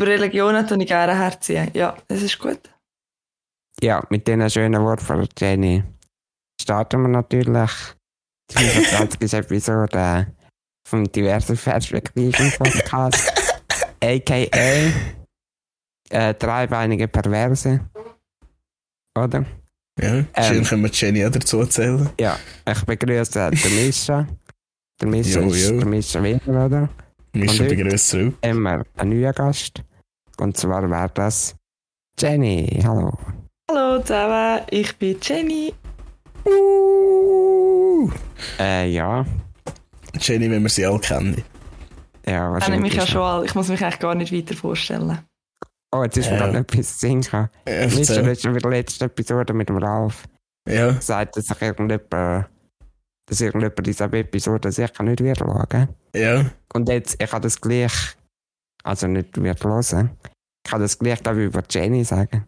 Über 0.00 0.12
Religionen 0.12 0.66
tue 0.66 0.78
ich 0.80 0.86
gerne 0.86 1.14
herziehen. 1.14 1.70
Ja, 1.74 1.94
das 2.08 2.22
ist 2.22 2.38
gut. 2.38 2.70
Ja, 3.82 4.02
mit 4.08 4.26
diesen 4.26 4.48
schönen 4.48 4.82
Worten 4.82 5.04
von 5.04 5.28
Jenny 5.38 5.84
starten 6.58 7.02
wir 7.02 7.08
natürlich 7.08 7.70
die 8.50 8.64
25. 8.64 9.34
Episode 9.34 10.26
vom 10.88 11.04
diversen 11.12 11.54
Perspektiven 11.54 12.50
Podcast, 12.52 13.30
a.k.a. 14.02 14.90
Äh, 16.08 16.34
dreibeinige 16.34 17.06
Perverse. 17.06 17.80
Oder? 19.18 19.44
Ja, 20.00 20.24
schön 20.42 20.56
Ähm. 20.60 20.64
können 20.64 20.82
wir 20.84 20.90
Jenny 20.90 21.26
auch 21.26 21.30
dazu 21.30 21.60
erzählen. 21.60 22.08
Ja, 22.18 22.38
ich 22.66 22.82
begrüße 22.86 23.50
den 23.50 23.86
Mischa. 23.86 24.26
Der 24.98 25.08
Mischa 25.08 25.40
Jo, 25.40 25.50
ist 25.50 25.68
jo. 25.68 25.76
der 25.78 25.86
Mischa 25.86 26.22
wieder, 26.22 26.64
oder? 26.64 26.88
Mischa 27.34 27.64
begrüßt 27.64 28.08
zurück. 28.08 28.38
Immer 28.40 28.82
ein 28.96 29.08
neuer 29.10 29.34
Gast. 29.34 29.82
Und 30.40 30.56
zwar 30.56 30.88
wäre 30.90 31.10
das 31.14 31.54
Jenny. 32.18 32.80
Hallo. 32.84 33.12
Hallo 33.70 34.00
zusammen, 34.02 34.60
ich 34.70 34.96
bin 34.96 35.16
Jenny. 35.22 35.72
Uh, 36.46 38.10
Äh, 38.58 38.88
ja. 38.90 39.24
Jenny, 40.18 40.50
wenn 40.50 40.62
wir 40.62 40.70
sie 40.70 40.86
alle 40.86 40.98
kennen. 40.98 41.44
Ja, 42.26 42.48
Ich 42.48 42.52
wahrscheinlich. 42.54 42.80
mich 42.80 42.94
ja 42.94 43.06
schon 43.06 43.20
all. 43.22 43.44
Ich 43.44 43.54
muss 43.54 43.68
mich 43.68 43.82
eigentlich 43.82 43.98
gar 44.00 44.14
nicht 44.14 44.32
weiter 44.32 44.54
vorstellen. 44.56 45.18
Oh, 45.94 46.02
jetzt 46.04 46.16
ist 46.16 46.30
mir 46.30 46.36
Ja. 46.38 46.46
gerade 46.46 46.58
etwas 46.58 46.92
zu 46.94 46.98
singen 47.00 47.20
gekommen. 47.22 47.48
Hast 47.66 48.42
schon 48.42 48.52
bei 48.54 48.58
der 48.60 48.70
letzten 48.70 49.04
Episode 49.04 49.52
mit 49.52 49.68
dem 49.68 49.76
Ralf 49.78 50.24
ja. 50.68 50.92
gesagt, 50.92 51.36
dass 51.36 51.46
sich 51.46 51.60
irgendjemand, 51.62 52.46
dass 53.26 53.40
irgendjemand 53.40 53.86
diese 53.86 54.04
Episode 54.04 54.72
sicher 54.72 55.02
nicht 55.02 55.20
wird 55.22 55.38
schauen. 55.38 55.88
ja. 56.14 56.44
Und 56.72 56.88
jetzt, 56.88 57.20
ich 57.22 57.30
habe 57.32 57.42
das 57.42 57.60
gleich, 57.60 57.92
also 58.82 59.06
nicht 59.06 59.40
wird 59.40 59.64
hören, 59.64 60.10
ich 60.64 60.70
kann 60.70 60.80
das 60.80 60.98
gleich, 60.98 61.22
glaube 61.22 61.40
ich, 61.42 61.46
über 61.46 61.62
Jenny 61.68 62.04
sagen. 62.04 62.46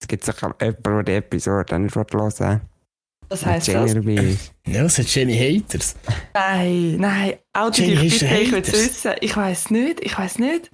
Es 0.00 0.06
gibt 0.06 0.24
sicher 0.24 0.54
jemanden, 0.60 0.82
der 0.82 1.02
die 1.04 1.12
Episode 1.14 1.78
nicht 1.78 1.96
wird 1.96 2.14
hören 2.14 2.60
Was 3.28 3.44
Wenn 3.44 3.52
heisst 3.52 3.66
Jenny 3.66 3.84
das? 3.86 3.94
dabei 3.94 4.12
ist. 4.14 4.54
Ja, 4.66 4.84
es 4.84 4.98
hat 4.98 5.06
Jenny 5.14 5.36
Haters. 5.36 5.96
Nein, 6.34 6.96
nein, 6.98 7.34
Auto 7.52 7.82
Jenny 7.82 7.96
dich 7.96 8.14
ist 8.14 8.20
bitte, 8.20 8.34
ich 8.40 8.52
will 8.52 8.60
es 8.60 8.72
wissen. 8.72 9.12
Ich 9.20 9.36
weiß 9.36 9.70
nicht, 9.70 10.00
ich 10.00 10.18
weiß 10.18 10.38
nicht. 10.38 10.70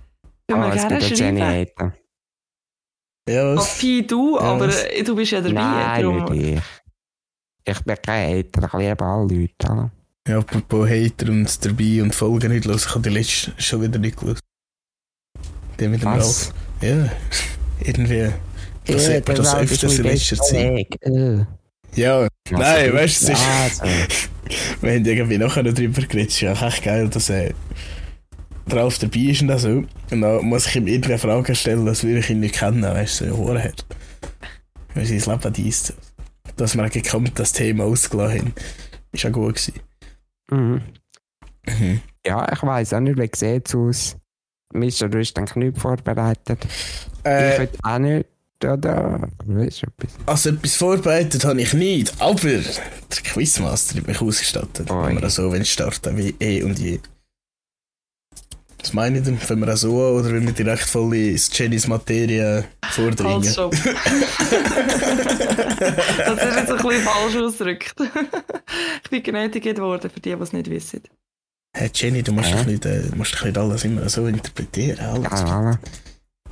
Können 0.48 0.62
Oh, 0.62 0.66
wir 0.66 0.74
es 0.74 0.82
gerne 0.82 0.96
einen 0.96 1.14
Jenny 1.14 1.40
schreiben. 1.40 1.68
Hater. 1.80 1.98
Ja, 3.26 3.56
was? 3.56 3.74
Papi, 3.74 4.06
du, 4.06 4.36
Ja, 4.36 4.40
aber 4.42 4.68
du 4.68 5.16
bist 5.16 5.32
ja 5.32 5.40
dabei. 5.40 5.52
Nein, 5.52 6.16
nicht 6.16 6.30
ich. 6.30 6.62
Ich 7.66 7.80
bin 7.82 7.96
kein 8.02 8.36
Hater, 8.44 8.66
ich 8.66 8.72
liebe 8.74 9.04
alle 9.04 9.34
Leute. 9.34 9.68
Hallo. 9.68 9.90
Ja, 10.26 10.38
apropos 10.38 10.88
Hater 10.88 11.28
und 11.30 11.64
dabei 11.64 12.02
und 12.02 12.14
Folgen 12.14 12.50
nicht 12.52 12.64
los. 12.64 12.86
Ich 12.86 12.90
habe 12.94 13.02
die 13.02 13.10
letzte 13.14 13.52
schon 13.58 13.82
wieder 13.82 13.98
nicht 13.98 14.16
gelesen. 14.16 14.40
Die 15.78 15.88
mit 15.88 16.00
dem 16.02 16.06
Was? 16.12 16.50
Ralf. 16.50 16.54
Ja, 16.80 17.12
irgendwie. 17.80 18.30
Das 18.86 19.08
man 19.08 19.22
das 19.36 19.54
öfters 19.54 19.98
in 19.98 20.04
letzter 20.04 20.36
Zeit. 20.36 20.86
Äh. 21.02 21.44
Ja, 21.94 22.26
Nein, 22.50 22.92
weißt 22.92 23.28
du, 23.28 23.32
es 23.32 23.38
ist- 23.38 23.42
Also, 23.42 23.82
wir 24.80 24.92
haben 24.94 25.04
irgendwie 25.04 25.38
nachher 25.38 25.62
noch 25.62 25.74
drüber 25.74 26.00
geredet. 26.02 26.28
Es 26.30 26.34
ist 26.36 26.40
ja 26.40 26.66
echt 26.68 26.82
geil, 26.82 27.08
dass 27.08 27.28
er 27.30 27.52
Ralf 28.70 28.98
dabei 28.98 29.20
ist 29.20 29.42
und 29.42 29.58
so. 29.58 29.84
Und 30.10 30.20
dann 30.22 30.44
muss 30.46 30.66
ich 30.66 30.76
ihm 30.76 30.86
irgendeine 30.86 31.18
Frage 31.18 31.54
stellen, 31.54 31.84
das 31.86 32.02
will 32.02 32.16
ich 32.16 32.30
ihn 32.30 32.40
nicht 32.40 32.54
kennen, 32.54 32.82
weißt 32.82 33.20
du, 33.22 33.28
so 33.28 33.34
Ohren 33.36 33.62
hat. 33.62 33.84
Weil 34.94 35.04
sein 35.06 35.18
Leben 35.20 35.52
dies. 35.52 35.92
Dass 36.56 36.76
wir 36.76 36.88
gekommen 36.88 37.30
das 37.34 37.52
Thema 37.52 37.84
ausgelassen 37.84 38.38
haben. 38.38 38.54
Ist 39.12 39.26
auch 39.26 39.32
gut 39.32 39.54
gewesen. 39.56 39.74
Mhm. 40.54 40.82
Mhm. 41.66 42.00
Ja, 42.26 42.50
ich 42.52 42.62
weiß 42.62 42.94
auch 42.94 43.00
nicht, 43.00 43.18
wie 43.18 43.30
sieht 43.34 43.68
es 43.68 43.74
aus. 43.74 44.16
Mischa, 44.72 45.08
du 45.08 45.18
hast 45.18 45.34
dann 45.34 45.48
nicht 45.54 45.78
vorbereitet. 45.78 46.58
ich 46.64 47.30
Äh, 47.30 47.58
will 47.60 47.68
auch 47.82 47.98
nicht, 47.98 48.26
oder? 48.64 49.28
Weißt 49.46 49.82
du 49.82 49.86
etwas? 49.86 50.16
also 50.26 50.50
etwas 50.50 50.74
vorbereitet 50.74 51.44
habe 51.44 51.60
ich 51.60 51.72
nicht, 51.74 52.14
aber 52.20 52.40
der 52.40 53.22
Quizmaster 53.22 53.98
hat 53.98 54.06
mich 54.06 54.20
ausgestattet. 54.20 54.90
Oi. 54.90 55.08
Wenn 55.08 55.22
wir 55.22 55.30
so 55.30 55.52
wenn 55.52 55.64
starten 55.64 56.16
wie 56.16 56.34
eh 56.40 56.62
und 56.62 56.78
je. 56.78 56.98
Was 58.84 58.92
meine 58.92 59.16
ich 59.16 59.24
denn? 59.24 59.38
Wenn 59.48 59.60
wir 59.60 59.72
auch 59.72 59.78
so 59.78 59.94
oder 59.96 60.30
wenn 60.30 60.44
wir 60.46 60.52
direkt 60.52 60.82
voll 60.82 61.16
ins 61.16 61.48
Jennys 61.56 61.88
Materie 61.88 62.64
vordringen? 62.90 63.42
Halt 63.42 63.54
schon. 63.54 63.70
das 63.70 63.80
ist 63.80 63.88
jetzt 66.56 66.70
ein 66.70 66.76
bisschen 66.76 67.02
falsch 67.02 67.36
ausgedrückt. 67.36 67.94
ich 69.04 69.10
bin 69.10 69.22
genötigt 69.22 69.78
worden, 69.78 70.10
für 70.10 70.20
die, 70.20 70.36
die 70.36 70.42
es 70.42 70.52
nicht 70.52 70.68
wissen. 70.68 71.00
Hey 71.74 71.90
Jenny, 71.94 72.22
du 72.22 72.32
musst 72.32 72.50
Ja. 72.50 72.56
doch 72.58 72.66
nicht, 72.66 72.84
äh, 72.84 73.04
musst 73.16 73.34
doch 73.34 73.46
nicht 73.46 73.56
alles 73.56 73.84
immer 73.86 74.06
so 74.10 74.26
interpretieren. 74.26 75.00
Alles. 75.00 75.40
Ja, 75.40 75.48
hallo. 75.48 75.78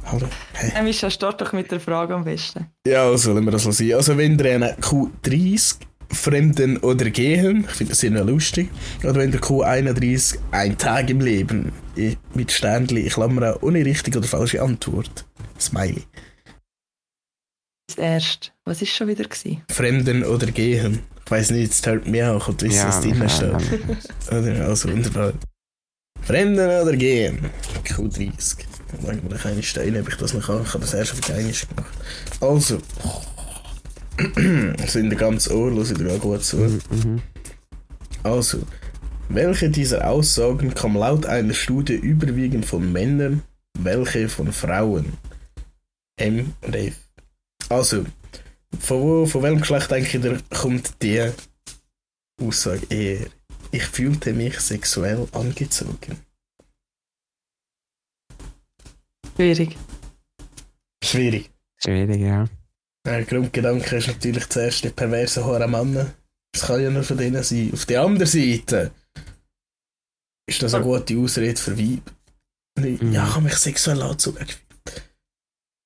Hallo. 0.07 0.27
Hey. 0.55 0.71
Dann 0.75 0.85
Mischa, 0.87 1.11
start 1.11 1.39
doch 1.39 1.53
mit 1.53 1.71
der 1.71 1.81
Frage 1.81 2.15
am 2.15 2.25
besten. 2.25 2.67
Ja, 2.87 3.05
also 3.05 3.35
lassen 3.35 3.45
wir 3.45 3.53
das 3.53 3.65
so 3.65 3.73
sein. 3.73 3.93
Also 3.93 4.17
wenn 4.17 4.39
ihr 4.39 4.55
eine 4.55 4.73
Q30 4.81 5.77
Fremden 6.13 6.77
oder 6.79 7.11
Gehen, 7.11 7.65
ich 7.69 7.75
finde 7.77 7.91
das 7.91 8.01
sehr 8.01 8.11
lustig, 8.11 8.71
oder 9.03 9.17
wenn 9.17 9.31
der 9.31 9.41
Q31 9.41 10.39
ein 10.51 10.79
Tag 10.79 11.11
im 11.11 11.21
Leben 11.21 11.73
mit 12.35 12.53
Sternli, 12.53 13.01
ich 13.01 13.15
Klammer 13.15 13.55
an, 13.55 13.57
ohne 13.63 13.85
richtige 13.85 14.19
oder 14.19 14.29
falsche 14.29 14.63
Antwort. 14.63 15.25
Smiley. 15.59 16.05
Das 17.89 17.99
erste. 17.99 18.51
Was 18.65 18.81
war 18.81 18.87
schon 18.87 19.09
wieder? 19.09 19.25
Gewesen? 19.25 19.63
Fremden 19.71 20.25
oder 20.25 20.47
Gehen. 20.47 21.01
Ich 21.25 21.31
weiß 21.31 21.51
nicht, 21.51 21.63
jetzt 21.63 21.87
hört 21.87 22.07
mich 22.07 22.23
auch, 22.23 22.49
und 22.49 22.63
wissen, 22.63 22.89
was 22.89 23.01
drin 23.01 23.19
nein, 23.19 23.31
steht. 23.31 24.33
Oder, 24.33 24.67
also 24.67 24.91
wunderbar. 24.91 25.33
Fremden 26.23 26.83
oder 26.83 26.97
gehen? 26.97 27.51
Q30. 27.85 28.59
Dann 28.93 29.17
legen 29.17 29.31
wir 29.31 29.39
keine 29.39 29.63
Steine, 29.63 30.01
ob 30.01 30.09
ich 30.09 30.17
das 30.17 30.35
noch 30.35 30.47
kann. 30.47 30.63
Ich 30.63 30.69
habe 30.69 30.81
das 30.81 30.95
erst 30.95 31.13
auf 31.13 31.29
Englisch 31.31 31.67
gemacht. 31.69 31.93
Also. 32.41 32.79
Sind 34.87 35.11
der 35.11 35.19
ganze 35.19 35.57
Ohr, 35.57 35.71
hören 35.71 35.95
dir 35.95 36.15
auch 36.15 36.21
gut 36.21 36.45
zu. 36.45 36.57
Mhm. 36.57 37.23
Also. 38.23 38.63
Welche 39.29 39.71
dieser 39.71 40.09
Aussagen 40.09 40.75
kam 40.75 40.95
laut 40.95 41.25
einer 41.25 41.55
Studie 41.55 41.95
überwiegend 41.95 42.67
von 42.67 42.93
Männern, 42.93 43.43
welche 43.79 44.29
von 44.29 44.53
Frauen? 44.53 45.15
M 46.17 46.53
und 46.61 46.77
F. 46.77 46.97
Also, 47.71 48.05
von, 48.79 49.01
wo, 49.01 49.27
von 49.27 49.43
welchem 49.43 49.61
Geschlecht 49.61 49.91
denke 49.91 50.19
ich, 50.19 50.51
kommt 50.51 51.03
die 51.03 51.31
Aussage 52.43 52.87
eher? 52.91 53.27
Ich 53.71 53.85
fühlte 53.85 54.35
mich 54.35 54.61
sexuell 54.61 55.27
angezogen. 55.33 56.19
Schwierig. 59.37 59.79
Schwierig. 61.03 61.51
Schwierig, 61.79 62.21
ja. 62.21 62.49
Der 63.05 63.25
Grundgedanke 63.25 63.97
ist 63.97 64.07
natürlich 64.07 64.49
zuerst 64.49 64.85
die 64.85 64.91
perverse 64.91 65.45
Haare 65.45 65.69
Männer. 65.69 66.15
Das 66.53 66.67
kann 66.67 66.83
ja 66.83 66.91
nur 66.91 67.03
von 67.03 67.17
denen 67.17 67.43
sein. 67.43 67.71
Auf 67.73 67.87
der 67.87 68.03
anderen 68.03 68.27
Seite 68.27 68.93
ist 70.47 70.63
das 70.63 70.75
eine 70.75 70.85
gute 70.85 71.19
Ausrede 71.19 71.61
für 71.61 71.77
Weib. 71.79 72.13
Mhm. 72.79 73.13
Ja, 73.13 73.27
ich 73.27 73.35
habe 73.35 73.45
mich 73.45 73.57
sexuell 73.57 74.03
angezogen. 74.03 74.47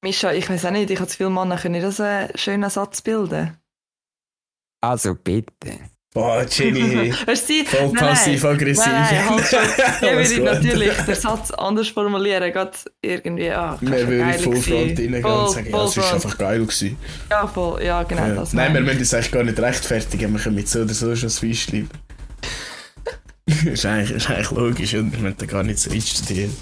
Mischa, 0.02 0.32
ich 0.32 0.48
weiß 0.48 0.66
auch 0.66 0.70
nicht, 0.70 0.90
ich 0.90 0.98
habe 0.98 1.08
zu 1.08 1.16
viele 1.16 1.30
Männer, 1.30 1.56
können 1.56 1.82
das 1.82 2.00
einen 2.00 2.36
schönen 2.36 2.70
Satz 2.70 3.00
bilden? 3.00 3.56
Also 4.82 5.14
bitte. 5.14 5.80
Boah, 6.16 6.46
Jenny, 6.50 7.12
Weißt 7.26 7.50
du, 7.50 7.64
voll 7.66 7.80
nein, 7.80 7.92
nein. 7.92 8.04
passiv-aggressiv. 8.08 8.86
Nein, 8.86 9.06
nein, 9.10 9.28
halt 9.28 9.52
würden 10.00 10.36
gut. 10.36 10.44
natürlich 10.46 10.92
den 10.96 11.14
Satz 11.14 11.50
anders 11.50 11.88
formulieren, 11.88 12.50
gerade 12.54 12.70
irgendwie, 13.02 13.50
ah, 13.50 13.76
Wir 13.82 14.08
würden 14.08 14.32
voll 14.38 14.56
front 14.56 14.98
reingehen 14.98 15.14
und 15.16 15.20
Voll- 15.20 15.48
sagen, 15.50 15.70
ja, 15.70 15.84
es 15.84 15.96
war 15.98 16.14
einfach 16.14 16.38
geil. 16.38 16.60
Gewesen. 16.62 16.96
Ja, 17.30 17.46
voll, 17.46 17.82
ja, 17.84 18.02
genau 18.04 18.28
Ja. 18.28 18.34
das. 18.34 18.54
Nein, 18.54 18.72
wir 18.72 18.80
müssen 18.80 18.98
das 19.00 19.12
eigentlich 19.12 19.30
gar 19.30 19.42
nicht 19.44 19.58
rechtfertigen. 19.60 20.32
Wir 20.32 20.40
können 20.40 20.54
mit 20.54 20.68
so 20.70 20.80
oder 20.80 20.94
so 20.94 21.14
schon 21.14 21.26
das 21.28 21.42
Wein 21.42 21.52
schreiben. 21.54 21.90
ist, 23.66 23.84
eigentlich, 23.84 24.10
ist 24.16 24.30
eigentlich 24.30 24.50
logisch 24.52 24.94
und 24.94 25.12
wir 25.12 25.18
müssen 25.18 25.36
da 25.36 25.44
gar 25.44 25.62
nicht 25.64 25.78
so 25.78 25.90
einstudieren. 25.90 26.56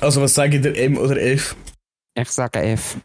Also, 0.00 0.22
was 0.22 0.32
sage 0.34 0.58
ich 0.58 0.62
dir, 0.62 0.76
M 0.76 0.96
oder 0.96 1.20
F? 1.20 1.56
Ich 2.16 2.28
sage 2.30 2.60
F. 2.60 2.98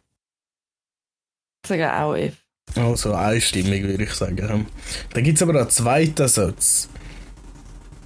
ich. 1.64 1.68
sage 1.70 1.92
auch 1.92 2.14
F. 2.16 2.34
Also, 2.78 3.14
einstimmig 3.14 3.84
würde 3.84 4.04
ich 4.04 4.14
sagen. 4.14 4.38
ja. 4.38 4.48
Dann 4.48 5.24
gibt 5.24 5.38
es 5.38 5.42
aber 5.44 5.54
noch 5.54 5.62
einen 5.62 5.70
zweiten 5.70 6.28
Satz. 6.28 6.90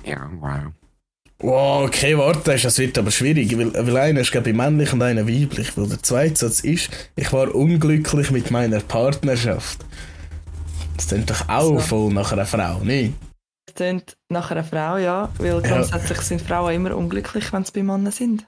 Ja, 0.06 0.30
wow. 0.40 0.72
Wow, 1.40 1.86
okay, 1.88 2.16
warte, 2.18 2.56
das 2.56 2.78
wird 2.78 2.98
aber 3.00 3.10
schwierig, 3.10 3.58
weil, 3.58 3.74
weil 3.74 3.98
einer 3.98 4.22
ist, 4.22 4.32
glaube 4.32 4.52
ich, 4.52 4.56
männlich 4.56 4.94
und 4.94 5.02
einer 5.02 5.28
weiblich. 5.28 5.76
Weil 5.76 5.88
der 5.88 6.02
zweite 6.04 6.36
Satz 6.36 6.60
ist, 6.60 6.90
ich 7.16 7.34
war 7.34 7.54
unglücklich 7.54 8.30
mit 8.30 8.52
meiner 8.52 8.80
Partnerschaft. 8.80 9.80
Das 10.98 11.08
klingt 11.08 11.30
doch 11.32 11.50
auch 11.50 11.80
So. 11.80 11.80
voll 11.80 12.14
nach 12.14 12.32
einer 12.32 12.46
Frau, 12.46 12.80
nicht? 12.84 13.14
Das 13.66 13.76
klingt 13.76 14.18
nach 14.30 14.52
einer 14.52 14.64
Frau, 14.64 14.98
ja, 14.98 15.30
weil 15.40 15.62
grundsätzlich 15.64 16.20
sind 16.22 16.42
Frauen 16.42 16.76
immer 16.76 16.96
unglücklich, 16.96 17.52
wenn 17.52 17.66
sie 17.66 17.72
bei 17.72 17.84
Männern 17.84 18.12
sind. 18.12 18.46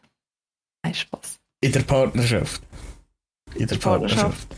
Nein, 0.83 0.93
Spaß. 0.93 1.37
In 1.61 1.71
der 1.71 1.79
Partnerschaft. 1.81 2.61
In 3.55 3.67
der 3.67 3.75
Partnerschaft. 3.77 4.49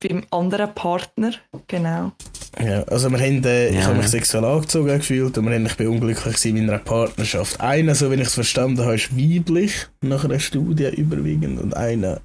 bei, 0.00 0.08
beim 0.08 0.24
anderen 0.30 0.74
Partner, 0.74 1.32
genau. 1.66 2.12
Ja, 2.58 2.82
also 2.84 3.10
wir 3.10 3.18
haben, 3.18 3.44
äh, 3.44 3.68
ich 3.68 3.74
Ja. 3.76 3.84
habe 3.86 3.96
mich 3.98 4.08
sexuell 4.08 4.44
angezogen 4.44 4.96
gefühlt 4.98 5.36
und 5.36 5.44
wir 5.46 5.54
haben, 5.54 5.66
ich 5.66 5.76
bin 5.76 5.88
unglücklich 5.88 6.44
in 6.46 6.54
meiner 6.66 6.78
Partnerschaft. 6.78 7.60
Einer, 7.60 7.94
so 7.94 8.10
wie 8.10 8.14
ich 8.14 8.22
es 8.22 8.34
verstanden 8.34 8.80
habe, 8.82 8.94
ist 8.94 9.14
weiblich, 9.16 9.86
nach 10.00 10.24
einer 10.24 10.40
Studie 10.40 10.88
überwiegend, 10.88 11.60
und 11.60 11.76
einer 11.76 12.20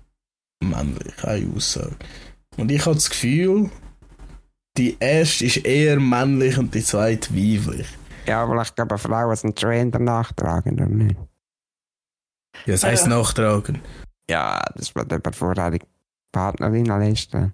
männlich, 0.63 1.23
eine 1.23 1.47
Aussage. 1.55 1.95
Und 2.57 2.71
ich 2.71 2.85
habe 2.85 2.95
das 2.95 3.09
Gefühl, 3.09 3.69
die 4.77 4.95
erste 4.99 5.45
ist 5.45 5.57
eher 5.65 5.99
männlich 5.99 6.57
und 6.57 6.73
die 6.73 6.83
zweite 6.83 7.29
weiblich. 7.35 7.87
Ja, 8.25 8.41
aber 8.43 8.61
ich 8.61 8.73
glaube, 8.73 8.97
Frauen 8.97 9.35
sind 9.35 9.59
schon 9.59 9.71
eher 9.71 9.99
nachtragend, 9.99 10.79
oder 10.79 10.89
nicht? 10.89 11.17
Ja, 12.65 12.73
das 12.73 12.83
heisst 12.83 13.03
Ja. 13.03 13.09
nachtragen. 13.09 13.81
Ja, 14.29 14.63
das 14.75 14.95
wird 14.95 15.11
über 15.11 15.31
vorherige 15.33 15.85
Partnerin 16.35 16.85
leisten. 16.85 17.53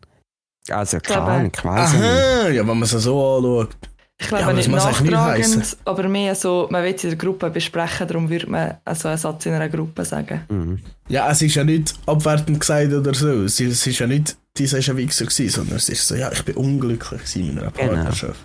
Also, 0.69 0.97
Ahnung, 0.97 1.51
ich 1.55 1.63
nicht. 1.63 1.65
Aha, 1.65 2.49
ja, 2.49 2.61
wenn 2.61 2.65
man 2.67 2.83
es 2.83 2.91
so 2.91 3.35
anschaut. 3.37 3.77
Ich 4.19 4.27
glaube 4.27 4.43
Ja, 4.43 4.53
nicht 4.53 4.67
nicht 4.67 4.75
nachtragend, 4.77 5.17
heissen. 5.17 5.63
aber 5.85 6.07
mehr 6.07 6.35
so, 6.35 6.67
man 6.69 6.83
will 6.83 6.93
es 6.93 7.03
in 7.03 7.09
der 7.11 7.17
Gruppe 7.17 7.49
besprechen, 7.49 8.07
darum 8.07 8.29
würde 8.29 8.47
man 8.47 8.77
also 8.85 9.07
einen 9.07 9.17
Satz 9.17 9.45
in 9.47 9.53
einer 9.53 9.67
Gruppe 9.69 10.05
sagen. 10.05 10.41
Mhm. 10.49 10.79
Ja, 11.07 11.29
es 11.31 11.41
ist 11.41 11.55
ja 11.55 11.63
nicht 11.63 11.95
abwertend 12.05 12.59
gesagt 12.59 12.93
oder 12.93 13.13
so. 13.15 13.43
Es 13.43 13.59
ist, 13.59 13.71
es 13.71 13.87
ist 13.87 13.97
ja 13.99 14.05
nicht, 14.05 14.37
dieser 14.57 14.77
ist 14.77 14.89
ein 14.89 14.97
Wichser 14.97 15.25
gewesen, 15.25 15.49
sondern 15.49 15.77
es 15.77 15.89
ist 15.89 16.07
so, 16.07 16.13
ja, 16.15 16.31
ich 16.31 16.43
bin 16.45 16.55
unglücklich 16.55 17.21
in 17.35 17.55
meiner 17.55 17.71
Genau. 17.71 17.93
Partnerschaft. 17.93 18.39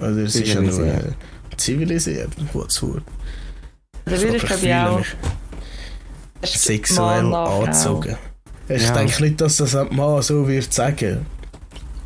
Also 0.00 0.20
es 0.20 0.34
ist 0.36 0.48
ja 0.54 0.60
nur 0.62 0.72
Zivilisiert. 0.72 1.04
äh, 1.52 1.56
zivilisiert, 1.58 2.30
gutes 2.52 2.82
Wort. 2.82 3.02
Da 4.06 4.12
würde 4.12 4.36
ich 4.36 4.44
Aber 4.44 4.56
glaube 4.56 5.02
ich 5.02 5.06
auch 6.42 6.46
sexuell 6.56 7.34
angezogen. 7.34 8.16
Ich 8.68 8.82
Ja. 8.82 8.92
denke 8.92 9.22
nicht, 9.22 9.40
dass 9.40 9.56
das 9.56 9.74
Mann 9.90 10.22
so 10.22 10.46
wird 10.46 10.72
sagen. 10.72 11.26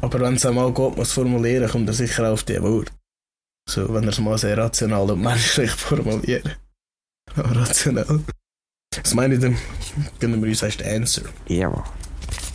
Aber 0.01 0.21
wenn 0.21 0.35
es 0.35 0.47
einmal 0.47 0.73
Gott 0.73 0.97
muss 0.97 1.13
formulieren, 1.13 1.69
kommt 1.71 1.89
er 1.89 1.95
sicher 1.95 2.33
auf 2.33 2.45
die 2.45 2.61
Wort. 2.63 2.93
So, 3.69 3.93
wenn 3.95 4.05
er 4.05 4.11
es 4.11 4.19
mal 4.19 4.37
sehr 4.39 4.57
rational 4.59 5.11
und 5.11 5.23
menschlich 5.23 5.71
formulieren. 5.87 6.53
Aber 7.37 7.57
rational. 7.57 8.21
Was 9.03 9.15
meine 9.15 9.35
ich 9.35 9.41
denn? 9.41 9.57
Können 10.21 10.43
wir 10.43 10.49
uns 10.49 10.63
erst 10.63 10.83
Answer? 10.83 11.23
Ja. 11.49 11.85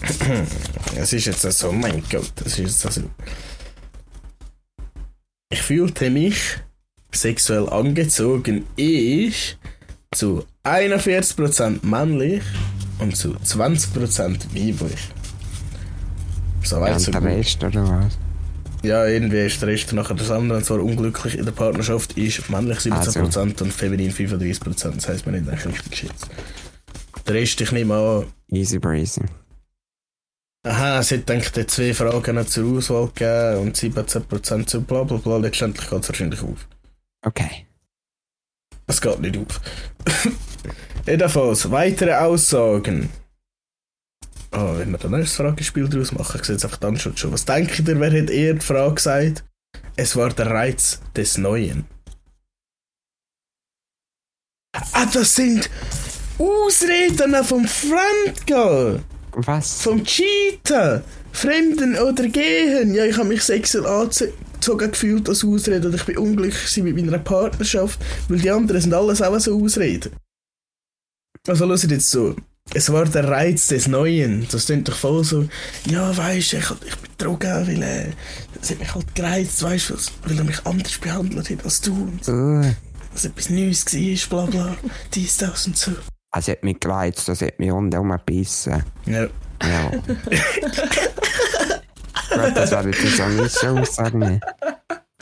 Es 0.95 1.13
ist 1.13 1.25
jetzt 1.25 1.41
so, 1.41 1.71
mein 1.71 2.03
Gott, 2.09 2.31
das 2.35 2.59
ist 2.59 2.83
jetzt 2.83 2.93
so. 2.93 3.01
Ich 5.51 5.61
fühlte 5.61 6.09
mich 6.09 6.57
sexuell 7.11 7.69
angezogen, 7.69 8.65
ich 8.75 9.57
zu 10.13 10.45
41% 10.63 11.85
männlich 11.85 12.43
und 12.99 13.15
zu 13.15 13.29
20% 13.35 14.53
weiblich. 14.53 14.99
So 16.63 16.75
Ja, 16.77 16.81
weit 16.81 16.99
so 16.99 17.07
und 17.07 17.13
der 17.13 17.21
gut. 17.21 17.29
Rest, 17.31 17.63
oder 17.63 17.83
was? 17.87 18.17
Ja, 18.83 19.05
irgendwie 19.05 19.45
ist 19.45 19.61
der 19.61 19.69
Rest 19.69 19.91
nachher 19.93 20.15
das 20.15 20.29
andere. 20.31 20.59
Und 20.59 20.63
zwar 20.65 20.79
unglücklich 20.81 21.37
in 21.37 21.45
der 21.45 21.51
Partnerschaft 21.51 22.13
ist 22.17 22.49
männlich 22.49 22.77
17% 22.79 23.61
und 23.61 23.73
feminin 23.73 24.11
35%. 24.11 24.91
Das 24.95 25.07
heisst, 25.09 25.25
man 25.25 25.35
nicht 25.35 25.49
eigentlich 25.49 25.65
richtig 25.65 25.91
geschätzt. 25.91 26.29
Der 27.27 27.35
Rest, 27.35 27.59
ich 27.59 27.71
nehme 27.71 27.95
an, 27.95 28.25
Easy 28.49 28.79
breezy. 28.79 29.23
Aha, 30.63 30.99
es 30.99 31.11
hat 31.11 31.27
denke 31.29 31.51
ich 31.61 31.67
zwei 31.67 31.93
Fragen 31.93 32.45
zur 32.47 32.77
Auswahl 32.77 33.07
gegeben 33.07 33.67
und 33.67 33.77
17% 33.77 34.65
zu 34.65 34.81
bla 34.81 35.03
bla 35.03 35.17
bla. 35.17 35.37
Letztendlich 35.37 35.89
geht 35.89 36.01
es 36.03 36.09
wahrscheinlich 36.09 36.41
auf. 36.41 36.67
Okay. 37.25 37.65
Es 38.85 39.01
geht 39.01 39.19
nicht 39.19 39.37
auf. 39.37 39.61
Jedenfalls, 41.05 41.71
weitere 41.71 42.13
Aussagen. 42.13 43.09
Oh, 44.51 44.77
wenn 44.77 44.91
wir 44.91 44.97
dann 44.97 45.13
erst 45.13 45.35
Fragespiel 45.35 45.87
daraus 45.87 46.11
machen, 46.11 46.39
ich 46.39 46.45
sehe 46.45 46.55
jetzt 46.55 46.65
einfach 46.65 46.77
dann 46.77 46.97
schon 46.97 47.17
schon. 47.17 47.31
Was 47.31 47.45
denkt 47.45 47.79
ihr, 47.79 47.99
wer 47.99 48.21
hat 48.21 48.29
eher 48.29 48.53
die 48.53 48.65
Frage 48.65 48.95
gesagt? 48.95 49.43
Es 49.95 50.15
war 50.15 50.29
der 50.29 50.47
Reiz 50.47 50.99
des 51.15 51.37
Neuen. 51.37 51.85
Ah, 54.93 55.05
das 55.11 55.35
sind 55.35 55.69
Ausreden 56.37 57.35
vom 57.43 57.67
Fremdgehen. 57.67 59.03
Was? 59.33 59.81
Vom 59.81 60.03
Cheaten, 60.03 61.03
Fremden 61.31 61.97
oder 61.97 62.27
Gehen. 62.27 62.93
Ja, 62.93 63.05
ich 63.05 63.17
habe 63.17 63.29
mich 63.29 63.43
sexuell 63.43 63.85
angezogen 63.85 64.91
gefühlt 64.91 65.29
als 65.29 65.43
Ausrede 65.43 65.91
ich 65.93 66.05
bin 66.05 66.17
unglücklich 66.17 66.83
mit 66.83 66.95
meiner 66.95 67.19
Partnerschaft, 67.19 67.99
weil 68.29 68.39
die 68.39 68.49
anderen 68.49 68.81
sind 68.81 68.93
alles 68.93 69.21
auch 69.21 69.37
so 69.39 69.61
Ausreden. 69.61 70.11
Also 71.47 71.65
hört 71.65 71.83
jetzt 71.91 72.09
so. 72.11 72.35
Es 72.73 72.91
war 72.91 73.05
der 73.05 73.27
Reiz 73.29 73.67
des 73.67 73.87
Neuen. 73.87 74.45
Das 74.51 74.65
klingt 74.65 74.89
doch 74.89 74.95
voll 74.97 75.23
so, 75.23 75.47
ja, 75.85 76.15
weißt 76.15 76.53
du, 76.53 76.57
ich, 76.57 76.69
ich 76.85 76.95
bin 76.97 77.11
betrogen, 77.17 77.67
weil 77.67 77.81
äh, 77.81 78.11
es 78.61 78.71
hat 78.71 78.79
mich 78.79 78.93
halt 78.93 79.15
gereizt, 79.15 79.61
du, 79.61 79.65
weil 80.23 80.37
er 80.37 80.43
mich 80.43 80.65
anders 80.65 80.97
behandelt 80.97 81.49
hat 81.49 81.63
als 81.63 81.79
du. 81.81 81.93
Und 81.93 82.27
Uh, 82.27 82.61
dass 83.13 83.25
etwas 83.25 83.49
Neues 83.49 83.85
war, 84.29 84.47
bla 84.47 84.63
bla, 84.65 84.77
dies, 85.13 85.37
das 85.37 85.65
und 85.67 85.77
so. 85.77 85.91
es 86.35 86.47
hat 86.49 86.63
mich 86.63 86.79
gereizt, 86.79 87.29
es 87.29 87.41
hat 87.41 87.57
mich 87.57 87.71
rundherum 87.71 88.09
gebissen. 88.11 88.83
Ja, 89.05 89.27
Ja. 89.63 89.91
Gut, 92.29 92.55
das 92.55 92.71
wäre 92.71 92.89
jetzt 92.89 93.17
so 93.17 93.27
nicht 93.27 93.51
so 93.51 93.67
Aussage. 93.67 94.39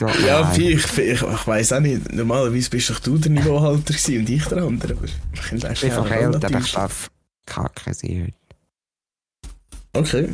Ja, 0.00 0.40
leid. 0.40 0.58
ich, 0.58 0.98
ich, 0.98 1.22
ich 1.22 1.46
weiß 1.46 1.72
auch 1.72 1.80
nicht. 1.80 2.12
Normalerweise 2.12 2.68
bist 2.68 2.90
doch 2.90 3.00
du 3.00 3.16
der 3.16 3.30
Niveauhalter 3.30 3.94
gewesen 3.94 4.18
und 4.18 4.28
ich 4.28 4.44
der 4.44 4.58
andere. 4.58 4.92
Aber 4.92 5.04
ich 5.04 5.50
bin 5.50 5.60
verkältet, 5.60 6.44
relativ. 6.44 6.66
ich 6.66 6.72
darf 6.72 7.10
kacke 7.46 7.94
sein 7.94 8.24
heute. 8.24 8.34
Okay. 9.94 10.28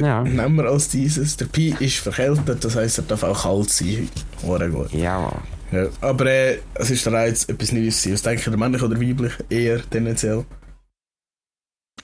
Ja. 0.00 0.22
Nehmen 0.22 0.56
wir 0.56 0.66
als 0.66 0.88
dieses. 0.88 1.36
Der 1.36 1.46
Pi 1.46 1.74
ist 1.80 1.96
verkältet, 1.98 2.64
das 2.64 2.76
heisst, 2.76 2.98
er 2.98 3.04
darf 3.04 3.24
auch 3.24 3.42
kalt 3.42 3.70
sein 3.70 4.08
heute. 4.44 4.70
Gut. 4.70 4.92
Ja, 4.92 5.32
Ja. 5.72 5.88
Aber 6.00 6.26
äh, 6.26 6.60
es 6.74 6.90
ist 6.90 7.04
der 7.04 7.14
Reiz, 7.14 7.48
etwas 7.48 7.72
Neues 7.72 7.96
zu 7.96 8.02
sein. 8.04 8.12
Was 8.14 8.22
denke 8.22 8.38
ich, 8.38 8.44
der 8.44 8.56
männlich 8.56 8.82
oder 8.82 9.00
weiblich? 9.00 9.32
Eher 9.48 9.82
tendenziell. 9.90 10.44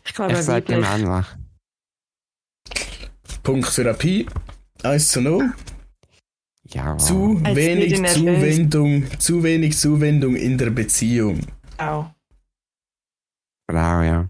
Ich 0.04 0.14
glaube, 0.14 0.32
ich 0.32 0.38
sage 0.38 0.68
weiblich. 0.68 0.88
männlich. 0.88 1.26
Punkt 3.44 3.68
für 3.68 3.88
ein 3.88 3.96
Pi. 3.96 4.26
1 4.82 5.08
zu 5.08 5.20
0. 5.20 5.52
Ja, 6.70 6.98
Zu 6.98 7.40
Jetzt 7.44 7.56
wenig. 7.56 8.06
Zuwendung, 8.06 9.18
zu 9.18 9.42
wenig 9.42 9.78
Zuwendung 9.78 10.36
in 10.36 10.58
der 10.58 10.70
Beziehung. 10.70 11.40
Auch. 11.78 12.10
Frau, 13.70 14.02
ja. 14.02 14.28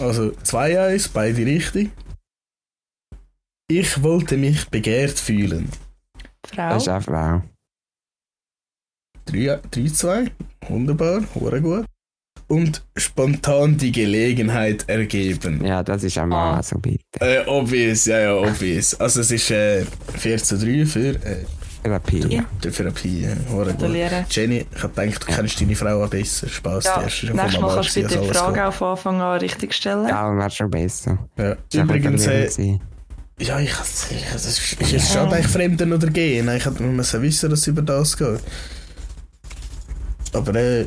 Also 0.00 0.30
2-1, 0.30 1.10
beide 1.12 1.46
richtig. 1.46 1.90
Ich 3.70 4.02
wollte 4.02 4.36
mich 4.36 4.68
begehrt 4.68 5.18
fühlen. 5.18 5.70
Frau. 6.46 6.70
Das 6.70 6.82
ist 6.82 6.88
auch 6.88 7.02
Frau. 7.02 7.42
3-2, 9.28 10.30
wunderbar, 10.68 11.22
hure 11.34 11.60
gut. 11.60 11.86
Und 12.48 12.82
spontan 12.96 13.76
die 13.76 13.92
Gelegenheit 13.92 14.88
ergeben. 14.88 15.62
Ja, 15.64 15.82
das 15.82 16.02
ist 16.02 16.18
auch 16.18 16.24
mal 16.26 16.58
Ah. 16.58 16.62
so 16.62 16.78
bitte. 16.78 17.00
Äh, 17.20 17.46
obvious, 17.46 18.06
ja, 18.06 18.20
ja, 18.20 18.34
obvious. 18.34 18.94
Also 18.98 19.20
es 19.20 19.30
ist 19.30 19.50
äh, 19.50 19.84
4 20.16 20.38
zu 20.42 20.56
3 20.58 20.86
für, 20.86 21.08
äh, 21.10 21.44
Therapie. 21.82 22.26
Ja. 22.28 22.44
für 22.70 22.86
ein 22.86 22.94
Pi. 22.94 23.26
Hure 23.50 23.66
gut. 23.72 23.78
Gratuliere. 23.80 24.24
Jenny, 24.30 24.64
ich 24.74 24.82
hab 24.82 24.96
gedacht, 24.96 25.22
du 25.28 25.32
kennst 25.32 25.60
deine 25.60 25.76
Frau 25.76 26.02
auch 26.04 26.08
besser. 26.08 26.48
Spaß, 26.48 26.84
Ja, 26.84 27.02
die 27.06 27.26
nächstes 27.32 27.60
Mal 27.60 27.74
kannst 27.74 27.96
du 27.96 28.00
bitte 28.02 28.14
gewesen, 28.14 28.32
die 28.32 28.38
Frage 28.38 28.66
auch 28.66 28.72
von 28.72 28.88
Anfang 28.88 29.20
an 29.20 29.38
richtig 29.40 29.74
stellen. 29.74 30.08
Ja, 30.08 30.34
wäre 30.36 30.50
schon 30.50 30.70
besser. 30.70 31.18
Ja. 31.36 31.56
Übrigens, 31.82 32.26
äh, 32.26 32.48
ja, 33.40 33.60
ich 33.60 33.72
das 33.72 34.10
ist, 34.46 34.80
ist 34.80 34.92
es 34.94 35.12
schon 35.12 35.28
eigentlich 35.32 35.46
Fremden 35.46 35.92
oder 35.92 36.08
Gehen. 36.08 36.48
Ich 36.56 36.64
hätte 36.64 36.80
wissen, 37.22 37.50
dass 37.50 37.60
es 37.60 37.66
über 37.66 37.82
das 37.82 38.16
geht. 38.16 38.40
Aber 40.32 40.54
äh, 40.54 40.86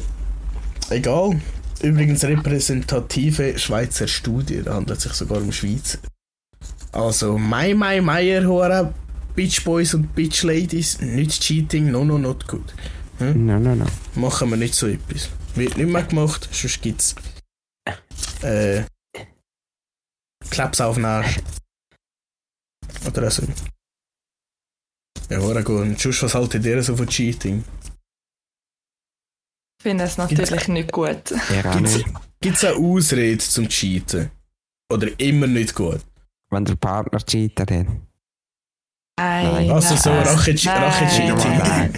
egal. 0.91 1.41
Übrigens 1.81 2.23
repräsentative 2.23 3.57
Schweizer 3.57 4.07
Studie, 4.07 4.61
da 4.63 4.75
handelt 4.75 4.99
es 4.99 5.03
sich 5.03 5.13
sogar 5.13 5.39
um 5.39 5.51
Schweiz. 5.51 5.97
Also, 6.91 7.37
Mai 7.37 7.73
Mai 7.73 8.01
Meier, 8.01 8.45
Hora, 8.45 8.93
Bitch 9.35 9.63
Boys 9.63 9.93
und 9.93 10.13
Bitch 10.13 10.43
Ladies, 10.43 11.01
nicht 11.01 11.41
Cheating, 11.41 11.89
no 11.89 12.03
no 12.03 12.17
not 12.17 12.47
good. 12.47 12.73
No, 13.19 13.59
no, 13.59 13.75
no. 13.75 13.85
Machen 14.15 14.49
wir 14.49 14.57
nicht 14.57 14.75
so 14.75 14.87
etwas. 14.87 15.29
Wird 15.55 15.77
nicht 15.77 15.89
mehr 15.89 16.03
gemacht, 16.03 16.49
sonst 16.51 16.81
gibt's 16.81 17.15
äh, 18.41 18.83
Klaps 20.49 20.81
auf 20.81 20.95
den 20.95 21.05
Arsch. 21.05 21.39
Oder 23.07 23.31
so. 23.31 23.43
Ja, 25.29 25.39
Hora 25.39 25.61
gut. 25.61 25.81
Und 25.81 25.99
sonst, 25.99 26.23
was 26.23 26.35
haltet 26.35 26.65
ihr 26.65 26.83
so 26.83 26.95
von 26.95 27.07
Cheating? 27.07 27.63
Ich 29.81 29.89
finde 29.89 30.03
es 30.03 30.15
natürlich 30.15 30.67
nicht 30.67 30.91
gut. 30.91 31.33
Gibt's, 31.73 31.95
nicht. 31.95 32.05
gibt's 32.39 32.63
auch 32.63 32.77
Ausrede 32.77 33.39
zum 33.39 33.67
Cheaten? 33.67 34.29
Oder 34.93 35.07
immer 35.19 35.47
nicht 35.47 35.73
gut? 35.73 36.01
Wenn 36.51 36.65
der 36.65 36.75
Partner 36.75 37.17
cheatet 37.19 37.71
hat. 37.71 37.87
Nein, 39.19 39.71
Also 39.71 39.95
so 39.95 40.11
nein, 40.11 40.27
Rache- 40.27 40.53
nein. 40.65 40.83
Rache-Cheating. 40.83 41.57
Nein. 41.57 41.93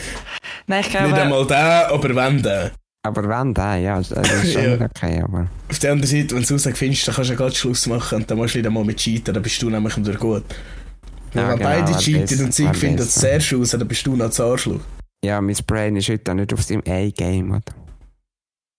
Nein, 0.67 0.79
ich 0.79 0.85
Nicht 0.87 0.91
glaube, 0.91 1.21
einmal 1.21 1.45
der, 1.45 1.91
aber 1.91 2.15
wenn 2.15 2.41
der. 2.41 2.71
Aber 3.05 3.27
wenn 3.27 3.53
der, 3.53 3.75
ja, 3.79 3.97
das 3.97 4.11
ist 4.11 4.53
schon 4.53 4.79
Ja. 4.79 4.85
okay, 4.85 5.21
aber. 5.21 5.47
Auf 5.69 5.79
der 5.79 5.91
anderen 5.91 6.09
Seite, 6.09 6.35
wenn 6.37 6.43
du 6.43 6.55
es 6.55 6.63
findest, 6.77 7.05
dann 7.07 7.13
kannst 7.15 7.29
du 7.29 7.33
ja 7.33 7.37
gerade 7.37 7.53
Schluss 7.55 7.85
machen 7.87 8.19
und 8.19 8.31
dann 8.31 8.37
musst 8.37 8.53
du 8.55 8.59
nicht 8.59 8.67
einmal 8.67 8.85
mit 8.85 8.95
cheaten, 8.95 9.33
dann 9.33 9.43
bist 9.43 9.61
du 9.61 9.69
nämlich 9.69 9.97
wieder 9.97 10.13
gut. 10.15 10.43
Ja, 11.33 11.49
wenn 11.49 11.57
genau, 11.57 11.69
beide 11.69 11.97
cheaten 11.97 12.45
und 12.45 12.53
sie 12.53 12.69
finden 12.73 13.01
es 13.01 13.13
sehr 13.13 13.41
schön, 13.41 13.67
dann 13.69 13.85
bist 13.89 14.05
du 14.07 14.15
noch 14.15 14.27
das 14.27 14.39
Arschloch. 14.39 14.79
Ja, 15.23 15.39
mein 15.41 15.55
Brain 15.65 15.95
ist 15.95 16.09
heute 16.09 16.31
auch 16.31 16.35
nicht 16.35 16.53
auf 16.53 16.61
seinem 16.63 16.83
A-Game, 16.87 17.51
oder? 17.51 17.61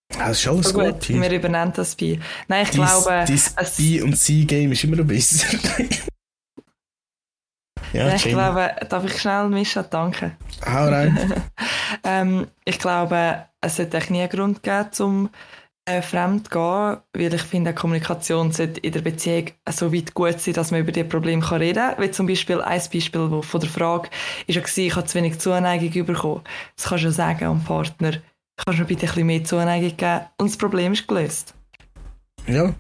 Das 0.08 0.38
ist 0.40 0.46
alles 0.46 0.68
So 0.68 0.78
gut. 0.78 1.08
wir 1.08 1.30
übernehmen 1.32 1.72
das 1.74 1.96
bei. 1.96 2.20
Nein, 2.48 2.64
ich 2.64 2.70
Dies, 2.70 2.76
glaube, 2.80 3.24
dies 3.26 3.54
es- 3.56 3.76
B- 3.76 4.02
und 4.02 4.14
C-Game 4.16 4.72
ist 4.72 4.84
immer 4.84 4.96
noch 4.96 5.06
besser. 5.06 5.46
ja, 7.92 8.06
nein, 8.06 8.16
ich 8.16 8.24
glaube, 8.24 8.74
darf 8.88 9.04
ich 9.04 9.18
schnell 9.20 9.48
Mischa 9.48 9.82
danken? 9.82 10.36
Hau 10.66 10.84
rein. 10.88 11.42
ähm, 12.04 12.46
ich 12.64 12.78
glaube, 12.78 13.46
es 13.60 13.76
sollte 13.76 13.96
eigentlich 13.96 14.10
nie 14.10 14.20
einen 14.20 14.28
Grund 14.30 14.62
geben, 14.62 14.92
zum 14.92 15.30
äh, 15.86 16.02
fremd 16.02 16.50
gehen, 16.50 16.96
weil 17.12 17.34
ich 17.34 17.42
finde, 17.42 17.72
die 17.72 17.76
Kommunikation 17.76 18.52
sollte 18.52 18.80
in 18.80 18.92
der 18.92 19.02
Beziehung 19.02 19.50
so 19.70 19.92
weit 19.92 20.14
gut 20.14 20.40
sein, 20.40 20.54
dass 20.54 20.70
man 20.70 20.80
über 20.80 20.92
die 20.92 21.04
Probleme 21.04 21.42
kann 21.42 21.58
reden 21.58 21.90
kann. 21.94 22.02
Wie 22.02 22.10
zum 22.10 22.26
Beispiel 22.26 22.60
ein 22.60 22.82
Beispiel 22.92 23.30
wo 23.30 23.42
von 23.42 23.60
der 23.60 23.68
Frage 23.68 24.08
ist 24.46 24.54
ja 24.56 24.62
gewesen, 24.62 24.84
ich 24.86 24.96
habe 24.96 25.06
zu 25.06 25.16
wenig 25.16 25.38
Zuneigung 25.38 26.06
bekommen. 26.06 26.42
Das 26.76 26.86
kannst 26.86 27.04
du 27.04 27.08
ja 27.08 27.12
sagen 27.12 27.44
am 27.44 27.64
Partner. 27.64 28.12
Kannst 28.56 28.78
du 28.78 28.82
mir 28.82 28.88
bitte 28.88 29.02
ein 29.02 29.08
bisschen 29.08 29.26
mehr 29.26 29.44
Zuneigung 29.44 29.96
geben? 29.96 30.20
Und 30.38 30.50
das 30.50 30.56
Problem 30.56 30.92
ist 30.92 31.06
gelöst. 31.06 31.54
Ja. 32.46 32.74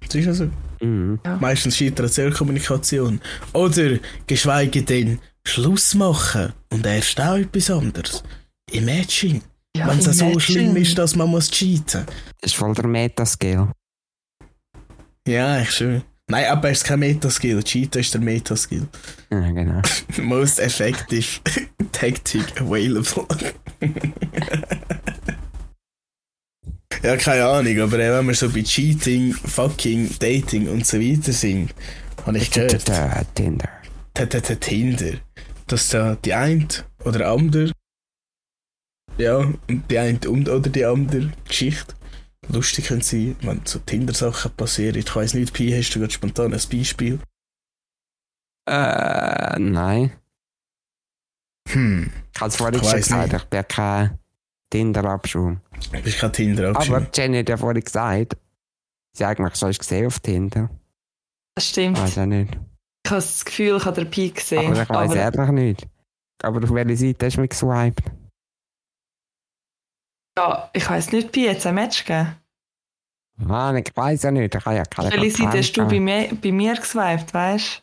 Das 0.00 0.14
ist 0.14 0.24
ja 0.24 0.32
so. 0.32 0.50
Mhm. 0.80 1.18
Meistens 1.40 1.76
scheitert 1.76 2.06
es 2.06 2.18
an 2.18 2.26
der 2.26 2.34
Kommunikation. 2.34 3.20
Oder 3.52 3.98
geschweige 4.26 4.82
denn 4.82 5.18
Schluss 5.44 5.94
machen 5.94 6.52
und 6.70 6.86
erst 6.86 7.20
auch 7.20 7.36
etwas 7.36 7.70
anderes. 7.70 8.22
Imagine. 8.70 9.40
Ja, 9.76 9.88
Wenn 9.88 9.98
es 9.98 10.18
so 10.18 10.38
schlimm 10.40 10.76
ist, 10.76 10.98
dass 10.98 11.14
man 11.14 11.28
muss 11.28 11.50
cheaten 11.50 12.04
Das 12.40 12.52
ist 12.52 12.56
voll 12.56 12.74
der 12.74 12.86
Metaskill. 12.86 13.68
Ja, 15.26 15.54
eigentlich 15.54 15.70
schon. 15.70 16.02
Nein, 16.30 16.46
aber 16.46 16.70
es 16.70 16.78
ist 16.78 16.84
kein 16.84 16.98
Metaskill. 17.00 17.62
Cheaten 17.62 18.00
ist 18.00 18.12
der 18.12 18.20
Metaskill. 18.20 18.86
Ja, 19.30 19.50
genau. 19.50 19.80
Most 20.22 20.58
effective 20.58 21.40
tactic 21.92 22.60
available. 22.60 23.26
ja, 27.02 27.16
keine 27.16 27.46
Ahnung, 27.46 27.80
aber 27.80 27.98
wenn 27.98 28.26
wir 28.26 28.34
so 28.34 28.50
bei 28.50 28.62
Cheating, 28.62 29.32
Fucking, 29.32 30.10
Dating 30.18 30.68
und 30.68 30.86
so 30.86 31.00
weiter 31.00 31.32
sind, 31.32 31.74
habe 32.26 32.36
ich 32.38 32.50
gehört, 32.50 32.84
Tinder. 32.84 33.26
Tinder. 33.34 33.68
der, 34.16 34.26
der, 34.26 34.40
der 34.42 34.60
Tinder, 34.60 35.12
dass 35.66 35.88
da 35.88 36.16
die 36.16 36.34
eine 36.34 36.66
oder 37.04 37.30
andere, 37.30 37.72
ja, 39.18 39.36
und 39.36 39.90
die 39.90 39.98
eine 39.98 40.18
und 40.28 40.48
oder 40.48 40.70
die 40.70 40.84
andere 40.84 41.30
Geschichte 41.46 41.94
lustig 42.50 42.86
können 42.86 43.02
sein, 43.02 43.36
wenn 43.42 43.60
so 43.64 43.78
Tinder-Sachen 43.80 44.52
passieren. 44.52 44.96
Ich 44.96 45.14
weiß 45.14 45.34
nicht, 45.34 45.52
Pi, 45.52 45.70
hast 45.72 45.90
du 45.94 45.98
gerade 46.00 46.12
spontan 46.12 46.54
ein 46.54 46.60
Beispiel? 46.70 47.18
Äh, 48.68 49.58
nein. 49.58 50.12
Hm, 51.68 52.10
Ich 52.34 52.40
habe 52.40 52.48
es 52.48 52.56
vorhin 52.56 52.80
Ich 52.80 52.88
schon 52.88 52.98
gesagt, 52.98 53.32
nicht. 53.32 53.42
ich 53.42 53.48
bin 53.50 53.68
kein 53.68 54.18
Tinder-Abschaum. 54.70 55.60
du 55.92 56.02
bist 56.02 56.18
kein 56.18 56.32
tinder 56.32 56.74
Aber 56.76 57.06
Jenny 57.14 57.38
hat 57.38 57.48
ja 57.48 57.56
vorhin 57.56 57.82
gesagt, 57.82 58.36
sie 59.16 59.24
hat 59.26 59.38
eigentlich 59.38 59.56
schon 59.56 59.72
gesehen 59.72 60.06
auf 60.06 60.20
Tinder. 60.20 60.70
Das 61.54 61.68
stimmt. 61.68 61.98
Weiß 61.98 62.18
auch 62.18 62.26
nicht. 62.26 62.54
Ich 63.04 63.10
habe 63.10 63.20
das 63.20 63.44
Gefühl, 63.44 63.76
ich 63.76 63.84
habe 63.84 64.02
den 64.02 64.10
Peak 64.10 64.36
gesehen. 64.36 64.72
Aber 64.72 64.82
ich 64.82 64.88
weiß 64.88 65.10
aber 65.10 65.16
ehrlich 65.16 65.50
nicht. 65.50 65.88
Aber 66.42 66.62
auf 66.62 66.70
welche 66.72 66.96
Seite 66.96 67.26
hast 67.26 67.36
du 67.36 67.40
mich 67.40 67.50
geswiped? 67.50 68.04
Ja, 70.38 70.70
ich 70.72 70.88
weiß 70.88 71.10
nicht, 71.12 71.32
Pi, 71.32 71.46
jetzt 71.46 71.66
ein 71.66 71.74
Match 71.74 72.04
gegeben. 72.04 72.36
Mann, 73.36 73.76
ich 73.76 73.90
weiß 73.94 74.22
ja 74.22 74.30
nicht. 74.30 74.54
Ich 74.54 74.64
habe 74.64 74.76
ja 74.76 74.84
keine 74.84 75.10
Welche 75.10 75.30
Seite 75.36 75.58
hast 75.58 75.72
du 75.72 75.86
bei 75.86 76.00
mir, 76.00 76.28
bei 76.40 76.52
mir 76.52 76.74
geswiped, 76.74 77.34
weißt 77.34 77.82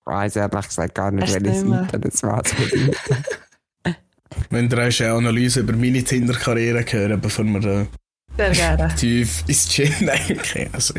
Ich 0.00 0.06
weiß 0.06 0.36
ehrlich 0.36 0.66
gesagt 0.66 0.94
gar 0.94 1.10
nicht, 1.10 1.28
du 1.28 1.44
welche? 1.44 1.68
Seite 1.68 1.98
das 1.98 2.22
war. 2.22 2.42
Wenn 4.50 4.68
du 4.68 4.76
hast 4.76 5.00
eine 5.00 5.12
Analyse 5.12 5.60
über 5.60 5.72
meine 5.72 6.04
Tinder-Karriere 6.04 6.84
hören, 6.88 7.20
bevor 7.20 7.44
wir 7.44 7.60
du? 7.60 7.88
Gerne. 8.36 8.94
tief 8.96 9.42
ins 9.48 9.74
Gym 9.74 9.92
denken. 10.00 10.70
Also, 10.72 10.94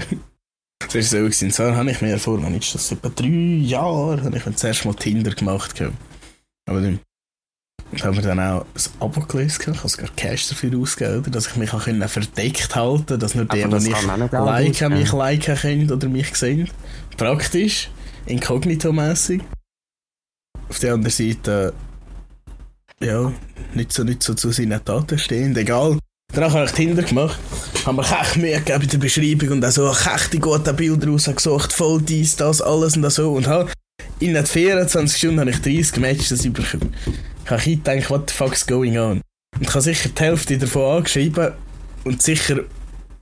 das 0.80 0.96
ist 0.96 1.12
so 1.12 1.18
gewesen. 1.18 1.52
So 1.52 1.76
habe 1.76 1.92
ich 1.92 2.02
mir 2.02 2.18
vor, 2.18 2.42
wann 2.44 2.56
ist 2.56 2.74
das? 2.76 2.92
Etwa 2.92 3.10
drei 3.10 3.28
Jahre 3.28 4.24
habe 4.24 4.38
ich 4.38 4.46
mir 4.46 4.56
zuerst 4.56 4.84
mal 4.86 4.94
Tinder 4.96 5.32
gemacht. 5.32 5.76
gehabt. 5.76 5.96
Aber 6.66 6.82
dann 6.82 7.00
haben 8.04 8.16
wir 8.16 8.22
dann 8.22 8.40
auch 8.40 8.62
ein 8.62 9.02
Abo 9.02 9.22
gelöst. 9.22 9.62
Ich 9.62 9.68
habe 9.68 9.90
sogar 9.90 10.10
Cash 10.16 10.50
dafür 10.50 10.78
ausgegeben, 10.78 11.32
dass 11.32 11.48
ich 11.48 11.56
mich 11.56 11.74
auch 11.74 11.82
verdeckt 11.82 12.76
halten 12.76 12.98
konnte, 12.98 13.18
dass 13.18 13.36
nur 13.36 13.46
die, 13.46 13.62
die 13.62 13.68
mich 13.68 13.84
liken, 14.32 14.94
nicht, 14.94 15.00
mich 15.00 15.12
liken 15.12 15.56
können 15.56 15.92
oder 15.92 16.08
mich 16.08 16.36
sehen. 16.36 16.70
Praktisch, 17.18 17.90
inkognito-mässig. 18.28 19.42
Auf 20.70 20.80
der 20.80 20.94
anderen 20.94 21.12
Seite, 21.12 21.74
ja, 23.02 23.32
nicht 23.74 23.92
so, 23.92 24.04
nicht 24.04 24.22
so 24.22 24.36
zu 24.36 24.52
seinen 24.52 24.84
Taten 24.86 25.18
stehen, 25.18 25.56
egal. 25.58 25.98
Danach 26.32 26.54
habe 26.54 26.66
ich 26.66 26.72
Tinder 26.74 27.02
gemacht, 27.02 27.40
habe 27.86 27.98
mir 27.98 28.22
echt 28.22 28.38
Mühe 28.38 28.60
gegeben 28.60 28.84
in 28.84 28.90
der 28.90 28.98
Beschreibung 29.00 29.50
und 29.50 29.66
auch 29.66 29.72
so 29.72 29.90
echt 29.90 30.32
die 30.32 30.40
guten 30.40 30.76
Bilder 30.76 31.08
rausgesucht, 31.08 31.74
voll 31.74 32.04
dies, 32.04 32.36
das, 32.36 32.62
alles 32.62 32.96
und 32.96 33.02
das 33.02 33.16
so. 33.16 33.32
Und 33.34 33.48
in 34.20 34.36
den 34.36 34.46
24 34.46 35.18
Stunden 35.18 35.40
habe 35.40 35.50
ich 35.50 35.62
30 35.62 35.98
Matches 35.98 36.48
bekommen. 37.58 37.62
Ich 37.66 37.86
habe 37.86 37.96
gedacht, 37.96 38.10
what 38.10 38.30
the 38.30 38.36
fuck's 38.36 38.66
going 38.68 38.98
on? 38.98 39.22
Und 39.56 39.62
ich 39.62 39.70
habe 39.70 39.82
sicher 39.82 40.10
die 40.10 40.22
Hälfte 40.22 40.58
davon 40.58 40.98
angeschrieben 40.98 41.54
und 42.06 42.22
sicher 42.22 42.60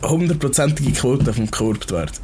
hundertprozentige 0.03 0.91
Quote 0.91 1.34
vom 1.34 1.50
Korbwert. 1.50 2.22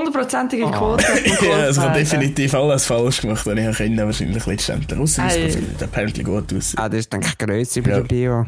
Hundertprozentige 0.00 0.64
Oh. 0.66 0.70
Quote. 0.70 1.02
ja, 1.44 1.52
also 1.56 1.80
ich 1.80 1.86
habe 1.86 1.98
definitiv 1.98 2.54
alles 2.54 2.86
falsch 2.86 3.20
gemacht, 3.20 3.44
was 3.44 3.58
ich 3.58 3.76
können, 3.76 3.98
wahrscheinlich 3.98 4.46
letztendlich. 4.46 5.18
Ei. 5.18 5.46
Profil, 5.46 5.62
der 5.80 5.88
apparently 5.88 6.22
gut 6.22 6.54
aus. 6.54 6.74
Ah, 6.76 6.88
das 6.88 7.00
ist, 7.00 7.12
denke 7.12 7.26
ich, 7.28 7.38
grösser 7.38 7.82
bei 7.82 7.90
Ja. 7.90 7.96
der 7.96 8.04
Bio. 8.04 8.46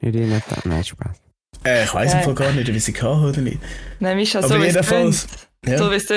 Nicht 0.00 0.14
in 0.14 0.30
der 0.30 0.42
Nein, 0.64 0.84
Spaß. 0.84 1.16
Äh, 1.64 1.84
ich 1.84 1.94
weiss 1.94 2.12
Ja. 2.12 2.18
im 2.18 2.24
Fall 2.24 2.34
gar 2.34 2.52
nicht, 2.52 2.72
wie 2.72 2.78
sie 2.78 2.92
hatte 2.92 3.06
oder 3.08 3.40
nicht. 3.40 3.58
Nein, 3.98 4.16
Mischa, 4.16 4.38
Aber 4.38 4.48
so 4.48 4.54
es 4.56 4.66
jedenfalls- 4.66 5.26
Ja, 5.66 5.78
so 5.78 5.90
wie 5.90 5.96
es 5.96 6.08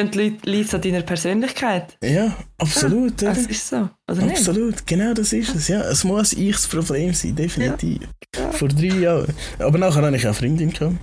liegt 0.45 0.73
an 0.73 0.81
deiner 0.81 1.01
Persönlichkeit. 1.01 1.97
ja 2.03 2.35
absolut. 2.57 3.21
oder? 3.21 3.33
Das 3.33 3.45
ist 3.45 3.69
so, 3.69 3.89
oder 4.09 4.21
nicht? 4.21 4.37
Absolut, 4.37 4.85
genau 4.85 5.13
das 5.13 5.33
ist 5.33 5.55
es. 5.55 5.67
Ja, 5.67 5.81
es 5.81 6.03
muss 6.03 6.33
ich 6.33 6.51
das 6.51 6.67
Problem 6.67 7.13
sein, 7.13 7.35
definitiv. 7.35 8.01
Ja. 8.35 8.51
Vor 8.51 8.67
drei 8.67 8.87
Jahren. 8.87 9.33
Aber 9.59 9.77
nachher 9.77 10.01
hatte 10.01 10.15
ich 10.15 10.25
eine 10.25 10.33
Freundin. 10.33 10.71
Gehabt. 10.71 10.95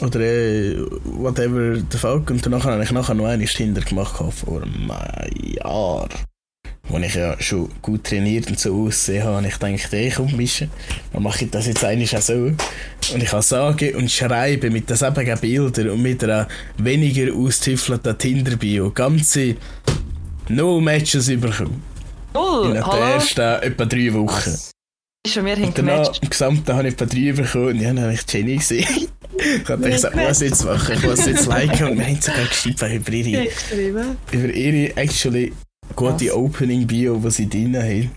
Oder 0.00 0.20
äh, 0.20 0.78
whatever 1.04 1.76
the 1.90 1.98
fuck. 1.98 2.30
Und 2.30 2.44
danach 2.44 2.64
habe 2.64 2.82
ich 2.82 2.92
nachher 2.92 3.14
noch 3.14 3.26
eine 3.26 3.44
Tinder 3.44 3.80
gemacht 3.80 4.16
vor 4.16 4.62
einem 4.62 4.90
Jahr. 5.42 6.08
Wo 6.88 6.98
ich 6.98 7.14
ja 7.14 7.34
schon 7.40 7.68
gut 7.82 8.04
trainiert 8.04 8.48
und 8.48 8.60
so 8.60 8.86
aussehe 8.86 9.24
habe. 9.24 9.38
Und 9.38 9.46
ich 9.46 9.56
dachte, 9.56 9.96
ey, 9.96 10.12
komm, 10.14 10.36
mischen. 10.36 10.70
Dann 11.12 11.22
mache 11.22 11.44
ich 11.44 11.50
das 11.50 11.66
jetzt 11.66 11.84
eigentlich 11.84 12.16
auch 12.16 12.22
so. 12.22 12.34
Und 12.34 13.22
ich 13.22 13.28
kann 13.28 13.42
sagen 13.42 13.94
und 13.96 14.10
schreiben 14.10 14.72
mit 14.72 14.88
denselben 14.88 15.38
Bildern 15.40 15.90
und 15.90 16.02
mit 16.02 16.22
einer 16.22 16.46
weniger 16.78 17.34
austüffelten 17.34 18.16
Tinder-Bio 18.16 18.90
ganze 18.90 19.56
null 20.48 20.80
Matches 20.80 21.26
bekommen. 21.26 21.82
Null, 22.34 22.66
In 22.66 22.74
den 22.74 22.86
hallo? 22.86 23.02
ersten 23.02 23.62
etwa 23.62 23.84
drei 23.84 24.12
Wochen. 24.14 24.52
Was? 24.52 24.70
Ist 25.26 25.36
haben 25.36 25.64
Und 25.64 25.78
danach, 25.78 26.12
im 26.22 26.30
Gesamten 26.30 26.72
habe 26.72 26.86
ich 26.86 26.94
etwa 26.94 27.06
drei 27.06 27.32
bekommen 27.32 27.68
und 27.68 27.80
ja, 27.80 27.88
dann 27.92 28.00
habe 28.04 28.14
ich 28.14 28.32
Jenny 28.32 28.56
gesehen. 28.56 28.86
Ich 29.38 29.68
habe 29.68 29.90
gesagt, 29.90 30.16
ich 30.16 30.26
muss 30.28 30.40
jetzt 30.40 30.64
machen, 30.64 30.94
ich 30.96 31.02
muss 31.02 31.26
jetzt 31.26 31.46
liken 31.46 31.88
und 31.88 31.98
wir 31.98 32.06
haben 32.06 32.20
sogar 32.22 32.46
geschrieben 32.46 32.92
über 32.94 33.12
ihre, 33.12 33.48
über 34.32 34.48
ihre 34.54 34.96
actually 34.96 35.52
gute 35.94 36.26
Was? 36.26 36.32
Opening-Bio, 36.34 37.16
die 37.16 37.30
sie 37.30 37.48
drin 37.48 37.76
haben. 37.76 38.10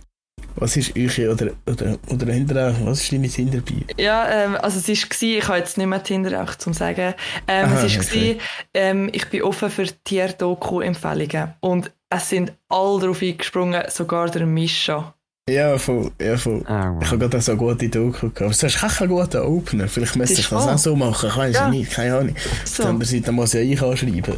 Was 0.55 0.75
ist 0.75 0.93
eure, 0.97 1.31
oder, 1.33 1.51
oder, 1.69 1.97
oder 2.09 2.33
hinterher, 2.33 2.75
was 2.83 3.01
ist 3.01 3.11
deine 3.11 3.29
Tinder-Bio? 3.29 3.83
Ja, 3.97 4.27
ähm, 4.29 4.57
also 4.61 4.79
es 4.79 4.87
war, 4.87 5.21
ich 5.29 5.47
habe 5.47 5.57
jetzt 5.59 5.77
nicht 5.77 5.87
mehr 5.87 6.03
Tinder 6.03 6.43
auch 6.43 6.55
zum 6.55 6.73
sagen, 6.73 7.13
ähm, 7.47 7.65
Aha, 7.65 7.85
es 7.85 7.95
war, 7.97 8.03
okay. 8.03 8.37
ähm, 8.73 9.09
ich 9.13 9.25
bin 9.29 9.43
offen 9.43 9.69
für 9.69 9.85
Tier-Doku-Empfehlungen 10.03 11.53
und 11.61 11.91
es 12.09 12.29
sind 12.29 12.53
alle 12.67 12.99
darauf 12.99 13.21
eingesprungen, 13.21 13.83
sogar 13.89 14.29
der 14.29 14.45
Mischa. 14.45 15.13
Ja, 15.49 15.77
voll, 15.77 16.11
ja, 16.21 16.37
voll. 16.37 16.59
Ich 16.61 16.69
wow. 16.69 17.03
habe 17.05 17.17
gerade 17.17 17.41
so 17.41 17.55
gute 17.55 17.89
Doku 17.89 18.29
gehabt. 18.29 18.41
Aber 18.41 18.51
es 18.51 18.61
ist 18.61 18.83
echt 18.83 19.01
ein 19.01 19.07
guter 19.07 19.47
Opener. 19.47 19.87
Vielleicht 19.87 20.15
müsste 20.15 20.33
ist 20.33 20.39
ich 20.41 20.49
das 20.49 20.63
voll. 20.63 20.73
auch 20.73 20.77
so 20.77 20.95
machen, 20.95 21.29
ich 21.29 21.37
weiß 21.37 21.55
Ja. 21.55 21.69
nicht, 21.69 21.91
keine 21.91 22.17
Ahnung. 22.17 22.35
Auf 22.35 22.43
der 22.43 22.67
So. 22.67 22.83
anderen 22.83 23.05
Seite 23.05 23.31
muss 23.31 23.53
ja 23.53 23.61
ich 23.61 23.81
anschreiben. 23.81 24.35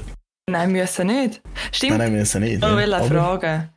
Nein, 0.50 0.72
müssen 0.72 1.08
nicht. 1.08 1.42
Stimmt, 1.72 1.92
Nein, 1.98 2.12
nein, 2.12 2.14
müssen 2.20 2.42
nicht. 2.42 2.56
ich 2.56 2.62
ja. 2.62 2.76
will 2.78 2.94
Aber- 2.94 3.06
fragen. 3.08 3.70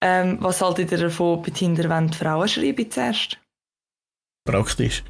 Ähm, 0.00 0.38
was 0.40 0.60
haltet 0.62 0.92
ihr 0.92 0.98
davon 0.98 1.42
bei 1.42 1.50
Tinder, 1.50 1.88
wenn 1.88 2.06
die 2.08 2.16
Frauen 2.16 2.46
schreiben 2.48 2.88
zuerst? 2.90 3.36
Praktisch. 4.46 5.02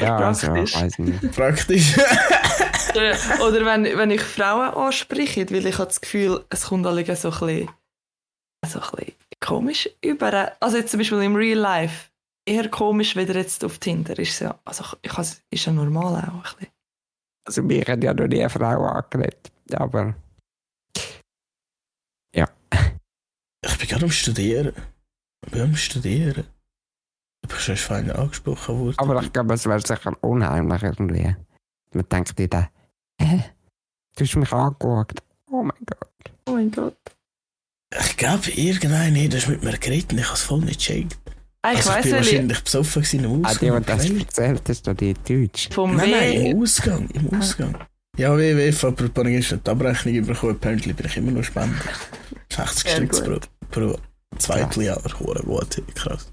Ja, 0.00 0.16
also, 0.16 0.48
praktisch. 0.48 0.98
nicht. 0.98 1.32
Praktisch. 1.36 1.96
Oder, 2.94 3.14
oder 3.46 3.64
wenn, 3.64 3.84
wenn 3.84 4.10
ich 4.10 4.20
Frauen 4.20 4.74
anspreche, 4.74 5.48
weil 5.50 5.66
ich 5.66 5.78
habe 5.78 5.86
das 5.86 6.00
Gefühl, 6.00 6.44
es 6.50 6.66
kommt 6.66 6.86
alle 6.86 7.04
so 7.16 7.28
ein 7.30 7.38
bisschen, 7.38 7.70
so 8.66 8.80
ein 8.80 8.90
bisschen 8.96 9.14
komisch 9.40 9.88
über. 10.04 10.52
Also 10.60 10.76
jetzt 10.78 10.90
zum 10.90 10.98
Beispiel 10.98 11.22
im 11.22 11.36
Real 11.36 11.58
Life. 11.58 12.10
Eher 12.46 12.68
komisch, 12.68 13.16
wieder 13.16 13.34
jetzt 13.36 13.64
auf 13.64 13.78
Tinder. 13.78 14.18
Ist 14.18 14.40
ja, 14.40 14.58
also 14.64 14.84
ich 15.00 15.12
ist 15.50 15.64
ja 15.64 15.72
normal 15.72 16.16
auch 16.28 16.34
ein 16.34 16.42
bisschen. 16.42 16.73
Also, 17.46 17.62
mich 17.62 17.86
hat 17.86 18.02
ja 18.02 18.14
noch 18.14 18.26
nie 18.26 18.40
eine 18.40 18.50
Frau 18.50 18.84
angeredet. 18.84 19.52
Aber 19.72 20.14
Ja. 22.34 22.48
Ich 23.64 23.78
bin 23.78 23.88
gerade 23.88 24.04
am 24.04 24.10
Studieren. 24.10 24.72
Ich 25.44 25.52
bin 25.52 25.62
am 25.62 25.76
Studieren. 25.76 26.44
Du 27.42 27.48
bist 27.48 27.62
schon 27.62 27.76
fein 27.76 28.10
angesprochen 28.10 28.78
worden. 28.78 28.98
Aber 28.98 29.22
ich 29.22 29.32
glaube, 29.32 29.54
es 29.54 29.66
wäre 29.66 29.80
sicher 29.80 30.16
unheimlich 30.22 30.82
irgendwie. 30.82 31.36
Man 31.92 32.08
denkt 32.08 32.38
wieder, 32.38 32.70
hä? 33.20 33.44
Du 34.16 34.24
hast 34.24 34.36
mich 34.36 34.52
angeschaut. 34.52 35.12
Oh 35.50 35.62
mein 35.62 35.84
Gott. 35.86 36.32
Oh 36.46 36.52
mein 36.52 36.70
Gott. 36.70 36.96
Ich 38.00 38.16
glaube, 38.16 38.50
irgendein 38.50 39.14
hat 39.22 39.34
das 39.34 39.46
mit 39.46 39.62
mir 39.62 39.76
geredet 39.78 40.12
und 40.12 40.18
ich 40.18 40.24
habe 40.24 40.34
es 40.34 40.42
voll 40.42 40.60
nicht 40.60 40.80
gecheckt. 40.80 41.18
Ah, 41.64 41.72
ich 41.72 41.78
Also 41.78 41.90
ich 41.90 41.96
weiss 41.96 42.02
bin 42.04 42.12
welche. 42.12 42.30
wahrscheinlich 42.32 42.60
besoffen 42.64 43.02
gewesen 43.02 43.24
im 43.24 43.44
Ah, 43.44 43.54
die, 43.54 43.70
Ausgang. 43.70 43.80
die 43.80 43.86
das 43.86 44.04
Nein, 44.08 44.18
erzählt 44.20 44.62
hast, 44.68 44.86
du 44.86 44.94
die 44.94 45.14
Deutsch. 45.14 45.68
Vom 45.72 45.96
nein, 45.96 46.10
nein, 46.10 46.32
im 46.42 46.62
Ausgang. 46.62 47.08
Im 47.10 47.38
Ausgang. 47.40 47.74
Ja, 48.18 48.36
WWF, 48.36 48.84
aber 48.84 49.04
ein 49.22 49.32
gestern 49.32 49.60
die 49.66 49.70
Abrechnung 49.70 50.26
bekommen. 50.26 50.52
Apparently 50.52 50.92
bin 50.92 51.06
ich 51.06 51.16
immer 51.16 51.30
noch 51.32 51.42
Spender. 51.42 51.74
60 52.52 52.82
Sehr 52.90 52.96
Stutz 53.06 53.22
pro, 53.24 53.40
pro 53.70 53.98
Zweiteljahr. 54.38 55.00
Hure 55.18 55.42
gut, 55.42 55.82
krass. 55.94 56.30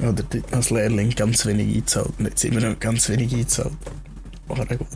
Oder 0.00 0.12
dort 0.22 0.52
als 0.54 0.70
Lehrling 0.70 1.10
ganz 1.10 1.44
wenig 1.44 1.66
eingezahlt. 1.76 2.12
Und 2.18 2.26
jetzt 2.26 2.44
immer 2.44 2.60
noch 2.60 2.78
ganz 2.78 3.08
wenig 3.08 3.32
eingezahlt. 3.32 3.72
Hure 4.48 4.66
gut. 4.66 4.86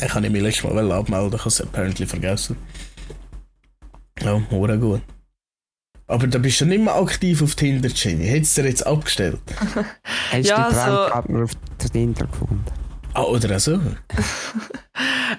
Ich 0.00 0.14
habe 0.14 0.30
mich 0.30 0.42
letztes 0.42 0.64
Mal 0.64 0.92
abmelden, 0.92 1.34
ich 1.34 1.40
habe 1.40 1.48
es 1.48 1.60
apparently 1.60 2.06
vergessen. 2.06 2.56
Ja, 4.22 4.40
hure 4.50 4.78
gut. 4.78 5.02
Aber 6.08 6.26
da 6.26 6.38
bist 6.38 6.60
du 6.60 6.64
nicht 6.64 6.82
mehr 6.82 6.94
aktiv 6.96 7.42
auf 7.42 7.54
Tinder, 7.54 7.88
Jenny. 7.94 8.26
Hättest 8.26 8.56
du 8.56 8.62
dir 8.62 8.68
jetzt 8.68 8.86
abgestellt? 8.86 9.38
Hast 10.32 10.48
Ja, 10.48 10.56
du 10.68 10.74
den 10.74 10.74
so- 10.74 10.80
Traumpartner 10.96 11.44
auf 11.44 11.50
Tinder 11.92 12.26
gefunden? 12.26 12.64
Ah, 13.14 13.22
oder 13.22 13.60
so? 13.60 13.78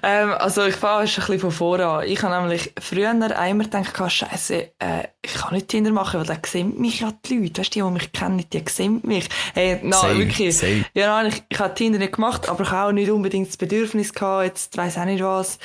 Ähm, 0.01 0.31
also 0.31 0.63
ich 0.63 0.75
fange 0.75 1.07
schon 1.07 1.23
ein 1.23 1.27
bisschen 1.31 1.39
von 1.41 1.51
voran. 1.51 2.05
Ich 2.07 2.23
habe 2.23 2.33
nämlich 2.41 2.73
früher 2.79 3.09
einmal 3.09 3.65
gedacht, 3.67 4.11
Scheiße, 4.11 4.55
äh, 4.79 5.03
ich 5.21 5.33
kann 5.33 5.53
nicht 5.53 5.67
Tinder 5.67 5.91
machen, 5.91 6.19
weil 6.21 6.25
da 6.27 6.37
sehen 6.45 6.79
mich 6.79 7.01
ja 7.01 7.11
die 7.25 7.37
Leute. 7.39 7.59
Weißt 7.59 7.75
du, 7.75 7.79
die, 7.81 7.85
die 7.85 7.91
mich 7.91 8.11
kennen, 8.13 8.45
die 8.53 8.63
sehen 8.69 9.01
mich. 9.03 9.27
Hey, 9.53 9.79
na, 9.83 9.97
Same, 9.97 10.19
wirklich. 10.19 10.55
same. 10.57 10.85
Ja, 10.93 11.07
nein, 11.21 11.33
ich, 11.33 11.43
ich 11.49 11.59
habe 11.59 11.73
Tinder 11.73 11.99
nicht 11.99 12.13
gemacht, 12.13 12.47
aber 12.47 12.63
ich 12.63 12.71
habe 12.71 12.89
auch 12.89 12.93
nicht 12.93 13.09
unbedingt 13.11 13.49
das 13.49 13.57
Bedürfnis 13.57 14.13
gehabt, 14.13 14.45
jetzt 14.45 14.77
weiss 14.77 14.97
auch 14.97 15.03
nicht 15.03 15.21
was. 15.21 15.59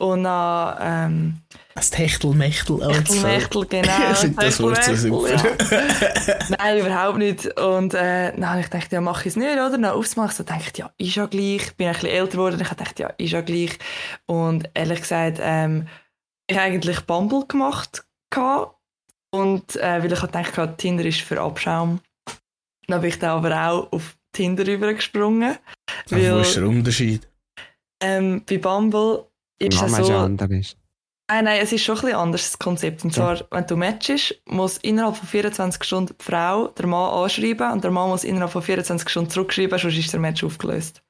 Und 0.00 0.24
dann, 0.24 0.76
ähm, 0.80 1.34
Das 1.74 1.90
Techtelmechtel 1.90 2.78
Techtelmechtel, 2.78 3.66
genau. 3.66 3.88
Das 4.36 4.60
Wort 4.62 4.82
so 4.82 4.92
Techtelmechtel, 4.92 5.78
ja. 6.28 6.38
Nein, 6.58 6.78
überhaupt 6.78 7.18
nicht. 7.18 7.46
Und 7.58 7.94
äh, 7.94 8.32
dann 8.32 8.50
habe 8.50 8.60
ich 8.60 8.70
gedacht, 8.70 8.90
ja, 8.92 9.00
mache 9.00 9.20
ich 9.20 9.26
es 9.28 9.36
nicht, 9.36 9.52
oder? 9.52 9.70
Dann 9.70 9.84
aufgemacht, 9.84 10.34
so 10.34 10.42
dachte 10.42 10.64
ich, 10.72 10.78
ja, 10.78 10.90
ist 10.96 11.14
ja 11.14 11.26
gleich. 11.26 11.66
Ich 11.66 11.74
bin 11.76 11.86
ein 11.86 11.92
bisschen 11.92 12.08
älter 12.08 12.32
geworden, 12.32 12.58
ich 12.60 12.66
habe 12.66 12.76
gedacht, 12.76 12.98
ja, 12.98 13.08
ist 13.18 13.32
ja 13.32 13.40
gleich. 13.42 13.78
Und 14.26 14.70
ehrlich 14.74 15.00
gesagt, 15.00 15.38
ähm, 15.40 15.86
ich 16.46 16.56
habe 16.56 16.66
eigentlich 16.66 17.00
Bumble 17.00 17.44
gemacht. 17.46 18.04
gehabt. 18.30 18.76
Und 19.30 19.76
äh, 19.76 20.02
weil 20.02 20.12
ich 20.12 20.22
habe 20.22 20.32
gedacht, 20.32 20.78
Tinder 20.78 21.04
ist 21.04 21.20
für 21.20 21.40
Abschaum. 21.40 22.00
Dann 22.88 23.00
bin 23.02 23.10
ich 23.10 23.18
dann 23.18 23.44
aber 23.44 23.68
auch 23.68 23.92
auf 23.92 24.16
Tinder 24.32 24.66
rübergesprungen. 24.66 25.56
Wo 26.08 26.16
Weil 26.16 26.40
ist 26.40 26.56
der 26.56 26.66
Unterschied? 26.66 27.30
ähm, 28.02 28.42
bei 28.48 28.58
Bumble 28.58 29.29
ist 29.60 29.82
es 29.82 29.98
ist 29.98 30.06
so... 30.06 30.16
anders. 30.16 30.76
Nein, 31.28 31.44
nein, 31.44 31.60
es 31.62 31.70
ist 31.70 31.84
schon 31.84 31.94
ein 31.96 32.00
bisschen 32.00 32.16
anders, 32.16 32.42
das 32.50 32.58
Konzept. 32.58 33.04
Und 33.04 33.14
zwar, 33.14 33.40
wenn 33.52 33.64
du 33.64 33.76
matchst, 33.76 34.34
muss 34.46 34.78
innerhalb 34.78 35.16
von 35.16 35.28
24 35.28 35.84
Stunden 35.84 36.16
die 36.18 36.24
Frau 36.24 36.68
den 36.68 36.88
Mann 36.90 37.10
anschreiben 37.22 37.70
und 37.70 37.84
der 37.84 37.92
Mann 37.92 38.08
muss 38.08 38.24
innerhalb 38.24 38.50
von 38.50 38.62
24 38.62 39.08
Stunden 39.08 39.30
zurückschreiben, 39.30 39.78
sonst 39.78 39.96
ist 39.96 40.12
der 40.12 40.18
Match 40.18 40.42
aufgelöst. 40.42 41.02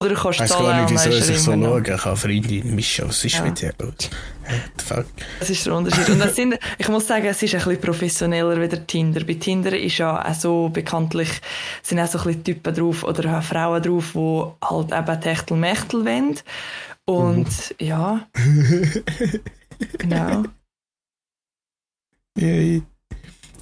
Oder 0.00 0.14
du 0.14 0.20
kannst 0.20 0.40
Ich 0.40 0.50
weiß 0.50 0.58
gar 0.58 0.80
nicht, 0.80 0.92
wieso 0.92 1.10
ich 1.10 1.38
so 1.40 1.52
schaue. 1.52 1.82
Ich 1.82 2.04
habe 2.04 2.16
Freundin, 2.16 2.74
Mischa, 2.74 3.08
was 3.08 3.24
ist 3.24 3.36
Ja. 3.36 3.42
mit 3.42 3.60
dir 3.60 3.72
los? 3.80 3.94
The 4.78 4.84
fuck? 4.84 5.06
Das 5.40 5.50
ist 5.50 5.66
der 5.66 5.74
Unterschied. 5.74 6.08
Und 6.10 6.18
das 6.18 6.36
sind, 6.36 6.58
ich 6.78 6.88
muss 6.88 7.06
sagen, 7.06 7.26
es 7.26 7.42
ist 7.42 7.54
ein 7.54 7.60
bisschen 7.60 7.80
professioneller 7.80 8.60
wie 8.60 8.68
der 8.68 8.86
Tinder. 8.86 9.24
Bei 9.24 9.34
Tinder 9.34 9.76
ist 9.76 9.98
ja 9.98 10.24
auch 10.24 10.34
so 10.34 10.68
bekanntlich, 10.68 11.30
sind 11.82 11.98
auch 12.00 12.06
so 12.06 12.18
ein 12.18 12.24
bisschen 12.24 12.44
Typen 12.44 12.74
drauf 12.74 13.02
oder 13.02 13.38
auch 13.38 13.42
Frauen 13.42 13.82
drauf, 13.82 14.12
die 14.14 14.66
halt 14.66 14.92
eben 14.92 15.20
Techtelmechtel 15.20 16.04
wollen. 16.04 16.38
Und 17.06 17.46
Mhm. 17.46 17.86
ja. 17.86 18.28
genau. 19.98 20.44
Ja, 22.38 22.80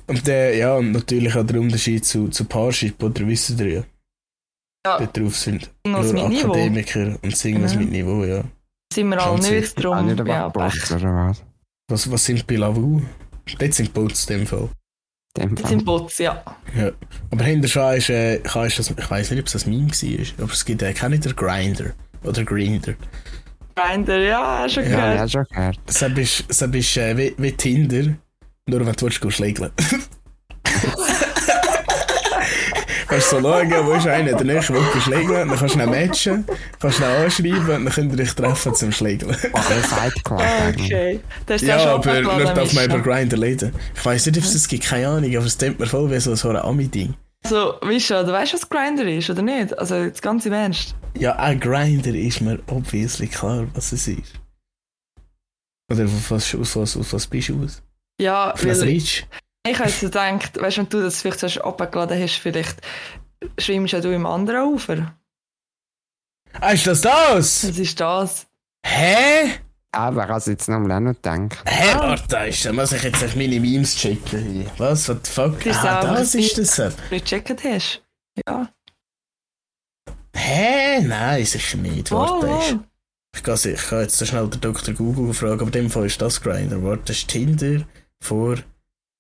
Und 0.07 0.26
der, 0.26 0.57
ja, 0.57 0.74
und 0.76 0.92
natürlich 0.92 1.35
auch 1.37 1.44
der 1.46 1.61
Unterschied 1.61 2.05
zu, 2.05 2.28
zu 2.28 2.44
Parship, 2.44 3.02
oder 3.02 3.26
wissen 3.26 3.59
ihr 3.59 3.68
ja, 3.68 3.85
Ja, 4.87 4.98
dort 4.98 5.16
drauf 5.16 5.37
sind 5.37 5.70
nur 5.87 6.02
mit 6.02 6.28
Niveau. 6.28 6.52
Akademiker 6.52 7.18
und 7.22 7.37
Singles 7.37 7.74
Ja. 7.74 7.78
mit 7.81 7.90
Niveau, 7.90 8.24
ja. 8.24 8.44
sind 8.92 9.09
wir 9.09 9.22
alle 9.22 9.40
nicht 9.40 9.83
drum. 9.83 10.07
Nicht 10.07 10.26
ja. 10.26 10.48
Bots 10.48 10.92
oder 10.92 11.14
was? 11.28 11.42
Was, 11.90 12.11
was 12.11 12.24
sind 12.24 12.46
bei 12.46 12.57
Lavu? 12.57 13.02
Dort 13.59 13.74
sind 13.74 13.92
Boats 13.92 14.28
in 14.31 14.38
dem 14.38 14.46
Fall. 14.46 14.68
Dem 15.37 15.55
Das 15.55 15.62
Fall. 15.62 15.70
sind 15.70 15.85
Bots, 15.85 16.18
ja. 16.18 16.42
Ja. 16.76 16.92
Aber 17.31 17.44
hinter 17.44 17.68
schon 17.68 17.94
ist, 17.94 18.11
äh, 18.11 18.38
kannst 18.40 18.78
das, 18.78 18.90
ich 18.90 19.11
weiß 19.11 19.31
nicht, 19.31 19.40
ob 19.40 19.46
es 19.46 19.52
das 19.52 19.66
Meme 19.66 19.88
war, 19.90 20.44
aber 20.44 20.52
es 20.52 20.64
gibt, 20.64 20.83
äh, 20.83 20.92
ihr 20.92 21.09
den 21.20 21.37
Grinder? 21.37 21.92
Oder 22.24 22.44
Grinder? 22.44 22.94
Grinder, 23.74 24.18
ja, 24.18 24.58
hast 24.61 24.76
du 24.76 24.82
schon 24.82 24.90
Ja, 24.92 25.12
gehört. 25.12 25.18
ja, 25.18 25.28
schon 25.28 25.44
gehört. 25.50 25.78
Das 25.87 26.02
ist, 26.02 26.44
das 26.48 26.62
ist 26.62 26.96
äh, 26.96 27.16
wie, 27.16 27.35
wie 27.38 27.52
Tinder, 27.52 28.14
nur 28.66 28.87
wenn 28.87 28.92
du 28.92 29.06
willst, 29.06 29.32
schlägeln. 29.35 29.70
kannst 33.12 33.30
so 33.30 33.40
schauen, 33.40 33.70
wo 33.87 33.92
ist 33.92 34.06
einer 34.06 34.32
der 34.32 34.44
nächste, 34.44 34.72
der 34.72 35.00
schlägeln 35.00 35.48
dann 35.48 35.58
kannst 35.58 35.74
du 35.74 35.80
ihn 35.80 35.90
matchen, 35.90 36.44
kannst 36.80 36.98
ihn 37.00 37.04
anschreiben 37.04 37.61
und 37.61 37.85
dann 37.85 37.92
könnt 37.94 38.14
ihr 38.14 38.22
euch 38.22 38.35
treffen 38.35 38.74
zum 38.74 38.92
Schlägeln. 38.92 39.37
Der 39.42 39.82
Fight. 39.82 40.12
Okay. 40.26 41.20
Das 41.46 41.62
ist 41.62 41.68
ja, 41.68 41.94
aber 41.94 42.20
nur 42.22 42.44
darf 42.44 42.72
man 42.72 42.85
über 42.87 43.00
Grinder 43.00 43.40
reden. 43.40 43.72
Ich 43.94 44.04
weiss 44.04 44.24
nicht, 44.26 44.38
ob 44.38 44.44
es 44.44 44.52
das 44.54 44.68
gibt, 44.68 44.85
keine 44.85 45.08
Ahnung, 45.08 45.37
aber 45.37 45.46
es 45.46 45.58
klingt 45.58 45.78
mir 45.78 45.87
voll 45.87 46.11
wie 46.11 46.20
so, 46.20 46.35
so 46.35 46.48
ein 46.50 46.56
Ami-Ding. 46.56 47.14
Also, 47.44 47.78
Mischa, 47.85 48.22
du 48.22 48.33
weißt, 48.33 48.55
was 48.55 48.68
Grinder 48.68 49.05
ist, 49.07 49.28
oder 49.31 49.42
nicht? 49.42 49.76
Also, 49.78 49.96
jetzt 49.96 50.22
ganz 50.22 50.46
im 50.46 50.52
Ernst. 50.52 50.94
Ja, 51.18 51.37
ein 51.37 51.59
Grinder 51.61 52.14
ist 52.14 52.40
mir 52.40 52.61
obviously 52.68 53.26
klar, 53.26 53.66
was 53.74 53.92
es 53.92 54.07
ist. 54.09 54.35
Oder 55.90 56.05
auf 56.05 56.31
was, 56.31 56.55
auf 56.55 56.76
was, 56.76 56.96
auf 56.96 57.12
was 57.12 57.26
bist 57.26 57.48
du 57.50 57.64
aus? 57.64 57.83
Ja, 58.20 58.52
Auf 58.52 58.64
was 58.64 58.83
Ritsch? 58.83 59.24
ich 59.66 59.78
habe 59.78 59.88
jetzt 59.88 60.00
so 60.00 60.07
gedacht, 60.07 60.61
weißt 60.61 60.76
du, 60.76 60.81
wenn 60.83 60.88
du 60.88 61.02
das 61.02 61.20
vielleicht 61.20 61.40
zuerst 61.40 61.61
abgeladen 61.64 62.20
hast, 62.20 62.37
vielleicht 62.38 62.81
schwimmst 63.59 63.92
ja 63.92 64.00
du 64.00 64.14
im 64.14 64.24
anderen 64.26 64.72
Ufer. 64.72 65.14
Ah, 66.61 66.70
ist 66.72 66.87
das 66.87 67.00
das? 67.00 67.68
Was 67.68 67.78
ist 67.78 67.98
das? 68.00 68.46
Hä? 68.87 69.50
Aber 69.94 70.22
ich 70.22 70.28
habe 70.28 70.38
es 70.38 70.46
jetzt 70.46 70.68
noch 70.70 70.78
mal 70.81 70.92
auch 70.92 71.00
noch 71.00 71.12
gedacht. 71.14 71.62
Hä? 71.66 71.94
Warte, 71.98 72.37
ist, 72.48 72.64
da 72.64 72.72
muss 72.72 72.92
ich 72.92 73.02
jetzt 73.02 73.22
echt 73.22 73.37
meine 73.37 73.61
Memes 73.61 73.94
checken 73.94 74.52
hier. 74.52 74.66
Was? 74.78 75.07
What 75.09 75.26
the 75.26 75.33
fuck? 75.33 75.62
Das 75.62 75.76
ist 75.76 75.85
ah, 75.85 76.14
das 76.14 76.35
ist 76.35 76.59
das. 76.59 76.76
Du 76.76 76.92
nicht 77.11 77.26
gecheckt 77.28 77.62
hast. 77.62 78.02
Ja. 78.46 78.68
Hä? 80.35 81.00
Nein, 81.02 81.44
sicher 81.44 81.76
nicht. 81.76 82.11
Warte, 82.11 82.46
Wohl, 82.46 82.59
ist, 82.59 82.72
wohl. 82.72 82.85
ich, 83.37 83.42
kann, 83.42 83.59
ich 83.62 83.83
kann 83.88 84.00
jetzt 84.00 84.16
so 84.16 84.24
schnell 84.24 84.48
den 84.48 84.62
Dr. 84.62 84.94
Google 84.94 85.35
fragen, 85.35 85.61
aber 85.61 85.66
in 85.66 85.72
dem 85.72 85.90
Fall 85.90 86.07
ist 86.07 86.22
das 86.22 86.40
Grinder. 86.40 86.83
Warte, 86.83 87.02
das 87.07 87.18
ist 87.18 87.28
Tinder 87.28 87.85
for, 88.22 88.57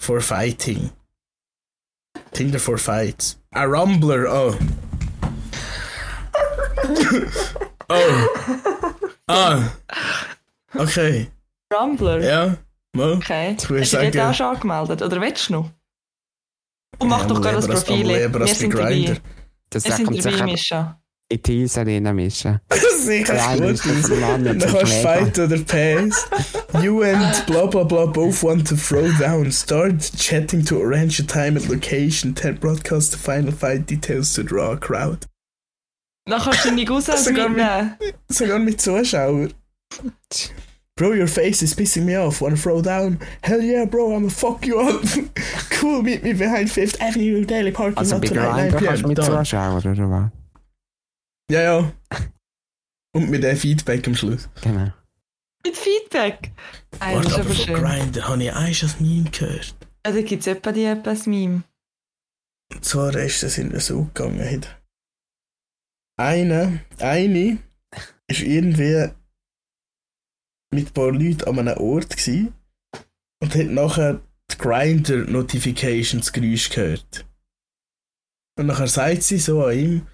for 0.00 0.22
Fighting. 0.22 0.90
Tinder 2.32 2.58
for 2.58 2.78
Fights. 2.78 3.38
A 3.54 3.64
Rumbler, 3.64 4.24
oh. 4.32 4.56
oh. 7.90 8.26
Ah. 9.28 9.70
Okay. 10.74 11.28
Rumbler. 11.72 12.20
Ja. 12.22 12.56
Mal. 12.94 13.12
Okay. 13.14 13.52
Ich 13.52 13.62
Hast 13.62 13.70
du 13.70 13.74
dich 13.78 13.90
sagen- 13.90 14.20
auch 14.20 14.34
schon 14.34 14.46
angemeldet? 14.46 15.02
Oder 15.02 15.20
willst 15.20 15.48
du 15.48 15.52
noch? 15.54 15.70
Und 16.98 17.08
mach 17.08 17.22
Ja, 17.22 17.26
doch 17.26 17.36
am 17.36 17.42
gerade 17.42 17.66
das 17.66 17.84
Profil. 17.84 18.06
Wir 18.08 18.46
sind 18.54 18.74
dabei. 18.74 18.90
Grindr. 18.92 19.16
Das 19.70 19.84
Wir 19.84 19.92
sind 19.96 20.24
dabei, 20.24 20.42
Mischa. 20.44 21.00
in 21.30 21.42
die 21.42 21.62
User 21.64 21.84
mischen. 22.12 22.60
Sicher 22.98 23.56
gut. 23.56 23.70
ist 23.86 24.08
Mann 24.10 24.44
Dann 24.44 24.58
kannst 24.58 24.82
du 24.82 24.86
fight 24.86 25.38
oder 25.38 25.58
pass. 25.64 26.28
You 26.82 27.02
and 27.02 27.46
blah 27.46 27.66
blah 27.66 27.84
blah 27.84 28.04
both 28.06 28.42
want 28.42 28.68
to 28.68 28.76
throw 28.76 29.08
down. 29.18 29.50
Start 29.50 30.12
chatting 30.18 30.64
to 30.66 30.80
arrange 30.80 31.18
a 31.20 31.24
time 31.26 31.58
and 31.58 31.68
location. 31.68 32.34
Then 32.34 32.58
broadcast 32.60 33.12
the 33.12 33.18
final 33.18 33.50
fight 33.52 33.88
details 33.90 34.34
to 34.34 34.42
draw 34.42 34.72
a 34.72 34.76
crowd. 34.76 35.26
Dann 36.26 36.40
kannst 36.40 36.64
du 36.66 36.70
Sogar 37.16 37.48
mit- 37.48 37.56
mitnehmen. 37.56 37.96
Sogar 38.28 38.58
mit 38.58 38.80
Zuschauern. 38.80 39.52
Bro, 40.96 41.12
your 41.12 41.26
face 41.26 41.62
is 41.62 41.74
pissing 41.74 42.04
me 42.04 42.14
off. 42.14 42.40
Wanna 42.40 42.56
throw 42.56 42.82
down? 42.82 43.18
Hell 43.42 43.62
yeah, 43.62 43.86
bro, 43.86 44.14
I'ma 44.14 44.28
fuck 44.28 44.66
you 44.66 44.78
up. 44.78 45.02
cool, 45.70 46.02
meet 46.02 46.22
me 46.22 46.34
behind 46.34 46.70
Fifth 46.70 47.00
Avenue 47.00 47.44
Daily 47.44 47.72
Parking 47.72 47.98
Also 47.98 48.16
lot 48.16 48.26
tonight, 48.26 48.70
9 48.70 48.70
Grindr 48.70 48.84
kannst 48.84 49.02
du 49.02 49.02
p.m. 49.02 49.08
mit 49.08 49.18
Done. 49.18 49.44
Zuschauern, 49.44 49.86
oder 49.86 50.10
was? 50.10 50.30
Ja, 51.50 51.62
ja. 51.62 51.92
Und 53.14 53.30
mit 53.30 53.42
dem 53.42 53.56
Feedback 53.56 54.06
am 54.06 54.14
Schluss. 54.14 54.48
Genau. 54.62 54.92
Mit 55.64 55.76
Feedback. 55.76 56.52
Nein, 57.00 57.22
das 57.22 57.32
Warte, 57.32 57.40
aber 57.40 57.54
von. 57.54 57.74
Grindr 57.74 58.28
habe 58.28 58.42
ich 58.42 58.52
eins 58.52 58.82
als 58.82 59.00
Meme 59.00 59.30
gehört. 59.30 59.74
Ja, 60.06 60.12
da 60.12 60.20
gibt 60.20 60.40
es 60.40 60.46
etwa 60.46 60.72
die 60.72 60.84
etwas 60.84 61.26
Meme. 61.26 61.62
Und 62.72 62.84
zwar 62.84 63.14
ist 63.16 63.42
das 63.42 63.58
in 63.58 63.78
so 63.80 64.04
gegangen. 64.14 64.66
Eine, 66.18 66.80
eine 66.98 67.58
ist 68.28 68.40
irgendwie 68.40 69.08
mit 70.72 70.88
ein 70.88 70.92
paar 70.92 71.12
Leuten 71.12 71.44
an 71.44 71.58
einem 71.58 71.78
Ort 71.78 72.16
gsi 72.16 72.50
und 73.40 73.54
hat 73.54 73.66
nachher 73.66 74.20
die 74.50 74.58
Grinder-Notifications 74.58 76.32
Geräusch 76.32 76.70
gehört. 76.70 77.24
Und 78.58 78.66
nachher 78.66 78.88
sagt 78.88 79.22
sie 79.22 79.38
so 79.38 79.64
an 79.64 79.78
ihm, 79.78 80.06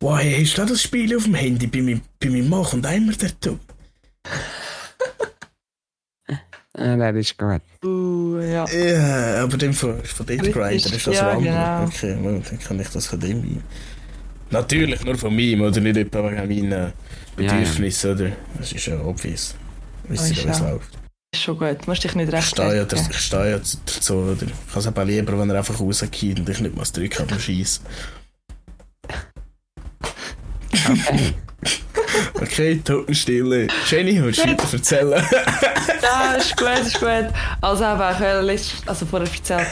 wow, 0.00 0.18
hey, 0.18 0.44
hast 0.44 0.58
du 0.58 0.64
das 0.64 0.82
Spiel 0.82 1.16
auf 1.16 1.24
dem 1.24 1.34
Handy 1.34 1.66
bei 1.66 1.82
meinem, 1.82 2.02
bei 2.20 2.28
meinem 2.28 2.48
Mann 2.48 2.66
und 2.72 2.86
einmal 2.86 3.14
dazu? 3.14 3.58
Ja, 6.76 6.96
das 6.96 7.16
ist 7.16 7.38
gut. 7.38 7.62
Uh, 7.84 8.40
ja. 8.40 8.66
Ja, 8.68 9.44
aber 9.44 9.56
dem 9.56 9.72
von, 9.72 10.02
von 10.02 10.26
dort 10.26 10.40
Richtig, 10.40 10.54
Grinder 10.54 10.74
ist 10.74 11.06
das 11.06 11.14
ja, 11.14 11.30
andere. 11.30 11.44
genau. 11.44 11.84
Okay, 11.84 12.42
dann 12.50 12.58
kann 12.58 12.80
ich 12.80 12.88
das 12.88 13.06
von 13.06 13.20
dem 13.20 13.42
ein. 13.42 13.62
Natürlich 14.50 15.04
nur 15.04 15.16
von 15.16 15.34
mir, 15.34 15.60
oder 15.60 15.80
nicht 15.80 15.96
etwa 15.96 16.30
wegen 16.30 16.68
meinen 16.70 16.92
Bedürfnissen, 17.36 18.10
oder? 18.12 18.32
Das 18.58 18.72
ist 18.72 18.86
ja 18.86 19.00
obvious. 19.00 19.54
Oh, 20.08 20.12
ihr, 20.12 20.20
wie 20.20 20.48
es 20.48 20.60
läuft? 20.60 20.98
Ist 21.34 21.42
schon 21.42 21.58
gut. 21.58 21.78
Du 21.82 21.90
musst 21.90 22.04
dich 22.04 22.14
nicht 22.14 22.32
Ich 22.32 22.44
stehe 22.46 22.68
ja, 22.68 22.74
ja 22.76 22.84
dazu, 23.58 24.14
oder? 24.14 24.32
Ich 24.32 24.38
kann 24.38 24.80
es 24.80 24.86
aber 24.86 25.04
lieber, 25.04 25.38
wenn 25.38 25.50
er 25.50 25.58
einfach 25.58 25.80
rausgeht 25.80 26.38
und 26.38 26.48
ich 26.48 26.60
nicht 26.60 26.74
mal 26.74 26.82
das 26.82 26.92
Drück 26.92 27.18
habe. 27.18 27.34
Okay. 30.86 31.34
Okay, 32.34 32.80
Totenstille. 32.84 33.68
Jenny, 33.88 34.22
willst 34.22 34.44
du 34.44 34.48
weiter 34.48 34.72
erzählen? 34.72 35.24
Ja, 36.02 36.34
ist 36.34 36.56
gut, 36.56 36.78
ist 36.78 37.00
gut. 37.00 37.32
Also 37.62 37.84
eben, 37.84 38.48
ich 38.48 38.72
habe 38.74 38.86
also 38.86 39.06
vorher 39.06 39.28
erzählt, 39.28 39.66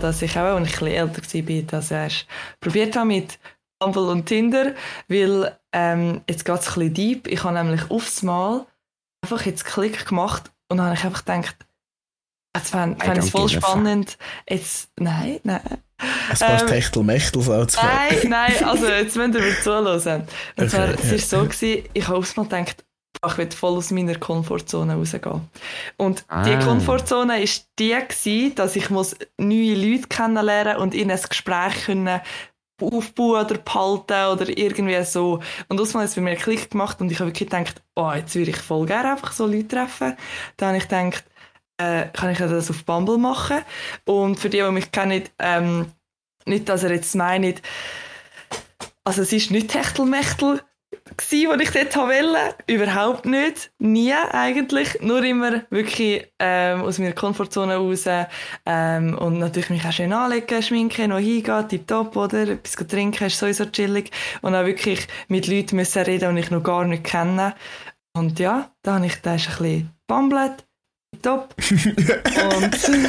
dass 0.00 0.22
ich 0.22 0.38
auch, 0.38 0.56
als 0.56 0.68
ich 0.68 0.76
ein 0.76 0.76
bisschen 0.76 0.86
älter 0.86 1.22
war, 1.22 1.62
dass 1.70 1.90
ich 1.90 2.26
probiert 2.60 2.96
habe 2.96 3.06
mit 3.06 3.38
Bumble 3.78 4.08
und 4.10 4.26
Tinder, 4.26 4.74
weil 5.08 5.56
ähm, 5.72 6.22
jetzt 6.28 6.44
geht 6.44 6.60
es 6.60 6.68
ein 6.68 6.74
bisschen 6.74 6.94
deep. 6.94 7.26
Ich 7.26 7.42
habe 7.44 7.54
nämlich 7.54 7.90
aufs 7.90 8.22
Mal 8.22 8.64
einfach 9.32 9.44
jetzt 9.46 9.64
Klick 9.64 10.06
gemacht 10.06 10.50
und 10.68 10.78
dann 10.78 10.86
habe 10.86 10.96
ich 10.96 11.04
einfach 11.04 11.24
gedacht, 11.24 11.56
jetzt 12.56 12.70
fände 12.70 12.96
I 13.04 13.12
ich 13.12 13.18
es 13.18 13.30
voll 13.30 13.48
spannend. 13.48 14.16
Jetzt, 14.48 14.90
nein, 14.98 15.40
nein. 15.42 15.60
Ein 15.98 16.38
paar 16.38 16.60
Ähm, 16.62 16.66
Techtelmechtels 16.68 17.48
anzufangen. 17.48 17.90
Nein, 18.28 18.28
nein, 18.28 18.64
also 18.64 18.86
jetzt 18.86 19.16
müsst 19.16 19.34
ihr 19.34 19.40
mir 19.40 19.60
zuhören. 19.62 20.20
Und 20.22 20.28
Okay, 20.56 20.68
zwar, 20.68 20.86
ja. 20.86 20.92
es 20.92 21.10
war 21.32 21.40
so, 21.40 21.46
gewesen, 21.48 21.88
ich 21.92 22.08
habe 22.08 22.18
aufs 22.18 22.36
Mal 22.36 22.42
gedacht, 22.44 22.84
ich 23.26 23.38
will 23.38 23.50
voll 23.50 23.76
aus 23.78 23.90
meiner 23.90 24.14
Komfortzone 24.16 24.94
rausgehen. 24.94 25.48
Und 25.96 26.20
die 26.20 26.52
Ah. 26.52 26.62
Komfortzone 26.62 27.32
war 27.40 27.48
die, 27.78 27.88
gewesen, 28.08 28.54
dass 28.56 28.76
ich 28.76 28.90
muss 28.90 29.16
neue 29.38 29.74
Leute 29.74 30.08
kennenlernen 30.08 30.76
und 30.76 30.94
in 30.94 31.10
ein 31.10 31.20
Gespräch 31.28 31.86
können 31.86 32.20
aufbauen 32.80 33.44
oder 33.44 33.58
behalten 33.58 34.32
oder 34.32 34.48
irgendwie 34.56 35.02
so. 35.04 35.40
Und 35.68 35.76
Mal 35.94 36.02
hat 36.02 36.08
es 36.08 36.14
bei 36.14 36.20
mir 36.20 36.36
Klick 36.36 36.70
gemacht 36.70 37.00
und 37.00 37.10
ich 37.10 37.18
habe 37.20 37.30
wirklich 37.30 37.48
gedacht, 37.48 37.82
oh, 37.94 38.12
jetzt 38.12 38.34
würde 38.34 38.50
ich 38.50 38.56
voll 38.56 38.86
gerne 38.86 39.12
einfach 39.12 39.32
so 39.32 39.46
Leute 39.46 39.68
treffen. 39.68 40.16
Dann 40.56 40.68
habe 40.68 40.78
ich 40.78 40.88
gedacht, 40.88 41.24
äh, 41.78 42.06
kann 42.12 42.30
ich 42.30 42.38
das 42.38 42.70
auf 42.70 42.84
Bumble 42.84 43.18
machen? 43.18 43.62
Und 44.04 44.38
für 44.38 44.50
die, 44.50 44.58
die 44.58 44.70
mich 44.70 44.92
kennen, 44.92 45.24
ähm, 45.38 45.92
nicht, 46.44 46.68
dass 46.68 46.82
er 46.82 46.92
jetzt 46.92 47.14
meint, 47.14 47.62
also 49.04 49.22
es 49.22 49.32
ist 49.32 49.50
nicht 49.50 49.70
Techtelmechtel 49.70 50.62
gsi, 51.16 51.46
was 51.48 51.60
ich 51.60 51.70
dort 51.70 51.96
haben 51.96 52.08
wollte. 52.08 52.54
Überhaupt 52.66 53.26
nicht. 53.26 53.70
Nie 53.78 54.12
eigentlich. 54.12 55.00
Nur 55.00 55.22
immer 55.24 55.62
wirklich 55.70 56.26
ähm, 56.38 56.82
aus 56.82 56.98
meiner 56.98 57.12
Komfortzone 57.12 57.76
raus. 57.76 58.04
Ähm, 58.66 59.18
und 59.18 59.38
natürlich 59.38 59.70
mich 59.70 59.84
auch 59.84 59.92
schön 59.92 60.12
anlegen, 60.12 60.62
schminken, 60.62 61.10
noch 61.10 61.18
hingehen, 61.18 61.68
tipptopp, 61.68 62.16
oder? 62.16 62.48
Etwas 62.48 62.86
trinken, 62.86 63.26
ist 63.26 63.38
sowieso 63.38 63.66
chillig. 63.66 64.10
Und 64.42 64.54
auch 64.54 64.64
wirklich 64.66 65.06
mit 65.28 65.46
Leuten 65.46 65.76
müssen 65.76 66.02
reden, 66.02 66.34
die 66.36 66.42
ich 66.42 66.50
noch 66.50 66.62
gar 66.62 66.84
nicht 66.84 67.04
kenne. 67.04 67.54
Und 68.14 68.38
ja, 68.38 68.70
da 68.82 68.94
habe 68.94 69.06
ich 69.06 69.20
da 69.22 69.32
ein 69.32 69.36
bisschen 69.36 69.90
bumblet. 70.06 70.64
Top. 71.22 71.54
und 72.56 72.74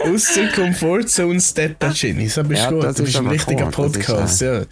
Aus 0.00 0.34
der 0.34 0.52
Komfortzone 0.52 1.40
steppen, 1.40 1.92
Jenny. 1.92 2.24
Das 2.28 2.36
ist 2.36 2.50
Ja, 2.50 2.70
Du 2.70 2.78
ist 2.88 2.96
bist 3.04 3.16
ein 3.16 3.26
richtiger 3.28 3.66
cool, 3.76 3.88
das 3.88 3.96
ist, 3.96 4.06
Podcast, 4.06 4.40
ja. 4.40 4.62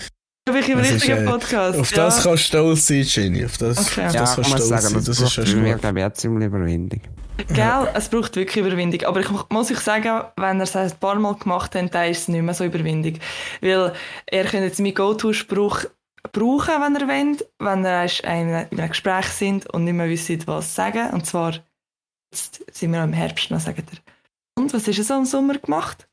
Wirklich 0.46 0.68
im 0.70 0.78
Das 0.78 0.88
ist, 0.88 0.94
richtigen 0.94 1.26
äh, 1.26 1.30
Podcast. 1.30 1.78
Auf 1.78 1.90
ja. 1.90 1.96
das 1.96 2.22
kannst 2.22 2.26
du 2.26 2.36
stolz 2.48 2.86
sein, 2.86 3.02
Jenny. 3.02 3.44
Auf 3.44 3.58
das, 3.58 3.78
Okay. 3.78 4.06
auf 4.06 4.14
Ja, 4.14 4.20
das 4.20 4.30
ich 4.30 4.36
kannst 4.36 4.50
du 4.52 4.56
stolz 4.56 4.68
sagen, 4.68 4.82
sein. 4.82 4.94
das, 4.94 5.04
Das 5.04 5.20
ist 5.20 5.32
schon 5.32 5.62
mir, 5.62 5.72
gut. 5.72 5.80
glaube 5.82 5.98
ich, 6.00 6.04
auch 6.04 6.12
ziemlich 6.12 6.46
Überwindung. 6.46 7.00
Gell, 7.48 7.88
es 7.94 8.08
braucht 8.08 8.36
wirklich 8.36 8.56
Überwindung. 8.64 9.02
Aber 9.08 9.20
ich 9.20 9.28
muss 9.50 9.70
euch 9.70 9.78
sagen, 9.80 10.24
wenn 10.36 10.60
er 10.60 10.64
es 10.64 10.76
ein 10.76 10.90
paar 11.00 11.14
Mal 11.16 11.34
gemacht 11.36 11.74
hat, 11.74 11.94
dann 11.94 12.10
ist 12.10 12.20
es 12.22 12.28
nicht 12.28 12.42
mehr 12.42 12.54
so 12.54 12.64
Überwindung. 12.64 13.18
Weil 13.60 13.92
er 14.26 14.44
könnte 14.44 14.66
jetzt 14.66 14.80
meinen 14.80 14.94
Go-To-Spruch 14.94 15.84
brauchen, 16.32 16.74
wenn 16.80 16.96
er 16.96 17.08
will, 17.08 17.46
wenn 17.58 17.84
er 17.84 18.04
in 18.04 18.24
einem 18.26 18.66
in 18.70 18.78
einem 18.78 18.88
Gespräch 18.90 19.26
sind 19.26 19.66
und 19.70 19.84
nicht 19.84 19.94
mehr 19.94 20.08
wissen, 20.08 20.42
was 20.46 20.74
sagen. 20.74 21.10
Und 21.10 21.26
zwar, 21.26 21.54
jetzt 22.32 22.62
sind 22.72 22.92
wir 22.92 23.02
im 23.02 23.12
Herbst, 23.12 23.50
dann 23.50 23.58
sagt 23.60 23.78
er, 23.78 23.84
und 24.62 24.72
was 24.74 24.86
hast 24.86 24.98
du 24.98 25.02
so 25.02 25.16
im 25.16 25.24
Sommer 25.24 25.58
gemacht? 25.58 26.06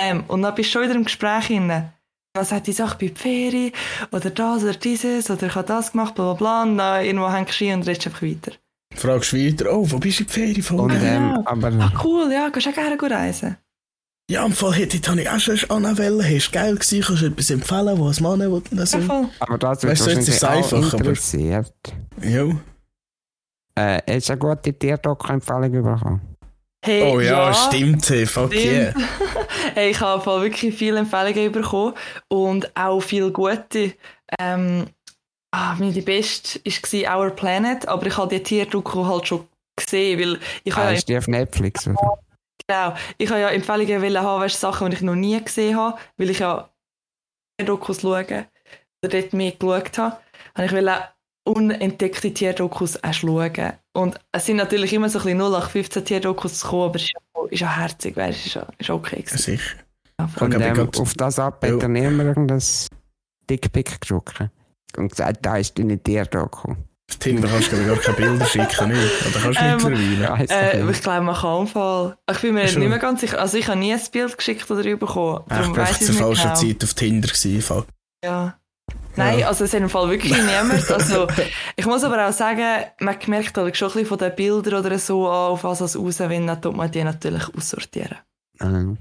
Ähm, 0.00 0.24
und 0.28 0.42
dann 0.42 0.54
bist 0.54 0.68
du 0.70 0.72
schon 0.74 0.82
wieder 0.84 0.94
im 0.94 1.04
Gespräch 1.04 1.46
hinein. 1.46 1.92
Was 2.34 2.52
hat 2.52 2.66
die 2.68 2.72
Sache 2.72 2.96
bei 3.00 3.08
der 3.08 3.16
Ferien? 3.16 3.72
Oder 4.12 4.30
das 4.30 4.62
oder 4.62 4.74
dieses? 4.74 5.30
Oder 5.30 5.48
ich 5.48 5.54
habe 5.54 5.66
das 5.66 5.90
gemacht, 5.92 6.14
bla 6.14 6.34
bla 6.34 6.34
bla. 6.34 6.62
Und 6.62 6.78
dann 6.78 7.04
irgendwo 7.04 7.30
hängst 7.30 7.60
du 7.60 7.64
ein 7.66 7.74
und 7.80 7.88
redest 7.88 8.06
einfach 8.06 8.22
weiter. 8.22 8.52
Fragst 8.94 9.34
weiter, 9.34 9.72
oh, 9.72 9.84
wo 9.90 9.98
bist 9.98 10.20
du 10.20 10.22
in 10.22 10.26
die 10.28 10.32
Ferien 10.32 10.62
von? 10.62 10.80
Und, 10.80 10.92
ähm, 10.92 11.02
Ja. 11.02 11.42
aber 11.44 11.68
Ah, 11.72 11.92
cool, 12.04 12.30
ja, 12.32 12.48
gehst 12.48 12.68
auch 12.68 12.72
gerne 12.74 12.96
gut 12.96 13.10
reisen. 13.10 13.56
Ja, 14.30 14.44
im 14.46 14.52
Fall 14.52 14.74
hätte 14.74 14.96
ich 14.96 15.28
auch 15.28 15.38
schon 15.40 15.84
anwählen. 15.84 16.22
Hast 16.22 16.52
geil 16.52 16.74
gewesen, 16.76 17.00
kannst 17.02 17.22
du 17.22 17.26
etwas 17.26 17.50
empfehlen, 17.50 17.98
wo 17.98 18.08
ein 18.08 18.16
Mann 18.20 18.38
will. 18.52 18.62
Das 18.70 18.92
Ja, 18.92 19.00
voll. 19.00 19.28
Aber 19.40 19.58
das 19.58 19.82
wird 19.82 19.92
Weißt 19.92 20.06
du, 20.06 20.10
jetzt 20.10 20.28
ist 20.28 20.36
es 20.36 20.42
wahrscheinlich 20.42 20.66
auch 20.66 20.76
einfach, 20.76 20.94
aber- 20.94 21.04
interessiert. 21.08 21.74
ja. 22.22 22.44
Äh, 23.76 24.02
hast 24.14 24.28
du 24.28 24.32
eine 24.34 24.38
gute 24.40 24.72
Tierdoku-Empfehlung 24.72 25.72
bekommen? 25.72 26.20
Hey, 26.82 27.12
Oh 27.12 27.20
ja, 27.20 27.52
stimmt, 27.52 28.08
hey, 28.08 28.26
fuck 28.26 28.52
yeah. 28.52 28.92
Stimmt. 28.92 29.08
hey, 29.74 29.90
ich 29.90 30.00
habe 30.00 30.24
wirklich 30.42 30.74
viele 30.74 31.00
Empfehlungen 31.00 31.52
bekommen 31.52 31.94
und 32.28 32.74
auch 32.76 33.00
viele 33.00 33.30
gute. 33.32 33.94
Ähm, 34.38 34.86
ah, 35.52 35.74
meine 35.78 36.00
beste 36.02 36.60
war 36.64 37.18
Our 37.18 37.30
Planet, 37.30 37.86
aber 37.86 38.06
ich 38.06 38.16
habe 38.16 38.34
die 38.34 38.42
Tierdoku 38.42 39.04
halt 39.06 39.28
schon 39.28 39.46
gesehen, 39.76 40.18
weil 40.20 40.40
ich 40.64 40.74
Ah, 40.74 40.80
habe 40.80 40.92
ja, 40.92 40.98
ist 40.98 41.08
die 41.08 41.18
auf 41.18 41.28
Netflix, 41.28 41.86
oder? 41.86 42.18
genau, 42.66 42.94
ich 43.18 43.28
habe 43.30 43.40
ja 43.40 43.48
Empfehlungen 43.50 44.02
wollen 44.02 44.20
haben, 44.22 44.42
weißt, 44.42 44.60
Sachen, 44.60 44.90
die 44.90 44.96
ich 44.96 45.02
noch 45.02 45.14
nie 45.16 45.42
gesehen 45.42 45.76
habe, 45.76 45.98
weil 46.16 46.30
ich 46.30 46.38
ja 46.38 46.70
Tierdokus 47.58 48.00
schaue 48.00 48.24
oder 48.24 49.20
dort 49.20 49.32
mehr 49.32 49.52
geschaut 49.52 49.98
habe. 49.98 50.16
Und 50.56 50.64
ich 50.64 50.72
will 50.72 50.90
unentdeckte 51.44 52.32
Tierdokus 52.32 53.02
auch 53.02 53.12
schauen. 53.12 53.72
Und 53.92 54.20
es 54.32 54.46
sind 54.46 54.56
natürlich 54.56 54.92
immer 54.92 55.08
so 55.08 55.18
ein 55.18 55.24
bisschen 55.24 55.40
0815 55.40 56.04
Tierdokus 56.04 56.62
gekommen, 56.62 56.84
aber 56.84 56.96
es 56.96 57.02
ist 57.02 57.12
ja, 57.14 57.42
ist 57.50 57.60
ja 57.60 57.76
herzig, 57.76 58.16
weißt, 58.16 58.46
ist 58.46 58.54
ja, 58.54 58.66
ist 58.78 58.90
okay 58.90 59.22
gewesen. 59.22 59.38
Sicher. 59.38 59.76
Ja, 60.18 60.28
ich 60.46 60.54
ähm, 60.54 60.90
auf 60.98 61.14
das 61.14 61.38
ab 61.38 61.62
hat 61.64 61.70
Ja. 61.70 61.78
er 61.78 61.88
niemand 61.88 62.28
irgendein 62.28 62.62
Dickpick 63.48 64.00
gedruckt. 64.00 64.44
Und 64.96 65.10
gesagt, 65.10 65.38
da 65.42 65.56
ist 65.56 65.78
deine 65.78 65.98
Tierdoku. 66.02 66.72
Auf 66.72 67.16
Tinder 67.16 67.48
kannst 67.48 67.72
du 67.72 67.84
gar 67.84 67.96
keine 67.96 68.16
Bilder 68.16 68.46
schicken, 68.46 68.88
nicht? 68.88 69.26
Oder 69.26 69.40
kannst 69.42 69.60
du 69.60 69.64
Ähm, 69.64 69.76
mittlerweile? 70.16 70.48
Äh, 70.48 70.90
ich 70.90 71.02
glaube, 71.02 71.22
man 71.22 71.34
kann 71.34 71.66
Fall. 71.66 72.16
Ich 72.30 72.38
bin 72.38 72.54
mir 72.54 72.68
Schon. 72.68 72.80
nicht 72.80 72.88
mehr 72.88 72.98
ganz 72.98 73.20
sicher. 73.20 73.40
Also, 73.40 73.56
ich 73.56 73.66
habe 73.66 73.78
nie 73.80 73.92
ein 73.92 74.00
Bild 74.12 74.36
geschickt 74.36 74.70
oder 74.70 74.82
bekommen. 74.96 75.44
Ich 75.50 76.00
ich 76.00 76.06
zur 76.06 76.14
falschen 76.14 76.42
genau. 76.42 76.54
Zeit 76.54 76.84
auf 76.84 76.94
Tinder 76.94 77.28
gewesen. 77.28 77.84
Ja. 78.24 78.59
Nein, 79.16 79.40
Ja. 79.40 79.48
also 79.48 79.64
es 79.64 79.74
ist 79.74 79.80
im 79.80 79.88
Fall 79.88 80.08
wirklich 80.10 80.32
niemand. 80.32 80.88
Also, 80.90 81.26
ich 81.76 81.84
muss 81.86 82.04
aber 82.04 82.28
auch 82.28 82.32
sagen, 82.32 82.84
man 83.00 83.16
merkt 83.26 83.56
halt 83.56 83.76
schon 83.76 83.88
ein 83.88 83.92
bisschen 83.92 84.06
von 84.08 84.18
den 84.18 84.34
Bildern 84.34 84.84
oder 84.84 84.98
so 84.98 85.28
an, 85.28 85.52
auf 85.52 85.64
was 85.64 85.80
es 85.80 85.96
rauswindet, 85.98 86.48
dann 86.48 86.62
tut 86.62 86.76
man 86.76 86.90
die 86.90 87.02
natürlich 87.04 87.42
aussortieren. 87.54 88.18
Ähm. 88.60 88.96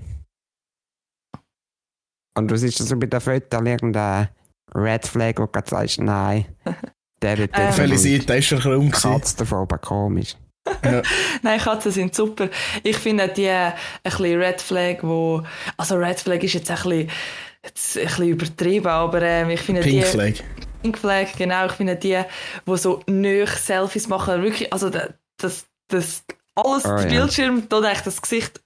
Und 2.36 2.52
was 2.52 2.64
ist 2.64 2.80
das 2.80 2.88
so 2.90 2.98
bei 2.98 3.08
den 3.08 3.20
Fotos? 3.22 3.62
Irgendein 3.66 4.30
Red 4.74 5.06
Flag, 5.08 5.34
wo 5.38 5.46
du 5.46 5.60
sagst, 5.66 6.00
nein. 6.00 6.46
Der 7.22 7.38
hat 7.38 7.50
Ähm. 7.80 7.98
Seite 7.98 8.36
ist 8.38 8.46
schon 8.46 8.60
krumm 8.60 8.90
gewesen? 8.90 9.12
Katz 9.12 9.36
davon, 9.36 9.60
aber 9.60 9.78
komisch. 9.78 10.36
Nein, 11.42 11.60
Katzen 11.60 11.92
sind 11.92 12.14
super. 12.16 12.48
Ich 12.84 12.98
finde 12.98 13.28
die 13.28 13.46
äh, 13.46 13.72
ein 13.72 13.74
bisschen 14.04 14.40
Red 14.40 14.62
Flag, 14.62 14.98
wo, 15.02 15.42
also 15.76 15.96
Red 15.96 16.20
Flag 16.20 16.42
ist 16.44 16.54
jetzt 16.54 16.70
ein 16.72 16.78
bisschen, 16.78 17.10
jetzt 17.64 17.98
ein 17.98 18.06
bisschen 18.06 18.28
übertrieben, 18.30 18.88
aber 18.88 19.22
ähm, 19.22 19.50
ich 19.50 19.62
finde 19.62 19.82
Pink 19.82 19.94
die... 19.96 20.02
Flag. 20.04 20.34
Pink 20.82 20.98
Flag, 20.98 21.28
genau. 21.38 21.66
Ich 21.66 21.74
finde 21.74 21.96
die, 21.96 22.20
die 22.66 22.78
so 22.78 23.02
nöch 23.08 23.50
Selfies 23.52 24.08
machen, 24.08 24.42
wirklich, 24.44 24.72
also 24.72 24.90
das, 24.90 25.66
das, 25.90 26.24
alles, 26.56 26.86
Ah, 26.86 27.02
der 27.04 27.12
ja. 27.12 27.20
Bildschirm, 27.22 27.64
da 27.70 27.78
eigentlich 27.80 28.02
das 28.02 28.22
Gesicht 28.22 28.62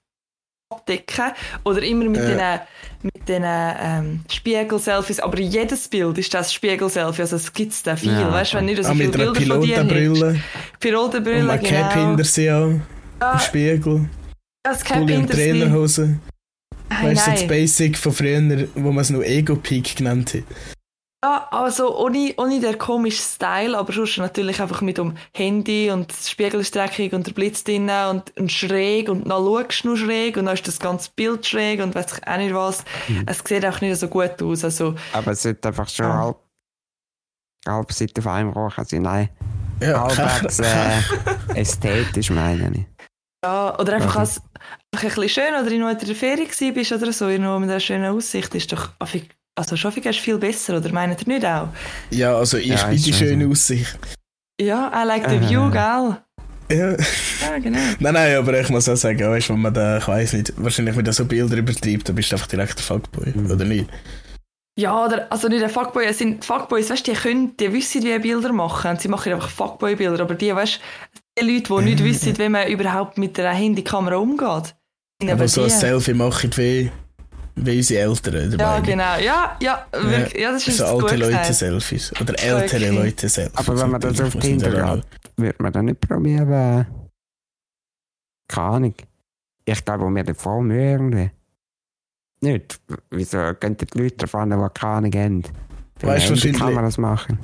abdecken. 0.72 1.32
Oder 1.64 1.82
immer 1.82 2.04
mit 2.04 2.20
Ja. 2.22 2.58
den, 2.58 2.60
mit 3.02 3.28
den 3.28 3.42
ähm, 3.46 4.24
Spiegel-Selfies. 4.30 5.20
Aber 5.20 5.38
jedes 5.40 5.88
Bild 5.88 6.16
ist 6.18 6.32
das 6.34 6.52
Spiegel-Selfie, 6.52 7.22
also 7.22 7.36
es 7.36 7.52
gibt 7.52 7.86
da 7.86 7.96
viel. 7.96 8.12
Ja. 8.12 8.32
weißt 8.32 8.52
du, 8.52 8.56
wenn 8.58 8.64
nicht 8.66 8.82
so 8.82 8.90
Ah, 8.90 8.94
viele 8.94 9.08
Bilder 9.10 9.34
von 9.34 9.60
dir. 9.62 9.74
Pilotenbrille. 9.84 10.40
Pilotenbrille, 10.80 11.42
Und 11.42 11.50
eine 11.50 11.62
Cap 11.62 11.92
genau. 11.94 12.06
hinter 12.08 12.24
sie 12.24 12.48
an. 12.50 12.82
Ja, 13.20 13.32
Im 13.32 13.38
Spiegel. 13.40 14.08
das 14.62 14.84
Cap 14.84 14.98
Pulli 14.98 15.12
und 15.14 15.18
hinter 15.20 15.34
sie. 15.36 15.50
Trainerhose. 15.50 16.18
Weißt 16.90 17.26
du, 17.26 17.30
das. 17.32 17.46
Basic 17.46 17.98
von 17.98 18.12
früher, 18.12 18.68
wo 18.74 18.92
man 18.92 19.02
es 19.02 19.10
noch 19.10 19.22
Ego-Peak 19.22 19.96
genannt 19.96 20.34
hat. 20.34 20.42
Ja, 21.24 21.48
also 21.50 21.98
ohne, 21.98 22.34
ohne 22.36 22.60
den 22.60 22.76
komischen 22.76 23.24
Style, 23.24 23.78
aber 23.78 23.90
sonst 23.94 24.18
natürlich 24.18 24.60
einfach 24.60 24.82
mit 24.82 24.98
dem 24.98 25.14
Handy 25.34 25.90
und 25.90 26.12
Spiegelstreckung 26.12 27.08
und 27.12 27.26
der 27.26 27.32
Blitz 27.32 27.64
drin 27.64 27.88
und, 28.10 28.36
und 28.38 28.52
schräg 28.52 29.08
und 29.08 29.26
dann 29.26 29.42
schaust 29.42 29.84
du 29.84 29.88
noch 29.88 29.96
schräg 29.96 30.36
und 30.36 30.44
dann 30.44 30.54
ist 30.54 30.68
das 30.68 30.78
ganze 30.78 31.08
Bild 31.16 31.46
schräg 31.46 31.80
und 31.82 31.94
weiß 31.94 32.18
ich 32.18 32.28
auch 32.28 32.36
nicht 32.36 32.54
was. 32.54 32.84
Es 33.24 33.38
sieht 33.42 33.64
auch 33.64 33.80
nicht 33.80 33.96
so 33.98 34.08
gut 34.08 34.42
aus. 34.42 34.64
Also, 34.64 34.96
Aber 35.14 35.30
es 35.32 35.42
sollte 35.42 35.68
einfach 35.68 35.88
schon 35.88 36.04
Ja. 36.04 36.14
halb, 36.18 36.36
halb 37.66 37.90
Seite 37.92 38.20
auf 38.20 38.26
einem 38.26 38.50
Rohr 38.50 38.70
sein. 38.84 39.00
Nein, 39.02 39.30
Ja, 39.80 40.02
halbwegs 40.06 40.58
äh, 40.60 41.00
ästhetisch 41.54 42.28
meine 42.28 42.70
ich. 42.70 42.93
Ja, 43.44 43.78
oder 43.78 43.92
einfach 43.94 44.16
als 44.16 44.40
einfach 44.94 45.08
ein 45.08 45.14
bisschen 45.22 45.28
schön 45.28 45.54
oder 45.60 45.70
in 45.70 45.80
der 46.06 46.16
Ferien 46.16 46.48
gewesen 46.48 46.74
bist 46.74 46.92
oder 46.92 47.12
so, 47.12 47.26
mit 47.26 47.40
einer 47.40 47.80
schönen 47.80 48.12
Aussicht, 48.14 48.54
ist 48.54 48.72
doch 48.72 48.90
also 49.56 49.76
schon 49.76 49.92
viel 49.92 50.12
viel 50.12 50.38
besser, 50.38 50.78
oder 50.78 50.90
meint 50.92 51.20
ihr 51.22 51.28
nicht 51.28 51.46
auch? 51.46 51.68
ja, 52.10 52.34
also 52.36 52.56
ich 52.56 52.66
Ja, 52.68 52.86
bin 52.86 52.96
ist 52.96 53.06
die 53.06 53.12
schöne 53.12 53.44
so. 53.44 53.50
Aussicht. 53.50 53.98
Ja, 54.60 54.90
I 54.94 55.06
like 55.06 55.28
the 55.28 55.36
Äh. 55.36 55.48
view, 55.48 55.70
gell? 55.70 56.16
Ja. 56.70 56.92
Ja, 56.92 57.58
genau. 57.62 57.78
Nein, 58.00 58.14
nein, 58.14 58.36
aber 58.36 58.58
ich 58.58 58.68
muss 58.70 58.88
auch 58.88 58.96
sagen, 58.96 59.20
weißt, 59.20 59.50
wenn 59.50 59.60
man 59.60 59.74
da, 59.74 59.98
ich 59.98 60.08
weiß 60.08 60.32
nicht, 60.32 60.52
wahrscheinlich 60.56 60.96
mit 60.96 61.12
so 61.12 61.24
Bilder 61.26 61.56
übertreibt, 61.56 62.08
dann 62.08 62.16
bist 62.16 62.32
du 62.32 62.36
einfach 62.36 62.46
direkt 62.48 62.78
der 62.78 62.84
Fuckboy, 62.84 63.32
Mhm. 63.34 63.50
oder 63.50 63.64
nicht? 63.64 63.88
Ja, 64.78 65.04
oder, 65.04 65.30
also 65.30 65.46
nicht 65.48 65.62
ein 65.62 65.70
Fuckboy, 65.70 66.04
es 66.06 66.18
sind 66.18 66.44
Fuckboys, 66.44 66.88
weißt 66.90 67.06
du, 67.06 67.12
die 67.12 67.16
können, 67.18 67.56
die 67.58 67.72
wissen, 67.72 68.02
wie 68.02 68.18
Bilder 68.18 68.52
machen. 68.52 68.90
Und 68.92 69.00
sie 69.00 69.08
machen 69.08 69.32
einfach 69.32 69.50
Fuckboy-Bilder. 69.50 70.22
Aber 70.22 70.34
die, 70.34 70.52
weißt 70.54 70.80
die 71.38 71.44
Leute, 71.44 71.74
die 71.76 71.84
nicht 71.84 72.04
wissen, 72.04 72.38
wie 72.38 72.48
man 72.48 72.68
überhaupt 72.68 73.18
mit 73.18 73.38
einer 73.38 73.50
Handykamera 73.52 74.16
umgeht. 74.16 74.74
Aber 75.22 75.32
aber 75.32 75.48
so 75.48 75.62
ein. 75.64 75.70
Selfie 75.70 76.14
machen 76.14 76.50
wie, 76.56 76.90
wie 77.56 77.78
unsere 77.78 78.00
Eltern, 78.00 78.34
oder 78.54 78.58
Ja, 78.58 78.70
meine? 78.72 78.82
genau. 78.86 79.16
Ja, 79.18 79.56
ja, 79.62 79.86
wirklich. 79.92 80.42
Ja, 80.42 80.52
das 80.52 80.66
ist 80.68 80.78
so 80.78 80.84
alte. 80.84 81.16
Leute-Selfies. 81.16 82.12
Oder 82.20 82.38
ältere 82.42 82.88
Okay. 82.88 82.96
Leute-Selfies. 82.96 83.56
Aber 83.56 83.80
wenn 83.80 83.90
man 83.90 84.00
das 84.00 84.20
auf 84.20 84.34
Tinder 84.36 84.86
hat, 84.88 85.06
würde 85.36 85.62
man 85.62 85.72
dann 85.72 85.84
nicht 85.86 86.00
probieren, 86.00 86.86
keine 88.48 88.66
Ahnung. 88.68 88.94
Ich 89.64 89.84
glaube, 89.84 90.10
wir 90.10 90.20
haben 90.22 90.34
voll 90.34 90.62
Mühe 90.62 90.90
irgendwie. 90.92 91.30
Nicht. 92.40 92.78
Wieso 93.10 93.38
gehen 93.58 93.76
die 93.76 93.98
Leute 93.98 94.16
davon, 94.16 94.50
die 94.50 94.56
keine 94.74 94.92
Ahnung 94.96 95.12
haben? 95.14 95.42
Weißt 96.02 96.26
du, 96.26 96.30
wahrscheinlich- 96.30 96.58
man 96.74 96.84
das 96.84 96.98
machen? 96.98 97.38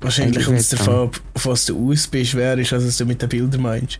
Wahrscheinlich 0.00 0.44
kommt 0.44 0.58
es 0.58 0.68
davon 0.68 1.08
ab, 1.08 1.20
auf 1.34 1.46
was 1.46 1.66
du 1.66 1.90
aus 1.90 2.06
bist, 2.06 2.34
wer 2.34 2.56
ist, 2.58 2.72
als 2.72 2.96
du 2.96 3.04
mit 3.04 3.20
den 3.20 3.28
Bildern 3.28 3.62
meinst. 3.62 3.98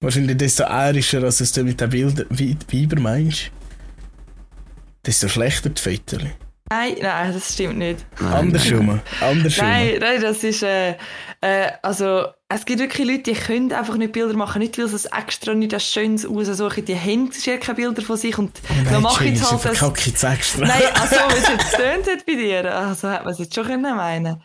Wahrscheinlich 0.00 0.36
desto 0.36 0.64
erischer, 0.64 1.22
als 1.22 1.38
du 1.52 1.64
mit 1.64 1.80
den 1.80 1.90
Bildern 1.90 2.26
Wie- 2.30 2.56
Weiber 2.72 3.00
meinst. 3.00 3.50
Desto 5.06 5.28
schlechter 5.28 5.70
die 5.70 5.80
Fotos. 5.80 6.20
Nein, 6.68 6.96
nein, 7.00 7.32
das 7.32 7.54
stimmt 7.54 7.78
nicht. 7.78 8.04
Nein, 8.20 8.32
Andersrum. 8.32 9.00
Andersrum. 9.20 9.66
Nein, 9.68 9.98
nein, 10.00 10.20
das 10.20 10.42
ist, 10.42 10.64
äh, 10.64 10.96
äh, 11.40 11.70
also, 11.80 12.26
es 12.48 12.64
gibt 12.64 12.80
wirklich 12.80 13.06
Leute, 13.06 13.22
die 13.22 13.34
können 13.34 13.72
einfach 13.72 13.96
nicht 13.96 14.12
Bilder 14.12 14.34
machen, 14.34 14.58
nicht 14.58 14.76
weil 14.76 14.88
sie 14.88 14.96
es 14.96 15.04
extra 15.04 15.54
nicht 15.54 15.72
als 15.72 15.84
Schönes 15.88 16.28
raussuchen. 16.28 16.84
Die 16.84 16.98
haben 16.98 17.30
schier 17.32 17.58
keine 17.58 17.76
Bilder 17.76 18.02
von 18.02 18.16
sich 18.16 18.36
und 18.36 18.60
dann 18.90 19.00
mache 19.02 19.26
ich 19.26 19.38
jetzt 19.38 19.50
halt 19.50 19.64
das. 19.80 20.06
Jetzt 20.06 20.24
extra. 20.24 20.66
Nein, 20.66 20.82
also, 21.00 21.14
wie 21.14 21.38
es 21.42 21.48
jetzt 21.48 21.76
tönt 21.76 22.26
bei 22.26 22.34
dir, 22.34 22.74
also 22.74 23.08
hat 23.10 23.24
man 23.24 23.32
es 23.32 23.38
jetzt 23.38 23.54
schon 23.54 23.64
können 23.64 23.82
meinen. 23.96 24.42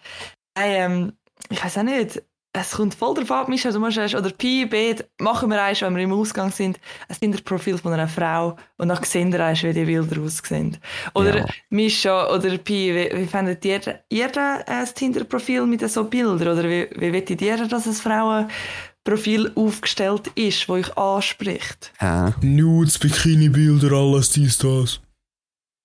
Nein, 0.62 0.91
ähm, 0.91 1.13
ich 1.50 1.63
weiß 1.63 1.78
auch 1.80 1.84
nicht. 1.84 2.21
Es 2.54 2.71
kommt 2.71 2.93
voll 2.93 3.13
drauf 3.15 3.32
ab, 3.32 3.47
Micha, 3.47 3.71
du 3.71 3.80
musst 3.80 3.95
erst, 3.97 4.13
oder 4.13 4.30
Pi, 4.30 4.65
B, 4.65 4.93
machen 5.21 5.50
wir 5.50 5.63
eins, 5.63 5.82
wenn 5.82 5.95
wir 5.95 6.04
im 6.04 6.12
Ausgang 6.12 6.52
sind, 6.52 6.82
ein 7.08 7.15
Tinder-Profil 7.17 7.78
von 7.78 7.93
einer 7.93 8.10
Frau 8.10 8.58
und 8.78 8.89
dann 8.89 9.02
sehen 9.06 9.32
wir 9.32 9.39
eins, 9.45 9.63
wie 9.63 9.71
die 9.71 9.86
Bilder 9.86 10.21
aussehen. 10.21 10.78
Oder 11.13 11.38
Ja. 11.38 11.45
Mischa 11.69 12.28
oder 12.36 12.58
Pi, 12.58 12.93
wie, 12.93 13.17
wie 13.17 13.26
findet 13.26 13.63
ihr, 13.63 13.80
ihr 14.10 14.26
äh, 14.26 14.63
das 14.67 14.93
Tinder-Profil 14.93 15.65
mit 15.65 15.89
so 15.89 16.04
Bildern? 16.04 16.41
Oder 16.50 16.63
wie, 16.65 16.89
wie 16.97 17.13
wollt 17.13 17.30
ihr, 17.41 17.67
dass 17.69 17.88
ein 17.88 17.93
Frauenprofil 17.93 19.54
aufgestellt 19.56 20.28
ist, 20.36 20.63
das 20.63 20.69
euch 20.69 20.97
anspricht? 20.97 21.93
Ja. 22.02 22.34
Nudes, 22.41 23.00
Bikini-Bilder, 23.00 23.93
alles 23.93 24.30
dies, 24.30 24.58
das. 24.58 25.00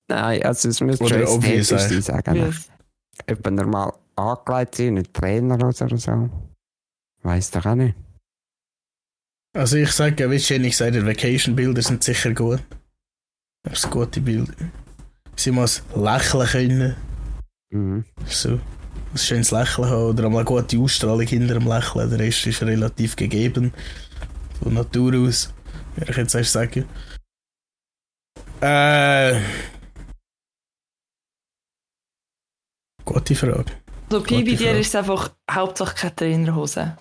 Nein, 0.09 0.43
also 0.43 0.69
es 0.69 0.81
müsste 0.81 1.09
schon 1.09 1.21
ästhetisch 1.23 1.69
sein, 1.69 2.03
sagen 2.03 2.37
es- 2.43 2.69
Etwa 3.25 3.51
normal 3.53 3.93
angelegt 4.16 4.74
sein, 4.74 4.94
nicht 4.94 5.14
Trainer 5.14 5.57
oder 5.57 5.72
so. 5.72 6.31
Weiss 7.22 7.50
doch 7.50 7.66
auch 7.66 7.74
nicht. 7.74 7.96
Also 9.55 9.76
ich 9.76 9.90
sage, 9.92 10.31
wie 10.31 10.37
Jenny 10.37 10.68
gesagt 10.68 10.94
hat, 10.94 11.07
Vacation-Bilder 11.07 11.81
sind 11.81 12.05
sicher 12.05 12.35
gut. 12.35 12.62
Das 13.62 13.83
sind 13.83 13.90
gute 13.90 14.20
Bilder. 14.20 14.52
Sie 15.35 15.50
muss 15.50 15.83
lächeln 15.94 16.46
können. 16.46 16.96
Mhm. 17.70 18.05
So. 18.26 18.61
Ein 19.12 19.18
schönes 19.18 19.50
Lächeln 19.50 19.88
haben 19.88 20.11
oder 20.11 20.24
einmal 20.24 20.40
eine 20.40 20.46
gute 20.46 20.79
Ausstrahlung 20.79 21.26
hinter 21.26 21.55
dem 21.55 21.66
Lächeln. 21.66 22.11
Der 22.11 22.18
Rest 22.18 22.46
ist 22.46 22.62
relativ 22.62 23.16
gegeben. 23.16 23.72
Von 24.62 24.74
Natur 24.74 25.26
aus. 25.26 25.52
Würde 25.96 26.11
ich 26.11 26.16
jetzt 26.16 26.35
erst 26.35 26.52
sagen. 26.52 26.85
Äh. 28.61 29.40
Gute 33.05 33.35
Frage. 33.35 33.86
So, 34.09 34.21
Pi, 34.21 34.45
bei 34.45 34.55
dir 34.55 34.73
ist 34.79 34.88
es 34.88 34.95
einfach 34.95 35.31
Hauptsache 35.51 35.95
keine 35.95 36.16
Trainerhose. 36.16 36.97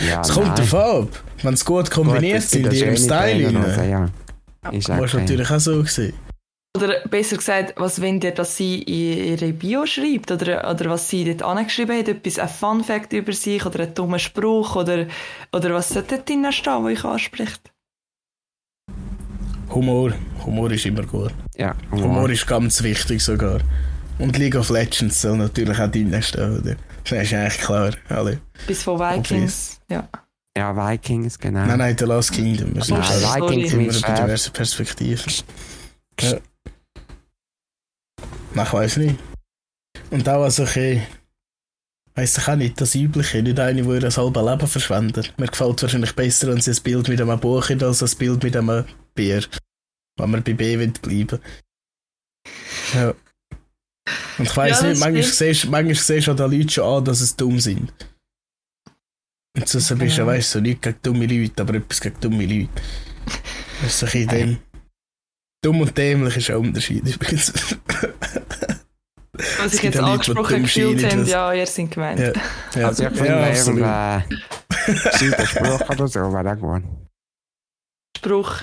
Ja, 0.00 0.20
Es 0.20 0.30
kommt 0.30 0.58
davon 0.58 1.04
ab. 1.04 1.22
Wenn 1.42 1.54
es 1.54 1.64
gut 1.64 1.90
kombiniert 1.90 2.40
Gut, 2.42 2.50
sind 2.50 2.66
in 2.66 2.72
ihrem 2.72 2.96
Style. 2.96 3.46
Rein, 3.46 3.90
Ja. 3.90 4.70
Ist 4.72 4.88
War 4.88 5.02
okay. 5.02 5.18
natürlich 5.18 5.50
auch 5.50 5.60
so 5.60 5.72
gewesen. 5.78 6.14
Oder 6.76 7.06
besser 7.08 7.36
gesagt, 7.36 7.74
was 7.76 8.02
wollt 8.02 8.24
ihr, 8.24 8.32
dass 8.32 8.56
sie 8.56 8.82
in 8.82 9.38
ihre 9.38 9.52
Bio 9.52 9.86
schreibt? 9.86 10.32
Oder, 10.32 10.68
oder 10.68 10.90
was 10.90 11.08
sie 11.08 11.24
dort 11.24 11.42
angeschrieben 11.42 11.96
hat? 11.96 12.08
Etwas, 12.08 12.38
ein 12.40 12.48
Fun-Fact 12.48 13.12
über 13.12 13.32
sich 13.32 13.64
oder 13.64 13.84
ein 13.84 13.94
dummer 13.94 14.18
Spruch? 14.18 14.74
Oder, 14.74 15.06
oder 15.52 15.72
was 15.74 15.90
sollte 15.90 16.16
dort 16.16 16.28
drin 16.28 16.50
stehen, 16.50 16.82
was 16.82 16.92
euch 16.92 17.04
anspricht? 17.04 17.72
Humor. 19.70 20.14
Humor 20.44 20.70
ist 20.72 20.86
immer 20.86 21.04
gut. 21.04 21.32
Ja, 21.56 21.76
Humor 21.92 22.28
ist 22.30 22.46
ganz 22.46 22.82
wichtig 22.82 23.22
sogar. 23.22 23.60
Und 24.18 24.38
League 24.38 24.54
of 24.56 24.70
Legends 24.70 25.20
soll 25.20 25.36
natürlich 25.36 25.78
auch 25.78 25.90
drin 25.90 26.22
stehen. 26.22 26.60
Oder? 26.60 26.76
Das 27.04 27.12
ist 27.12 27.34
eigentlich 27.34 27.58
klar. 27.58 27.92
Alle. 28.08 28.40
Bis 28.66 28.82
von 28.82 28.98
Vikings. 28.98 29.80
Ja. 29.90 30.08
Ja, 30.56 30.74
Vikings, 30.76 31.38
genau. 31.38 31.66
Nein, 31.66 31.78
nein, 31.78 31.96
The 31.98 32.04
Last 32.04 32.32
Kingdom. 32.32 32.74
Wir 32.76 32.84
sind 32.84 32.98
Nein. 32.98 33.08
Vikings 33.08 33.72
immer 33.72 33.82
mit 33.82 33.90
über 33.90 34.06
Schwert. 34.06 34.18
diverse 34.18 34.50
Perspektiven. 34.52 35.32
Ja. 36.20 36.38
Nein, 38.54 38.66
ich 38.66 38.72
weiß 38.72 38.96
nicht. 38.98 39.16
Und 40.10 40.28
auch 40.28 40.44
also 40.44 40.62
ich 40.62 41.00
weiss 42.14 42.38
ich 42.38 42.48
auch 42.48 42.54
nicht, 42.54 42.80
das 42.80 42.94
Übliche, 42.94 43.42
nicht 43.42 43.58
eine, 43.58 43.82
die 43.82 43.88
ihr 43.88 44.00
das 44.00 44.18
halbe 44.18 44.40
Leben 44.48 44.68
verschwendet. 44.68 45.34
Mir 45.36 45.48
gefällt 45.48 45.76
es 45.76 45.82
wahrscheinlich 45.82 46.14
besser, 46.14 46.48
wenn 46.48 46.60
sie 46.60 46.70
ein 46.70 46.82
Bild 46.82 47.08
mit 47.08 47.20
einem 47.20 47.40
Buch 47.40 47.68
hat, 47.68 47.82
als 47.82 48.02
ein 48.02 48.18
Bild 48.18 48.42
mit 48.44 48.56
einem 48.56 48.84
Bier. 49.14 49.42
Wenn 50.16 50.30
man 50.30 50.44
bei 50.44 50.52
B 50.54 50.76
bleiben. 50.76 51.40
Ja. 52.94 53.14
Und 54.38 54.44
ich 54.46 54.56
weiss 54.56 54.80
Ja, 54.82 54.88
nicht, 54.88 55.00
manchmal 55.00 55.22
siehst, 55.22 55.64
manchmal 55.66 55.94
siehst 55.94 56.26
du 56.28 56.34
den 56.34 56.50
Leuten 56.50 56.68
schon 56.68 56.84
an, 56.98 57.04
dass 57.04 57.18
sie 57.20 57.36
dumm 57.36 57.58
sind. 57.60 57.92
Und 59.56 59.68
so, 59.68 59.78
so 59.78 59.94
bist 59.96 60.16
du, 60.18 60.22
Genau. 60.22 60.26
weißt 60.32 60.54
du, 60.54 60.58
so 60.58 60.62
nicht 60.62 60.82
gegen 60.82 60.98
dumme 61.02 61.26
Leute, 61.26 61.62
aber 61.62 61.74
etwas 61.74 62.00
gegen 62.00 62.20
dumme 62.20 62.44
Leute. 62.44 62.68
Das 63.82 64.02
ist 64.02 64.12
so 64.12 64.18
ein 64.18 64.28
dem. 64.28 64.58
Dumm 65.62 65.80
und 65.80 65.96
dämlich 65.96 66.36
ist 66.36 66.50
ein 66.50 66.56
Unterschied 66.56 67.06
übrigens. 67.06 67.52
Was 69.58 69.72
gibt 69.72 69.84
jetzt 69.84 69.94
ja 69.94 70.00
Leute, 70.02 70.32
die 70.32 70.38
angesprochen 70.38 70.62
gefühlt 70.62 71.02
das- 71.02 71.28
ja, 71.28 71.52
ihr 71.54 71.66
seid 71.66 71.90
gemeint. 71.90 72.20
Ja. 72.20 72.32
Ja, 72.74 72.88
Also 72.88 73.04
ich 73.04 73.08
finde, 73.10 73.26
ja, 73.28 73.48
irgendein 73.54 74.24
gescheiter 74.84 75.46
Spruch 75.46 75.88
oder 75.90 76.08
so 76.08 76.20
wäre 76.32 76.52
auch 76.52 76.58
gut. 76.60 76.82
Spruch. 78.16 78.56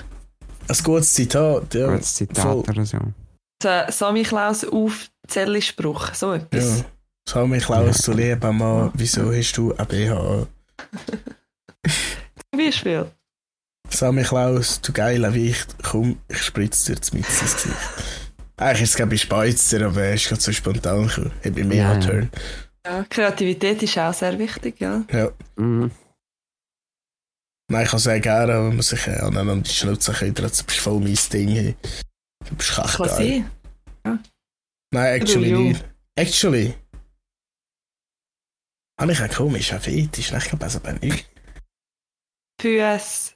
Ein 0.68 0.76
gutes 0.84 1.12
Zitat, 1.14 1.74
ja. 1.74 1.88
Gutes 1.92 2.14
Zitat 2.14 2.38
voll. 2.38 2.60
oder 2.60 2.86
so. 2.86 2.98
Der 3.62 3.90
Sammy 3.92 4.22
Klaus 4.22 4.64
auf 4.64 5.08
Spruch. 5.60 6.14
So 6.14 6.32
etwas. 6.34 6.78
Ja. 6.78 6.84
Schau 7.28 7.46
mich 7.46 7.64
Klaus 7.64 7.98
Ja. 7.98 8.02
zu 8.02 8.12
lieben, 8.12 8.58
Mann. 8.58 8.90
Wieso 8.94 9.32
hast 9.32 9.56
du 9.56 9.74
ein 9.74 9.86
BH? 9.86 10.46
Zum 12.50 12.58
Beispiel. 12.58 13.10
Sammy 13.88 14.22
Klaus, 14.22 14.80
du 14.80 14.92
geiler 14.92 15.32
Wicht, 15.34 15.76
komm, 15.82 16.18
ich 16.28 16.42
spritze 16.42 16.92
dir 16.92 16.98
das 16.98 17.12
mit 17.12 17.26
ins 17.28 17.40
Gesicht. 17.54 17.76
Eigentlich 18.56 18.82
ist 18.82 18.90
es 18.90 18.96
glaube 18.96 19.14
ich 19.14 19.22
Speizer, 19.22 19.86
aber 19.86 20.02
er 20.02 20.14
ist 20.14 20.28
gerade 20.28 20.40
so 20.40 20.52
spontan 20.52 21.06
gekommen. 21.08 21.32
Ich 21.42 21.52
bin 21.52 21.68
mehr 21.68 21.76
Ja, 21.84 21.94
ja. 21.94 22.00
Turn. 22.00 22.30
Ja, 22.86 23.04
Kreativität 23.08 23.82
ist 23.82 23.98
auch 23.98 24.14
sehr 24.14 24.38
wichtig, 24.38 24.80
ja. 24.80 25.02
Ja. 25.12 25.30
Mhm. 25.56 25.90
Nein, 27.70 27.84
ich 27.84 27.90
kann 27.90 28.00
sehr 28.00 28.20
gerne, 28.20 28.54
wenn 28.54 28.74
man 28.76 28.82
sich 28.82 29.06
äh, 29.06 29.18
aneinander 29.18 29.62
die 29.68 29.70
Schnauze 29.70 30.12
ködert. 30.12 30.50
Das 30.50 30.60
ist 30.60 30.70
voll 30.80 31.00
mein 31.00 31.18
Ding. 31.32 31.48
hey. 31.50 31.76
Du 32.48 32.54
bist 32.56 32.70
echt 32.78 32.96
Kann 32.96 33.08
sein. 33.08 33.50
Nein, 34.92 35.20
actually 35.20 35.50
Du, 35.50 35.56
du. 35.56 35.62
nicht. 35.62 35.84
Actually. 36.16 36.74
Habe 39.00 39.12
ich 39.12 39.20
einen 39.20 39.32
komischen 39.32 39.80
Fetisch? 39.80 40.30
Nein, 40.30 40.40
ich 40.42 40.48
glaube 40.48 40.64
also 40.64 40.78
aber 40.78 40.92
nicht. 40.92 41.26
Füße. 42.60 43.32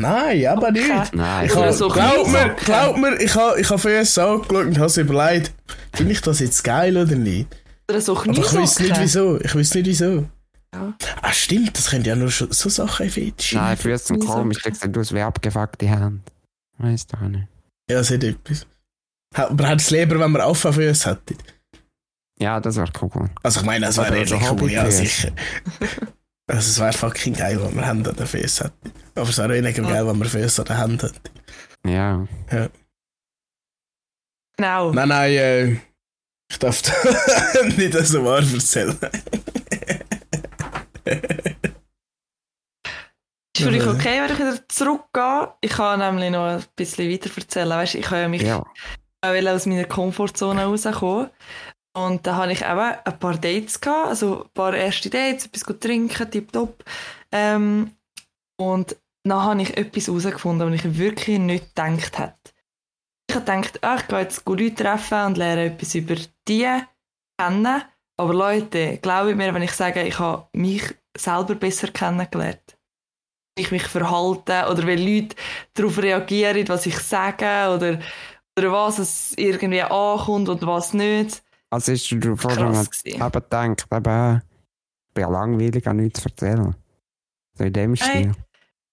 Nein, 0.00 0.46
aber 0.46 0.70
nicht. 0.70 1.12
Nein, 1.14 1.46
Ich 1.46 1.56
habe, 1.56 1.72
so 1.72 1.88
glaub 1.88 2.28
mir, 2.28 2.54
glaub 2.64 2.96
mir, 2.96 3.20
ich 3.20 3.34
habe, 3.34 3.60
ich 3.60 3.68
habe 3.68 3.78
Füße 3.80 4.22
angeschaut 4.24 4.66
und 4.66 4.76
habe 4.76 4.86
es 4.86 4.96
überlegt. 4.96 5.52
finde 5.94 6.12
ich 6.12 6.20
das 6.20 6.38
jetzt 6.38 6.62
geil 6.62 6.96
oder 6.96 7.16
nicht? 7.16 7.48
Oder 7.90 8.00
so 8.00 8.16
Aber 8.16 8.30
ich 8.30 8.54
weiß 8.54 8.78
nicht 8.80 9.00
wieso. 9.00 9.40
Ich 9.40 9.54
weiß 9.54 9.74
nicht 9.74 9.86
wieso. 9.86 10.28
Ja. 10.74 10.94
Ah, 11.22 11.32
stimmt, 11.32 11.76
das 11.76 11.88
können 11.90 12.04
ja 12.04 12.14
nur 12.14 12.30
schon 12.30 12.52
so 12.52 12.68
Sachen 12.68 13.08
fetisch. 13.10 13.54
Nein, 13.54 13.76
Füße 13.76 14.06
sind 14.08 14.24
komisch, 14.26 14.58
die 14.62 14.74
sehen 14.74 14.96
aus 14.96 15.12
wie 15.14 15.20
abgefuckte 15.20 15.88
Hände. 15.88 16.20
Weißt 16.76 17.12
du 17.12 17.16
auch 17.16 17.22
nicht. 17.22 17.48
Ja, 17.90 18.00
es 18.00 18.10
hat 18.10 18.22
etwas. 18.22 18.66
Aber 19.34 19.68
hat 19.68 19.80
es 19.80 19.90
lieber, 19.90 20.18
wenn 20.18 20.30
man 20.32 20.42
Affenfüße 20.42 21.10
hätte? 21.10 21.34
Ja, 22.40 22.60
das 22.60 22.76
wäre 22.76 22.90
cool. 23.02 23.28
Also 23.42 23.60
ich 23.60 23.66
meine, 23.66 23.86
das 23.86 23.96
wäre 23.96 24.16
ehrlich 24.16 24.50
cool, 24.50 24.70
ja 24.70 24.90
sicher. 24.90 25.32
Also 26.46 26.70
es 26.70 26.78
wäre 26.80 26.92
fucking 26.92 27.34
geil, 27.34 27.60
wenn 27.62 27.74
man 27.74 27.84
Hände 27.84 28.10
an 28.10 28.16
den 28.16 28.26
Füßen 28.26 28.66
hätte. 28.66 28.94
Aber 29.16 29.28
es 29.28 29.38
wäre 29.38 29.52
weniger 29.54 29.82
geil, 29.82 30.06
wenn 30.06 30.18
man 30.18 30.28
Füße 30.28 30.62
an 30.62 30.66
den 30.66 30.76
Händen 30.78 31.00
hätte. 31.00 31.30
Ja. 31.86 32.26
Genau. 34.56 34.92
Nein, 34.92 35.08
nein, 35.08 35.32
äh, 35.32 35.72
ich 36.50 36.58
darf 36.58 36.80
da 36.82 37.62
nicht 37.76 37.92
so 38.06 38.24
wahr 38.24 38.38
erzählen. 38.38 38.96
Ist 43.56 43.64
für 43.64 43.70
dich 43.72 43.86
okay, 43.86 44.20
wenn 44.20 44.32
ich 44.32 44.38
wieder 44.38 44.68
zurückgehe? 44.68 45.52
Ich 45.60 45.70
kann 45.72 45.98
nämlich 45.98 46.30
noch 46.30 46.46
ein 46.46 46.64
bisschen 46.76 47.10
weiter 47.10 47.30
erzählen. 47.36 47.68
Weißt, 47.68 47.94
ich 47.96 48.06
habe 48.06 48.20
ja 48.22 48.28
mich 48.28 48.42
Ja. 48.42 48.64
Auch 49.20 49.32
will 49.32 49.48
aus 49.48 49.66
meiner 49.66 49.84
Komfortzone 49.84 50.64
rauskommen. 50.64 51.30
Und 51.96 52.26
da 52.26 52.36
hatte 52.36 52.52
ich 52.52 52.62
eben 52.62 52.78
ein 52.78 53.18
paar 53.18 53.36
Dates 53.36 53.80
gehabt, 53.80 54.08
also 54.08 54.44
ein 54.44 54.50
paar 54.54 54.74
erste 54.74 55.10
Dates, 55.10 55.46
etwas 55.46 55.80
trinken, 55.80 56.30
tipptopp. 56.30 56.84
Ähm, 57.32 57.92
und 58.60 58.96
dann 59.24 59.42
habe 59.42 59.62
ich 59.62 59.76
etwas 59.76 60.06
herausgefunden, 60.06 60.68
was 60.68 60.84
ich 60.84 60.98
wirklich 60.98 61.38
nicht 61.38 61.74
gedacht 61.74 62.18
hätte. 62.18 62.52
Ich 63.28 63.36
habe 63.36 63.44
gedacht, 63.44 63.84
ah, 63.84 63.96
ich 63.96 64.08
gehe 64.08 64.20
jetzt 64.20 64.44
gut 64.44 64.60
Leute 64.60 64.74
treffen 64.76 65.26
und 65.26 65.36
lerne 65.36 65.66
etwas 65.66 65.94
über 65.94 66.16
die 66.46 66.82
kennen. 67.38 67.82
Aber 68.16 68.34
Leute, 68.34 68.98
glaubt 68.98 69.36
mir, 69.36 69.54
wenn 69.54 69.62
ich 69.62 69.72
sage, 69.72 70.02
ich 70.02 70.18
habe 70.18 70.48
mich 70.52 70.82
selber 71.16 71.54
besser 71.54 71.88
kennengelernt. 71.88 72.78
Wie 73.56 73.62
ich 73.62 73.70
mich 73.70 73.86
verhalte 73.86 74.66
oder 74.70 74.86
wie 74.86 74.96
Leute 75.20 75.36
darauf 75.74 75.98
reagieren, 75.98 76.68
was 76.68 76.86
ich 76.86 76.98
sage 76.98 77.74
oder, 77.74 77.98
oder 78.58 78.72
was 78.72 78.98
es 78.98 79.32
irgendwie 79.36 79.82
ankommt 79.82 80.48
und 80.48 80.66
was 80.66 80.92
nicht. 80.92 81.42
Also 81.70 81.92
ist 81.92 82.10
du 82.10 82.36
vorher 82.36 82.66
aber 83.20 83.40
gedacht, 83.40 83.86
eben, 83.92 84.42
ich 85.08 85.14
bin 85.14 85.22
ja 85.22 85.28
langweilig, 85.28 85.86
an 85.86 85.96
nichts 85.96 86.20
zu 86.22 86.28
erzählen. 86.28 86.74
So 87.54 87.64
in 87.64 87.72
dem 87.72 87.96
Stil. 87.96 88.32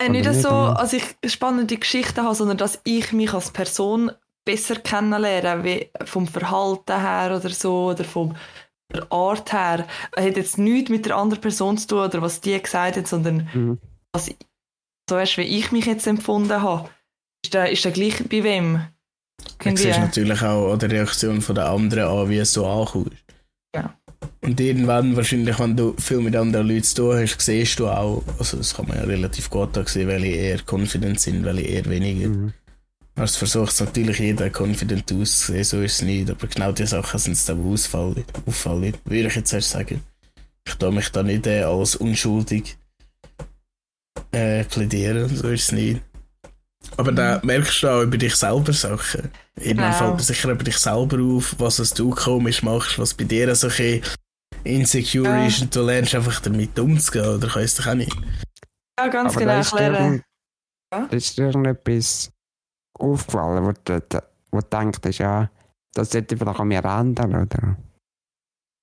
Äh, 0.01 0.09
nicht 0.09 0.27
nicht, 0.27 0.41
so, 0.41 0.49
als 0.49 0.93
ich 0.93 1.15
spannende 1.25 1.77
Geschichten 1.77 2.21
habe, 2.21 2.35
sondern 2.35 2.57
dass 2.57 2.81
ich 2.83 3.13
mich 3.13 3.33
als 3.33 3.51
Person 3.51 4.11
besser 4.43 4.75
kennenlerne, 4.75 5.63
wie 5.63 5.89
vom 6.03 6.27
Verhalten 6.27 6.99
her 6.99 7.35
oder 7.37 7.49
so, 7.49 7.91
oder 7.91 8.03
vom 8.03 8.35
der 8.93 9.11
Art 9.11 9.51
her. 9.51 9.87
Es 10.15 10.25
hat 10.25 10.37
jetzt 10.37 10.57
nichts 10.57 10.89
mit 10.89 11.05
der 11.05 11.15
anderen 11.17 11.41
Person 11.41 11.77
zu 11.77 11.87
tun 11.87 11.99
oder 11.99 12.21
was 12.21 12.41
die 12.41 12.61
gesagt 12.61 12.97
hat, 12.97 13.07
sondern 13.07 13.49
Mhm. 13.53 13.79
was, 14.11 14.29
so 15.09 15.17
erst 15.17 15.37
wie 15.37 15.41
ich 15.43 15.71
mich 15.71 15.85
jetzt 15.85 16.07
empfunden 16.07 16.61
habe. 16.61 16.89
Ist 17.43 17.53
der, 17.53 17.71
ist 17.71 17.83
der 17.85 17.91
gleich 17.91 18.23
bei 18.29 18.43
wem? 18.43 18.81
Du 19.59 19.69
Irgendwie. 19.69 19.83
siehst 19.83 19.99
natürlich 19.99 20.41
auch 20.41 20.73
an 20.73 20.79
der 20.79 20.91
Reaktion 20.91 21.41
von 21.41 21.55
der 21.55 21.69
anderen 21.69 22.09
an, 22.09 22.29
wie 22.29 22.37
es 22.37 22.53
so 22.53 22.65
ankommt. 22.65 23.11
Ja. 23.75 23.93
Und 24.41 24.59
irgendwann 24.59 25.15
wahrscheinlich, 25.15 25.59
wenn 25.59 25.75
du 25.75 25.95
viel 25.97 26.19
mit 26.19 26.35
anderen 26.35 26.67
Leuten 26.67 26.83
zu 26.83 26.95
tun 26.95 27.17
hast, 27.17 27.41
siehst 27.41 27.79
du 27.79 27.87
auch, 27.87 28.23
also 28.39 28.57
das 28.57 28.73
kann 28.73 28.87
man 28.87 28.97
ja 28.97 29.03
relativ 29.03 29.49
gut 29.49 29.77
sehen, 29.87 30.07
welche 30.07 30.27
eher 30.27 30.59
confident 30.69 31.19
sind, 31.19 31.43
welche 31.43 31.61
eher 31.61 31.85
weniger. 31.85 32.29
Mhm. 32.29 32.53
Also 33.15 33.39
versucht 33.39 33.71
es 33.71 33.79
natürlich 33.79 34.19
jeder 34.19 34.49
confident 34.49 35.11
auszusehen, 35.11 35.63
so 35.63 35.81
ist 35.81 35.93
es 35.93 36.01
nicht, 36.01 36.29
aber 36.29 36.47
genau 36.47 36.71
die 36.73 36.85
Sachen 36.85 37.17
sind 37.17 37.33
es 37.33 37.45
dann 37.45 37.65
ausfallen, 37.65 38.25
auffallen, 38.45 38.93
würde 39.05 39.27
ich 39.27 39.35
jetzt 39.35 39.53
erst 39.53 39.69
sagen. 39.69 40.01
Ich 40.67 40.75
tue 40.75 40.91
mich 40.91 41.09
da 41.09 41.23
nicht 41.23 41.47
äh, 41.47 41.63
als 41.63 41.95
unschuldig 41.95 42.77
äh, 44.31 44.65
plädieren, 44.65 45.33
so 45.33 45.47
ist 45.47 45.63
es 45.63 45.71
nicht. 45.71 46.01
Aber 46.97 47.11
dann 47.11 47.45
merkst 47.45 47.83
du 47.83 47.87
auch 47.89 48.01
über 48.03 48.17
dich 48.17 48.35
selber 48.35 48.73
Sachen. 48.73 49.31
Irgendwann 49.55 49.91
Genau. 49.91 49.97
fällt 50.07 50.19
dir 50.19 50.23
sicher 50.23 50.49
über 50.51 50.63
dich 50.63 50.77
selber 50.77 51.17
auf, 51.21 51.55
was 51.57 51.79
es 51.79 51.93
du 51.93 52.09
komisch 52.11 52.63
machst, 52.63 52.97
was 52.99 53.13
bei 53.13 53.23
dir 53.25 53.53
so 53.55 53.67
ein 53.67 53.69
bisschen 53.71 54.03
insecure 54.63 55.27
Ja. 55.27 55.45
ist 55.47 55.61
und 55.61 55.75
du 55.75 55.81
lernst 55.81 56.15
einfach 56.15 56.39
damit 56.41 56.77
umzugehen, 56.79 57.35
oder 57.35 57.47
kannst 57.47 57.77
du 57.79 57.81
dich 57.83 57.91
auch 57.91 57.95
nicht? 57.95 58.15
Ja, 58.99 59.07
ganz 59.07 59.31
Aber 59.33 59.39
genau 59.39 59.53
da 59.53 59.59
ist 59.59 59.73
irgend- 59.73 60.23
Ja? 60.93 61.07
da 61.09 61.15
ist 61.17 61.37
dir 61.37 61.45
irgendetwas 61.47 62.31
aufgefallen, 62.97 63.65
wo 63.65 63.71
du, 63.83 64.01
wo 64.51 64.59
du 64.59 64.67
denkst, 64.67 65.19
ja, 65.19 65.49
das 65.93 66.11
sollte 66.11 66.37
vielleicht 66.37 66.59
an 66.59 66.67
mir 66.67 66.83
ändern, 66.83 67.35
oder? 67.35 67.77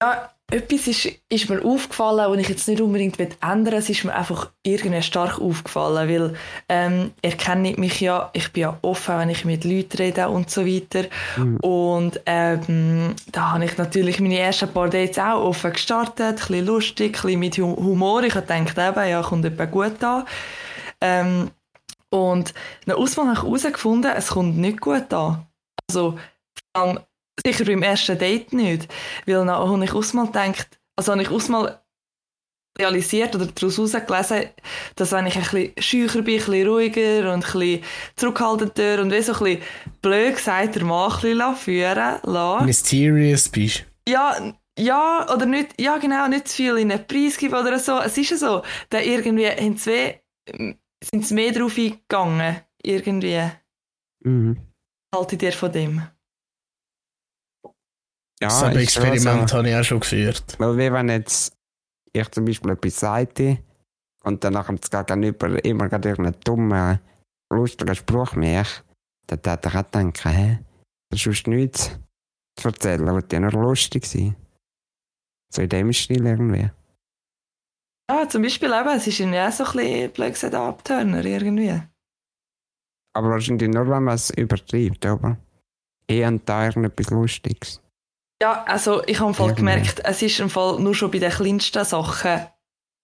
Ja, 0.03 0.35
etwas 0.53 0.87
ist, 0.87 1.09
ist 1.29 1.49
mir 1.51 1.65
aufgefallen, 1.65 2.31
und 2.31 2.39
ich 2.39 2.49
jetzt 2.49 2.69
nicht 2.69 2.81
unbedingt 2.81 3.19
will 3.19 3.31
ändern 3.41 3.75
Es 3.75 3.89
ist 3.91 4.05
mir 4.05 4.15
einfach 4.15 4.51
irgendwie 4.63 5.03
stark 5.03 5.41
aufgefallen, 5.41 6.09
weil 6.09 6.35
ähm, 6.69 7.13
ihr 7.23 7.33
kennt 7.33 7.79
mich 7.79 8.01
ja, 8.01 8.31
ich 8.33 8.53
bin 8.53 8.63
ja 8.63 8.79
offen, 8.83 9.19
wenn 9.19 9.31
ich 9.31 9.45
mit 9.45 9.65
Leuten 9.65 9.97
rede 9.97 10.29
und 10.29 10.51
so 10.51 10.67
weiter. 10.67 11.09
Mhm. 11.37 11.57
Und 11.57 12.21
ähm, 12.27 13.15
da 13.33 13.53
habe 13.53 13.65
ich 13.65 13.77
natürlich 13.79 14.21
meine 14.21 14.39
ersten 14.39 14.69
paar 14.69 14.89
Dates 14.89 15.19
auch 15.19 15.43
offen 15.43 15.73
gestartet, 15.73 16.21
ein 16.21 16.35
bisschen 16.37 16.67
lustig, 16.67 17.17
ein 17.17 17.23
bisschen 17.23 17.41
mit 17.41 17.59
Hu- 17.59 17.77
Humor. 17.77 18.23
Ich 18.23 18.35
habe 18.35 18.47
gedacht, 18.47 18.79
eben, 18.79 19.09
ja, 19.11 19.23
kommt 19.23 19.45
etwa 19.45 19.65
gut 19.65 20.05
an. 20.05 20.25
Ähm, 21.01 21.51
und 22.11 22.53
nach 22.85 22.97
Auswahl 22.97 23.27
habe 23.27 23.37
ich 23.39 23.43
herausgefunden, 23.43 24.13
es 24.15 24.29
kommt 24.29 24.59
nicht 24.59 24.81
gut 24.81 25.13
an. 25.15 25.47
Also, 25.89 26.19
vor 26.75 26.83
allem 26.83 26.99
sicher 27.45 27.65
beim 27.65 27.83
ersten 27.83 28.19
Date 28.19 28.53
nicht. 28.53 28.89
Weil 29.27 29.35
dann 29.37 29.51
habe 29.51 29.85
ich 29.85 29.93
ausmal 29.95 30.27
gedacht, 30.27 30.79
also 30.97 31.13
habe 31.13 31.23
ich 31.23 31.31
ausmal 31.31 31.81
realisiert 32.79 33.35
oder 33.35 33.47
daraus 33.47 33.77
herausgelesen, 33.77 34.51
dass 34.97 35.13
wenn 35.13 35.27
ich 35.27 35.37
ein 35.37 35.43
bisschen 35.43 35.73
schücher 35.79 36.23
bin, 36.23 36.35
ein 36.41 36.45
bisschen 36.47 36.69
ruhiger 36.69 37.33
und 37.33 37.45
ein 37.45 37.53
bisschen 37.53 37.85
zurückhaltender 38.17 39.03
und 39.03 39.13
wie 39.13 39.21
so 39.23 39.35
ein 39.35 39.39
bisschen 39.39 39.63
blöd 40.01 40.37
gesagt, 40.37 40.75
der 40.77 40.85
Mann 40.85 41.13
ein 41.13 41.21
bisschen 41.21 41.57
führen 41.57 42.19
lassen. 42.23 42.67
Mysterious 42.67 43.49
bist. 43.49 43.85
Ja, 44.09 44.55
ja, 44.79 45.27
oder 45.33 45.45
nicht, 45.45 45.79
ja 45.81 45.99
genau, 45.99 46.29
nicht 46.29 46.49
zu 46.49 46.57
viel 46.57 46.79
in 46.79 46.89
den 46.89 47.07
Preis 47.07 47.37
geben 47.37 47.55
oder 47.55 47.79
so. 47.79 47.99
Es 47.99 48.17
ist 48.17 48.31
ja 48.31 48.37
so, 48.39 48.63
da 48.89 49.01
irgendwie 49.01 49.49
haben 49.49 49.77
zwei, 49.77 50.23
sind 50.49 51.27
sie 51.27 51.35
mehr 51.35 51.53
drauf 51.53 51.77
eingegangen. 51.77 52.57
Irgendwie 52.83 53.51
Mhm. 54.25 54.57
halte 55.15 55.37
dir 55.37 55.53
von 55.53 55.73
dem. 55.73 56.03
Ja, 58.43 58.49
das 58.49 58.77
Experiment 58.77 59.49
so. 59.49 59.57
habe 59.57 59.69
ich 59.69 59.77
auch 59.77 59.85
schon 59.85 60.01
geführt. 60.01 60.57
Weil 60.59 60.77
wie 60.77 60.93
wenn 60.93 61.09
jetzt 61.09 61.57
ich 62.13 62.29
zum 62.31 62.45
Beispiel 62.45 62.73
etwas 62.73 62.99
sagte 62.99 63.59
und 64.25 64.43
dann 64.43 64.55
nachher 64.55 64.75
das 64.75 65.07
Gegenüber 65.07 65.65
immer 65.65 65.89
gerade 65.89 66.09
irgendeinen 66.09 66.41
dummen, 66.45 66.99
lustigen 67.53 67.95
Spruch 67.95 68.35
macht, 68.35 68.85
dann 69.29 69.39
hätte 69.45 69.69
ich 69.69 69.75
auch 69.77 69.83
denken, 69.83 70.29
hä, 70.29 70.59
das 71.11 71.25
ist 71.25 71.47
nichts 71.47 71.99
zu 72.59 72.69
erzählen, 72.69 73.07
das 73.07 73.25
ja 73.31 73.41
nur 73.41 73.53
lustig 73.53 74.05
sein. 74.07 74.35
So 75.55 75.63
in 75.63 75.69
dem 75.69 75.93
Stil 75.93 76.27
irgendwie. 76.27 76.71
Ja, 78.11 78.29
zum 78.29 78.43
Beispiel 78.43 78.73
eben, 78.73 78.97
es 78.97 79.07
ist 79.07 79.19
ja 79.21 79.49
auch 79.49 79.53
so 79.53 79.65
ein 79.65 79.73
bisschen, 79.77 80.13
blöd 80.13 80.33
gesagt, 80.33 80.55
Abturner 80.55 81.25
irgendwie. 81.25 81.81
Aber 83.15 83.31
wahrscheinlich 83.31 83.69
nur, 83.69 83.89
wenn 83.89 84.03
man 84.03 84.15
es 84.15 84.31
übertreibt, 84.31 85.07
aber 85.07 85.39
hier 86.11 86.27
und 86.27 86.49
da 86.49 86.67
irgendetwas 86.67 87.11
Lustiges. 87.11 87.82
Ja, 88.43 88.65
also 88.67 89.05
ich 89.07 89.21
habe 89.21 89.29
im 89.29 89.35
Fall 89.35 89.51
Irgendwie. 89.51 89.61
gemerkt, 89.61 90.01
es 90.05 90.21
ist 90.21 90.41
im 90.41 90.51
Fall 90.51 90.81
nur 90.81 90.97
schon 90.97 91.13
bei 91.13 91.21
den 91.21 91.31
kleinsten 91.31 91.85
Sachen 91.85 92.41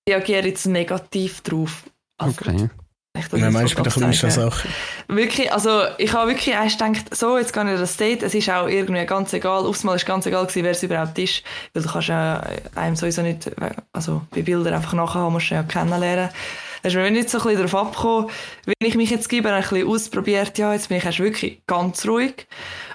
reagiere 0.08 0.40
ich 0.40 0.46
jetzt 0.46 0.66
negativ 0.66 1.42
drauf. 1.42 1.84
Also, 2.18 2.34
Okay. 2.40 2.68
ich 3.16 3.28
dann 3.28 3.52
meinst 3.52 3.74
du 3.74 3.76
bei 3.76 3.82
den 3.84 3.92
kleinsten 3.92 4.32
Sachen. 4.32 4.68
Wirklich, 5.06 5.52
also 5.52 5.82
ich 5.98 6.12
habe 6.12 6.30
wirklich 6.30 6.52
erst 6.52 6.80
gedacht, 6.80 7.14
so, 7.14 7.38
jetzt 7.38 7.52
gehe 7.52 7.62
ich 7.62 7.68
an 7.70 7.76
das 7.76 7.96
Date, 7.96 8.24
es 8.24 8.34
ist 8.34 8.50
auch 8.50 8.66
irgendwie 8.66 9.06
ganz 9.06 9.32
egal, 9.32 9.64
aufs 9.64 9.84
Mal 9.84 9.94
ist 9.94 10.06
ganz 10.06 10.26
egal 10.26 10.44
gewesen, 10.44 10.64
wer 10.64 10.72
es 10.72 10.82
überhaupt 10.82 11.16
ist, 11.20 11.44
weil 11.72 11.84
du 11.84 11.88
kannst 11.88 12.08
ja 12.08 12.42
einem 12.74 12.96
sowieso 12.96 13.22
nicht, 13.22 13.48
also 13.92 14.22
bei 14.32 14.42
Bildern 14.42 14.74
einfach 14.74 14.94
nachher 14.94 15.30
musst 15.30 15.50
du 15.50 15.54
ja 15.54 15.62
kennenlernen. 15.62 16.30
Da 16.82 16.88
ist 16.88 16.96
mir 16.96 17.08
nicht 17.12 17.30
so 17.30 17.38
ein 17.38 17.44
bisschen 17.44 17.58
darauf 17.64 17.86
abgekommen, 17.86 18.30
wenn 18.66 18.88
ich 18.88 18.96
mich 18.96 19.10
jetzt 19.10 19.28
gebe, 19.28 19.50
habe 19.50 19.60
ich 19.60 19.66
ein 19.66 19.74
bisschen 19.74 19.88
ausprobiert, 19.88 20.58
ja, 20.58 20.72
jetzt 20.72 20.88
bin 20.88 20.98
ich 20.98 21.04
erst 21.04 21.20
wirklich 21.20 21.62
ganz 21.68 22.04
ruhig 22.08 22.48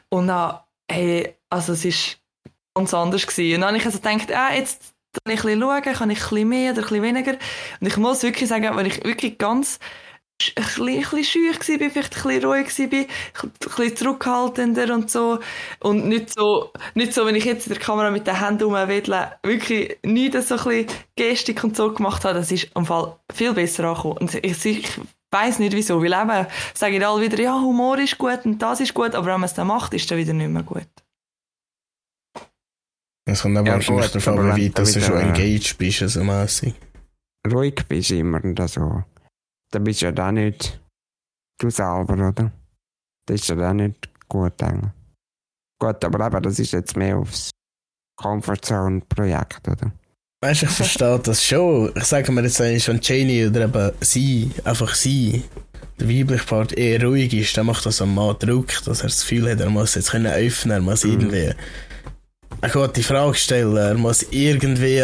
und 0.10 0.28
dann, 0.28 0.60
hey, 0.92 1.38
also 1.50 1.72
es 1.72 1.86
ist 1.86 2.18
ganz 2.76 2.94
anders 2.94 3.28
gewesen. 3.28 3.56
Und 3.56 3.62
dann 3.62 3.70
habe 3.70 3.78
ich 3.78 3.86
also 3.86 4.00
gedacht, 4.00 4.32
ah, 4.32 4.54
jetzt 4.54 4.94
kann 5.24 5.34
ich 5.34 5.40
ein 5.40 5.46
bisschen 5.46 5.62
schauen, 5.62 5.94
kann 5.94 6.10
ich 6.10 6.24
ein 6.24 6.30
bisschen 6.30 6.50
mehr 6.50 6.72
oder 6.72 6.82
ein 6.82 6.88
bisschen 6.88 7.04
weniger. 7.04 7.34
Und 7.80 7.88
ich 7.88 7.98
muss 7.98 8.24
wirklich 8.24 8.50
sagen, 8.50 8.76
wenn 8.76 8.86
ich 8.86 9.04
wirklich 9.04 9.38
ganz 9.38 9.80
ein 10.58 10.64
bisschen, 10.64 10.88
ein 10.88 11.00
bisschen 11.02 11.24
schüch 11.24 11.56
war, 11.56 11.90
vielleicht 11.90 12.18
ein 12.18 12.24
bisschen 12.24 12.46
ruhig 12.46 12.80
war, 12.80 12.86
ein 12.86 13.52
bisschen 13.60 13.96
zurückhaltender 13.96 14.94
und 14.94 15.12
so. 15.12 15.40
Und 15.80 16.08
nicht 16.08 16.34
so, 16.34 16.72
nicht 16.96 17.14
so, 17.14 17.26
wenn 17.26 17.36
ich 17.36 17.46
jetzt 17.46 17.68
in 17.68 17.74
der 17.74 17.82
Kamera 17.82 18.12
mit 18.12 18.28
den 18.28 18.40
Händen 18.40 18.64
rumwedle, 18.64 19.34
wirklich 19.44 19.98
nichts 20.04 20.50
so 20.50 20.56
ein 20.56 20.64
bisschen 20.64 20.88
Gestik 21.16 21.64
und 21.64 21.76
so 21.76 21.94
gemacht 21.94 22.26
habe, 22.26 22.40
das 22.40 22.52
ist 22.52 22.70
am 22.76 22.86
Fall 22.86 23.16
viel 23.34 23.54
besser 23.54 23.86
angekommen. 23.86 24.18
Und 24.18 24.34
ich, 24.34 24.66
ich 24.66 25.00
weiss 25.32 25.60
nicht 25.60 25.74
wieso, 25.76 26.02
weil 26.02 26.14
eben, 26.14 26.48
sagen 26.74 27.04
alle 27.04 27.22
wieder, 27.22 27.40
ja, 27.42 27.60
Humor 27.60 27.98
ist 28.00 28.18
gut 28.18 28.46
und 28.46 28.62
das 28.62 28.80
ist 28.80 28.94
gut, 28.94 29.16
aber 29.16 29.28
wenn 29.28 29.40
man 29.40 29.46
es 29.46 29.54
dann 29.54 29.68
macht, 29.68 29.94
ist 29.94 30.04
es 30.04 30.08
dann 30.08 30.18
wieder 30.18 30.34
nicht 30.34 30.50
mehr 30.50 30.64
gut. 30.64 31.03
Es 33.26 33.42
kommt 33.42 33.58
aber 33.58 33.68
Ja, 33.68 33.74
ja, 33.74 33.78
wahrscheinlich 33.78 34.12
gut, 34.14 34.28
aber 34.28 34.56
wie 34.56 34.66
weit 34.66 34.78
dass 34.80 34.94
du 34.94 35.02
schon 35.02 35.18
engaged 35.18 35.78
bist, 35.78 36.02
also 36.02 36.24
mässig. 36.24 36.76
Ruhig 37.52 37.76
bist 37.88 38.10
du 38.10 38.16
immer 38.18 38.44
und 38.44 38.70
so. 38.70 39.04
Dann 39.72 39.84
bist 39.84 40.02
du 40.02 40.06
ja 40.06 40.12
da 40.12 40.32
nicht 40.32 40.80
du 41.60 41.70
selber, 41.70 42.14
oder? 42.14 42.52
Das 43.26 43.42
ist 43.42 43.48
ja 43.48 43.56
da 43.56 43.74
nicht 43.74 44.10
gut, 44.28 44.62
eigentlich. 44.62 44.92
Gut, 45.80 46.04
aber 46.04 46.28
eben, 46.28 46.42
das 46.44 46.60
ist 46.60 46.74
jetzt 46.74 46.96
mehr 46.98 47.18
aufs 47.18 47.50
Comfortzone-Projekt, 48.18 49.68
oder? 49.68 49.92
Weißt 50.42 50.62
du, 50.64 50.66
ich 50.66 50.72
verstehe 50.72 51.20
das 51.20 51.44
schon. 51.44 51.92
Ich 51.96 52.04
sage 52.04 52.32
mir 52.32 52.44
jetzt 52.44 52.60
eigentlich, 52.60 52.88
wenn 52.88 53.00
Janie 53.02 53.48
oder 53.48 53.62
eben 53.66 53.92
sie, 54.02 54.52
einfach 54.66 54.94
sie, 54.94 55.44
der 56.00 56.10
weibliche 56.10 56.46
Part 56.46 56.74
eher 56.74 57.04
ruhig 57.04 57.34
ist, 57.34 57.56
dann 57.58 57.68
macht 57.68 57.86
das 57.86 58.02
am 58.02 58.14
Mann 58.14 58.36
Druck, 58.40 58.84
dass 58.84 59.00
er 59.00 59.08
das 59.08 59.22
Gefühl 59.22 59.50
hat, 59.50 59.62
er 59.62 59.70
muss 59.70 59.96
jetzt 59.96 60.12
können 60.12 60.26
öffnen, 60.32 60.74
er 60.76 60.82
muss 60.82 61.04
Mhm. 61.06 61.12
irgendwie 61.12 61.54
eine 62.62 62.72
gute 62.72 63.04
Frage 63.04 63.36
stellen, 63.36 63.78
er 63.78 63.96
muss 63.96 64.24
irgendwie 64.32 65.02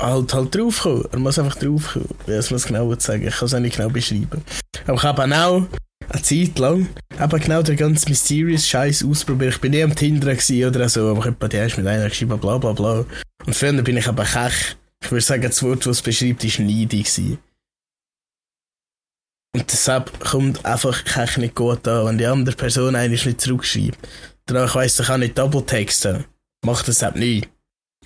halt, 0.00 0.34
halt 0.34 0.54
draufkommen. 0.54 1.04
Er 1.12 1.18
muss 1.18 1.38
einfach 1.38 1.56
draufkommen. 1.56 2.08
Ich 2.26 2.50
es 2.50 2.64
genau 2.64 2.94
sagen? 2.98 3.26
Ich 3.26 3.36
kann 3.36 3.46
es 3.46 3.54
auch 3.54 3.60
nicht 3.60 3.76
genau 3.76 3.88
beschreiben. 3.88 4.42
Aber 4.86 4.96
ich 4.96 5.02
habe 5.02 5.22
auch 5.22 5.66
eine 6.08 6.22
Zeit 6.22 6.58
lang 6.58 6.88
eben 7.20 7.40
genau 7.40 7.62
den 7.62 7.76
ganzen 7.76 8.10
Mysterious 8.10 8.66
Scheiß 8.66 9.04
ausprobiert. 9.04 9.54
Ich 9.54 9.60
bin 9.60 9.72
nie 9.72 9.82
am 9.82 9.94
Tinder 9.94 10.32
oder 10.32 10.88
so, 10.88 11.10
aber 11.10 11.20
ich 11.20 11.26
habe 11.26 11.36
bei 11.38 11.48
dir 11.48 11.64
mit 11.64 11.86
einer 11.86 12.08
geschrieben, 12.08 12.38
bla 12.38 12.58
bla 12.58 12.72
bla. 12.72 13.04
Und 13.46 13.54
früher 13.54 13.82
bin 13.82 13.96
ich 13.96 14.08
aber 14.08 14.24
kech. 14.24 14.76
Ich 15.02 15.10
würde 15.10 15.24
sagen, 15.24 15.42
das 15.42 15.62
Wort, 15.62 15.86
das 15.86 15.98
es 15.98 16.02
beschreibt, 16.02 16.44
ist 16.44 16.58
neidig 16.58 16.88
gewesen. 16.88 17.38
Und 19.54 19.70
deshalb 19.70 20.18
kommt 20.20 20.64
einfach 20.64 21.04
kech 21.04 21.36
nicht 21.36 21.54
gut 21.54 21.86
an, 21.86 22.06
wenn 22.06 22.18
die 22.18 22.26
andere 22.26 22.56
Person 22.56 22.96
eigentlich 22.96 23.26
nicht 23.26 23.40
zurückschreibt. 23.40 23.98
Danach 24.46 24.74
weiss 24.74 24.98
ich 24.98 25.08
auch 25.08 25.16
nicht 25.16 25.38
double 25.38 25.64
texten. 25.64 26.24
Macht 26.64 26.88
das 26.88 27.02
eben 27.02 27.18
nicht. 27.18 27.48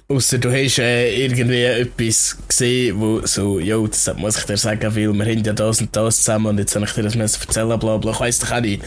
Ausser 0.08 0.38
du 0.38 0.52
hast 0.52 0.78
äh, 0.78 1.24
irgendwie 1.24 1.64
etwas 1.64 2.38
gesehen, 2.48 3.00
wo 3.00 3.26
so, 3.26 3.58
jo, 3.58 3.86
das 3.88 4.14
muss 4.16 4.38
ich 4.38 4.44
dir 4.44 4.56
sagen, 4.56 4.94
weil 4.94 5.12
wir 5.12 5.24
haben 5.24 5.44
ja 5.44 5.52
das 5.52 5.80
und 5.80 5.94
das 5.96 6.18
zusammen 6.18 6.46
und 6.46 6.58
jetzt 6.58 6.72
soll 6.72 6.84
ich 6.84 6.92
dir 6.92 7.02
das 7.02 7.16
müssen 7.16 7.42
erzählen, 7.42 7.78
bla 7.78 7.96
bla. 7.96 8.12
Ich 8.12 8.20
weiss 8.20 8.38
doch 8.38 8.52
auch 8.52 8.60
nicht. 8.60 8.84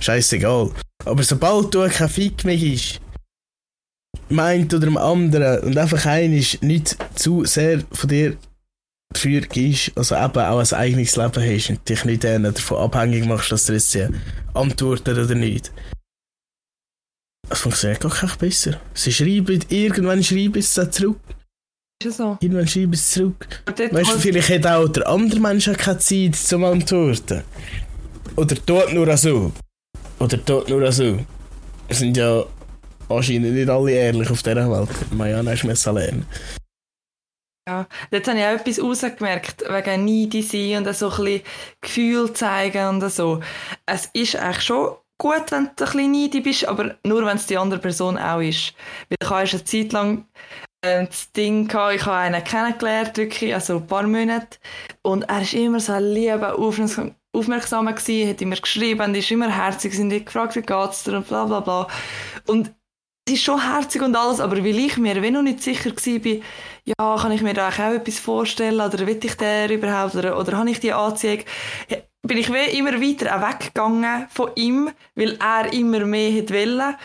Scheißegal. 0.00 0.70
Aber 1.06 1.22
sobald 1.22 1.74
du 1.74 1.88
kein 1.88 2.08
Fick 2.08 2.44
mehr 2.44 2.60
ist, 2.60 3.00
meint 4.28 4.72
oder 4.74 4.86
dem 4.86 4.96
anderen 4.96 5.60
und 5.60 5.78
einfach 5.78 6.04
einisch 6.06 6.60
nicht 6.60 6.96
zu 7.14 7.44
sehr 7.44 7.82
von 7.92 8.08
dir 8.08 8.36
dafür 9.12 9.40
gibst, 9.40 9.92
also 9.96 10.14
eben 10.14 10.38
auch 10.38 10.58
ein 10.58 10.78
eigenes 10.78 11.16
Leben 11.16 11.42
hast 11.42 11.70
und 11.70 11.88
dich 11.88 12.04
nicht 12.04 12.24
äh, 12.24 12.38
davon 12.38 12.78
abhängig 12.78 13.26
machst, 13.26 13.50
dass 13.50 13.66
du 13.66 13.72
jetzt 13.72 13.94
äh, 13.96 14.10
antwortet 14.54 15.18
oder 15.18 15.34
nicht. 15.34 15.72
Es 17.52 17.60
funktioniert 17.60 18.00
gar 18.00 18.22
nicht 18.22 18.38
besser. 18.38 18.80
Sie 18.94 19.12
schreiben, 19.12 19.64
irgendwann 19.68 20.22
schreiben 20.22 20.62
sie 20.62 20.80
es 20.80 20.90
zurück. 20.92 21.18
Ist 22.00 22.04
ja 22.04 22.10
so. 22.12 22.38
Irgendwann 22.40 22.68
schreiben 22.68 22.94
sie 22.94 23.00
es 23.00 23.10
zurück. 23.10 23.62
Weißt 23.66 24.14
du, 24.14 24.18
vielleicht 24.20 24.50
hat 24.50 24.66
auch 24.66 24.88
der 24.88 25.08
andere 25.08 25.40
Mensch 25.40 25.70
keine 25.76 25.98
Zeit 25.98 26.36
zum 26.36 26.64
Antworten. 26.64 27.42
Oder 28.36 28.54
tut 28.54 28.92
nur 28.94 29.16
so. 29.16 29.52
Oder 30.20 30.44
tut 30.44 30.68
nur 30.68 30.92
so. 30.92 31.18
Wir 31.88 31.96
sind 31.96 32.16
ja 32.16 32.44
anscheinend 33.08 33.52
nicht 33.52 33.68
alle 33.68 33.90
ehrlich 33.90 34.30
auf 34.30 34.42
dieser 34.42 34.70
Welt. 34.70 35.12
Marianne 35.12 35.50
hast 35.50 35.64
müssen 35.64 35.94
lernen. 35.94 36.26
Ja, 37.68 37.86
dort 38.10 38.28
habe 38.28 38.38
ich 38.38 38.44
auch 38.44 38.66
etwas 38.66 38.82
rausgemerkt, 38.82 39.64
wegen 39.68 40.04
Needy 40.04 40.42
sein 40.42 40.86
und 40.86 40.96
so 40.96 41.10
ein 41.10 41.24
bisschen 41.24 41.42
Gefühl 41.80 42.32
zeigen 42.32 42.88
und 42.88 43.10
so. 43.10 43.40
Es 43.86 44.08
ist 44.12 44.36
eigentlich 44.36 44.62
schon 44.62 44.96
gut, 45.20 45.52
wenn 45.52 45.64
du 45.64 45.68
ein 45.68 45.74
bisschen 45.76 46.10
needy 46.10 46.40
bist, 46.40 46.66
aber 46.66 46.96
nur, 47.04 47.24
wenn 47.24 47.36
es 47.36 47.46
die 47.46 47.58
andere 47.58 47.78
Person 47.78 48.18
auch 48.18 48.40
ist. 48.40 48.74
Weil 49.08 49.18
ich 49.22 49.30
habe 49.30 49.40
eine 49.40 49.64
Zeit 49.64 49.92
lang 49.92 50.26
ähm, 50.82 51.06
das 51.06 51.30
Ding 51.32 51.68
gehabt, 51.68 51.94
ich 51.94 52.06
habe 52.06 52.16
einen 52.16 52.42
kennengelernt, 52.42 53.16
wirklich, 53.16 53.54
also 53.54 53.76
ein 53.76 53.86
paar 53.86 54.06
Monate, 54.06 54.58
und 55.02 55.22
er 55.24 55.42
ist 55.42 55.54
immer 55.54 55.78
so 55.78 55.96
lieber, 55.98 56.58
aufmerksam, 56.58 57.14
aufmerksamer 57.32 57.92
gewesen, 57.92 58.30
hat 58.30 58.40
immer 58.40 58.56
geschrieben, 58.56 59.14
ist 59.14 59.30
immer 59.30 59.54
herzig, 59.54 59.94
sind 59.94 60.10
die 60.10 60.24
gefragt, 60.24 60.56
wie 60.56 60.62
geht's 60.62 61.04
dir 61.04 61.16
und 61.16 61.28
bla 61.28 61.44
bla 61.44 61.60
bla. 61.60 61.86
Und 62.46 62.72
es 63.28 63.34
ist 63.34 63.44
schon 63.44 63.60
herzig 63.60 64.02
und 64.02 64.16
alles, 64.16 64.40
aber 64.40 64.56
weil 64.56 64.78
ich 64.78 64.96
mir 64.96 65.22
wenn 65.22 65.34
noch 65.34 65.42
nicht 65.42 65.62
sicher 65.62 65.90
war, 65.90 66.40
ja, 66.84 67.22
kann 67.22 67.32
ich 67.32 67.42
mir 67.42 67.54
da 67.54 67.68
auch 67.68 67.78
etwas 67.78 68.18
vorstellen 68.18 68.80
oder 68.80 69.06
will 69.06 69.20
ich 69.22 69.36
der 69.36 69.70
überhaupt 69.70 70.16
oder, 70.16 70.38
oder 70.38 70.56
habe 70.56 70.70
ich 70.70 70.80
die 70.80 70.92
Anziehung, 70.94 71.40
bin 72.22 72.38
ich 72.38 72.52
wie 72.52 72.78
immer 72.78 73.00
weiter 73.00 73.36
auch 73.36 73.48
weggegangen 73.48 74.26
von 74.30 74.50
ihm, 74.54 74.90
weil 75.14 75.38
er 75.40 75.72
immer 75.72 76.04
mehr 76.04 76.48
wollen. 76.50 76.96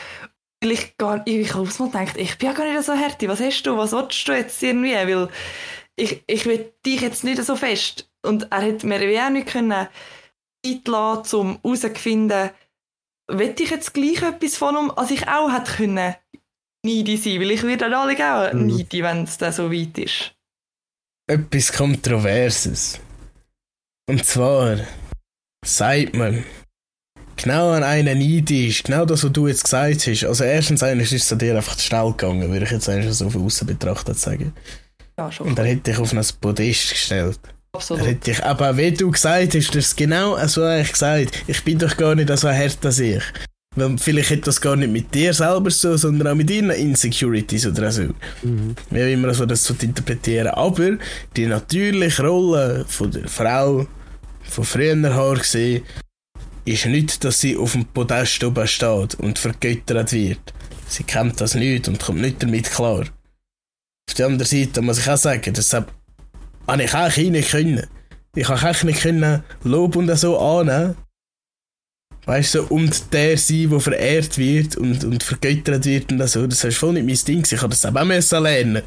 Weil 0.62 0.72
ich 0.72 0.98
gar 0.98 1.26
ich 1.26 1.54
habe 1.54 1.68
Mal 1.68 1.90
gedacht, 1.90 2.18
ich 2.18 2.38
bin 2.38 2.50
ja 2.50 2.54
gar 2.54 2.72
nicht 2.72 2.84
so 2.84 2.94
härtig, 2.94 3.30
was 3.30 3.40
hast 3.40 3.64
du, 3.64 3.78
was 3.78 3.92
willst 3.92 4.28
du 4.28 4.34
jetzt 4.34 4.62
irgendwie, 4.64 4.94
weil 4.94 5.30
ich, 5.96 6.24
ich 6.28 6.46
will 6.46 6.74
dich 6.86 7.02
jetzt 7.02 7.24
nicht 7.24 7.44
so 7.44 7.56
fest. 7.56 8.10
Und 8.24 8.52
er 8.52 8.62
hat 8.62 8.84
mir 8.84 9.00
wie 9.02 9.20
auch 9.20 9.30
nicht 9.30 9.48
können 9.48 9.88
Zeit 10.66 10.88
lassen, 10.88 11.36
um 11.36 11.60
herauszufinden, 11.64 12.50
will 13.28 13.56
ich 13.58 13.70
jetzt 13.70 13.94
gleich 13.94 14.22
etwas 14.22 14.58
von 14.58 14.76
ihm, 14.76 14.92
als 14.92 15.12
ich 15.12 15.28
auch 15.28 15.52
hätte 15.52 15.72
können 15.72 16.16
needy 16.84 17.18
sein, 17.18 17.40
weil 17.40 17.52
ich 17.52 17.64
würde 17.64 17.78
dann 17.78 17.94
alle 17.94 18.14
auch 18.14 18.54
Mhm. 18.54 18.68
needy, 18.68 19.04
wenn 19.04 19.24
es 19.24 19.38
dann 19.38 19.54
so 19.54 19.72
weit 19.72 19.98
ist. 19.98 20.34
Etwas 21.28 21.74
Kontroverses. 21.74 23.00
Und 24.08 24.24
zwar 24.26 24.78
sagt 25.66 26.16
man, 26.16 26.44
genau 27.36 27.72
an 27.72 27.84
einen 27.84 28.20
neidisch, 28.20 28.84
genau 28.84 29.06
das, 29.06 29.24
was 29.24 29.32
du 29.32 29.48
jetzt 29.48 29.64
gesagt 29.64 30.08
hast. 30.08 30.24
Also 30.24 30.44
erstens 30.44 30.84
eigentlich 30.84 31.12
ist 31.12 31.26
es 31.26 31.34
an 31.34 31.40
dir 31.40 31.56
einfach 31.56 31.76
zu 31.76 31.86
schnell 31.86 32.12
gegangen, 32.12 32.52
würde 32.52 32.66
ich 32.66 32.72
jetzt 32.72 32.90
eigentlich 32.90 33.14
so 33.14 33.30
von 33.30 33.46
außen 33.46 33.68
betrachtet 33.68 34.20
sagen. 34.20 34.54
Ja, 35.18 35.32
schon. 35.32 35.48
Und 35.48 35.60
er 35.60 35.72
hat 35.72 35.88
dich 35.88 35.98
auf 35.98 36.14
ein 36.14 36.26
Podest 36.42 36.90
gestellt. 36.92 37.40
Er 37.44 37.78
absolut. 37.78 38.08
hat 38.08 38.28
dich, 38.28 38.44
aber 38.44 38.78
wie 38.78 38.92
du 38.92 39.12
gesagt 39.12 39.56
hast, 39.56 39.74
du 39.74 39.80
hast 39.80 39.88
es 39.88 39.96
genau 39.96 40.38
so 40.48 40.64
eigentlich 40.64 40.92
gesagt. 40.92 41.44
Ich 41.48 41.64
bin 41.64 41.78
doch 41.78 41.96
gar 41.98 42.16
nicht 42.16 42.36
so 42.38 42.50
hart 42.50 42.86
als 42.86 43.00
ich. 43.00 43.24
Weil 43.78 43.98
vielleicht 43.98 44.32
hat 44.32 44.48
das 44.48 44.62
gar 44.62 44.78
nicht 44.78 44.92
mit 44.92 45.14
dir 45.14 45.34
selber 45.34 45.70
so, 45.70 45.98
sondern 45.98 46.30
auch 46.30 46.36
mit 46.36 46.50
deinen 46.50 46.70
Insecurities 46.72 47.68
oder 47.68 47.92
so. 47.92 48.04
Mhm. 48.42 48.76
Wie 48.90 49.14
immer 49.14 49.34
so 49.34 49.46
das 49.46 49.64
zu 49.64 49.76
interpretieren. 49.82 50.48
Aber 50.48 50.92
die 51.36 51.46
natürliche 51.46 52.26
Rolle 52.26 52.86
von 52.88 53.12
der 53.12 53.28
Frau 53.28 53.86
von 54.50 54.64
früher 54.64 54.96
her 54.96 55.34
gesehen, 55.38 55.84
ist 56.66 56.86
nicht, 56.86 57.24
dass 57.24 57.42
sie 57.42 57.58
auf 57.58 57.74
dem 57.74 57.86
Podest 57.86 58.44
oben 58.44 58.68
steht 58.68 59.16
und 59.16 59.38
vergöttert 59.40 60.12
wird. 60.14 60.54
Sie 60.88 61.04
kennt 61.04 61.40
das 61.42 61.56
nicht 61.56 61.88
und 61.88 62.00
kommt 62.00 62.22
nicht 62.22 62.42
damit 62.42 62.72
klar. 62.72 63.06
Auf 64.08 64.14
der 64.18 64.28
anderen 64.28 64.48
Seite 64.48 64.82
muss 64.82 65.00
ich 65.00 65.10
auch 65.10 65.18
sagen, 65.18 65.54
deshalb 65.54 65.92
habe 66.68 66.84
ich 66.84 66.94
auch 66.94 67.18
nicht 67.18 67.52
können. 67.52 67.88
Ich 68.36 68.50
habe 68.50 68.70
auch 68.70 68.84
nicht 68.84 69.02
können 69.02 69.44
Lob 69.64 69.96
und 69.96 70.16
so 70.16 70.40
annehmen. 70.40 70.96
Weißt 72.26 72.56
du, 72.56 72.62
so, 72.64 72.68
und 72.74 73.14
der 73.14 73.38
sein, 73.38 73.70
der 73.70 73.80
verehrt 73.80 74.38
wird 74.38 74.78
und, 74.78 75.04
und 75.04 75.22
vergöttert 75.22 75.86
wird 75.86 76.12
und 76.12 76.28
so. 76.28 76.48
Das 76.48 76.64
ist 76.64 76.78
voll 76.78 76.94
nicht 76.94 77.06
mein 77.06 77.26
Ding. 77.36 77.46
Ich 77.50 77.62
habe 77.62 77.70
das 77.70 77.86
auch 77.86 78.04
müssen 78.04 78.44
lernen. 78.44 78.82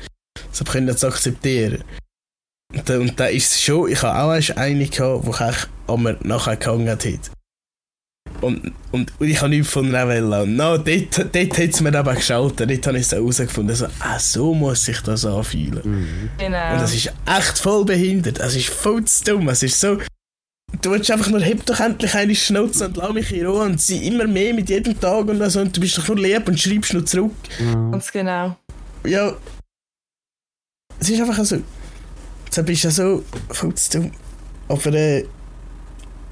Das 0.51 0.61
habe 0.61 0.91
ich 0.91 1.05
akzeptieren. 1.05 1.85
Und, 2.75 2.89
da- 2.89 2.99
und 2.99 3.19
da 3.19 3.27
ist 3.27 3.53
es 3.53 3.63
schon, 3.63 3.91
ich 3.91 4.03
habe 4.03 4.19
auch 4.19 4.35
erst 4.35 4.57
eine 4.59 4.87
gehabt, 4.87 5.25
die 5.27 5.31
ich 5.31 5.67
an 5.89 6.03
mir 6.03 6.19
nachher 6.23 6.57
gehangen 6.57 6.89
hat. 6.89 7.07
Und, 8.43 8.73
und, 8.93 9.13
und 9.19 9.27
ich 9.27 9.41
habe 9.41 9.49
nichts 9.49 9.71
von 9.73 9.91
Welle. 9.91 10.43
Und 10.43 10.55
no, 10.57 10.77
dort, 10.77 11.19
dort 11.35 11.37
hat 11.59 11.59
es 11.71 11.81
mir 11.81 11.95
aber 11.99 12.15
geschaltet. 12.15 12.71
Dort 12.71 12.87
habe 12.87 12.99
ich 12.99 13.05
es 13.07 13.13
herausgefunden. 13.13 13.71
Also, 13.71 13.87
ah, 14.01 14.19
so 14.19 14.55
muss 14.55 14.85
sich 14.85 15.01
das 15.01 15.25
anfühlen. 15.25 15.81
Mhm. 15.83 16.31
Genau. 16.39 16.73
Und 16.75 16.81
das 16.83 16.95
ist 16.95 17.11
echt 17.27 17.59
voll 17.59 17.85
behindert. 17.85 18.39
Es 18.39 18.55
ist 18.55 18.69
voll 18.69 19.03
zu 19.07 19.25
dumm. 19.25 19.49
Es 19.49 19.63
ist 19.63 19.81
so. 19.81 19.99
Du 20.83 20.91
willst 20.91 21.11
einfach 21.11 21.31
nur, 21.31 21.41
heb 21.41 21.65
doch 21.65 21.81
endlich 21.81 22.15
eine 22.15 22.35
Schnauze 22.35 22.87
und 22.87 22.99
lass 22.99 23.13
mich 23.15 23.33
in 23.33 23.47
Ruhe 23.47 23.63
und 23.65 23.81
sie 23.81 24.07
immer 24.07 24.27
mehr 24.27 24.53
mit 24.53 24.69
jedem 24.69 25.01
Tag 25.01 25.27
und 25.27 25.51
so. 25.51 25.61
Und 25.61 25.75
du 25.75 25.81
bist 25.81 25.97
doch 25.97 26.07
nur 26.07 26.19
lieb 26.19 26.47
und 26.47 26.61
schreibst 26.61 26.93
nur 26.93 27.07
zurück. 27.07 27.33
Ja. 27.59 27.73
Ganz 27.91 28.13
genau. 28.13 28.57
Ja. 29.05 29.35
Es 31.01 31.09
ist 31.09 31.21
einfach 31.21 31.43
so. 31.45 31.63
Jetzt 32.51 32.67
bist 32.67 32.85
du 32.85 32.89
ja 32.89 32.93
so 32.93 33.25
dumm. 33.93 34.11
Aber 34.69 34.95
äh, 34.95 35.27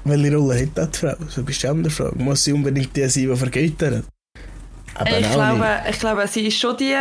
welche 0.03 0.35
Rolle 0.35 0.61
hat 0.61 0.69
das 0.75 0.91
die 0.91 0.99
Frau? 0.99 1.15
So 1.27 1.43
bist 1.43 1.61
du 1.61 1.67
die 1.67 1.71
andere 1.71 1.91
Frage. 1.91 2.15
Muss 2.17 2.43
sie 2.43 2.53
unbedingt 2.53 2.95
die 2.95 3.07
sein, 3.07 3.29
die 3.29 3.35
vergöttert? 3.35 4.05
Aber 4.95 5.19
ich, 5.19 5.31
glaube, 5.31 5.59
nicht. 5.59 5.89
ich 5.89 5.99
glaube, 5.99 6.27
sie 6.27 6.47
ist 6.47 6.59
schon 6.59 6.75
die, 6.77 6.95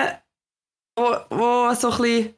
wo, 0.99 1.17
wo 1.31 1.75
so 1.75 1.91
ein 1.91 2.03
bisschen 2.03 2.35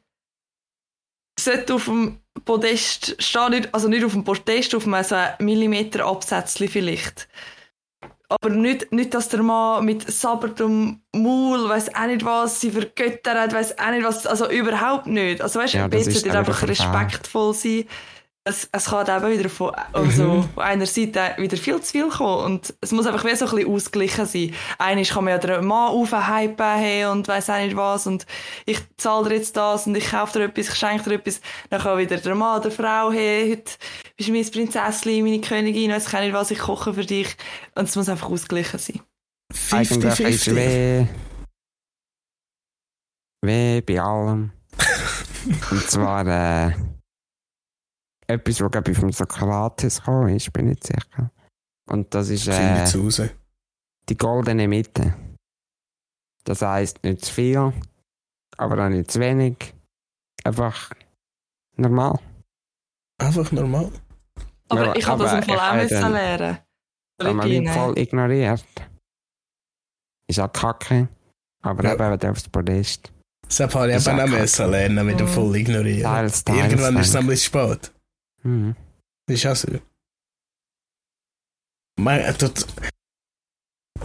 sollte 1.37 1.73
auf 1.73 1.85
dem 1.85 2.19
Podest 2.45 3.21
stehen, 3.21 3.67
also 3.71 3.87
nicht 3.87 4.05
auf 4.05 4.13
dem 4.13 4.23
Podest, 4.23 4.73
auf 4.75 4.87
einem 4.87 5.03
so 5.03 5.15
Millimeter 5.39 6.05
Absätzchen 6.05 6.69
vielleicht. 6.69 7.27
Aber 8.31 8.49
nicht, 8.49 8.91
nicht, 8.91 9.13
dass 9.15 9.27
der 9.29 9.41
Mann 9.41 9.83
mit 9.85 10.09
sabbertem 10.09 11.01
Maul, 11.13 11.67
weiß 11.67 11.95
auch 11.95 12.05
nicht 12.05 12.23
was, 12.23 12.61
sie 12.61 12.69
vergöttert, 12.69 13.53
weiß 13.53 13.79
auch 13.79 13.89
nicht 13.89 14.03
was, 14.03 14.27
also 14.27 14.49
überhaupt 14.49 15.07
nicht. 15.07 15.41
Also 15.41 15.59
weißt 15.59 15.73
du, 15.73 15.77
Ja, 15.79 15.85
ein 15.85 15.89
dann 15.89 16.37
einfach 16.37 16.61
respektvoll 16.61 17.53
sein 17.55 17.85
es, 18.49 18.67
es 18.71 18.85
kann 18.85 19.07
eben 19.07 19.37
wieder 19.39 19.49
von, 19.49 19.71
also 19.93 20.23
Mhm. 20.23 20.49
von 20.53 20.63
einer 20.63 20.85
Seite 20.85 21.35
wieder 21.37 21.57
viel 21.57 21.79
zu 21.81 21.91
viel 21.91 22.09
kommen 22.09 22.45
und 22.45 22.73
es 22.81 22.91
muss 22.91 23.05
einfach 23.05 23.23
wie 23.25 23.35
so 23.35 23.45
ein 23.45 23.55
bisschen 23.55 23.73
ausgeglichen 23.73 24.25
sein. 24.25 24.53
Einmal 24.77 25.05
kann 25.05 25.23
man 25.23 25.31
ja 25.33 25.37
den 25.37 25.65
Mann 25.65 25.89
aufhypen 25.89 26.75
hey, 26.75 27.05
und 27.05 27.27
weiss 27.27 27.49
auch 27.49 27.57
nicht 27.57 27.75
was 27.75 28.07
und 28.07 28.25
ich 28.65 28.79
zahle 28.97 29.29
dir 29.29 29.35
jetzt 29.35 29.55
das 29.55 29.87
und 29.87 29.95
ich 29.95 30.11
kaufe 30.11 30.39
dir 30.39 30.45
etwas, 30.45 30.69
ich 30.69 30.75
schenke 30.75 31.03
dir 31.09 31.15
etwas. 31.15 31.41
Dann 31.69 31.81
kann 31.81 31.97
wieder 31.97 32.17
der 32.17 32.35
Mann, 32.35 32.61
der 32.61 32.71
Frau, 32.71 33.11
hey, 33.11 33.51
heute 33.51 33.71
bist 34.17 34.29
du 34.29 34.33
mein 34.33 34.49
Prinzessin, 34.49 35.23
meine 35.23 35.41
Königin, 35.41 35.91
weiss 35.91 36.07
ich 36.07 36.13
auch 36.13 36.19
nicht 36.19 36.33
was, 36.33 36.51
ich 36.51 36.59
koche 36.59 36.93
für 36.93 37.05
dich. 37.05 37.35
Und 37.75 37.87
es 37.87 37.95
muss 37.95 38.09
einfach 38.09 38.29
ausgeglichen 38.29 38.79
sein. 38.79 39.01
Eigentlich 39.71 40.19
ist 40.19 40.47
50-50. 40.47 40.55
weh. 40.55 41.05
Weh 43.41 43.81
bei 43.81 44.01
allem. 44.01 44.51
Und 45.71 45.89
zwar 45.89 46.27
äh, 46.27 46.71
etwas, 48.29 48.61
was 48.61 48.71
glaube 48.71 48.91
ich 48.91 48.97
vom 48.97 49.11
Sokrates 49.11 49.97
gekommen 49.97 50.35
ist, 50.35 50.51
bin 50.53 50.67
ich 50.69 50.75
nicht 50.75 50.87
sicher. 50.87 51.31
Und 51.89 52.13
das 52.13 52.29
ist 52.29 52.47
äh, 52.47 53.29
die 54.07 54.17
goldene 54.17 54.67
Mitte. 54.67 55.13
Das 56.43 56.61
heisst 56.61 57.03
nicht 57.03 57.25
zu 57.25 57.33
viel, 57.33 57.73
aber 58.57 58.85
auch 58.85 58.89
nicht 58.89 59.11
zu 59.11 59.19
wenig. 59.19 59.73
Einfach 60.43 60.91
normal. 61.75 62.19
Einfach 63.19 63.51
normal. 63.51 63.91
Aber 64.69 64.85
Ja, 64.85 64.95
ich 64.95 65.07
habe 65.07 65.23
das 65.23 65.33
im 65.33 65.43
Fall 65.43 65.55
ich 65.55 65.61
auch 65.61 65.75
müssen 65.97 66.11
lernen. 66.13 66.57
Wenn 67.17 67.35
man 67.35 67.47
mich 67.47 67.55
Philippinen. 67.57 67.73
voll 67.73 67.97
ignoriert. 67.99 68.65
Ist 70.27 70.39
auch 70.39 70.53
kacke. 70.53 71.09
Aber 71.61 71.83
Ja. 71.83 71.93
eben, 71.93 71.99
wenn 72.11 72.19
du 72.19 72.29
aufs 72.29 72.47
Podest. 72.47 73.11
Das 73.47 73.59
habe 73.59 73.91
ich 73.91 74.07
eben 74.07 74.19
auch 74.19 74.27
müssen 74.27 74.69
lernen 74.71 75.05
mit 75.05 75.19
dem 75.19 75.27
Mhm. 75.27 75.31
voll 75.31 75.55
ignorieren. 75.55 76.03
Teils, 76.03 76.43
teils. 76.43 76.57
Irgendwann 76.59 76.95
ist 76.97 77.07
es 77.07 77.11
dann. 77.13 77.23
nämlich 77.23 77.43
spät. 77.43 77.91
Mhm. 78.43 78.75
Das 79.27 79.45
auch 79.45 79.55
so. 79.55 79.67
Mein, 81.99 82.21
äh, 82.21 82.33
dort, 82.37 82.65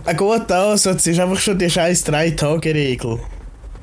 ein 0.05 0.17
guter 0.17 0.73
Ansatz 0.73 1.07
ist 1.07 1.21
einfach 1.21 1.39
schon 1.39 1.59
die 1.59 1.71
scheiß 1.71 2.05
Drei-Tage-Regel. 2.05 3.21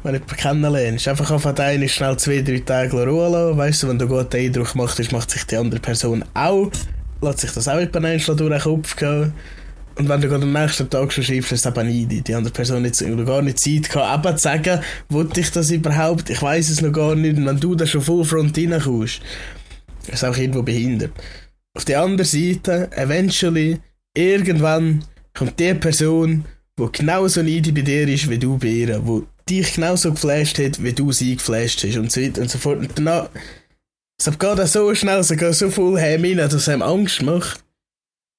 Wenn 0.03 0.13
du 0.13 0.19
jemanden 0.19 0.35
kennenlernst. 0.35 1.07
Einfach 1.07 1.31
auf 1.31 1.45
einen 1.45 1.89
schnell 1.89 2.17
zwei, 2.17 2.41
drei 2.41 2.59
Tage 2.59 3.07
Ruhe 3.07 3.29
lassen. 3.29 3.57
Weißt 3.57 3.83
du, 3.83 3.87
wenn 3.87 3.99
du 3.99 4.05
einen 4.05 4.17
guten 4.17 4.37
Eindruck 4.37 4.75
machst, 4.75 5.11
macht 5.11 5.31
sich 5.31 5.45
die 5.45 5.57
andere 5.57 5.79
Person 5.79 6.25
auch. 6.33 6.71
Lässt 7.21 7.39
sich 7.39 7.51
das 7.51 7.67
auch 7.67 7.77
einmal 7.77 8.17
durch 8.17 8.37
den 8.37 8.59
Kopf 8.59 8.95
gehen. 8.95 9.33
Und 9.95 10.09
wenn 10.09 10.21
du 10.21 10.29
gerade 10.29 10.43
am 10.43 10.53
nächsten 10.53 10.89
Tag 10.89 11.11
schon 11.11 11.23
schreibst, 11.23 11.51
ist 11.51 11.65
es 11.65 11.77
eben 11.77 11.87
nicht. 11.87 12.27
Die 12.27 12.33
andere 12.33 12.53
Person 12.53 12.85
hat 12.85 13.01
oder 13.01 13.25
gar 13.25 13.41
nicht 13.41 13.59
Zeit 13.59 13.89
gehabt, 13.89 14.25
eben 14.25 14.37
zu 14.37 14.43
sagen, 14.43 14.79
wollte 15.09 15.39
ich 15.39 15.51
das 15.51 15.69
überhaupt? 15.69 16.29
Ich 16.29 16.41
weiß 16.41 16.69
es 16.69 16.81
noch 16.81 16.91
gar 16.91 17.15
nicht. 17.15 17.37
Und 17.37 17.45
wenn 17.45 17.59
du 17.59 17.75
da 17.75 17.85
schon 17.85 18.01
voll 18.01 18.23
front 18.23 18.57
reinkommst, 18.57 19.21
ist 20.07 20.23
auch 20.23 20.37
irgendwo 20.37 20.61
behindert. 20.63 21.11
Auf 21.73 21.85
der 21.85 22.01
anderen 22.01 22.25
Seite, 22.25 22.89
eventually, 22.95 23.79
irgendwann 24.15 25.03
kommt 25.33 25.59
die 25.59 25.73
Person, 25.73 26.45
die 26.79 26.87
genauso 26.91 27.41
needy 27.43 27.71
bei 27.71 27.81
dir 27.81 28.07
ist, 28.07 28.29
wie 28.29 28.37
du 28.37 28.57
bei 28.57 28.67
ihr, 28.67 28.99
die 28.99 29.23
dich 29.61 29.75
genauso 29.75 30.11
geflasht 30.11 30.59
hat, 30.59 30.83
wie 30.83 30.93
du 30.93 31.11
sie 31.11 31.35
geflasht 31.35 31.83
hast 31.83 31.97
und 31.97 32.11
so 32.11 32.21
weiter 32.21 32.41
und 32.41 32.49
so 32.51 32.57
fort. 32.57 32.79
Und 32.79 32.91
danach, 32.95 33.29
es 34.19 34.25
geht 34.37 34.43
auch 34.43 34.67
so 34.67 34.93
schnell, 34.95 35.19
es 35.19 35.29
geht 35.29 35.53
so 35.55 35.69
voll 35.69 35.99
heim 35.99 36.23
rein, 36.23 36.37
dass 36.37 36.53
es 36.53 36.67
einem 36.69 36.81
Angst 36.81 37.21
macht. 37.21 37.63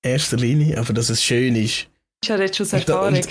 In 0.05 0.13
erster 0.13 0.37
Linie, 0.37 0.79
aber 0.79 0.93
dass 0.93 1.11
es 1.11 1.23
schön 1.23 1.55
ist. 1.57 1.87
Das 2.21 2.29
ist 2.29 2.29
ja 2.29 2.39
jetzt 2.39 2.57
schon 2.57 2.67
aus 2.67 2.73
Und 2.73 2.89
Erfahrung. 2.89 3.15
und- 3.15 3.29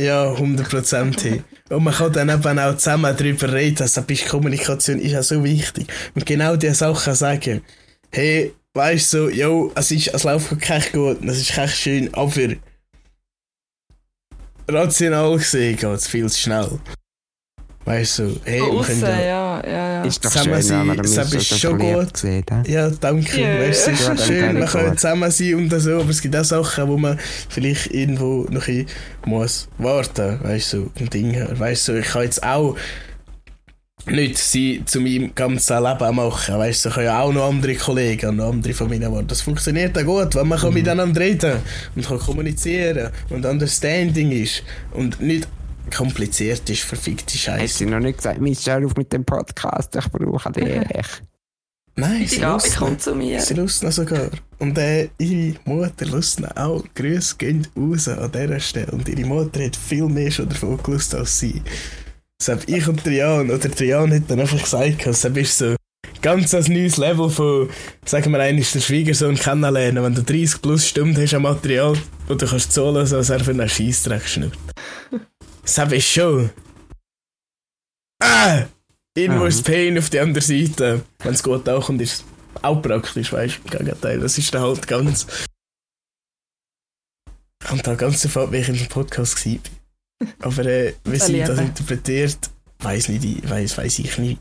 Ja, 0.00 0.32
100%. 0.32 1.42
Und 1.68 1.84
man 1.84 1.94
kann 1.94 2.12
dann 2.12 2.28
eben 2.28 2.58
auch 2.58 2.76
zusammen 2.76 3.14
darüber 3.16 3.52
reden. 3.52 3.82
Also, 3.82 4.02
bist 4.02 4.28
Kommunikation 4.28 4.98
ist 4.98 5.12
ja 5.12 5.22
so 5.22 5.44
wichtig. 5.44 5.86
Und 6.14 6.26
genau 6.26 6.56
diese 6.56 6.74
Sachen 6.74 7.14
sagen. 7.14 7.62
Hey, 8.10 8.54
weißt 8.74 9.12
du, 9.12 9.18
so, 9.18 9.28
jo, 9.28 9.72
es, 9.74 9.90
ist, 9.90 10.08
es 10.08 10.24
läuft 10.24 10.60
kein 10.60 10.82
gut, 10.92 11.24
es 11.24 11.40
ist 11.40 11.52
kein 11.52 11.68
schön, 11.68 12.12
aber 12.14 12.56
rational 14.68 15.36
gesehen 15.36 15.76
geht 15.76 15.90
es 15.90 16.08
viel 16.08 16.28
zu 16.28 16.38
schnell. 16.38 16.78
Weißt 17.84 18.20
du, 18.20 18.36
wir 18.44 18.62
aussen, 18.62 19.00
können 19.00 19.02
ja, 19.02 19.20
ja, 19.20 19.62
ja, 19.66 19.92
ja. 19.94 20.04
Ist 20.04 20.24
doch 20.24 20.30
Zusammen 20.30 20.52
schön, 20.52 20.62
sein, 20.62 20.96
das 20.96 21.30
so 21.30 21.36
ist 21.36 21.58
schon 21.58 21.78
gut. 21.78 22.22
hä? 22.22 22.42
ja, 22.66 22.90
danke. 22.90 23.40
Ja. 23.40 23.58
Weißt, 23.58 23.88
du, 23.88 23.90
es 23.90 24.00
ist 24.00 24.26
schön, 24.26 24.40
kann 24.40 24.58
man 24.58 24.68
kann 24.68 24.86
gut. 24.86 25.00
zusammen 25.00 25.30
sein 25.32 25.54
und 25.56 25.80
so, 25.80 25.90
aber 26.00 26.10
es 26.10 26.22
gibt 26.22 26.36
auch 26.36 26.44
Sachen, 26.44 26.88
wo 26.88 26.96
man 26.96 27.18
vielleicht 27.48 27.92
irgendwo 27.92 28.46
noch 28.50 28.68
ein 28.68 28.86
muss 29.26 29.68
warten, 29.78 30.38
weißt 30.42 30.74
du, 30.74 30.90
und 31.00 31.12
Dinge. 31.12 31.48
Weißt 31.58 31.88
du, 31.88 31.98
ich 31.98 32.06
kann 32.06 32.22
jetzt 32.22 32.42
auch 32.44 32.76
nicht 34.06 34.38
sie 34.38 34.82
zu 34.84 35.00
meinem 35.00 35.34
ganzen 35.34 35.82
Leben 35.82 36.16
machen, 36.16 36.58
weißt 36.58 36.84
du, 36.84 36.88
ich 36.88 36.94
habe 36.96 37.04
ja 37.04 37.20
auch 37.20 37.32
noch 37.32 37.48
andere 37.48 37.74
Kollegen 37.74 38.30
und 38.30 38.36
noch 38.36 38.50
andere 38.50 38.74
Familien, 38.74 39.04
aber 39.04 39.22
das 39.22 39.40
funktioniert 39.40 39.96
auch 39.96 40.04
gut, 40.04 40.34
wenn 40.34 40.48
man 40.48 40.58
kann 40.58 40.74
miteinander 40.74 41.20
reden 41.20 41.58
und 41.94 42.06
kann 42.06 42.18
kommunizieren 42.18 43.10
und 43.30 43.46
Understanding 43.46 44.32
ist 44.32 44.62
und 44.92 45.20
nicht 45.20 45.48
kompliziert 45.92 46.68
ist, 46.68 46.82
verfickte 46.82 47.34
Hast 47.34 47.40
Scheiße. 47.40 47.84
du 47.84 47.90
noch 47.90 48.00
nicht 48.00 48.18
gesagt, 48.18 48.40
Michelle, 48.40 48.86
auf 48.86 48.96
mit 48.96 49.12
dem 49.12 49.24
Podcast, 49.24 49.94
ich 49.96 50.08
brauche 50.10 50.50
dich. 50.52 50.66
Nein, 51.94 52.26
sie 52.26 52.40
Ja, 52.40 52.54
lust 52.54 52.78
zu 53.02 53.14
mir. 53.14 53.40
Sie 53.40 53.54
lust 53.54 53.82
noch 53.82 53.92
sogar. 53.92 54.30
Und 54.58 54.78
äh, 54.78 55.10
ihre 55.18 55.56
Mutter 55.66 56.06
lust 56.06 56.40
noch 56.40 56.56
auch. 56.56 56.82
Grüße 56.94 57.36
gehen 57.36 57.66
raus 57.76 58.08
an 58.08 58.32
dieser 58.32 58.60
Stelle. 58.60 58.90
Und 58.92 59.08
ihre 59.08 59.26
Mutter 59.26 59.62
hat 59.62 59.76
viel 59.76 60.06
mehr 60.06 60.30
schon 60.30 60.48
davon 60.48 60.82
gelust 60.82 61.14
als 61.14 61.38
sie. 61.38 61.60
Deshalb 62.40 62.66
ich 62.66 62.88
und 62.88 63.04
Trian, 63.04 63.50
oder 63.50 63.70
Trian 63.70 64.12
hat 64.12 64.22
dann 64.28 64.40
einfach 64.40 64.62
gesagt, 64.62 65.04
deshalb 65.04 65.36
ist 65.36 65.58
so 65.58 65.76
ganz 66.22 66.54
ein 66.54 66.64
neues 66.72 66.96
Level 66.96 67.28
von, 67.28 67.68
sagen 68.06 68.32
wir 68.32 68.40
einmal, 68.40 68.64
den 68.64 68.80
Schwiegersohn 68.80 69.36
kennenlernen, 69.36 70.02
wenn 70.02 70.14
du 70.14 70.22
30 70.22 70.62
plus 70.62 70.88
Stunden 70.88 71.20
hast 71.20 71.34
an 71.34 71.42
Material, 71.42 71.94
wo 72.26 72.34
du 72.34 72.46
kannst 72.46 72.72
zahlen, 72.72 73.06
so 73.06 73.16
als 73.18 73.28
er 73.30 73.40
für 73.40 73.50
einen 73.50 73.68
Scheissdreck 73.68 74.26
schnurrt. 74.26 74.56
Deshalb 75.62 75.92
ist 75.92 76.06
schon... 76.08 76.50
Ah! 78.22 78.64
Irgendwo 79.16 79.42
Mhm. 79.42 79.48
ist 79.48 79.64
Pain 79.64 79.98
auf 79.98 80.08
der 80.10 80.22
anderen 80.22 80.42
Seite. 80.46 81.04
Wenn 81.18 81.34
es 81.34 81.42
gut 81.42 81.68
auch 81.68 81.88
und 81.88 82.00
ist 82.00 82.24
es 82.54 82.62
auch 82.62 82.80
praktisch, 82.80 83.32
weißt 83.32 83.58
du, 83.58 83.62
im 83.62 83.70
Gegenteil. 83.84 84.20
Das 84.20 84.38
ist 84.38 84.52
dann 84.54 84.62
halt 84.62 84.86
ganz. 84.86 85.26
Kommt 87.66 87.86
da 87.86 87.94
ganz 87.94 88.22
davon, 88.22 88.44
ab, 88.44 88.52
wie 88.52 88.56
ich 88.58 88.68
in 88.68 88.76
dem 88.76 88.88
Podcast 88.88 89.44
war. 89.46 89.58
Aber 90.40 90.64
äh, 90.66 90.94
wie 91.04 91.18
Das 91.18 91.26
sie 91.26 91.40
das 91.40 91.58
interpretiert, 91.58 92.50
weiß 92.78 93.08
nicht, 93.08 93.24
ich- 93.24 93.48
weiss, 93.50 93.76
weiss 93.76 93.98
ich 93.98 94.16
nicht. 94.18 94.40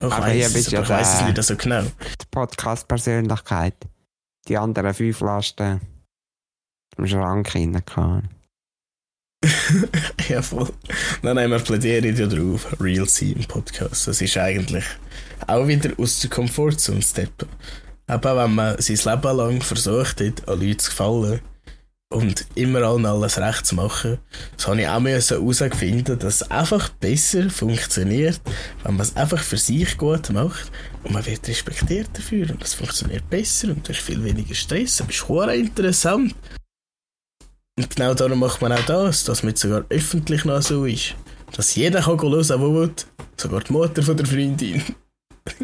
Ich 0.00 0.06
Aber 0.12 0.18
weiss 0.26 0.54
es, 0.54 0.66
aber 0.68 0.76
ja 0.78 0.82
ich 0.82 0.88
weiss 0.88 1.14
es 1.14 1.20
nicht 1.22 1.42
so 1.42 1.56
genau. 1.56 1.82
Die 1.84 2.26
Podcast-Persönlichkeit. 2.30 3.76
Die 4.48 4.56
anderen 4.58 4.92
fünf 4.94 5.20
Lasten 5.20 5.80
im 6.96 7.06
Schrank 7.06 7.52
kann. 7.86 8.28
ja, 10.28 10.42
voll. 10.42 10.68
Dann 11.22 11.38
haben 11.38 11.50
wir 11.50 11.58
plädiert 11.58 12.18
ja 12.18 12.26
drauf, 12.26 12.66
Real 12.80 13.08
sein 13.08 13.32
im 13.32 13.44
Podcast. 13.44 14.06
Das 14.06 14.20
ist 14.20 14.36
eigentlich 14.36 14.84
auch 15.46 15.66
wieder 15.66 15.90
aus 15.98 16.20
der 16.20 16.30
Komfortzone 16.30 17.02
steppen. 17.02 17.48
Aber 18.06 18.36
wenn 18.36 18.54
man 18.54 18.80
sein 18.80 18.96
Leben 18.96 19.36
lang 19.36 19.62
versucht 19.62 20.20
hat, 20.20 20.48
an 20.48 20.60
Leute 20.60 20.76
zu 20.78 20.90
gefallen 20.90 21.40
und 22.10 22.46
immer 22.54 22.82
allen 22.82 23.06
alles 23.06 23.38
recht 23.38 23.66
zu 23.66 23.74
machen, 23.74 24.18
das 24.56 24.66
habe 24.66 24.82
ich 24.82 24.88
auch 24.88 25.02
herausfinden, 25.02 26.18
dass 26.18 26.42
es 26.42 26.50
einfach 26.50 26.90
besser 26.90 27.48
funktioniert, 27.48 28.40
wenn 28.84 28.96
man 28.96 29.06
es 29.06 29.16
einfach 29.16 29.42
für 29.42 29.56
sich 29.56 29.96
gut 29.96 30.30
macht 30.30 30.70
und 31.04 31.14
man 31.14 31.24
wird 31.24 31.48
respektiert 31.48 32.10
dafür 32.12 32.50
und 32.50 32.62
es 32.62 32.74
funktioniert 32.74 33.28
besser 33.30 33.68
und 33.68 33.88
du 33.88 33.92
hast 33.92 34.02
viel 34.02 34.22
weniger 34.22 34.54
Stress, 34.54 35.00
aber 35.00 35.10
es 35.10 35.22
ist 35.22 35.66
interessant. 35.66 36.34
Und 37.78 37.94
genau 37.96 38.14
darum 38.14 38.38
macht 38.40 38.60
man 38.60 38.72
auch 38.72 38.84
das, 38.84 39.24
dass 39.24 39.42
man 39.42 39.56
sogar 39.56 39.84
öffentlich 39.88 40.44
noch 40.44 40.60
so 40.62 40.84
ist. 40.84 41.14
Dass 41.56 41.74
jeder 41.74 42.02
kann 42.02 42.20
hören, 42.20 42.46
der 42.46 42.60
will, 42.60 42.92
sogar 43.36 43.60
die 43.60 43.72
Mutter 43.72 44.02
von 44.02 44.16
der 44.16 44.26
Freundin. 44.26 44.82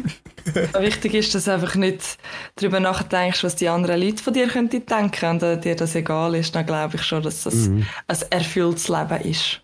Wichtig 0.79 1.13
ist, 1.13 1.35
dass 1.35 1.45
du 1.45 1.53
einfach 1.53 1.75
nicht 1.75 2.17
darüber 2.55 2.79
nachdenkst, 2.79 3.43
was 3.43 3.55
die 3.55 3.69
anderen 3.69 4.01
Leute 4.01 4.21
von 4.23 4.33
dir 4.33 4.47
könnten 4.47 4.85
denken 4.85 5.29
und 5.29 5.43
äh, 5.43 5.59
dir 5.59 5.75
das 5.75 5.95
egal 5.95 6.35
ist, 6.35 6.55
dann 6.55 6.65
glaube 6.65 6.95
ich 6.95 7.03
schon, 7.03 7.21
dass 7.21 7.43
das 7.43 7.53
Mhm. 7.53 7.85
ein 8.07 8.17
erfülltes 8.31 8.87
Leben 8.89 9.21
ist. 9.21 9.61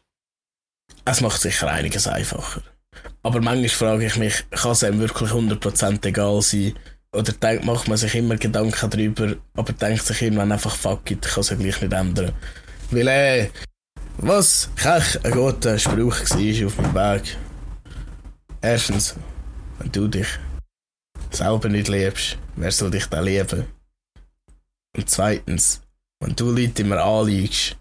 Es 1.05 1.21
macht 1.21 1.41
sicher 1.41 1.67
einiges 1.67 2.07
einfacher. 2.07 2.61
Aber 3.23 3.41
manchmal 3.41 3.69
frage 3.69 4.05
ich 4.05 4.15
mich, 4.17 4.45
kann 4.51 4.71
es 4.71 4.83
einem 4.83 4.99
wirklich 4.99 5.31
100% 5.31 6.05
egal 6.05 6.41
sein? 6.41 6.75
Oder 7.15 7.31
denkt, 7.31 7.65
macht 7.65 7.87
man 7.87 7.97
sich 7.97 8.13
immer 8.15 8.35
Gedanken 8.35 8.89
darüber, 8.89 9.35
aber 9.55 9.73
denkt 9.73 10.05
sich 10.05 10.21
irgendwann 10.21 10.51
einfach, 10.51 10.75
fuck 10.75 11.09
it, 11.11 11.25
ich 11.25 11.31
kann 11.31 11.41
es 11.41 11.47
gleich 11.47 11.81
nicht 11.81 11.93
ändern. 11.93 12.33
Weil, 12.91 13.07
äh, 13.07 13.49
was 14.17 14.69
Kech 14.75 15.23
ein 15.23 15.31
guter 15.31 15.79
Spruch 15.79 16.19
war 16.19 16.67
auf 16.67 16.77
meinem 16.77 16.93
Weg. 16.93 17.37
Erstens, 18.61 19.15
wenn 19.79 19.91
du 19.91 20.07
dich 20.07 20.27
selber 21.31 21.69
nicht 21.69 21.87
liebst, 21.87 22.37
wer 22.55 22.71
soll 22.71 22.91
dich 22.91 23.05
dann 23.07 23.25
lieben? 23.25 23.65
Und 24.95 25.09
zweitens, 25.09 25.81
wenn 26.19 26.35
du 26.35 26.51
Leute 26.51 26.81
immer 26.81 27.03
anliegst, 27.03 27.77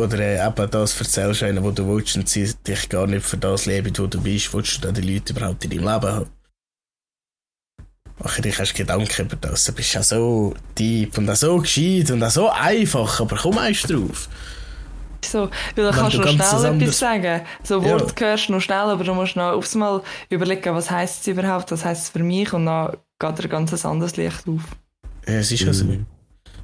oder 0.00 0.18
äh, 0.20 0.46
eben 0.46 0.70
das 0.70 0.98
erzählst 0.98 1.42
einer, 1.42 1.62
wo 1.62 1.72
du 1.72 1.86
willst 1.88 2.16
und 2.16 2.28
sie 2.28 2.52
dich 2.66 2.88
gar 2.88 3.06
nicht 3.06 3.26
für 3.26 3.36
das 3.36 3.66
leben, 3.66 3.96
wo 3.98 4.06
du 4.06 4.20
bist, 4.20 4.54
willst 4.54 4.76
du 4.76 4.80
dann 4.82 4.94
die 4.94 5.12
Leute 5.12 5.32
überhaupt 5.32 5.64
in 5.64 5.70
deinem 5.70 5.80
Leben 5.80 6.14
haben? 6.14 6.37
Mach 8.22 8.40
dir 8.40 8.58
erst 8.58 8.74
Gedanken 8.74 9.26
über 9.26 9.36
das. 9.36 9.64
Du 9.64 9.72
bist 9.72 9.94
ja 9.94 10.02
so 10.02 10.54
deep 10.76 11.16
und 11.18 11.30
auch 11.30 11.36
so 11.36 11.58
gescheit 11.58 12.10
und 12.10 12.22
auch 12.22 12.30
so 12.30 12.50
einfach, 12.50 13.20
aber 13.20 13.36
komm 13.36 13.58
erst 13.58 13.90
drauf. 13.90 14.28
So, 15.24 15.50
weil 15.74 15.84
dann 15.84 15.94
kannst 15.94 16.16
du 16.16 16.20
noch 16.20 16.28
schnell 16.28 16.82
etwas 16.82 16.98
sagen. 16.98 17.42
So 17.62 17.82
Ja. 17.82 17.90
Wort 17.90 18.20
hörst 18.20 18.48
du 18.48 18.52
noch 18.52 18.60
schnell, 18.60 18.76
aber 18.78 19.04
du 19.04 19.14
musst 19.14 19.36
noch 19.36 19.52
aufs 19.52 19.74
Mal 19.74 20.02
überlegen, 20.30 20.74
was 20.74 20.90
heisst 20.90 21.22
es 21.22 21.26
überhaupt, 21.28 21.70
was 21.70 21.84
heisst 21.84 22.04
es 22.04 22.08
für 22.10 22.20
mich 22.20 22.52
und 22.52 22.66
dann 22.66 22.96
geht 23.18 23.38
dir 23.38 23.44
ein 23.44 23.48
ganz 23.50 23.84
anderes 23.84 24.16
Licht 24.16 24.48
auf. 24.48 24.62
Ja, 25.26 25.34
es 25.34 25.52
ist 25.52 25.60
ja 25.62 25.72
so. 25.72 25.84
Mhm. 25.84 26.06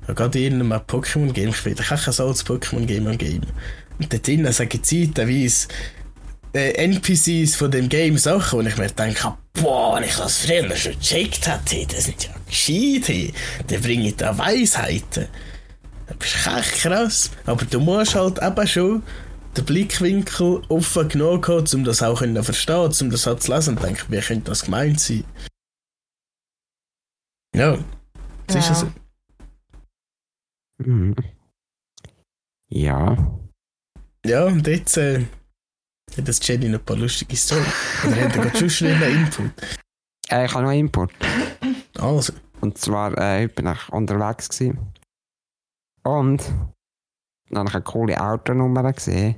Ich 0.03 0.09
habe 0.09 0.15
gerade 0.15 0.45
in 0.45 0.55
einem 0.55 0.73
Pokémon-Game 0.73 1.51
gespielt. 1.51 1.81
Ich 1.81 1.91
habe 1.91 2.01
kein 2.01 2.13
so 2.13 2.27
altes 2.27 2.45
Pokémon-Game 2.47 3.07
am 3.07 3.19
Game. 3.19 3.43
Und 3.99 4.13
da 4.13 4.19
drinnen 4.19 4.53
sagen 4.53 4.83
zeitweise 4.83 5.69
äh, 5.69 6.04
NPCs 6.55 7.57
von 7.57 7.71
dem 7.71 7.89
Game 7.89 8.17
Sachen, 8.17 8.61
und 8.61 8.67
ich 8.67 8.77
mir 8.77 8.87
denke, 8.89 9.35
boah, 9.55 9.97
wenn 9.97 10.05
ich 10.05 10.17
das 10.17 10.39
früher 10.39 10.77
schon 10.77 10.93
gecheckt 10.93 11.47
hätte, 11.47 11.87
das 11.95 12.05
sind 12.05 12.25
ja 12.25 12.31
gescheit, 12.47 13.09
hey. 13.09 13.35
die 13.69 13.79
bringen 13.79 14.15
da 14.17 14.37
Weisheiten. 14.39 15.27
Das 16.07 16.35
ist 16.35 16.47
echt 16.47 16.83
krass. 16.83 17.31
Aber 17.47 17.65
du 17.65 17.81
musst 17.81 18.15
halt 18.15 18.41
eben 18.43 18.67
schon 18.67 19.03
den 19.57 19.65
Blickwinkel 19.65 20.63
offen 20.69 21.09
genug 21.09 21.49
haben, 21.49 21.67
um 21.75 21.85
das 21.85 22.03
auch 22.03 22.21
zu 22.21 22.43
verstehen, 22.43 22.93
um 23.01 23.11
das 23.11 23.27
halt 23.27 23.43
zu 23.43 23.53
lesen 23.53 23.77
und 23.77 23.83
denken, 23.83 24.13
wie 24.13 24.21
könnte 24.21 24.51
das 24.51 24.65
gemeint 24.65 25.01
sein? 25.01 25.25
Ja, 27.55 27.79
das 28.47 28.57
ist 28.57 28.69
ja 28.69 28.75
Ja. 28.75 28.75
so. 28.75 28.93
Mhm. 30.85 31.15
Ja. 32.69 33.39
Ja, 34.27 34.45
und 34.47 34.67
jetzt 34.67 34.97
äh, 34.97 35.25
das 36.17 36.47
Jenny 36.47 36.69
noch 36.69 36.79
ein 36.81 36.85
paar 36.85 36.97
lustige 36.97 37.37
Storys. 37.37 37.67
Oder 38.07 38.17
hat 38.17 38.37
er 38.37 38.43
gerade 38.43 38.71
schon 38.71 38.89
einen 38.89 39.25
Input? 39.27 39.51
Äh, 40.31 40.47
ich 40.47 40.55
habe 40.55 40.65
noch 40.65 40.73
Input. 40.73 41.11
Also, 41.99 42.33
Und 42.61 42.79
zwar, 42.79 43.17
äh, 43.19 43.43
heute 43.43 43.55
bin 43.55 43.67
ich 43.67 43.89
unterwegs 43.91 44.49
gewesen. 44.49 44.93
Und 46.05 46.43
dann 47.51 47.59
habe 47.61 47.69
ich 47.69 47.75
eine 47.75 47.85
coole 47.85 48.21
Autonummer 48.21 48.93
gesehen. 48.93 49.37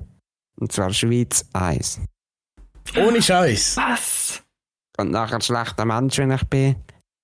Und 0.58 0.72
zwar 0.72 0.92
Schweiz 0.92 1.44
1. 1.52 2.00
ohne 2.96 3.20
Scheiß. 3.20 3.76
Was? 3.76 4.42
Und 4.98 5.10
nachher 5.10 5.36
ein 5.36 5.40
schlechter 5.42 5.84
Mensch, 5.84 6.18
wenn 6.18 6.30
ich 6.30 6.44
bin, 6.44 6.76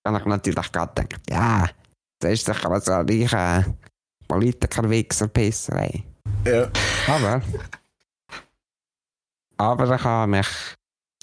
habe 0.06 0.18
ich 0.18 0.24
natürlich 0.26 0.72
gerade 0.72 1.02
gedacht, 1.02 1.22
ja, 1.30 1.68
das 2.20 2.32
ist 2.32 2.48
doch 2.48 2.64
aber 2.64 2.80
so 2.80 2.92
ein 2.92 3.08
reicher 3.08 3.64
Politiker-Wichser 4.28 5.28
besser, 5.28 5.76
ey. 5.80 6.04
Ja. 6.44 6.68
Aber, 7.06 7.40
aber 9.62 9.94
ich 9.94 10.04
habe 10.04 10.30
mich 10.30 10.48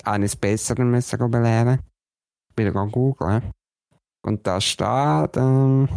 eines 0.04 0.36
Besseren 0.36 0.92
müssen 0.92 1.32
belehren. 1.32 1.80
Ich 2.50 2.56
bin 2.56 2.74
dann 2.74 2.92
googeln. 2.92 3.52
Und 4.26 4.46
da 4.46 4.60
steht, 4.60 5.38
ähm, 5.38 5.88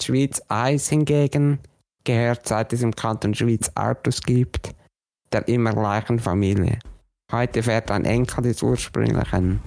die 0.00 0.04
Schweiz 0.04 0.40
1 0.48 0.88
hingegen 0.88 1.58
gehört, 2.04 2.48
seit 2.48 2.72
es 2.72 2.82
im 2.82 2.94
Kanton 2.94 3.34
Schweiz 3.34 3.70
Autos 3.74 4.20
gibt, 4.20 4.74
der 5.32 5.46
immer 5.48 5.72
gleichen 5.72 6.18
Familie. 6.18 6.78
Heute 7.30 7.62
fährt 7.62 7.90
ein 7.90 8.04
Enkel 8.04 8.44
des 8.44 8.62
ursprünglichen 8.62 9.60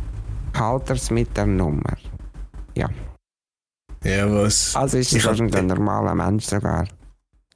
Halters 0.55 1.09
mit 1.09 1.35
der 1.35 1.47
Nummer. 1.47 1.97
Ja, 4.03 4.31
was? 4.31 4.75
Also 4.75 4.99
ist 4.99 5.11
Ich 5.11 5.19
es 5.19 5.25
wahrscheinlich 5.25 5.55
ein 5.55 5.67
normaler 5.67 6.13
Mensch 6.13 6.45
sogar. 6.45 6.87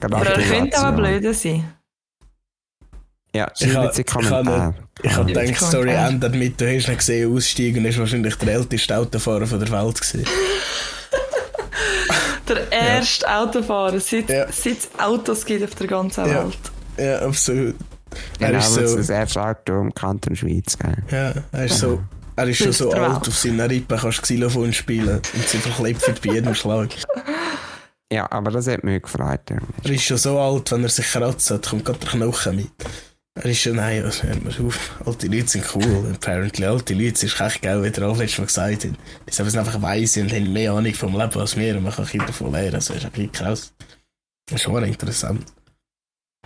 Aber 0.02 0.26
er 0.26 0.42
könnte 0.42 0.78
aber 0.80 0.98
blöder 0.98 1.34
sein. 1.34 1.79
Ja, 3.36 3.46
hab 3.46 4.06
Kommentar. 4.08 4.74
Ich 5.04 5.12
habe 5.16 5.32
Ja. 5.32 5.42
gedacht, 5.42 5.62
die 5.62 5.66
Story 5.66 5.92
Ja. 5.94 6.08
endet 6.10 6.36
mit, 6.36 6.60
du 6.60 6.66
hast 6.76 6.88
ihn 6.88 6.98
gesehen 6.98 7.36
aussteigen 7.36 7.78
und 7.80 7.86
ist 7.86 8.00
wahrscheinlich 8.00 8.36
der 8.36 8.54
älteste 8.56 8.98
Autofahrer 8.98 9.46
von 9.46 9.60
der 9.60 9.70
Welt 9.72 10.02
gewesen. 10.02 10.26
Der 12.48 12.72
erste 12.72 13.30
Autofahrer, 13.32 14.00
seit, 14.00 14.28
Ja. 14.30 14.48
seit 14.52 14.78
es 14.80 14.90
Autos 14.98 15.46
gibt 15.46 15.64
auf 15.64 15.76
der 15.76 15.86
ganzen 15.88 16.26
Ja. 16.26 16.44
Welt. 16.46 16.58
Ja, 16.98 17.20
absolut. 17.28 17.76
Er 18.40 18.48
Genau, 18.48 18.60
ist 18.60 18.74
so, 18.74 18.98
das 18.98 19.10
erste 19.10 19.42
Auto 19.44 19.80
im 19.82 19.94
Kanton 19.94 20.36
Schweiz 20.36 20.76
gell? 20.80 20.98
ja, 21.12 21.34
er 21.52 21.66
ist 21.66 21.78
so, 21.78 22.02
er 22.36 22.48
ist 22.48 22.58
schon 22.58 22.72
so 22.72 22.92
alt, 22.92 23.02
Welt. 23.18 23.28
auf 23.28 23.38
seiner 23.38 23.70
Rippe 23.70 23.98
kannst 24.02 24.18
du 24.18 24.22
Xylophon 24.24 24.74
spielen 24.74 25.22
und 25.36 25.48
sie 25.48 25.60
verklebt 25.60 26.22
bei 26.26 26.34
jedem 26.34 26.56
Schlag. 26.56 26.90
Ja, 28.12 28.26
aber 28.32 28.50
das 28.50 28.66
hat 28.68 28.84
mich 28.84 29.04
gefreut. 29.04 29.42
Er 29.84 29.92
ist 29.92 30.02
schon 30.04 30.18
so 30.18 30.40
alt, 30.40 30.72
wenn 30.72 30.82
er 30.82 30.90
sich 30.90 31.06
kratzt 31.06 31.52
hat, 31.52 31.70
kommt 31.70 31.86
gerade 31.86 32.00
der 32.00 32.10
Knochen 32.10 32.56
mit. 32.56 32.72
Er 33.42 33.46
ist 33.52 33.62
schon, 33.62 33.78
nein, 33.78 34.04
also, 34.04 34.24
hör 34.24 34.36
mal 34.42 34.54
auf. 34.68 35.02
Alte 35.06 35.28
Leute 35.28 35.48
sind 35.48 35.66
cool. 35.76 36.12
Apparently, 36.14 36.66
alte 36.66 36.94
Leute 36.94 37.26
ist 37.26 37.40
echt 37.40 37.62
geil, 37.62 37.82
wie 37.82 37.90
der 37.90 38.04
Alf 38.04 38.18
letztes 38.18 38.38
Mal 38.40 38.46
gesagt 38.48 38.84
hat. 38.86 38.92
Die 39.28 39.32
sind 39.34 39.58
einfach 39.58 39.82
weise 39.82 40.22
und 40.22 40.34
haben 40.34 40.52
mehr 40.52 40.74
Ahnung 40.74 40.94
vom 40.94 41.18
Leben 41.18 41.40
als 41.40 41.56
wir 41.56 41.78
und 41.78 41.84
man 41.84 41.94
kann 41.94 42.06
Kinder 42.06 42.26
davon 42.28 42.52
lernen. 42.52 42.76
Also, 42.76 42.94
das 42.96 43.04
ist 43.06 43.18
ein 43.18 43.32
krass. 43.32 43.74
Das 44.48 44.56
ist 44.56 44.64
schon 44.64 44.84
interessant. 44.84 45.46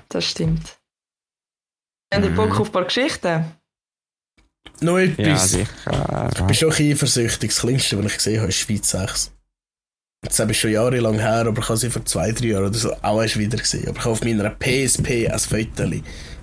Das 0.10 0.26
stimmt. 0.26 0.78
Habt 2.14 2.26
ihr 2.26 2.30
Mhm. 2.30 2.36
Bock 2.36 2.60
auf 2.60 2.68
ein 2.68 2.72
paar 2.72 2.86
Geschichten? 2.86 3.52
Noch 4.82 4.98
Ja, 5.00 5.06
etwas. 5.06 5.50
sicher. 5.52 6.30
ich 6.36 6.42
bin 6.44 6.54
schon 6.54 6.72
eifersüchtig. 6.74 7.50
Das 7.50 7.60
Kleinste, 7.62 7.98
was 7.98 8.06
ich 8.06 8.18
gesehen 8.18 8.40
habe, 8.40 8.50
ist 8.50 8.58
Schweiz 8.58 8.90
6. 8.92 9.32
Das 10.24 10.40
ist 10.40 10.58
schon 10.58 10.72
jahrelang 10.72 11.20
her, 11.20 11.46
aber 11.48 11.62
ich 11.62 11.68
habe 11.70 11.78
sie 11.78 11.90
vor 11.90 12.04
zwei, 12.06 12.32
drei 12.32 12.48
Jahren 12.48 12.66
oder 12.66 12.78
so 12.78 12.94
auch 13.02 13.22
erst 13.22 13.38
wieder 13.38 13.58
gesehen. 13.58 13.88
Aber 13.90 13.98
ich 13.98 14.04
habe 14.06 14.12
auf 14.14 14.24
meiner 14.24 14.50
PSP 14.50 15.28
ein 15.30 15.38
Foto 15.40 15.90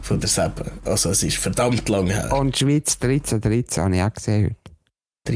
von 0.02 0.20
der 0.20 0.28
Seppe. 0.28 0.70
Also 0.84 1.10
es 1.10 1.22
ist 1.22 1.38
verdammt 1.38 1.88
lang 1.88 2.06
her. 2.08 2.32
Und 2.32 2.56
Schweiz 2.56 2.98
13, 2.98 3.40
13 3.40 3.82
habe 3.84 3.96
ich 3.96 4.02
auch 4.02 4.12
gesehen 4.12 4.44
heute. 4.44 4.56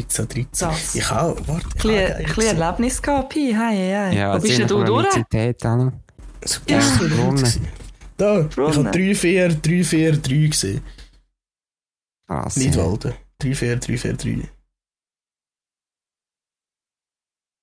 13, 0.02 0.28
13. 0.28 0.46
Das. 0.68 0.94
Ich 0.94 1.10
habe, 1.10 1.36
warte, 1.48 1.66
ich 1.76 1.84
Ein 1.84 2.12
habe 2.14 2.22
bisschen- 2.34 2.58
Erlebnis 2.60 3.02
gehabt, 3.02 3.28
Pi. 3.30 3.54
Hey, 3.56 3.76
hey. 3.76 4.16
Ja, 4.18 4.36
Wo 4.36 4.40
bist 4.40 4.58
denn 4.58 4.68
du 4.68 4.84
durch? 4.84 5.06
So 6.44 6.60
Ja. 6.68 6.80
du 6.98 7.08
Brunnen. 7.08 7.68
Da, 8.16 8.40
ich 8.48 8.56
habe 8.56 8.90
3, 8.90 9.14
4, 9.14 9.48
3, 9.54 9.84
4, 9.84 10.12
3 10.18 10.46
gesehen. 10.46 10.80
Krass. 12.26 12.56
Walden. 12.76 13.14
3, 13.38 13.54
4, 13.54 13.76
3, 13.76 13.96
4, 13.98 14.12
3. 14.14 14.48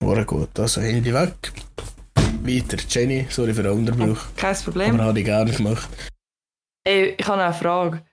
War 0.02 0.26
gut, 0.26 0.60
also 0.60 0.82
Handy 0.82 1.14
weg. 1.14 1.52
Weiter, 2.44 2.78
Jenny, 2.90 3.28
sorry 3.30 3.54
für 3.54 3.64
den 3.64 3.72
Unterbruch. 3.72 4.20
Kein 4.36 4.56
Problem. 4.58 4.96
Aber 4.96 5.04
habe 5.06 5.20
ich 5.20 5.26
gerne 5.26 5.52
gemacht. 5.52 5.90
Ey, 6.84 7.16
ich 7.18 7.28
habe 7.28 7.38
noch 7.38 7.46
eine 7.46 7.54
Frage. 7.54 8.04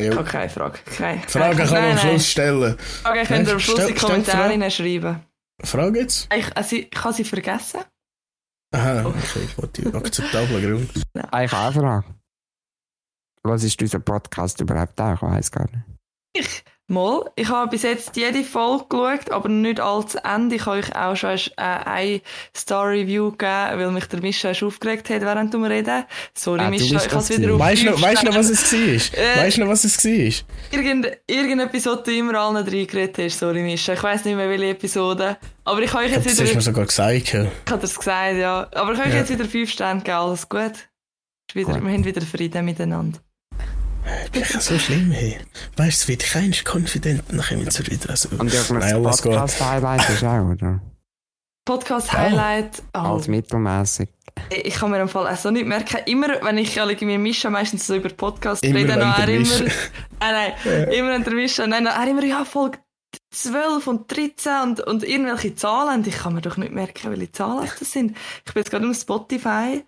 Ich 0.00 0.06
Ja. 0.08 0.16
habe 0.16 0.24
keine 0.28 0.48
Frage. 0.48 0.78
Keine. 0.96 1.22
Frage 1.22 1.56
Nein, 1.56 1.66
kann 1.68 1.82
man 1.82 1.90
am 1.92 1.98
Schluss 1.98 2.12
nein. 2.12 2.20
stellen. 2.20 2.78
Frage 2.78 3.22
könnt 3.26 3.46
ihr 3.48 3.52
am 3.54 3.60
Schluss 3.60 3.78
in 3.78 3.86
die 3.86 3.92
stell- 3.92 3.98
stell 3.98 4.08
die 4.08 4.12
Kommentare 4.12 4.36
Frage. 4.38 4.52
hineinschreiben. 4.52 5.20
Frage 5.62 5.98
jetzt? 6.00 6.28
Ich, 6.34 6.56
also, 6.56 6.76
ich 6.76 6.90
habe 7.04 7.14
sie 7.14 7.24
vergessen. 7.24 7.80
Aha, 8.74 9.04
okay, 9.06 9.48
gut, 9.56 9.94
akzeptabler 9.94 10.60
Grund. 10.60 10.90
Ah, 11.30 11.42
Ich 11.44 11.52
habe 11.52 11.66
eine 11.66 11.72
Frage. 11.72 12.04
Was 13.42 13.62
ist 13.64 13.80
unser 13.80 14.00
Podcast 14.00 14.60
überhaupt 14.60 15.00
auch? 15.00 15.14
Ich 15.14 15.22
weiß 15.22 15.50
gar 15.52 15.66
nicht. 15.70 16.64
Mal, 16.90 17.30
ich 17.36 17.48
habe 17.48 17.70
bis 17.70 17.82
jetzt 17.84 18.16
jede 18.16 18.42
Folge 18.42 18.84
geschaut, 18.88 19.30
aber 19.30 19.48
nicht 19.48 19.78
allzu 19.78 20.18
Ende. 20.24 20.56
Ich 20.56 20.66
habe 20.66 20.78
euch 20.78 20.94
auch 20.96 21.14
schon 21.14 21.30
äh, 21.30 21.38
ein 21.56 22.20
Star-Review 22.56 23.30
gegeben, 23.30 23.78
weil 23.78 23.90
mich 23.92 24.06
der 24.06 24.20
Mischa 24.20 24.48
erst 24.48 24.64
aufgeregt 24.64 25.08
hat, 25.08 25.20
während 25.22 25.54
du 25.54 25.62
reden. 25.64 26.04
Sorry, 26.34 26.60
Ah, 26.60 26.64
du 26.64 26.70
Mischa, 26.70 26.84
ich 26.86 26.94
habe 26.94 27.04
es 27.20 27.28
das 27.28 27.38
wieder 27.38 27.54
auf 27.54 27.60
Weißt 27.60 27.82
du 27.82 27.90
noch, 27.90 28.02
weißt 28.02 28.26
was 28.34 28.50
es 28.50 28.72
war? 28.72 28.80
Äh. 29.20 29.38
Weißt 29.38 29.56
du 29.56 29.60
noch, 29.62 29.68
was 29.68 29.84
es 29.84 30.04
war? 30.04 30.44
Irgend, 30.72 31.06
irgendetwas, 31.26 31.86
was 31.86 32.02
du 32.02 32.12
immer 32.12 32.34
allen 32.40 32.56
reingeredet 32.56 33.18
hast. 33.18 33.38
Sorry, 33.38 33.62
Mischa. 33.62 33.92
Ich 33.92 34.02
weiss 34.02 34.24
nicht 34.24 34.34
mehr, 34.36 34.48
welche 34.48 34.66
Episode. 34.70 35.36
Aber 35.64 35.80
ich 35.82 35.92
habe 35.92 36.04
euch 36.04 36.10
Ich 36.10 36.16
jetzt 36.16 36.24
glaub, 36.24 36.36
das 36.36 36.40
hast 36.40 36.40
du 36.40 36.44
wieder... 36.44 36.54
mir 36.56 36.60
sogar 36.62 36.86
gesagt. 36.86 37.32
Ja. 37.32 37.44
Ich 37.66 37.70
habe 37.70 37.80
das 37.82 37.96
gesagt, 37.96 38.36
ja. 38.36 38.68
Aber 38.74 38.92
ich 38.92 38.98
habe 38.98 39.08
euch 39.08 39.14
Ja. 39.14 39.20
jetzt 39.20 39.30
wieder 39.30 39.44
fünf 39.44 39.70
Sterne 39.70 40.00
gegeben. 40.00 40.16
Alles 40.16 40.48
gut. 40.48 40.72
Wieder, 41.54 41.72
Gut. 41.72 41.84
Wir 41.84 41.92
haben 41.92 42.04
wieder 42.04 42.20
Frieden 42.22 42.64
miteinander. 42.64 43.18
Ich 44.24 44.30
bin 44.30 44.60
so 44.60 44.78
schlimm, 44.78 45.10
hey. 45.10 45.38
Weißt 45.76 46.04
du, 46.04 46.08
wie 46.08 46.12
ich 46.14 46.18
kein 46.30 46.54
confident 46.64 47.22
dann 47.28 47.40
kommen 47.40 47.66
wir 47.66 47.86
wieder. 47.86 48.10
Also, 48.10 48.28
Und 48.30 48.52
Nein, 48.70 48.82
alles 48.94 49.22
gut. 49.22 49.32
Podcast-Highlight 49.32 50.08
ist 50.10 50.24
auch, 50.24 50.50
oder? 50.50 50.80
Podcast-Highlight. 51.64 52.82
Oh, 52.94 52.98
Als 52.98 53.28
mittelmäßig. 53.28 54.08
ich 54.50 54.74
kann 54.74 54.90
mir 54.90 55.00
im 55.00 55.08
Fall 55.08 55.28
auch 55.32 55.36
so 55.36 55.50
nicht 55.50 55.66
merken. 55.66 55.98
Immer, 56.06 56.28
wenn 56.42 56.58
ich 56.58 56.74
ja 56.74 56.86
mit 56.86 57.00
Mischa 57.02 57.50
meistens 57.50 57.86
so 57.86 57.94
über 57.96 58.08
Podcast 58.08 58.64
Immer 58.64 58.80
rede, 58.80 58.94
der 58.94 58.98
er 59.18 59.28
immer... 59.28 59.44
Mischa- 59.46 59.72
Nein, 60.20 60.52
nein. 60.64 60.88
Immer 60.88 61.10
wenn 61.10 61.24
der 61.24 61.34
Mischa... 61.34 61.66
Nein, 61.66 61.86
er 61.86 62.08
immer, 62.08 62.24
ja, 62.24 62.44
Folge 62.44 62.78
12 63.32 63.86
und 63.86 64.10
13 64.16 64.52
und, 64.62 64.80
und 64.80 65.04
irgendwelche 65.04 65.54
Zahlen. 65.54 66.00
Und 66.00 66.06
ich 66.06 66.16
kann 66.18 66.34
mir 66.34 66.40
doch 66.40 66.56
nicht 66.56 66.72
merken, 66.72 67.10
welche 67.10 67.32
Zahlen 67.32 67.68
das 67.78 67.92
sind. 67.92 68.16
Ich 68.46 68.52
bin 68.54 68.60
jetzt 68.62 68.70
gerade 68.70 68.88
auf 68.88 68.96
Spotify. 68.96 69.84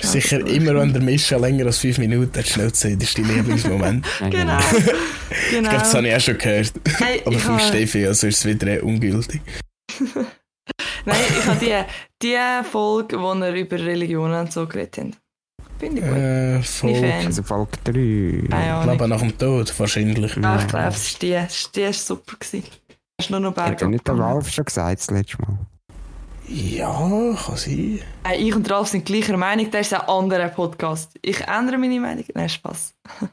Ich 0.00 0.06
Sicher 0.08 0.38
durch. 0.38 0.52
immer, 0.54 0.74
wenn 0.76 0.92
der 0.92 1.02
Mischa 1.02 1.36
länger 1.36 1.66
als 1.66 1.78
5 1.78 1.98
Minuten 1.98 2.32
hat, 2.38 2.46
schnell 2.46 2.72
zu 2.72 2.82
sehen, 2.88 2.98
das 2.98 3.08
ist 3.08 3.18
dein 3.18 3.26
Lieblingsmoment. 3.28 4.06
Ja, 4.20 4.28
Genau. 4.28 4.58
ich 4.58 5.50
genau. 5.50 5.68
glaube, 5.70 5.78
das 5.84 5.94
habe 5.94 6.08
ich 6.08 6.14
auch 6.16 6.20
schon 6.20 6.38
gehört. 6.38 6.72
Hey, 6.98 7.22
Aber 7.26 7.34
ich 7.36 7.42
vom 7.42 7.58
habe- 7.58 7.66
Steffi, 7.68 8.06
also 8.06 8.26
ist 8.28 8.38
es 8.38 8.44
wieder 8.46 8.66
eh 8.68 8.80
ungültig. 8.80 9.40
Nein, 11.04 11.16
ich 11.38 11.46
habe 11.46 11.58
die, 11.58 11.74
die 12.22 12.36
Folge, 12.70 13.18
wo 13.20 13.34
wir 13.34 13.52
über 13.52 13.78
Religionen 13.78 14.40
und 14.40 14.52
so 14.52 14.66
geredet 14.66 14.98
haben. 14.98 15.16
Finde 15.78 16.00
ich 16.00 16.06
gut. 16.06 16.16
Äh, 16.16 16.58
ich 16.60 16.66
Fan. 16.68 17.26
Also 17.26 17.42
Folge 17.42 17.70
3. 17.84 18.48
Keine 18.50 18.74
Ahnung. 18.74 18.92
Leben 18.92 19.08
nach 19.10 19.20
dem 19.20 19.38
Tod, 19.38 19.78
wahrscheinlich. 19.78 20.36
Ah, 20.44 20.58
ich 20.60 20.68
glaube, 20.68 20.88
es 20.88 21.06
ist 21.08 21.22
die. 21.22 21.38
Die 21.74 21.82
war 21.84 21.92
super. 21.92 22.36
Gewesen. 22.38 22.64
Hast 23.20 23.28
du 23.28 23.32
nur 23.32 23.40
noch 23.40 23.56
Hat 23.56 23.64
Berge 23.66 23.84
er 23.84 23.88
nicht 23.88 24.06
der. 24.06 24.14
Ralf 24.18 24.50
schon 24.50 24.64
gesagt 24.64 25.00
das 25.00 25.10
letzte 25.10 25.40
Mal? 25.42 25.58
Ja, 26.48 27.36
kann 27.44 27.56
sein. 27.56 28.00
Äh, 28.26 28.36
ich 28.36 28.54
und 28.54 28.70
Ralf 28.70 28.88
sind 28.88 29.04
gleicher 29.04 29.36
Meinung, 29.36 29.70
das 29.70 29.88
ist 29.88 29.94
ein 29.94 30.08
anderer 30.08 30.48
Podcast. 30.48 31.12
Ich 31.20 31.40
ändere 31.42 31.76
meine 31.76 32.00
Meinung. 32.00 32.24
Nein, 32.34 32.48
Spaß. 32.48 32.94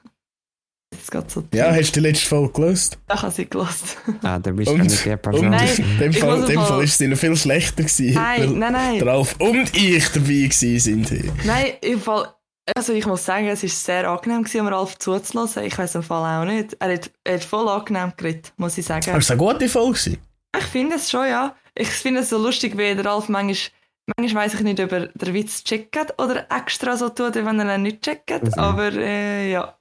Jetzt 0.93 1.11
geht 1.11 1.31
so 1.31 1.43
Ja, 1.53 1.73
hast 1.73 1.95
du 1.95 2.01
die 2.01 2.07
letzte 2.07 2.27
Folge 2.27 2.53
gelöst? 2.53 2.97
Da 3.07 3.21
habe 3.21 3.41
ich 3.41 3.49
gelost. 3.49 3.97
Ah, 4.21 4.39
dann 4.39 4.55
bist 4.55 4.71
du 4.71 4.77
nicht 4.77 5.05
die 5.05 5.15
Person. 5.17 5.45
Und 5.45 5.51
Nein, 5.51 5.69
in 5.77 5.97
dem 5.99 6.11
ich 6.11 6.19
Fall, 6.19 6.39
in 6.39 6.45
dem 6.45 6.61
Fall 6.61 6.83
ist 6.83 7.01
es 7.01 7.07
noch 7.07 7.17
viel 7.17 7.35
schlechter 7.35 7.83
gewesen. 7.83 8.13
Nein, 8.13 8.41
weil 8.41 8.49
nein, 8.49 8.73
nein. 8.73 8.99
der 8.99 9.07
Ralf 9.07 9.35
und 9.39 9.75
ich 9.75 10.07
dabei 10.09 10.25
gewesen 10.25 10.79
sind. 10.79 11.09
hier. 11.09 11.33
Nein, 11.43 11.65
im 11.81 11.99
Fall, 11.99 12.33
also 12.75 12.93
ich 12.93 13.05
muss 13.05 13.25
sagen, 13.25 13.47
es 13.47 13.63
war 13.63 13.69
sehr 13.69 14.09
angenehm, 14.09 14.43
gewesen, 14.43 14.61
um 14.61 14.67
Ralf 14.67 14.97
zuzulassen. 14.97 15.63
Ich 15.63 15.77
weiß 15.77 15.95
im 15.95 16.03
Fall 16.03 16.41
auch 16.41 16.45
nicht. 16.45 16.77
Er 16.79 16.93
hat, 16.93 17.11
er 17.23 17.35
hat 17.35 17.43
voll 17.43 17.67
angenehm 17.67 18.13
geredet, 18.15 18.53
muss 18.57 18.77
ich 18.77 18.85
sagen. 18.85 19.09
Aber 19.09 19.19
es 19.19 19.29
war 19.29 19.37
eine 19.37 19.53
gute 19.53 19.69
Folge. 19.69 20.17
Ich 20.57 20.65
finde 20.65 20.95
es 20.95 21.09
schon, 21.09 21.27
ja. 21.27 21.55
Ich 21.77 21.89
finde 21.89 22.21
es 22.21 22.29
so 22.29 22.37
lustig, 22.37 22.77
wie 22.77 22.95
der 22.95 23.05
Ralf 23.05 23.27
manchmal, 23.29 23.71
manchmal 24.17 24.45
weiss 24.45 24.53
ich 24.53 24.61
nicht, 24.61 24.79
ob 24.79 24.91
er 24.91 25.07
den 25.07 25.33
Witz 25.33 25.63
checkt 25.63 26.13
oder 26.19 26.45
extra 26.49 26.95
so 26.97 27.09
tut, 27.09 27.35
wenn 27.35 27.59
er 27.59 27.75
ihn 27.75 27.81
nicht 27.83 28.01
checkt. 28.01 28.31
Also. 28.31 28.57
Aber 28.59 28.91
äh, 28.93 29.51
ja, 29.51 29.75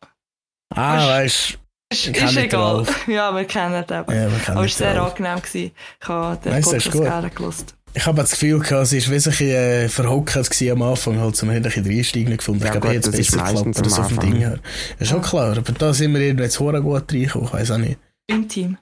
Ah, 0.74 0.99
Weißt- 0.99 1.09
weißt 1.09 1.59
ist, 1.92 2.07
Wir 2.14 2.24
ist 2.24 2.36
egal. 2.36 2.84
Ja, 3.07 3.32
wir 3.36 3.45
kennen 3.45 3.74
ihn 3.74 3.82
eben. 3.82 3.90
ja, 3.90 4.26
Aber 4.26 4.36
es 4.36 4.49
war 4.49 4.68
sehr 4.68 4.97
Ralf. 4.97 5.11
angenehm. 5.12 5.40
Gewesen. 5.40 5.70
Ich 6.03 6.09
habe 6.09 6.36
den 6.42 6.53
ist 6.59 6.64
Podcast 6.64 6.90
gut. 6.90 7.03
gerne 7.03 7.30
gelost. 7.30 7.74
Ich 7.97 8.07
habe 8.07 8.16
das 8.20 8.30
Gefühl 8.32 8.59
gehabt, 8.59 8.88
sie 8.88 9.01
war 9.07 9.12
wesentlich 9.12 9.51
äh, 9.51 9.88
verhockt 9.88 10.34
am 10.72 10.82
Anfang, 10.82 11.20
halt, 11.20 11.36
zum 11.36 11.51
ein 11.51 11.62
bisschen 11.62 11.88
Einsteigen 11.88 12.28
nicht 12.30 12.38
gefunden. 12.38 12.62
Ja, 12.62 12.66
ich 12.66 12.72
glaube, 12.72 12.86
gut, 12.88 12.95
jetzt 12.97 13.12
besser 13.12 13.36
geklappt, 13.36 13.53
meistens 13.55 13.78
oder 13.78 13.90
so 13.90 13.97
am 14.03 14.09
vom 14.09 14.18
Anfang. 14.18 14.30
Ding 14.32 14.40
her. 14.40 14.59
Ist 14.99 15.09
schon 15.11 15.22
klar, 15.22 15.57
aber 15.57 15.72
da 15.72 15.92
sind 15.95 16.12
wir 16.12 16.20
eben 16.20 16.38
jetzt 16.40 16.59
gut 16.80 17.12
reingekommen, 17.12 17.47
ich 17.47 17.53
weiß 17.53 17.70
auch 17.70 17.78
nicht. 17.78 17.99
Im 18.26 18.49
Team. 18.49 18.78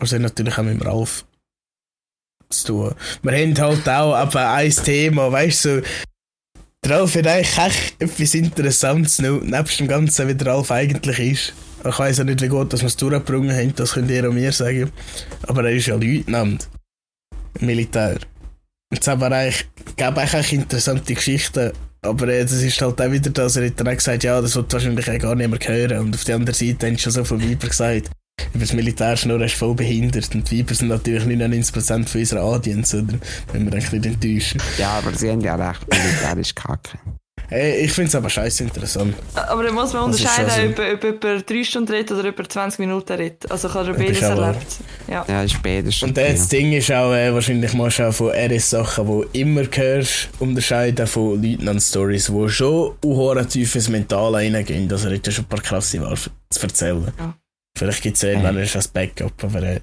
Also 0.00 0.16
natürlich 0.18 0.56
auch 0.56 0.62
mit 0.62 0.80
dem 0.80 0.86
Ralf 0.88 1.26
zu 2.50 2.66
tun. 2.66 2.94
Wir 3.22 3.32
haben 3.32 3.58
halt 3.58 3.88
auch 3.88 4.22
eben 4.22 4.36
ein 4.38 4.70
Thema, 4.70 5.32
weißt 5.32 5.64
du, 5.64 5.80
so, 5.80 5.86
der 6.84 6.98
Ralf 6.98 7.14
hat 7.16 7.26
eigentlich 7.26 7.58
echt 7.58 7.94
etwas 8.00 8.34
Interessantes 8.34 9.18
nebst 9.18 9.80
dem 9.80 9.88
Ganzen, 9.88 10.28
wie 10.28 10.34
der 10.34 10.46
Ralf 10.46 10.70
eigentlich 10.70 11.18
ist. 11.18 11.52
Ich 11.88 11.98
weiß 11.98 12.20
auch 12.20 12.24
nicht, 12.24 12.40
wie 12.42 12.48
gut 12.48 12.72
dass 12.72 12.80
wir 12.80 12.86
es 12.86 12.96
durchgebrungen 12.96 13.54
haben, 13.54 13.74
das 13.74 13.92
könnt 13.92 14.10
ihr 14.10 14.28
auch 14.28 14.32
mir 14.32 14.52
sagen. 14.52 14.92
Aber 15.42 15.64
er 15.64 15.72
ist 15.72 15.86
ja 15.86 15.96
Leutnant. 15.96 16.68
Militär. 17.60 18.18
Und 18.90 19.00
es 19.00 19.08
aber 19.08 19.32
eigentlich, 19.32 19.66
gab 19.96 20.16
eigentlich 20.16 20.52
interessante 20.52 21.14
Geschichten. 21.14 21.72
Aber 22.02 22.28
äh, 22.28 22.42
das 22.42 22.52
ist 22.52 22.80
halt 22.80 23.00
auch 23.00 23.10
wieder 23.10 23.30
das, 23.30 23.56
er 23.56 23.66
hat 23.66 23.80
dann 23.80 23.96
gesagt, 23.96 24.22
ja, 24.22 24.40
das 24.40 24.54
wird 24.54 24.72
wahrscheinlich 24.72 25.06
gar 25.06 25.34
nicht 25.34 25.50
mehr 25.50 25.58
hören. 25.60 25.98
Und 25.98 26.14
auf 26.14 26.24
der 26.24 26.36
anderen 26.36 26.54
Seite 26.54 26.86
haben 26.86 26.98
schon 26.98 27.12
so 27.12 27.24
viele 27.24 27.50
Weiber 27.50 27.68
gesagt, 27.68 28.10
über 28.52 28.64
das 28.64 28.72
Militärschnur 28.72 29.40
ist 29.42 29.54
voll 29.54 29.74
behindert. 29.74 30.34
Und 30.34 30.50
die 30.50 30.58
Weiber 30.58 30.74
sind 30.74 30.88
natürlich 30.88 31.24
99% 31.24 32.06
von 32.06 32.20
unserer 32.20 32.42
Audience, 32.42 32.96
oder? 32.96 33.18
Wenn 33.52 33.66
wir 33.66 33.72
eigentlich 33.72 33.92
nicht 33.92 34.06
enttäuschen. 34.06 34.62
Ja, 34.78 34.98
aber 34.98 35.12
sie 35.16 35.30
haben 35.30 35.40
ja 35.40 35.54
recht, 35.54 35.86
Militär 35.88 36.36
ist 36.38 36.56
kacke. 36.56 36.98
Hey, 37.48 37.84
ich 37.84 37.92
finde 37.92 38.08
es 38.08 38.14
aber 38.16 38.28
scheiße 38.28 38.64
interessant. 38.64 39.14
Aber 39.34 39.62
da 39.62 39.70
muss 39.70 39.92
man 39.92 40.04
unterscheiden, 40.04 40.50
schon 40.50 40.70
ob, 40.70 40.94
ob 40.94 41.04
jemand 41.04 41.48
drei 41.48 41.62
Stunden 41.62 41.92
redet 41.92 42.10
oder 42.10 42.28
über 42.28 42.48
20 42.48 42.80
Minuten 42.80 43.12
redet. 43.12 43.48
Also 43.48 43.68
ich 43.68 43.74
habe 43.74 43.94
beides 43.94 44.20
erlebt. 44.20 44.66
Ja. 45.06 45.24
Ja, 45.28 45.42
ist 45.42 45.62
beides 45.62 45.94
schon. 45.94 46.08
Und 46.08 46.16
das 46.16 46.48
Ding 46.48 46.72
ist 46.72 46.90
auch, 46.90 47.12
äh, 47.12 47.32
wahrscheinlich 47.32 47.72
musst 47.72 48.00
du 48.00 48.08
auch 48.08 48.12
von 48.12 48.30
RS-Sachen, 48.32 49.06
die 49.06 49.12
du 49.12 49.26
immer 49.32 49.62
hörst, 49.70 50.28
unterscheiden 50.40 51.06
von 51.06 51.40
Leutnant-Stories, 51.40 52.32
die 52.34 52.48
schon 52.48 52.94
auch 53.00 53.44
tief 53.44 53.76
ins 53.76 53.88
Mentale 53.90 54.38
reingehen. 54.38 54.90
Also, 54.90 55.08
da 55.08 55.30
schon 55.30 55.44
ein 55.44 55.48
paar 55.48 55.60
krasse 55.60 56.00
Wahl 56.00 56.16
zu 56.16 56.62
erzählen. 56.62 57.12
Ja. 57.16 57.34
Vielleicht 57.76 58.02
gibt 58.02 58.16
es 58.16 58.22
ja 58.22 58.30
irgendwann 58.30 58.56
erst 58.56 58.76
als 58.76 58.88
Backup, 58.88 59.44
aber 59.44 59.62
äh, 59.62 59.80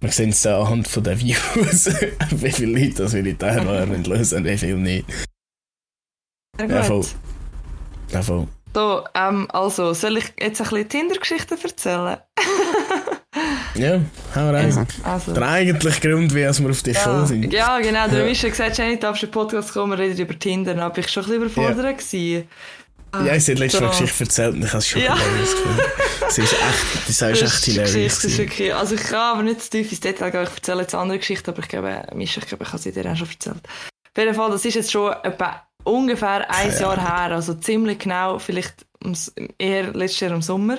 wir 0.00 0.10
sehen 0.12 0.30
es 0.30 0.42
da 0.42 0.60
anhand 0.60 0.88
von 0.88 1.02
den 1.04 1.18
Views, 1.18 1.86
wie 2.30 2.50
viele 2.52 2.78
Leute 2.78 3.02
das 3.04 3.12
Militär 3.12 3.64
waren 3.66 4.04
lösen, 4.04 4.44
wie 4.44 4.58
viele 4.58 4.76
nicht. 4.76 5.06
Sehr 6.58 6.68
Ja, 6.68 6.82
voll. 6.82 7.04
Ja, 8.10 8.22
voll. 8.22 8.48
So, 8.74 9.04
ähm, 9.14 9.48
also, 9.52 9.92
soll 9.94 10.16
ich 10.18 10.32
jetzt 10.40 10.60
ein 10.60 10.68
bisschen 10.68 10.88
Tinder-Geschichten 10.88 11.56
erzählen? 11.62 12.18
Ja, 13.76 14.00
hau 14.36 14.50
rein. 14.50 14.66
Also, 14.66 14.84
Also. 15.02 15.32
Der 15.34 15.48
eigentliche 15.48 16.00
Grund, 16.08 16.32
wie 16.32 16.36
wir 16.42 16.50
auf 16.50 16.56
dich 16.82 16.96
gekommen 16.96 17.20
Ja, 17.22 17.26
sind. 17.26 17.52
ja, 17.52 17.78
genau. 17.80 18.06
Der 18.06 18.20
Ja. 18.20 18.24
Mischa 18.24 18.44
hat 18.46 18.52
gesagt, 18.52 18.78
Jenny, 18.78 18.96
darfst 19.00 19.22
du 19.22 19.26
in 19.26 19.32
den 19.32 19.34
Podcast 19.34 19.72
kommen, 19.72 19.90
wir 19.90 19.98
reden 19.98 20.16
über 20.16 20.38
Tinder. 20.38 20.74
Dann 20.74 20.84
war 20.88 20.96
ich 20.96 21.08
schon 21.08 21.24
ein 21.24 21.40
bisschen 21.40 21.42
überfordert. 21.42 21.98
gewesen. 21.98 22.48
Ah, 23.14 23.24
Ja, 23.24 23.34
ich 23.36 23.48
habe 23.48 23.58
letztes 23.60 23.80
Mal 23.80 23.92
so. 23.92 24.00
Geschichte 24.02 24.24
erzählt 24.24 24.54
und 24.54 24.62
ich 24.64 24.68
habe 24.68 24.78
es 24.78 24.88
schon 24.88 25.02
Ja. 25.02 25.16
hilarious 25.16 25.50
gefunden. 25.54 25.80
Sie 26.30 26.42
ist 26.42 26.52
echt, 26.52 26.62
das 26.62 27.08
ist 27.10 27.22
echt 27.22 27.42
Das 27.42 27.64
hilarious. 27.64 28.14
Das 28.14 28.24
ist 28.24 28.38
wirklich, 28.38 28.74
also 28.74 28.94
ich 28.94 29.02
kann 29.02 29.14
aber 29.34 29.42
nicht 29.42 29.62
zu 29.62 29.70
tief 29.70 29.90
ins 29.90 30.00
Detail 30.00 30.30
gehen, 30.30 30.42
ich 30.44 30.50
erzähle 30.56 30.80
jetzt 30.82 30.94
eine 30.94 31.02
andere 31.02 31.18
Geschichte, 31.18 31.50
aber 31.50 31.60
ich 31.60 31.68
glaube, 31.68 32.06
Mischa, 32.14 32.40
ich 32.40 32.46
glaube, 32.48 32.64
ich 32.64 32.70
habe 32.72 32.82
sie 32.82 32.92
dir 32.92 33.10
auch 33.10 33.16
schon 33.16 33.28
erzählt. 33.28 33.56
Auf 33.66 34.18
jeden 34.18 34.34
Fall, 34.34 34.50
das 34.50 34.64
ist 34.64 34.74
jetzt 34.74 34.92
schon 34.92 35.12
etwa 35.22 35.62
ungefähr 35.84 36.50
ein 36.50 36.70
Ja. 36.72 36.80
Jahr 36.80 37.00
her, 37.00 37.34
also 37.36 37.54
ziemlich 37.54 37.98
genau, 37.98 38.38
vielleicht 38.38 38.86
eher 39.58 39.92
letztes 39.92 40.20
Jahr 40.20 40.30
im 40.32 40.42
Sommer. 40.42 40.78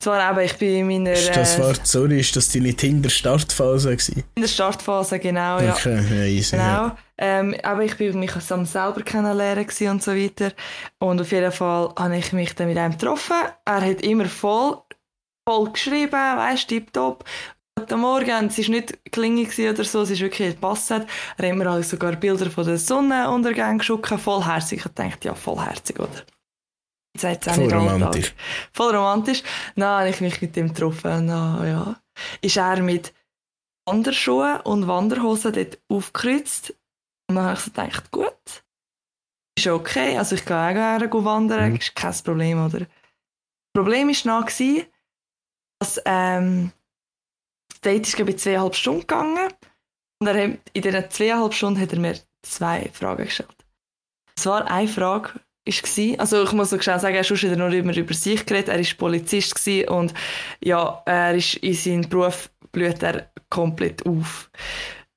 Zwar 0.00 0.30
eben, 0.30 0.40
ich 0.44 0.56
bin 0.56 0.76
in 0.76 0.86
meiner 0.86 1.12
Ist 1.12 1.34
das 1.34 1.58
äh, 1.58 1.62
Wort, 1.62 1.84
sorry, 1.84 2.20
ist 2.20 2.36
das 2.36 2.52
deine 2.52 2.72
Tinder-Startphase 2.72 3.90
gewesen? 3.90 4.22
in 4.36 4.42
der 4.42 4.48
Startphase, 4.48 5.18
genau, 5.18 5.58
ja. 5.58 5.72
Okay, 5.72 5.96
ja, 5.96 6.24
easy. 6.24 6.54
Ja. 6.56 6.82
Genau. 6.82 6.96
Ähm, 7.18 7.56
aber 7.64 7.82
ich 7.82 7.96
bin 7.96 8.20
mich 8.20 8.32
am 8.50 8.64
selber 8.64 9.02
kennenlernen 9.02 9.66
und 9.90 10.02
so 10.02 10.14
weiter. 10.14 10.52
Und 11.00 11.20
auf 11.20 11.32
jeden 11.32 11.50
Fall 11.50 11.92
habe 11.98 12.16
ich 12.16 12.32
mich 12.32 12.54
dann 12.54 12.68
mit 12.68 12.78
einem 12.78 12.92
getroffen. 12.92 13.36
Er 13.64 13.80
hat 13.80 14.02
immer 14.02 14.26
voll, 14.26 14.82
voll 15.48 15.72
geschrieben, 15.72 16.12
weißt, 16.12 16.68
tipptopp. 16.68 17.24
Guten 17.76 18.00
Morgen, 18.00 18.46
es 18.46 18.58
war 18.58 18.70
nicht 18.70 18.98
klingig 19.10 19.58
oder 19.58 19.84
so, 19.84 20.02
es 20.02 20.10
ist 20.10 20.20
wirklich 20.20 20.54
gepasst. 20.54 20.92
Er 20.92 21.00
hat 21.00 21.56
mir 21.56 21.70
auch 21.70 21.82
sogar 21.82 22.14
Bilder 22.14 22.50
von 22.50 22.66
den 22.66 22.78
Sonnenuntergängen 22.78 23.78
geschickt, 23.78 24.06
voll 24.20 24.44
herzig. 24.44 24.84
Ich 24.84 24.92
dachte, 24.92 25.28
ja, 25.28 25.34
voll 25.34 25.58
herzig, 25.58 25.98
oder? 25.98 26.22
Es 27.24 27.48
auch 27.48 27.54
Voll 27.54 27.64
nicht 27.64 27.74
Alltag. 27.74 27.92
romantisch. 27.92 28.34
Voll 28.72 28.96
romantisch. 28.96 29.42
Dann 29.76 29.84
habe 29.88 30.10
ich 30.10 30.20
mich 30.20 30.40
mit 30.40 30.56
ihm 30.56 30.68
getroffen. 30.68 31.26
Na, 31.26 31.66
ja. 31.66 31.96
Ist 32.40 32.56
er 32.56 32.80
mit 32.82 33.12
Wanderschuhen 33.86 34.60
und 34.60 34.86
Wanderhosen 34.86 35.52
dort 35.52 35.78
aufgekreuzt. 35.88 36.74
Und 37.28 37.36
dann 37.36 37.44
habe 37.44 37.54
ich 37.54 37.60
so 37.60 37.70
gedacht, 37.70 38.10
gut. 38.10 38.64
Ist 39.56 39.66
okay. 39.66 40.18
Also 40.18 40.34
ich 40.36 40.44
gehe 40.44 40.56
auch 40.56 40.72
gerne 40.72 41.12
wandern. 41.12 41.70
Mhm. 41.70 41.76
Ist 41.76 41.94
kein 41.94 42.14
Problem, 42.24 42.64
oder? 42.64 42.80
Das 42.80 42.88
Problem 43.74 44.08
war 44.08 44.40
noch, 44.40 44.46
dass 45.80 46.00
ähm, 46.04 46.72
das 47.68 47.80
Date 47.80 48.06
ist, 48.08 48.16
glaube 48.16 48.32
ich, 48.32 48.38
zweieinhalb 48.38 48.74
Stunden 48.74 49.00
gegangen. 49.00 49.48
Und 50.20 50.26
er 50.26 50.34
hat, 50.34 50.58
in 50.72 50.82
diesen 50.82 51.10
zweieinhalb 51.10 51.54
Stunden 51.54 51.80
hat 51.80 51.92
er 51.92 51.98
mir 51.98 52.18
zwei 52.42 52.90
Fragen 52.92 53.24
gestellt. 53.24 53.54
Es 54.36 54.46
war 54.46 54.70
eine 54.70 54.88
Frage, 54.88 55.40
gsi. 55.70 56.16
Also 56.18 56.42
ich 56.42 56.52
muss 56.52 56.70
so 56.70 56.80
schnell 56.80 56.98
sagen, 56.98 57.14
er 57.14 57.22
hat 57.22 57.42
wieder 57.42 57.56
nur 57.56 57.72
immer 57.72 57.96
über 57.96 58.14
sich 58.14 58.44
geredet. 58.44 58.68
Er 58.68 58.78
war 58.78 58.96
Polizist 58.98 59.54
gsi 59.54 59.86
und 59.88 60.14
ja, 60.60 61.02
er 61.06 61.34
ist 61.34 61.56
in 61.56 61.74
seinem 61.74 62.08
Beruf 62.08 62.50
blüht 62.72 63.02
er 63.02 63.30
komplett 63.48 64.04
auf. 64.06 64.50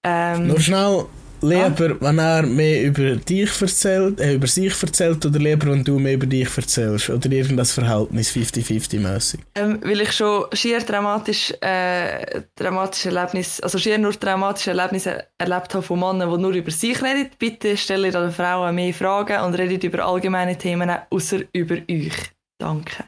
Ähm, 0.03 0.47
Nur 0.47 0.59
schnell, 0.59 1.05
lieber, 1.41 1.99
wenn 2.01 2.19
er 2.19 2.43
mehr 2.43 2.83
über 2.83 3.15
dich 3.15 3.61
erzählt, 3.61 4.19
äh, 4.19 4.35
über 4.35 4.47
sich 4.47 4.81
erzählt, 4.81 5.25
oder 5.25 5.39
lieber, 5.39 5.71
wenn 5.71 5.83
du 5.83 5.99
mehr 5.99 6.13
über 6.13 6.25
dich 6.25 6.55
erzählst? 6.57 7.09
Oder 7.09 7.31
irgendein 7.31 7.65
Verhältnis 7.65 8.31
50-50-mäßig? 8.31 9.39
ähm, 9.55 9.79
weil 9.83 10.01
ich 10.01 10.11
schon 10.11 10.45
schier 10.53 10.79
dramatisch, 10.79 11.53
äh, 11.61 12.41
dramatische 12.55 13.09
Erlebnisse, 13.09 13.63
also 13.63 13.77
schier 13.77 13.97
nur 13.97 14.13
dramatische 14.13 14.71
Erlebnisse 14.71 15.25
erlebt 15.37 15.73
habe 15.73 15.83
von 15.83 15.99
Männern, 15.99 16.31
die 16.31 16.41
nur 16.41 16.53
über 16.53 16.71
sich 16.71 17.01
reden. 17.01 17.29
Bitte 17.37 17.77
stellt 17.77 18.15
an 18.15 18.31
Frauen 18.31 18.75
mehr 18.75 18.93
Fragen 18.93 19.41
und 19.41 19.55
redet 19.55 19.83
über 19.83 20.05
allgemeine 20.05 20.57
Themen, 20.57 20.91
außer 21.09 21.39
über 21.53 21.75
euch. 21.89 22.13
Danke. 22.59 23.05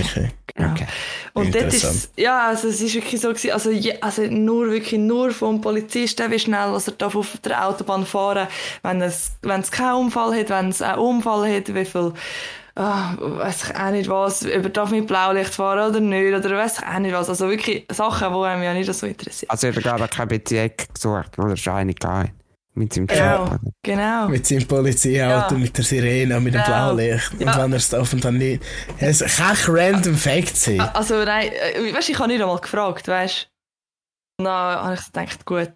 Okay. 0.00 0.30
Genau. 0.54 0.70
Okay. 0.70 0.86
Und 1.32 1.54
dort 1.54 1.74
ist 1.74 2.12
ja, 2.16 2.46
also 2.48 2.68
es 2.68 2.80
ist 2.80 2.94
wirklich 2.94 3.20
so 3.20 3.28
gewesen, 3.28 3.50
also, 3.50 3.70
je, 3.70 3.96
also 4.00 4.22
nur 4.22 4.70
wirklich 4.70 5.00
nur 5.00 5.32
vom 5.32 5.60
Polizisten, 5.60 6.30
wie 6.30 6.38
schnell 6.38 6.72
was 6.72 6.86
er 6.86 6.94
darf 6.94 7.16
auf 7.16 7.36
der 7.44 7.66
Autobahn 7.66 8.06
fahren, 8.06 8.46
wenn 8.82 9.02
es 9.02 9.32
wenn 9.42 9.60
es 9.60 9.72
keinen 9.72 9.96
Unfall 9.96 10.38
hat, 10.38 10.50
wenn 10.50 10.68
es 10.68 10.80
einen 10.80 10.98
Unfall 10.98 11.52
hat, 11.52 11.74
wie 11.74 11.84
viel 11.84 12.12
ah, 12.76 13.14
weiß 13.18 13.64
ich 13.64 13.76
auch 13.76 13.90
nicht 13.90 14.08
was, 14.08 14.44
ob 14.44 14.50
er 14.52 14.68
darf 14.68 14.90
mit 14.90 15.06
Blaulicht 15.06 15.54
fahren 15.54 15.90
oder 15.90 16.00
nicht, 16.00 16.34
oder 16.34 16.56
weiß 16.56 16.78
ich 16.78 16.86
auch 16.86 16.98
nicht 16.98 17.14
was. 17.14 17.28
Also 17.28 17.48
wirklich 17.48 17.86
Sachen, 17.90 18.32
die 18.32 18.40
einem 18.40 18.62
ja 18.62 18.74
nicht 18.74 18.92
so 18.92 19.06
interessieren. 19.06 19.50
Also, 19.50 19.66
er 19.68 19.74
hat 19.74 19.82
gerade 19.82 20.08
keine 20.08 20.26
Beziehung 20.26 20.70
gesucht, 20.92 21.38
oder 21.38 21.56
schon 21.56 21.74
eine 21.74 21.94
gehabt. 21.94 22.30
Mit 22.76 22.92
seinem 22.92 23.06
Genau. 23.06 23.44
Job. 23.46 23.60
Genau. 23.84 24.28
Mit 24.28 24.46
seinem 24.46 24.66
Polizeiauto, 24.66 25.54
Ja. 25.54 25.60
mit 25.60 25.76
der 25.76 25.84
Sirene, 25.84 26.40
mit 26.40 26.54
dem 26.54 26.60
Ja. 26.60 26.66
Blaulicht. 26.66 27.32
Und 27.34 27.40
Ja. 27.42 27.56
wenn 27.62 27.72
er 27.72 27.76
es 27.78 27.88
darf 27.88 28.12
und 28.12 28.24
dann 28.24 28.36
nicht. 28.38 28.62
Es 28.98 29.20
kann 29.20 29.54
kein 29.56 29.74
random 29.94 30.16
Fact 30.16 30.56
sein. 30.56 30.80
Also 30.80 31.22
nein, 31.24 31.50
äh, 31.52 31.94
weißt, 31.94 32.08
ich 32.08 32.18
habe 32.18 32.28
nicht 32.28 32.42
einmal 32.42 32.58
gefragt, 32.58 33.06
weißt 33.06 33.48
du. 34.38 34.44
Dann 34.44 34.52
habe 34.52 34.94
ich 34.94 35.04
gedacht, 35.04 35.44
gut. 35.46 35.70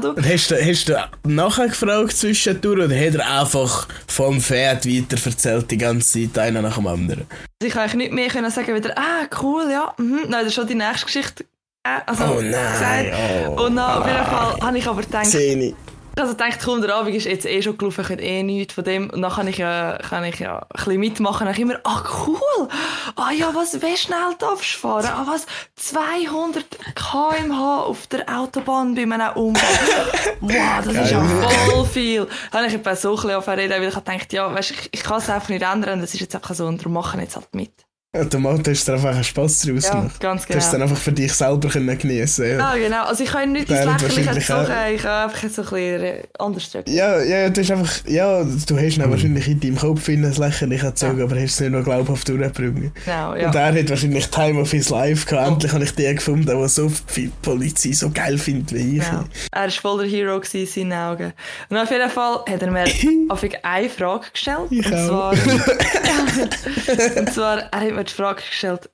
Du? 0.00 0.10
Und 0.12 0.26
hast 0.26 0.50
du, 0.50 0.54
hast 0.56 0.88
du 0.88 0.94
nachher 1.28 1.68
gefragt 1.68 2.16
zwischendurch 2.16 2.86
oder 2.86 2.96
hat 2.98 3.14
er 3.14 3.40
einfach 3.40 3.86
vom 4.06 4.40
Pferd 4.40 4.86
weiter 4.86 5.18
erzählt 5.22 5.70
die 5.70 5.76
ganze 5.76 6.22
Zeit, 6.32 6.38
einer 6.46 6.62
nach 6.62 6.76
dem 6.76 6.86
anderen? 6.86 7.26
Also 7.28 7.66
ich 7.66 7.72
kann 7.74 7.82
eigentlich 7.82 7.96
nicht 7.96 8.12
mehr 8.14 8.28
können 8.28 8.50
sagen, 8.50 8.74
wieder, 8.74 8.96
ah, 8.96 9.26
cool, 9.42 9.68
ja, 9.70 9.92
mhm. 9.98 10.20
Nein, 10.28 10.30
das 10.30 10.46
ist 10.46 10.54
schon 10.54 10.66
die 10.66 10.76
nächste 10.76 11.04
Geschichte 11.04 11.44
Äh, 11.84 12.00
Also, 12.06 12.24
Oh 12.24 12.40
nein, 12.40 13.12
oh. 13.48 13.64
Und 13.66 13.76
dann, 13.76 13.98
auf 14.00 14.06
jeden 14.06 14.24
Fall 14.24 14.60
habe 14.62 14.78
ich 14.78 14.86
aber 14.86 15.02
gedacht, 15.02 15.26
Zehni. 15.26 15.74
Also 16.16 16.32
gedacht, 16.32 16.58
komm, 16.62 16.82
der 16.82 16.94
Abend 16.94 17.14
ist 17.14 17.26
jetzt 17.26 17.46
eh 17.46 17.62
schon 17.62 17.78
gelaufen, 17.78 18.02
ich 18.02 18.06
könnte 18.06 18.24
eh 18.24 18.42
nichts 18.42 18.74
von 18.74 18.84
dem. 18.84 19.10
Und 19.10 19.22
dann 19.22 19.32
kann 19.32 19.48
ich 19.48 19.58
ja, 19.58 19.98
kann 19.98 20.24
ich 20.24 20.38
ja 20.38 20.58
ein 20.58 20.66
bisschen 20.72 21.00
mitmachen. 21.00 21.46
Dann 21.46 21.54
ich 21.54 21.60
immer, 21.60 21.78
ah 21.84 22.02
cool, 22.26 22.68
ah 23.16 23.30
ja, 23.30 23.54
was, 23.54 23.80
wie 23.80 23.96
schnell 23.96 24.34
darfst 24.38 24.74
du 24.74 24.78
fahren? 24.78 25.06
Ah 25.06 25.26
was, 25.26 25.46
200 25.76 26.64
km/h 26.94 27.82
auf 27.82 28.06
der 28.08 28.28
Autobahn 28.28 28.94
bei 28.94 29.02
einem 29.02 29.32
Umbau. 29.34 29.60
wow, 30.40 30.84
das 30.84 30.94
ist 30.94 31.10
ja 31.10 31.22
voll 31.22 31.86
viel. 31.86 32.26
Dann 32.50 32.62
habe 32.62 32.68
ich 32.68 32.74
etwa 32.74 32.94
so 32.94 33.16
ein 33.16 33.22
bisschen 33.22 33.54
reden, 33.54 33.82
weil 33.82 33.88
ich 33.88 33.94
gedacht, 33.94 34.32
ja, 34.32 34.52
weißt, 34.52 34.70
ich, 34.70 34.88
ich 34.92 35.02
kann 35.02 35.18
es 35.18 35.30
einfach 35.30 35.48
nicht 35.48 35.62
ändern, 35.62 36.00
das 36.00 36.14
ist 36.14 36.20
jetzt 36.20 36.34
einfach 36.34 36.54
so, 36.54 36.66
und 36.66 36.78
darum 36.78 36.92
machen 36.92 37.20
jetzt 37.20 37.36
halt 37.36 37.54
mit. 37.54 37.72
Automatisch 38.14 38.80
hast 38.80 38.88
du 38.88 38.92
dir 38.92 38.96
einfach 38.98 39.14
einen 39.14 39.24
Spass 39.24 39.60
draus 39.60 39.84
Ja, 39.84 39.90
gemacht. 39.94 40.20
ganz 40.20 40.46
Du 40.46 40.54
hast 40.54 40.64
es 40.66 40.70
dann 40.70 40.80
genau. 40.82 40.90
einfach 40.90 41.02
für 41.02 41.12
dich 41.12 41.32
selber 41.32 41.70
können 41.70 41.96
geniessen 41.98 42.46
ja. 42.46 42.58
Ah, 42.58 42.76
genau. 42.76 43.04
Also 43.04 43.24
ich 43.24 43.30
kann 43.30 43.52
nicht 43.52 43.70
ins 43.70 43.84
Lächerliche 43.86 44.34
suchen, 44.42 44.74
ich 44.94 45.02
habe 45.02 45.32
einfach 45.32 45.48
so 45.48 45.62
ein 45.62 45.68
bisschen 45.70 46.02
äh, 46.02 46.22
anders 46.38 46.70
drücken. 46.70 46.92
Ja, 46.92 47.22
ja, 47.22 47.48
du 47.48 47.58
hast 47.62 47.70
einfach, 47.70 48.06
ja, 48.06 48.44
du 48.44 48.76
hast 48.78 48.98
ihn 48.98 49.10
wahrscheinlich 49.10 49.48
in 49.48 49.60
deinem 49.60 49.76
Kopf 49.78 50.06
in 50.10 50.26
ein 50.26 50.34
Lächerlich 50.34 50.82
gezogen, 50.82 51.20
Ja. 51.20 51.24
aber 51.24 51.36
hast 51.36 51.52
es 51.54 51.60
nicht 51.60 51.70
noch 51.72 51.84
glaubhaft 51.84 52.28
durchgebracht. 52.28 52.92
Genau, 53.06 53.34
ja. 53.34 53.46
Und 53.46 53.54
er 53.54 53.74
hat 53.74 53.88
wahrscheinlich 53.88 54.26
Time 54.28 54.60
of 54.60 54.70
his 54.70 54.90
Life 54.90 55.26
gehabt. 55.26 55.48
Endlich 55.48 55.72
habe 55.72 55.84
ich 55.84 55.94
den 55.94 56.14
gefunden, 56.16 56.44
der 56.44 56.68
so 56.68 56.92
viel 57.06 57.32
Polizei 57.40 57.92
so 57.92 58.10
geil 58.10 58.36
findet 58.36 58.74
wie 58.74 58.98
ich. 58.98 59.04
Ja. 59.04 59.24
Er 59.52 59.62
war 59.62 59.70
voll 59.70 60.02
der 60.06 60.10
Hero 60.10 60.38
in 60.52 60.66
seinen 60.66 60.92
Augen. 60.92 61.32
Und 61.70 61.78
auf 61.78 61.90
jeden 61.90 62.10
Fall 62.10 62.40
hat 62.46 62.60
er 62.60 62.70
mir 62.70 62.84
auf 63.30 63.42
eine 63.62 63.88
Frage 63.88 64.26
gestellt. 64.30 64.58
Ich 64.68 64.84
und, 64.84 64.94
auch. 64.94 65.08
zwar, 65.08 65.32
und 67.16 67.32
zwar, 67.32 67.58
er 67.72 67.80
hat 67.80 67.90
mir 67.90 68.01
die 68.04 68.12
Frage 68.12 68.42
gestellt, 68.42 68.90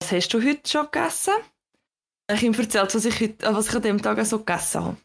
was 0.00 0.12
hast 0.12 0.28
du 0.28 0.42
heute 0.42 0.68
schon 0.68 0.88
gegessen? 0.90 1.34
Ich 2.30 2.36
habe 2.36 2.46
ihm 2.46 2.54
erzählt, 2.54 2.94
was 2.94 3.04
ich, 3.04 3.20
heute, 3.20 3.54
was 3.54 3.68
ich 3.68 3.74
an 3.74 3.82
dem 3.82 4.02
Tag 4.02 4.24
so 4.26 4.38
gegessen 4.38 4.84
habe. 4.84 4.96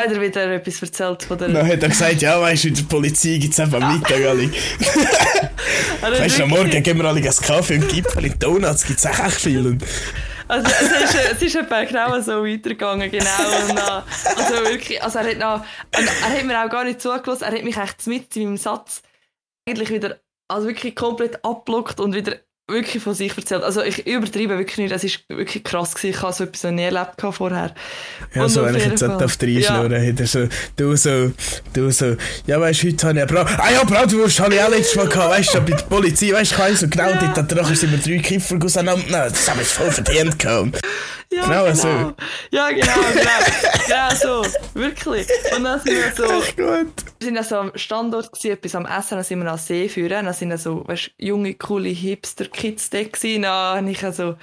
Hat 0.00 0.12
er 0.12 0.20
wieder 0.20 0.52
etwas 0.52 0.82
erzählt 0.82 1.22
von 1.22 1.38
der... 1.38 1.48
Dann 1.48 1.66
hat 1.66 1.82
er 1.82 1.88
gesagt, 1.88 2.20
ja, 2.20 2.40
weißt 2.40 2.64
du, 2.64 2.68
in 2.68 2.74
der 2.74 2.82
Polizei 2.82 3.38
gibt 3.38 3.54
es 3.54 3.60
einfach 3.60 3.80
am 3.80 3.94
Mittag 3.94 4.24
alle. 4.26 4.50
Hat 6.02 6.20
Weißt 6.20 6.38
du, 6.38 6.42
am 6.42 6.50
Morgen 6.50 6.82
geben 6.82 6.98
wir 6.98 7.06
alle 7.06 7.20
einen 7.20 7.34
Kaffee 7.34 7.76
und 7.78 7.88
Gipfel 7.88 8.26
in 8.26 8.38
Donuts, 8.38 8.84
gibt 8.84 8.98
es 8.98 9.06
auch 9.06 9.18
echt 9.26 9.40
viel. 9.40 9.78
Also 10.48 10.66
es 10.68 11.14
ist, 11.14 11.32
es 11.32 11.42
ist 11.42 11.56
etwa 11.56 11.82
genau 11.84 12.20
so 12.20 12.44
weitergegangen, 12.44 13.10
genau. 13.10 13.68
Und 13.68 13.76
dann, 13.76 14.02
also 14.36 14.54
wirklich, 14.64 15.02
also 15.02 15.18
er 15.18 15.30
hat, 15.30 15.38
noch, 15.38 15.66
er 15.90 16.30
hat 16.30 16.44
mir 16.44 16.64
auch 16.64 16.70
gar 16.70 16.84
nicht 16.84 17.00
zugelassen, 17.00 17.44
er 17.44 17.52
hat 17.52 17.64
mich 17.64 17.76
echt 17.76 18.06
mit 18.06 18.36
in 18.36 18.44
meinem 18.44 18.56
Satz 18.56 19.02
eigentlich 19.68 19.90
wieder, 19.90 20.20
also 20.48 20.68
wirklich 20.68 20.94
komplett 20.94 21.44
abblockt 21.44 21.98
und 21.98 22.14
wieder 22.14 22.36
wirklich 22.68 23.02
von 23.02 23.14
sich 23.14 23.36
erzählt. 23.36 23.62
Also 23.62 23.82
ich 23.82 24.06
übertreibe 24.06 24.58
wirklich 24.58 24.78
nicht, 24.78 24.92
es 24.92 25.04
ist 25.04 25.20
wirklich 25.28 25.62
krass 25.62 25.94
gewesen, 25.94 26.10
ich 26.16 26.22
habe 26.22 26.32
so 26.32 26.44
etwas 26.44 26.64
noch 26.64 26.72
nie 26.72 26.82
erlebt 26.82 27.20
vorher. 27.30 27.72
ja, 28.34 28.42
Und 28.42 28.48
so, 28.48 28.64
wenn 28.64 28.74
ich 28.74 28.84
jetzt 28.86 29.00
Fall- 29.04 29.22
auf 29.22 29.36
drei 29.36 29.60
hat 29.60 30.20
er 30.20 30.26
so, 30.26 30.48
du 30.76 30.96
so, 30.96 31.32
du 31.72 31.90
so, 31.90 32.16
ja, 32.46 32.60
weißt 32.60 32.82
du, 32.82 32.88
heute 32.88 33.06
habe 33.06 33.18
ich 33.18 33.22
eine 33.22 33.32
Brat, 33.32 33.58
ah 33.60 33.70
ja, 33.70 33.84
Bratwurst 33.84 34.40
habe 34.40 34.54
ich 34.54 34.60
auch 34.62 34.68
letztes 34.70 34.96
Mal 34.96 35.06
gehabt, 35.08 35.30
weißt 35.30 35.54
du, 35.54 35.60
bei 35.60 35.70
der 35.76 35.84
Polizei, 35.84 36.32
weißt 36.32 36.50
du, 36.50 36.54
ich 36.56 36.60
weiss 36.60 36.80
so 36.80 36.88
genau, 36.88 37.08
Ja. 37.10 37.32
dort 37.36 37.54
nachher 37.54 37.76
sind 37.76 37.92
wir 37.92 37.98
drei 37.98 38.22
Kiffer 38.22 38.58
auseinandergenommen, 38.62 39.28
das 39.30 39.48
haben 39.48 39.58
wir 39.58 39.64
voll 39.66 39.90
verdient 39.92 40.38
gehabt. 40.38 40.80
Ja, 41.32 41.42
Genau 41.42 41.74
so. 41.74 42.14
Ja, 42.50 42.70
genau, 42.70 42.92
genau. 43.12 43.30
genau 43.86 44.10
so, 44.14 44.46
wirklich. 44.74 45.26
Und 45.56 45.64
dann 45.64 45.80
sind 45.80 45.94
wir 45.94 46.12
so... 46.14 46.24
Echt 46.24 46.56
gut. 46.56 46.92
Wir 47.20 47.34
waren 47.34 47.44
so 47.44 47.56
am 47.56 47.72
Standort, 47.74 48.32
gewesen, 48.32 48.52
etwas 48.52 48.74
am 48.74 48.86
Essen, 48.86 49.16
dann 49.16 49.24
sind 49.24 49.42
wir 49.42 49.50
an 49.50 49.56
den 49.56 49.62
See 49.62 49.88
führen. 49.88 50.26
Dann 50.26 50.34
sind 50.34 50.56
so, 50.58 50.86
weißt, 50.86 51.10
junge, 51.18 51.54
coole 51.54 51.88
Hipster-Kids 51.88 52.90
da 52.90 53.02
gewesen. 53.02 53.42
Dann 53.42 53.78
habe 53.78 53.90
ich 53.90 54.04
also 54.04 54.36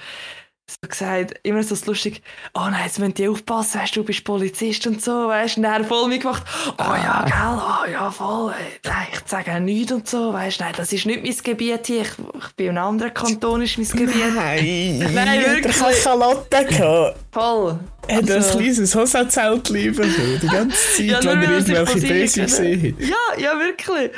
so 0.66 0.88
gesagt, 0.88 1.34
immer 1.42 1.62
so 1.62 1.76
lustig, 1.86 2.22
oh 2.54 2.60
nein, 2.70 2.82
jetzt 2.86 2.98
müssen 2.98 3.14
die 3.14 3.28
aufpassen, 3.28 3.80
weißt 3.80 3.96
du, 3.96 4.00
du 4.00 4.06
bist 4.06 4.24
Polizist 4.24 4.86
und 4.86 5.02
so, 5.02 5.28
weißt 5.28 5.56
du, 5.56 5.60
und 5.60 5.64
dann 5.64 5.84
voll 5.84 6.08
mitgemacht, 6.08 6.42
oh 6.78 6.94
ja, 6.94 7.22
gell, 7.26 7.62
oh 7.62 7.90
ja, 7.92 8.10
voll, 8.10 8.54
nein, 8.84 9.06
ich 9.12 9.20
sage 9.26 9.60
nichts 9.60 9.92
und 9.92 10.08
so, 10.08 10.32
weißt 10.32 10.60
du, 10.60 10.64
nein, 10.64 10.72
das 10.76 10.92
ist 10.92 11.04
nicht 11.04 11.22
mein 11.22 11.36
Gebiet 11.36 11.86
hier, 11.86 12.02
ich, 12.02 12.08
ich 12.08 12.52
bin 12.56 12.68
in 12.68 12.78
einem 12.78 12.86
anderen 12.88 13.12
Kanton, 13.12 13.60
ist 13.62 13.76
mein 13.76 13.86
Gebiet. 13.88 14.34
Nein, 14.34 14.98
Nein, 15.14 15.28
hat 15.40 15.46
wirklich. 15.46 15.76
keine 15.78 15.96
Kalotte 15.96 16.64
gehabt. 16.64 17.16
Voll. 17.30 17.78
Hat 18.06 18.28
er 18.28 18.36
ein 18.36 18.42
Also- 18.42 18.58
kleines 18.58 18.94
Hosenzeltchen 18.94 19.94
bekommen, 19.94 20.38
die 20.42 20.46
ganze 20.46 20.76
Zeit, 20.76 21.06
Ja, 21.06 21.24
wenn 21.24 21.42
er 21.42 21.50
irgendwelche 21.52 22.00
Böse 22.06 22.40
gesehen 22.42 22.96
hat. 22.98 23.06
Ja, 23.08 23.42
ja, 23.42 23.58
wirklich. 23.58 24.10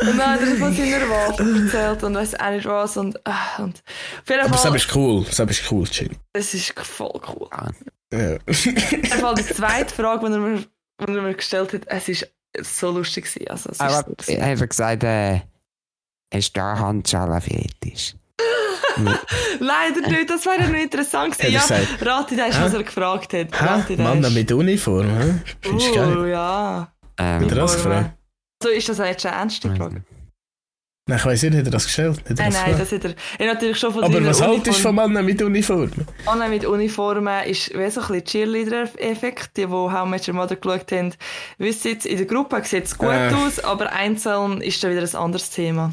Und 0.00 0.18
dann 0.18 0.30
hat 0.32 0.40
er 0.40 0.56
von 0.56 0.74
seiner 0.74 1.08
Waffe 1.10 1.62
erzählt 1.64 2.02
und 2.02 2.14
weiss 2.14 2.34
auch 2.34 2.50
nicht 2.50 2.64
was. 2.66 2.96
Und, 2.96 3.20
ah, 3.26 3.58
und 3.62 3.82
auf 4.22 4.28
jeden 4.30 4.40
Aber 4.40 4.54
Fall, 4.56 4.72
das 4.72 4.84
ist 4.86 4.96
cool, 4.96 5.26
das 5.26 5.38
ist 5.38 5.70
cool, 5.70 5.85
Jim. 5.90 6.10
das 6.32 6.54
ist 6.54 6.72
voll 6.78 7.20
cool. 7.28 7.48
Ja. 8.12 8.36
Auf 8.48 8.64
jeden 8.66 9.04
Fall 9.06 9.34
die 9.34 9.44
zweite 9.44 9.94
Frage, 9.94 10.26
die 10.26 10.32
er 10.32 10.38
mir, 10.38 10.58
die 10.58 11.12
er 11.16 11.22
mir 11.22 11.34
gestellt 11.34 11.72
hat, 11.72 11.82
es 11.86 12.08
ist 12.08 12.32
so 12.62 12.90
lustig 12.90 13.24
gewesen. 13.24 13.48
Also, 13.50 13.68
es 13.70 13.76
ist 13.76 13.80
Aber 13.80 13.96
so 14.08 14.14
gewesen. 14.14 14.40
er 14.40 14.58
hat 14.60 14.68
gesagt, 14.70 15.04
äh, 15.04 15.40
hast 16.32 16.52
du 16.56 16.60
da 16.60 16.78
Handschallenfetisch? 16.78 18.14
Leider 19.60 20.08
nicht, 20.08 20.30
das 20.30 20.46
wäre 20.46 20.68
noch 20.70 20.78
interessant 20.78 21.38
er 21.38 21.50
gewesen. 21.50 21.52
Ja, 21.52 21.60
gesagt? 21.60 22.06
rate 22.06 22.36
das, 22.36 22.56
Hä? 22.58 22.62
was 22.62 22.74
er 22.74 22.82
gefragt 22.82 23.32
hat. 23.34 23.52
Das. 23.52 23.98
Mann 23.98 24.32
mit 24.34 24.50
Uniform, 24.52 25.08
hä? 25.08 25.34
Findest 25.60 25.88
du 25.90 25.94
geil? 25.94 26.16
Oh, 26.18 26.24
ja. 26.24 26.92
Ähm, 27.18 27.42
Uniformen. 27.42 27.66
gefragt? 27.76 28.10
So 28.62 28.68
ist 28.70 28.88
das 28.88 28.98
jetzt 28.98 29.26
eine 29.26 29.36
ernste 29.36 29.74
Frage? 29.76 30.02
Nein, 31.08 31.18
ich 31.18 31.24
weiss 31.24 31.42
nicht, 31.44 31.54
hat 31.56 31.64
er 31.66 31.70
das 31.70 31.84
gestellt? 31.84 32.18
Hat 32.18 32.30
er 32.30 32.34
Nein, 32.34 32.52
das 32.52 32.62
nein, 32.62 32.78
das 32.78 32.92
hat 32.92 33.04
er. 33.04 33.14
Er 33.38 33.54
natürlich 33.54 33.78
schon 33.78 33.92
von 33.92 34.02
Aber 34.02 34.26
was 34.26 34.42
haltest 34.42 34.78
du 34.78 34.82
von 34.82 34.94
Männern 34.96 35.24
mit 35.24 35.40
Uniform? 35.40 35.88
Anne 36.26 36.48
mit 36.48 36.64
Uniformen 36.64 37.44
ist 37.44 37.70
wie 37.70 37.90
so 37.90 38.00
ein 38.00 38.08
bisschen 38.08 38.24
Cheerleader-Effekt. 38.24 39.56
Die, 39.56 39.66
die 39.66 39.68
How 39.68 40.04
Much 40.04 40.26
Your 40.26 40.34
Mother 40.34 40.56
geschaut 40.56 40.90
haben, 40.90 41.14
wissen 41.58 41.88
jetzt, 41.92 42.06
in 42.06 42.16
der 42.16 42.26
Gruppe 42.26 42.60
sieht 42.64 42.86
es 42.86 42.98
gut 42.98 43.10
Äh. 43.10 43.32
aus, 43.34 43.60
aber 43.60 43.92
einzeln 43.92 44.60
ist 44.60 44.82
dann 44.82 44.90
wieder 44.90 45.02
ein 45.02 45.14
anderes 45.14 45.48
Thema. 45.50 45.92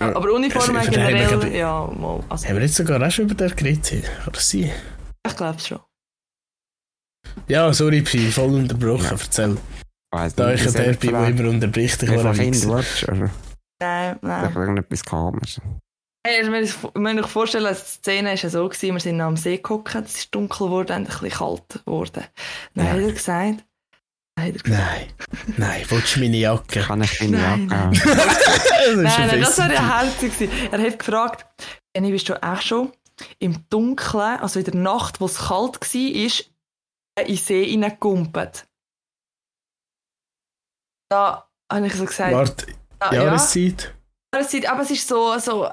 Ja, 0.00 0.16
Aber 0.16 0.32
Uniformen 0.32 0.70
über 0.82 0.90
den 0.90 1.02
haben 1.04 1.12
wir 1.14 1.26
generell, 1.28 1.56
ja, 1.56 1.86
mal, 1.96 2.24
also, 2.28 2.48
Haben 2.48 2.56
wir 2.56 2.62
jetzt 2.62 2.74
sogar 2.74 3.06
auch 3.06 3.10
schon 3.12 3.26
über 3.26 3.34
den 3.34 3.54
geredet? 3.54 4.02
Kann 4.24 4.32
das 4.32 4.50
sein? 4.50 4.70
ich 5.28 5.36
glaube 5.36 5.60
schon. 5.60 5.78
Ja, 7.46 7.72
sorry, 7.72 8.00
bin 8.00 8.32
voll 8.32 8.52
unterbrochen. 8.54 9.04
Ja. 9.04 9.10
Erzäll. 9.12 9.56
weiss 10.10 10.34
Da 10.34 10.50
nicht, 10.50 10.60
ich 10.62 10.66
wie 10.66 10.72
der 10.72 10.84
soll 10.84 10.94
bin, 10.96 11.10
der 11.12 11.28
immer 11.28 11.50
unterbricht, 11.50 12.02
ich 12.02 12.10
war 12.10 12.24
ein 12.24 12.36
Kinder 12.36 12.84
Oder 13.80 14.18
Nein, 14.20 14.30
einfach 14.30 14.54
nein. 14.54 14.62
irgendetwas 14.62 15.04
Komisches? 15.04 15.60
Hey, 16.26 16.42
ich 16.42 16.48
muss 16.50 16.92
mir 16.94 17.26
vorstellen, 17.26 17.66
die 17.74 17.80
Szene 17.80 18.34
ist 18.34 18.42
ja 18.42 18.50
so 18.50 18.68
gewesen, 18.68 18.92
wir 18.94 19.00
sind 19.00 19.20
am 19.22 19.36
See 19.38 19.56
geguckt, 19.56 19.94
es 19.94 20.16
ist 20.18 20.34
dunkel 20.34 20.66
geworden 20.66 20.92
und 20.96 20.98
ein 20.98 21.04
bisschen 21.06 21.30
kalt 21.30 21.82
geworden. 21.86 22.24
Dann 22.74 22.86
Ja. 22.86 22.92
hat 22.92 23.00
er 23.00 23.12
gesagt, 23.12 23.64
Nein, 24.66 25.12
nein, 25.58 25.84
willst 25.88 26.16
du 26.16 26.20
meine 26.20 26.36
Jacke? 26.38 26.80
Kann 26.80 27.02
ich 27.02 27.20
Nein, 27.20 27.32
Jacke 27.68 27.76
haben? 27.78 27.92
das 28.04 28.86
ist 28.86 28.96
Nein, 28.96 29.28
nein, 29.28 29.40
das 29.40 29.56
besser. 29.56 29.62
war 29.68 29.72
ja 29.72 29.98
herzig. 30.00 30.38
gewesen. 30.38 30.72
Er 30.72 30.80
hat 30.82 30.98
gefragt, 30.98 31.46
Jenny, 31.94 32.10
bist 32.10 32.28
du 32.28 32.42
auch 32.42 32.60
schon 32.62 32.92
im 33.38 33.68
Dunkeln, 33.68 34.40
also 34.40 34.58
in 34.60 34.64
der 34.64 34.76
Nacht, 34.76 35.20
wo 35.20 35.26
es 35.26 35.36
kalt 35.36 35.78
war, 35.80 35.94
in 35.94 36.30
den 37.28 37.36
See 37.36 37.64
hineingekumpelt? 37.66 38.66
Da 41.10 41.46
habe 41.70 41.86
ich 41.86 41.94
so 41.94 42.04
gesagt, 42.06 42.32
Warte, 42.32 42.66
ja, 43.00 43.12
Jahreszeit? 43.12 43.94
Jahreszeit, 44.34 44.68
aber 44.68 44.82
es 44.82 44.90
ist 44.90 45.08
so, 45.08 45.38
so 45.38 45.64
äh, 45.64 45.70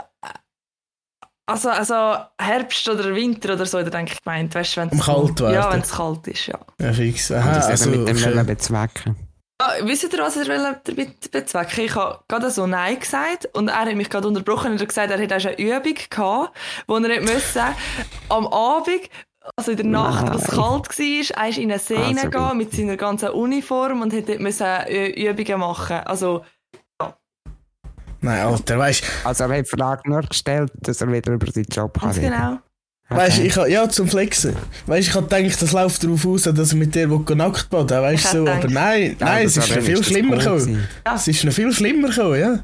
also, 1.49 1.69
also 1.69 2.17
Herbst 2.37 2.89
oder 2.89 3.15
Winter 3.15 3.53
oder 3.53 3.65
so, 3.65 3.81
da 3.81 3.89
denke 3.89 4.13
ich 4.13 4.21
gemeint, 4.21 4.53
weißt 4.53 4.75
du, 4.75 4.81
wenn 4.81 4.89
Um 4.89 4.99
kalt. 4.99 5.39
Ja, 5.39 5.71
wenn 5.71 5.81
es 5.81 5.91
kalt 5.91 6.27
ist, 6.27 6.47
ja. 6.47 6.59
Ja, 6.79 6.91
fix. 6.91 7.31
Und 7.31 7.37
Aha, 7.37 7.55
das 7.55 7.67
also, 7.67 7.89
mit 7.89 8.07
dem 8.07 8.17
okay. 8.17 8.33
okay. 8.33 8.43
bezwecken. 8.43 9.15
Ah, 9.59 9.73
wisst 9.81 10.03
ihr, 10.03 10.19
was 10.19 10.35
er 10.37 10.45
damit 10.45 11.31
bezwecken 11.31 11.85
Ich 11.85 11.95
habe 11.95 12.19
gerade 12.27 12.51
so 12.51 12.67
Nein 12.67 12.99
gesagt 12.99 13.49
und 13.53 13.69
er 13.69 13.85
hat 13.85 13.95
mich 13.95 14.09
gerade 14.09 14.27
unterbrochen 14.27 14.73
und 14.73 14.81
hat 14.81 14.87
gesagt, 14.87 15.09
er 15.09 15.17
hätte 15.17 15.35
auch 15.35 15.39
schon 15.39 15.55
eine 15.55 15.77
Übung 15.77 15.95
gehabt, 16.09 16.57
wo 16.85 16.95
er 16.95 16.99
nicht 16.99 17.21
müssen, 17.21 17.61
am 18.29 18.45
Abend, 18.47 19.09
also 19.55 19.71
in 19.71 19.77
der 19.77 19.85
Nacht, 19.85 20.31
wo 20.31 20.37
es 20.37 20.47
kalt 20.47 20.99
war, 20.99 21.43
er 21.43 21.49
ist 21.49 21.57
in 21.57 21.71
einen 21.71 21.79
See 21.79 21.95
Also 21.95 22.07
hineingehen 22.07 22.43
gut. 22.49 22.55
mit 22.55 22.73
seiner 22.73 22.97
ganzen 22.97 23.29
Uniform 23.29 24.01
und 24.01 24.13
hätte 24.13 24.37
müssen 24.37 24.65
äh, 24.65 25.07
Übungen 25.07 25.59
machen. 25.59 26.01
Also, 26.05 26.43
Nein, 28.21 28.45
Alter, 28.45 28.77
weißt 28.79 29.03
Also 29.23 29.43
er 29.45 29.57
hat 29.59 29.65
die 29.65 29.77
Frage 29.77 30.09
nur 30.09 30.21
gestellt, 30.21 30.71
dass 30.75 31.01
er 31.01 31.11
wieder 31.11 31.31
über 31.33 31.51
seinen 31.51 31.65
Job 31.65 31.99
kann 31.99 32.13
genau. 32.13 32.59
Weißt 33.09 33.37
du, 33.37 33.43
ich 33.43 33.55
hab, 33.55 33.67
ja, 33.69 33.87
zum 33.87 34.07
Flexen. 34.09 34.53
Weißt 34.85 35.07
du, 35.07 35.11
ich 35.11 35.15
hab 35.15 35.29
gedacht, 35.29 35.61
das 35.61 35.71
läuft 35.71 36.03
darauf 36.03 36.25
aus, 36.25 36.41
dass 36.41 36.71
er 36.71 36.77
mit 36.77 36.93
dir 36.93 37.07
nackt 37.07 37.69
baden 37.69 38.01
weißt 38.01 38.33
du, 38.33 38.37
so. 38.39 38.47
hab 38.47 38.55
Aber 38.57 38.67
gedacht- 38.67 38.73
nein, 38.73 39.15
nein, 39.19 39.45
es 39.45 39.55
ist 39.55 39.69
noch 39.75 39.81
viel 39.81 40.03
schlimmer 40.03 40.37
gekommen. 40.37 40.87
Es 41.15 41.27
ist 41.27 41.43
noch 41.45 41.53
viel 41.53 41.71
schlimmer 41.71 42.09
gekommen, 42.09 42.39
ja. 42.39 42.59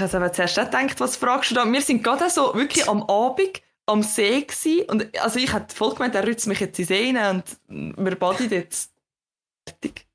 Ich 0.00 0.04
habe 0.04 0.16
aber 0.16 0.32
zuerst 0.32 0.58
auch 0.58 0.64
gedacht, 0.64 0.98
was 0.98 1.16
fragst 1.16 1.52
du 1.52 1.54
da? 1.54 1.64
Wir 1.70 1.80
sind 1.80 2.02
gerade 2.02 2.28
so 2.28 2.52
wirklich 2.54 2.88
am 2.88 3.02
Abend 3.04 3.62
am 3.86 4.02
See 4.02 4.40
gewesen 4.40 4.82
und 4.88 5.06
also 5.20 5.38
ich 5.38 5.52
hätte 5.52 5.74
voll 5.74 5.92
gemeint, 5.94 6.14
er 6.16 6.26
rützt 6.26 6.46
mich 6.48 6.58
jetzt 6.58 6.78
in 6.80 6.86
den 6.86 6.88
See 6.88 7.16
rein 7.18 7.42
und 7.68 8.04
wir 8.04 8.16
baden 8.16 8.48
jetzt. 8.50 8.90
Fertig. 9.68 10.06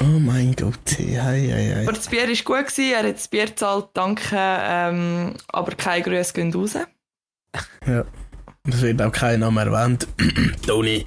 Oh 0.00 0.18
mein 0.18 0.54
Gott, 0.54 0.78
hey, 0.98 1.16
hey, 1.18 1.48
hey. 1.48 1.82
Aber 1.82 1.92
das 1.92 2.08
Bier 2.08 2.28
war 2.28 2.28
gut, 2.28 2.68
gewesen, 2.68 2.92
er 2.92 3.08
hat 3.08 3.14
das 3.14 3.28
Bier 3.28 3.46
gezahlt, 3.46 3.88
danke, 3.94 4.36
ähm, 4.36 5.34
aber 5.48 5.74
keine 5.74 6.02
Grüße 6.02 6.34
gehen 6.34 6.52
raus. 6.52 6.74
Ja. 7.86 8.04
Das 8.64 8.80
wird 8.82 9.00
auch 9.00 9.12
kein 9.12 9.40
Name 9.40 9.62
erwähnt. 9.62 10.06
Toni. 10.66 11.04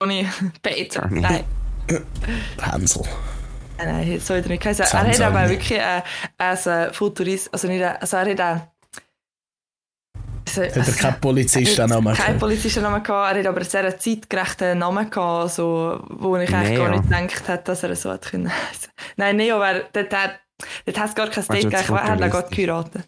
Toni, 0.00 0.26
Peter, 0.62 1.06
nein. 1.10 1.44
Hänsel. 2.60 3.02
Nein, 3.78 4.08
nein, 4.08 4.20
so 4.20 4.34
hat 4.34 4.44
er 4.44 4.48
nicht 4.48 4.62
geheißen. 4.62 4.86
Er 4.90 5.06
hat 5.06 5.20
aber 5.20 5.48
wirklich 5.48 5.78
äh, 5.78 6.02
als 6.36 6.68
Futurist, 6.96 7.52
also 7.52 7.68
nicht, 7.68 7.82
also 7.82 8.16
er 8.16 8.30
hat 8.30 8.40
auch... 8.40 8.77
Also, 10.56 10.80
Hat 10.80 10.88
er 10.88 10.94
keinen 10.94 11.20
Polizistennamen 11.20 12.14
Kein 12.14 12.24
gehabt? 12.26 12.38
Polizistennamen 12.40 13.02
gehabt, 13.02 13.34
er 13.34 13.40
hat 13.40 13.46
aber 13.46 13.56
einen 13.60 13.68
sehr 13.68 13.98
zeitgerechten 13.98 14.78
Namen 14.78 15.10
gehabt, 15.10 15.42
also, 15.42 16.00
wo 16.08 16.36
ich 16.36 16.52
eigentlich 16.54 16.78
gar 16.78 16.88
Neo. 16.88 17.00
nicht 17.00 17.04
gedacht 17.10 17.48
hätte, 17.48 17.64
dass 17.64 17.82
er 17.82 17.96
so 17.96 18.10
hat 18.10 18.22
können 18.30 18.48
heißen. 18.50 18.90
Nein, 19.16 19.36
Neo 19.36 19.58
wäre, 19.60 19.86
dort 19.92 20.12
hat, 20.14 20.40
dort 20.86 20.98
hat 20.98 21.08
es 21.10 21.14
gar 21.14 21.28
kein 21.28 21.44
du, 21.44 21.52
Date 21.52 21.62
gegeben, 21.64 21.72
jetzt 21.78 21.90
ich 21.90 22.10
hätte 22.10 22.24
ihn 22.24 22.30
gerade 22.30 22.48
geheiratet. 22.56 23.04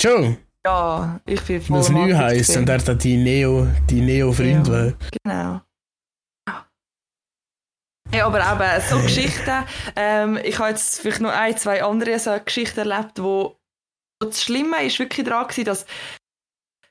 Schon. 0.00 0.36
Ja, 0.66 1.20
ich 1.24 1.40
bin 1.42 1.62
voll 1.62 1.78
Das 1.78 1.90
neu 1.90 2.12
heisst 2.14 2.56
und 2.56 2.68
er 2.68 2.78
hat 2.84 3.02
die 3.04 3.16
Neo, 3.16 3.68
die 3.88 4.00
Neo-Freund 4.00 4.66
Ja. 4.66 4.72
war. 4.72 4.92
Genau. 5.22 5.60
Ja, 8.14 8.26
aber 8.26 8.38
eben 8.40 8.82
so 8.88 8.98
Geschichten. 9.02 9.64
Ähm, 9.96 10.38
ich 10.42 10.58
habe 10.58 10.70
jetzt 10.70 11.00
vielleicht 11.00 11.20
noch 11.20 11.30
ein, 11.32 11.56
zwei 11.56 11.82
andere 11.82 12.18
so 12.18 12.36
Geschichten 12.44 12.88
erlebt, 12.88 13.20
wo 13.22 13.56
das 14.18 14.42
Schlimme 14.42 14.84
ist 14.84 14.98
wirklich 14.98 15.26
daran 15.26 15.48
dass 15.64 15.86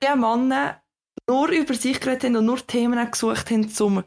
die 0.01 0.17
Männer 0.17 0.82
nur 1.28 1.49
über 1.49 1.73
sich 1.73 1.99
geredet 1.99 2.26
haben 2.26 2.36
und 2.36 2.45
nur 2.45 2.65
Themen 2.65 3.11
gesucht 3.11 3.49
haben, 3.49 3.71
um 3.80 4.03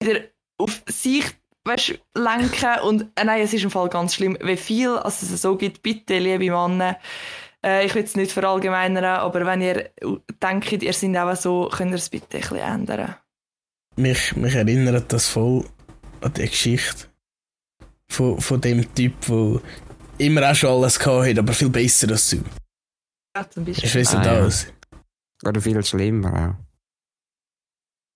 wieder 0.00 0.20
auf 0.58 0.82
sich 0.86 1.24
weißt, 1.64 1.98
lenken. 2.14 2.80
Und 2.82 3.10
äh, 3.14 3.24
nein, 3.24 3.42
es 3.42 3.52
ist 3.52 3.64
im 3.64 3.70
Fall 3.70 3.88
ganz 3.88 4.14
schlimm, 4.14 4.38
wie 4.40 4.56
viel 4.56 4.90
also 4.90 5.26
es 5.26 5.42
so 5.42 5.56
gibt. 5.56 5.82
Bitte, 5.82 6.18
liebe 6.18 6.50
Männer, 6.50 6.98
äh, 7.64 7.86
ich 7.86 7.94
will 7.94 8.04
es 8.04 8.16
nicht 8.16 8.32
verallgemeinern, 8.32 9.04
aber 9.04 9.44
wenn 9.46 9.62
ihr 9.62 9.90
denkt, 10.42 10.82
ihr 10.82 10.92
seid 10.92 11.16
auch 11.16 11.36
so, 11.36 11.68
könnt 11.72 11.92
ihr 11.92 11.96
es 11.96 12.10
bitte 12.10 12.36
ein 12.36 12.40
bisschen 12.40 12.56
ändern. 12.58 13.16
Mich, 13.96 14.34
mich 14.36 14.54
erinnert 14.54 15.12
das 15.12 15.28
voll 15.28 15.64
an 16.20 16.32
die 16.34 16.48
Geschichte 16.48 17.06
von, 18.08 18.40
von 18.40 18.60
dem 18.60 18.92
Typ, 18.94 19.14
der 19.26 19.60
immer 20.18 20.50
auch 20.50 20.54
schon 20.54 20.70
alles 20.70 20.98
gehabt 20.98 21.28
hat, 21.28 21.38
aber 21.38 21.52
viel 21.52 21.68
besser 21.70 22.10
als 22.10 22.30
du. 22.30 22.42
Ja, 23.36 23.48
zum 23.50 23.64
Beispiel. 23.64 23.84
Ich 23.84 23.94
weiß 23.94 24.12
nicht 24.14 24.26
Ah, 24.26 24.32
ja. 24.34 24.40
alles. 24.40 24.66
Oder 25.44 25.60
viel 25.60 25.84
schlimmer 25.84 26.56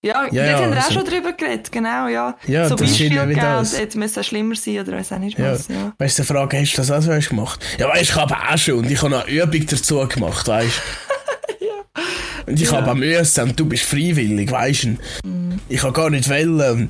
Ja, 0.01 0.23
Ja, 0.25 0.33
ja, 0.33 0.45
ja, 0.45 0.59
haben 0.59 0.71
wir 0.71 0.79
auch 0.79 0.83
also- 0.85 0.93
schon 0.93 1.05
drüber 1.05 1.33
geredet, 1.33 1.71
genau, 1.71 2.07
ja. 2.07 2.37
Ja, 2.47 2.69
so 2.69 2.79
wieder 2.79 3.27
gegeben, 3.27 3.41
das. 3.41 3.95
müsste 3.95 4.21
es 4.21 4.27
schlimmer 4.27 4.55
sein 4.55 4.79
oder 4.79 4.93
weiß 4.93 5.11
auch 5.11 5.19
nicht 5.19 5.37
Ja. 5.37 5.51
was, 5.51 5.67
ja. 5.67 5.93
Weißt 5.97 6.19
du, 6.19 6.23
die 6.23 6.27
Frage, 6.27 6.57
hast 6.57 6.73
du 6.73 6.77
das 6.77 6.89
auch 6.91 7.01
so 7.01 7.11
hast 7.11 7.27
gemacht? 7.29 7.59
Ja, 7.77 7.89
weißt 7.89 7.99
du, 7.99 8.03
ich 8.03 8.15
habe 8.15 8.33
auch 8.33 8.57
schon 8.57 8.75
und 8.75 8.89
ich 8.89 9.01
habe 9.01 9.11
noch 9.11 9.25
eine 9.27 9.31
Übung 9.43 9.65
dazu 9.67 10.07
gemacht, 10.07 10.47
weißt 10.47 10.77
du? 10.77 10.81
Ja. 11.65 12.03
Und 12.45 12.61
ich 12.61 12.71
Ja. 12.71 12.77
habe 12.77 12.91
auch 12.91 12.95
müssen 12.95 13.43
und 13.43 13.59
du 13.59 13.65
bist 13.65 13.83
freiwillig, 13.83 14.49
weißt 14.49 14.83
du? 14.85 14.97
Mhm. 15.27 15.59
Ich 15.67 15.83
habe 15.83 15.91
gar 15.91 16.09
nicht 16.09 16.29
wollen. 16.29 16.89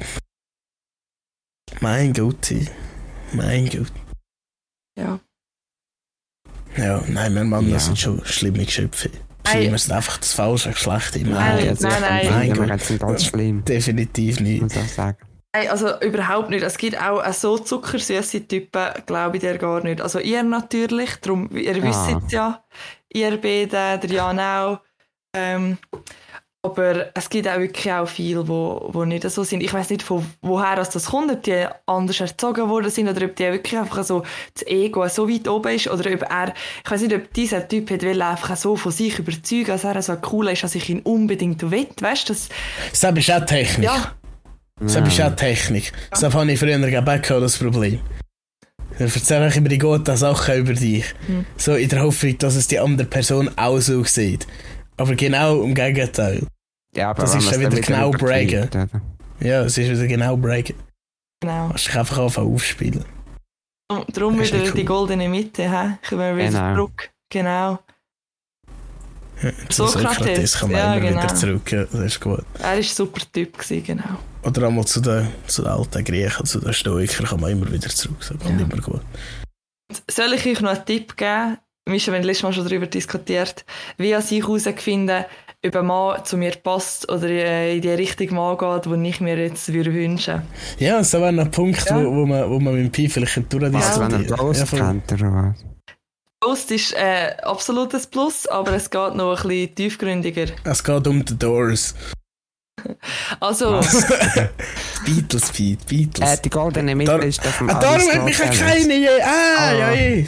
Mein 1.81 2.13
Gott, 2.13 2.53
mein 3.33 3.67
Gott. 3.69 3.91
Ja. 4.99 5.19
Ja, 6.77 7.01
nein, 7.07 7.33
mein 7.33 7.49
Mann, 7.49 7.65
das 7.71 7.83
Ja. 7.83 7.87
sind 7.87 7.99
schon 7.99 8.25
schlimme 8.25 8.63
Geschöpfe. 8.65 9.09
Ei. 9.43 9.51
Schlimmer 9.51 9.77
sind 9.77 9.93
einfach 9.93 10.17
das 10.17 10.33
falsche 10.33 10.69
Geschlecht 10.71 11.15
im 11.15 11.31
Nein, 11.31 11.65
nein, 11.65 11.73
ich 11.73 11.79
nein. 11.81 11.91
finde 12.21 12.31
Mein 12.31 12.47
wir 12.49 12.55
Gott. 12.55 12.69
jetzt 12.89 12.99
ganz 12.99 13.25
schlimm, 13.25 13.65
Definitiv 13.65 14.39
nicht. 14.39 14.61
muss 14.61 14.75
ich 14.75 14.93
sagen. 14.93 15.17
Nein, 15.55 15.67
also 15.69 15.99
überhaupt 16.01 16.51
nicht. 16.51 16.61
Es 16.63 16.77
gibt 16.77 17.01
auch 17.01 17.25
so 17.33 17.57
zuckersüße 17.57 18.47
Typen, 18.47 18.87
glaube 19.07 19.37
ich 19.37 19.41
dir 19.41 19.57
gar 19.57 19.81
nicht. 19.83 19.99
Also 20.01 20.19
ihr 20.19 20.43
natürlich, 20.43 21.15
darum, 21.21 21.49
ihr 21.55 21.75
Ah. 21.77 21.81
wisst 21.81 22.25
es 22.27 22.31
ja, 22.31 22.63
ihr 23.11 23.31
beide, 23.41 23.97
der 23.99 24.09
Jan 24.11 24.39
auch. 24.39 24.79
Ähm, 25.35 25.77
aber 26.61 27.15
es 27.15 27.29
gibt 27.29 27.47
auch 27.47 27.57
wirklich 27.57 27.91
auch 27.91 28.07
viele, 28.07 28.45
wo, 28.47 28.89
wo 28.91 29.05
nicht 29.05 29.29
so 29.29 29.43
sind. 29.43 29.63
Ich 29.63 29.73
weiß 29.73 29.89
nicht, 29.91 30.03
von 30.03 30.25
woher 30.41 30.75
das 30.75 31.05
kommt, 31.05 31.31
ob 31.31 31.41
die 31.43 31.65
anders 31.85 32.19
erzogen 32.19 32.67
worden 32.67 32.91
sind 32.91 33.07
oder 33.07 33.25
ob 33.25 33.35
die 33.37 33.45
wirklich 33.45 33.79
einfach 33.79 34.03
so 34.03 34.23
das 34.53 34.67
Ego 34.67 35.07
so 35.07 35.29
weit 35.29 35.47
oben 35.47 35.73
ist 35.73 35.87
oder 35.87 36.11
ob 36.13 36.23
er, 36.29 36.53
ich 36.83 36.91
weiß 36.91 37.01
nicht, 37.01 37.15
ob 37.15 37.33
dieser 37.33 37.65
Typ 37.65 37.89
hat 37.91 38.01
will 38.01 38.21
einfach 38.21 38.57
so 38.57 38.75
von 38.75 38.91
sich 38.91 39.17
überzeugen, 39.19 39.67
dass 39.67 39.85
er 39.85 40.01
so 40.01 40.17
cool 40.33 40.49
ist, 40.49 40.63
dass 40.63 40.75
ich 40.75 40.89
ihn 40.89 40.99
unbedingt 40.99 41.61
will. 41.71 41.87
Weißt 42.01 42.27
du, 42.27 42.33
das, 42.33 42.49
Das 42.91 43.03
ist 43.17 43.31
auch 43.31 43.45
Technik. 43.45 43.85
ja, 43.85 44.11
Das 44.81 44.95
ist 44.97 45.21
auch 45.21 45.35
Technik. 45.35 45.93
Das 46.11 46.23
habe 46.23 46.51
ich 46.51 46.59
früher 46.59 46.77
gegeben, 46.77 47.21
das 47.41 47.57
Problem. 47.57 47.99
Dann 48.97 49.07
erzähle 49.07 49.47
ich 49.47 49.55
immer 49.55 49.69
die 49.69 49.77
guten 49.77 50.17
Sachen 50.17 50.55
über 50.55 50.73
dich. 50.73 51.05
Hm. 51.27 51.45
So 51.55 51.75
in 51.75 51.87
der 51.87 52.01
Hoffnung, 52.01 52.37
dass 52.37 52.55
es 52.55 52.67
die 52.67 52.79
andere 52.79 53.07
Person 53.07 53.49
auch 53.55 53.79
so 53.79 54.03
sieht. 54.03 54.45
Aber 54.99 55.15
genau 55.15 55.63
im 55.63 55.73
Gegenteil. 55.73 56.45
Ja, 56.95 57.11
aber 57.11 57.21
Das 57.23 57.35
ist 57.35 57.51
dann 57.51 57.59
wieder 57.61 57.79
genau 57.81 58.09
oder? 58.09 58.87
Ja, 59.39 59.61
es 59.63 59.77
ist 59.77 59.89
wieder 59.89 60.07
genau 60.07 60.35
Breaken. 60.37 60.75
genau. 61.41 61.67
Du 61.67 61.71
musst 61.73 61.87
dich 61.87 61.95
einfach 61.95 62.17
anfangen 62.17 62.53
aufspielen. 62.53 63.05
Darum- 63.89 64.05
Darum 64.13 64.41
ist 64.41 64.51
wieder 64.53 64.63
nicht 64.63 64.73
die 64.75 64.81
cool. 64.81 64.85
goldene 64.85 65.29
Mitte, 65.29 65.63
hä? 65.63 65.97
Kommen 66.07 66.21
wir 66.21 66.37
wieder 66.37 66.49
Genau. 66.49 66.75
zurück. 66.75 67.09
Genau. 67.31 67.79
Zum 69.69 69.87
Sokrates, 69.87 70.17
Sokrates 70.17 70.57
kann 70.59 70.71
man 70.71 70.79
ja, 70.79 70.93
immer 70.95 71.09
wieder 71.09 71.21
genau. 71.21 71.33
zurück. 71.33 71.71
Ja, 71.71 71.85
das 71.85 71.93
ist 72.01 72.19
gut. 72.19 72.43
Er 72.55 72.63
war 72.63 72.69
ein 72.71 72.83
super 72.83 73.21
Typ, 73.31 73.57
gewesen, 73.57 73.83
genau. 73.85 74.19
Oder 74.43 74.67
einmal 74.67 74.85
zu 74.85 74.99
den, 74.99 75.27
zu 75.47 75.61
den 75.61 75.71
alten 75.71 76.03
Griechen, 76.03 76.45
zu 76.45 76.59
den 76.59 76.73
Stoikern 76.73 77.25
kann 77.25 77.39
man 77.39 77.51
immer 77.51 77.71
wieder 77.71 77.87
zurück. 77.89 78.17
Das 78.19 78.27
kommt 78.29 78.43
Ja. 78.43 78.49
immer 78.65 78.81
gut. 78.81 79.01
Soll 80.11 80.33
ich 80.33 80.45
euch 80.45 80.59
noch 80.61 80.71
einen 80.71 80.85
Tipp 80.85 81.15
geben? 81.15 81.57
Wir 81.89 81.99
haben 82.13 82.23
letztes 82.23 82.43
Mal 82.43 82.53
schon 82.53 82.65
darüber 82.65 82.85
diskutiert, 82.87 83.65
wie 83.97 84.13
als 84.13 84.31
ich 84.31 84.43
herausfinden, 84.43 85.25
ob 85.65 85.75
ein 85.75 85.85
Mann 85.85 86.23
zu 86.23 86.37
mir 86.37 86.51
passt 86.51 87.09
oder 87.11 87.27
äh, 87.27 87.75
in 87.75 87.81
die 87.81 87.89
Richtung 87.89 88.33
Mann 88.35 88.57
geht, 88.57 88.85
die 88.85 89.09
ich 89.09 89.19
mir 89.21 89.37
jetzt 89.37 89.71
würde 89.73 89.93
wünschen 89.93 90.41
Ja, 90.77 90.99
das 90.99 91.11
wäre 91.13 91.33
noch 91.33 91.45
ein 91.45 91.51
Punkt, 91.51 91.83
Ja. 91.89 91.97
wo, 91.97 92.15
wo, 92.15 92.25
man, 92.25 92.49
wo 92.49 92.59
man 92.59 92.75
mit 92.75 92.83
dem 92.85 92.91
Pi 92.91 93.09
vielleicht 93.09 93.35
durchdiskutieren 93.51 93.75
Also 93.75 94.01
wenn 94.01 94.11
er 94.13 94.29
Ja, 94.29 94.35
Ghost 94.37 94.67
voll. 94.67 94.79
kennt 94.79 95.11
oder 95.11 95.33
was? 95.33 95.65
Post 96.41 96.71
ist 96.71 96.93
äh, 96.93 97.35
absolutes 97.43 98.07
Plus, 98.07 98.47
aber 98.47 98.71
es 98.73 98.89
geht 98.89 99.15
noch 99.15 99.35
ein 99.43 99.47
bisschen 99.49 99.75
tiefgründiger. 99.75 100.45
Es 100.63 100.81
geht 100.81 101.05
um 101.07 101.25
die 101.25 101.37
Doors. 101.37 101.95
Also, 103.41 103.73
Was? 103.73 104.05
Beatles, 105.05 105.51
Pete, 105.51 105.83
Beatles. 105.85 106.29
Äh, 106.29 106.37
die 106.41 106.49
goldene 106.49 106.95
Mitte 106.95 107.11
Dar- 107.11 107.23
ist 107.23 107.43
das 107.43 107.55
ah, 107.67 107.77
darum 107.79 108.09
hat 108.09 108.23
mich 108.23 108.37
ja 108.39 108.45
keine 108.45 108.95
je. 108.95 109.09
Ah, 109.21 109.57
Ah. 109.57 109.73
ja, 109.73 109.91
je. 109.91 110.25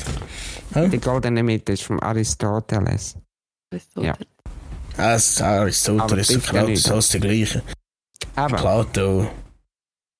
Die 0.75 0.99
goldene 0.99 1.43
Mitte 1.43 1.73
ist 1.73 1.83
vom 1.83 1.99
Aristoteles. 1.99 3.17
Ja. 3.97 4.13
Ah, 4.97 5.13
das 5.13 5.29
ist 5.29 5.41
Aristoteles, 5.41 6.27
bitte 6.27 6.63
nicht. 6.63 6.89
alles 6.91 7.09
der 7.09 7.19
gleiche. 7.21 7.63
Aber, 8.35 8.57
Plato, 8.57 9.31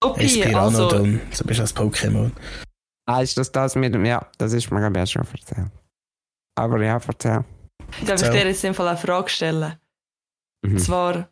okay, 0.03 0.23
also, 0.23 0.39
Espiranodon, 0.41 1.21
so 1.31 1.43
bist 1.45 1.59
du 1.59 1.61
als 1.63 1.75
Pokémon. 1.75 2.31
ah, 3.07 3.21
ist 3.21 3.37
das 3.37 3.51
das 3.51 3.75
mit 3.75 3.93
dem... 3.93 4.05
Ja, 4.05 4.25
das 4.37 4.53
ist 4.53 4.71
mir 4.71 4.85
auch 4.85 5.07
schon 5.07 5.25
erzählt. 5.25 5.71
Aber 6.57 6.81
ja, 6.83 6.99
erzähl. 7.05 7.43
darf 8.05 8.21
ich 8.21 8.29
dir 8.29 8.47
jetzt 8.47 8.63
im 8.63 8.73
Fall 8.73 8.87
eine 8.89 8.97
Frage 8.97 9.29
stellen? 9.29 9.77
Und 10.63 10.73
Mhm. 10.73 10.77
zwar, 10.79 11.29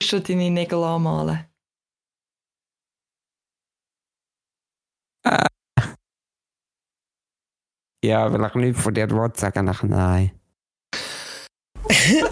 willst 0.00 0.12
du 0.12 0.20
deine 0.20 0.50
Nägel 0.50 0.82
anmalen? 0.82 1.46
Ja, 8.04 8.32
weil 8.32 8.46
ich 8.48 8.54
nichts 8.54 8.82
von 8.82 8.94
dir 8.94 9.10
will, 9.10 9.30
sagen 9.36 9.68
ich 9.68 9.82
nein. 9.82 10.30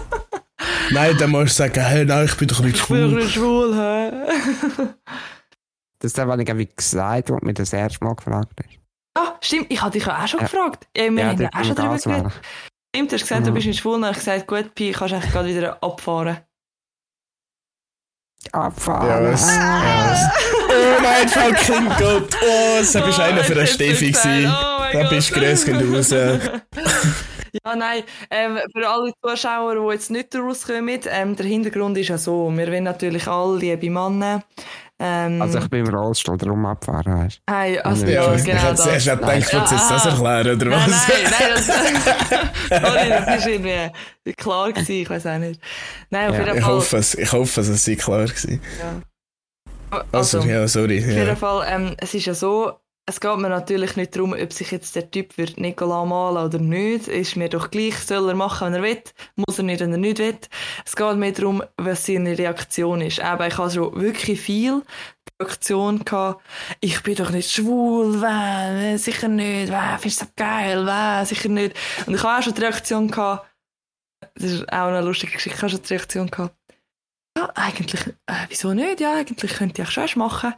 Nein, 0.91 1.15
dann 1.19 1.29
musst 1.29 1.51
du 1.59 1.63
sagen, 1.63 1.79
hey, 1.81 2.03
nein, 2.03 2.25
ich 2.25 2.35
bin 2.35 2.47
doch 2.47 2.61
nicht 2.61 2.75
Ich 2.77 2.87
bin 2.87 3.09
schwul. 3.11 3.21
doch 3.21 3.29
schwul, 3.29 3.75
hä? 3.75 4.11
Das 5.99 6.09
ist 6.11 6.17
das, 6.17 6.27
was 6.27 6.39
ich 6.39 6.57
wie 6.57 6.65
gesagt 6.65 7.29
habe, 7.29 7.45
mir 7.45 7.53
das 7.53 7.71
erste 7.73 8.03
Mal 8.03 8.15
gefragt 8.15 8.53
hast. 8.57 8.79
Ah, 9.17 9.35
stimmt, 9.41 9.67
ich 9.69 9.79
hatte 9.81 9.99
dich 9.99 10.05
ja 10.07 10.23
auch 10.23 10.27
schon 10.27 10.39
Ja. 10.39 10.47
gefragt. 10.47 10.87
Ja, 10.97 11.03
wir 11.11 11.19
ja, 11.21 11.27
haben 11.29 11.41
ja 11.41 11.49
auch 11.53 11.63
schon 11.63 11.75
darüber 11.75 11.97
geredet. 11.97 12.31
Stimmt, 12.95 13.11
du 13.11 13.15
hast 13.15 13.21
gesagt, 13.21 13.45
du 13.45 13.51
Mhm. 13.51 13.53
bist 13.53 13.67
nicht 13.67 13.79
schwul. 13.79 13.93
Dann 13.93 14.05
habe 14.05 14.13
ich 14.13 14.19
gesagt, 14.25 14.47
gut, 14.47 14.73
Pi, 14.73 14.91
kannst 14.91 15.11
du 15.11 15.15
eigentlich 15.17 15.31
gerade 15.31 15.49
wieder 15.49 15.83
abfahren. 15.83 16.37
Abfahren. 18.51 19.07
Ja, 19.07 19.31
was? 19.31 19.47
Ah. 19.49 19.83
Ja, 19.83 20.11
was? 20.11 20.21
Oh 20.71 21.01
mein 21.01 21.27
fucking 21.27 21.89
Gott. 21.97 22.37
Oh, 22.43 22.77
das 22.79 22.93
bist 22.93 23.19
einer 23.19 23.43
für 23.43 23.53
eine 23.53 23.67
Steffi 23.67 24.11
gewesen. 24.11 24.45
Oh 24.55 24.78
mein 24.93 24.93
Da 24.93 25.01
Gott. 25.01 25.09
bist 25.09 25.35
du 25.67 25.79
grösser 25.91 26.33
raus. 26.33 26.61
Ja, 27.65 27.75
nein, 27.75 28.03
ähm, 28.29 28.59
für 28.75 28.87
alle 28.87 29.11
Zuschauer, 29.25 29.73
die 29.73 29.93
jetzt 29.93 30.11
nicht 30.11 30.35
rauskommen, 30.35 30.99
ähm, 31.09 31.35
der 31.35 31.45
Hintergrund 31.47 31.97
ist 31.97 32.09
ja 32.09 32.17
so, 32.19 32.51
wir 32.55 32.67
wollen 32.67 32.83
natürlich 32.83 33.27
alle 33.27 33.57
liebe 33.57 33.89
Männer. 33.89 34.43
Ähm, 34.99 35.41
Also 35.41 35.57
ich 35.57 35.67
bin 35.67 35.83
im 35.83 35.91
Rollstuhl, 35.95 36.37
darum 36.37 36.63
abfahren, 36.67 37.23
weißt 37.23 37.41
hey, 37.49 37.79
also, 37.79 38.05
Ja, 38.05 38.11
ja, 38.25 38.35
ich 38.35 38.43
genau 38.43 38.59
hätte 38.59 38.69
das. 38.75 38.83
zuerst 38.83 39.05
gedacht, 39.09 39.31
ich 39.39 39.51
willst 39.51 39.71
du 39.71 39.75
das 39.75 40.05
Ah. 40.05 40.09
erklären, 40.09 40.55
oder 40.57 40.65
Nein, 40.69 40.91
was? 40.91 41.07
nein, 41.07 41.17
nein, 41.39 41.49
das, 42.69 42.81
sorry, 42.83 43.09
das 43.09 43.37
ist 43.39 43.47
irgendwie 43.47 44.33
klar 44.37 44.71
gewesen, 44.71 44.91
ich 44.91 45.09
weiß 45.09 45.25
auch 45.25 45.37
nicht. 45.39 45.59
Nein, 46.11 46.29
auf 46.29 46.35
Ja, 46.35 46.43
jeden 46.45 46.57
Ich 46.59 46.63
Fall. 46.63 46.73
hoffe 46.75 46.97
es, 46.97 47.15
ich 47.15 47.31
hoffe 47.31 47.61
es, 47.61 47.83
sei 47.85 47.95
klar 47.95 48.25
gewesen. 48.25 48.61
ja. 48.79 49.01
Also, 50.11 50.37
Also, 50.37 50.47
ja, 50.47 50.67
sorry. 50.67 50.99
Auf 50.99 51.09
jeden. 51.09 51.35
Fall, 51.35 51.65
ähm, 51.67 51.95
es 51.97 52.13
ist 52.13 52.25
ja 52.27 52.35
so, 52.35 52.73
es 53.09 53.19
geht 53.19 53.37
mir 53.37 53.49
natürlich 53.49 53.95
nicht 53.95 54.15
darum, 54.15 54.33
ob 54.33 54.53
sich 54.53 54.69
jetzt 54.69 54.95
der 54.95 55.09
Typ 55.09 55.37
wird 55.39 55.59
Nicola 55.59 56.05
malen 56.05 56.45
oder 56.45 56.59
nicht. 56.59 57.07
Ist 57.07 57.35
mir 57.35 57.49
doch 57.49 57.71
gleich, 57.71 57.97
soll 57.97 58.29
er 58.29 58.35
machen, 58.35 58.67
wenn 58.67 58.75
er 58.75 58.83
will. 58.83 59.01
Muss 59.35 59.57
er 59.57 59.63
nicht, 59.63 59.79
wenn 59.79 59.91
er 59.91 59.97
nicht 59.97 60.19
will. 60.19 60.37
Es 60.85 60.95
geht 60.95 61.15
mir 61.17 61.33
darum, 61.33 61.63
was 61.77 62.05
seine 62.05 62.37
Reaktion 62.37 63.01
ist. 63.01 63.19
Aber 63.19 63.47
ich 63.47 63.57
habe 63.57 63.71
schon 63.71 63.99
wirklich 63.99 64.39
viel 64.39 64.83
Reaktion 65.41 66.05
gehabt. 66.05 66.43
Ich 66.81 67.01
bin 67.01 67.15
doch 67.15 67.31
nicht 67.31 67.51
schwul, 67.51 68.21
weh, 68.21 68.97
sicher 68.97 69.27
nicht, 69.27 69.71
weh, 69.71 69.97
findest 69.97 70.21
du 70.21 70.25
das 70.25 70.35
geil, 70.35 70.85
weh, 70.85 71.25
sicher 71.25 71.49
nicht. 71.49 71.75
Und 72.05 72.13
ich 72.13 72.23
habe 72.23 72.37
auch 72.37 72.43
schon 72.43 72.53
die 72.53 72.61
Reaktion 72.61 73.09
gehabt, 73.09 73.47
das 74.35 74.51
ist 74.51 74.71
auch 74.71 74.87
eine 74.87 75.01
lustige 75.01 75.31
Geschichte, 75.31 75.55
ich 75.55 75.61
habe 75.61 75.71
schon 75.71 75.81
die 75.81 75.93
Reaktion 75.93 76.29
gehabt, 76.29 76.55
ja, 77.37 77.49
eigentlich, 77.55 78.05
äh, 78.25 78.45
wieso 78.49 78.73
nicht? 78.73 78.99
Ja, 78.99 79.15
eigentlich 79.15 79.53
könnte 79.53 79.81
ich 79.81 79.91
schon 79.91 80.09
machen. 80.15 80.53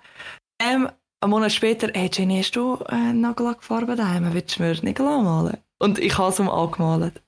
Ähm, 0.60 0.90
ein 1.22 1.30
Monat 1.30 1.52
später, 1.52 1.90
hey 1.94 2.10
Jenny, 2.12 2.42
hast 2.42 2.56
du 2.56 2.80
äh, 2.90 3.14
Nagellackfarbe 3.14 3.96
daheim? 3.96 4.34
Willst 4.34 4.58
du 4.58 4.64
mir 4.64 4.76
Nägel 4.82 5.08
anmalen? 5.08 5.58
Und 5.80 6.00
ich 6.00 6.18
habe 6.18 6.32
es 6.32 6.40
ihm 6.40 6.50
angemalt. 6.50 7.22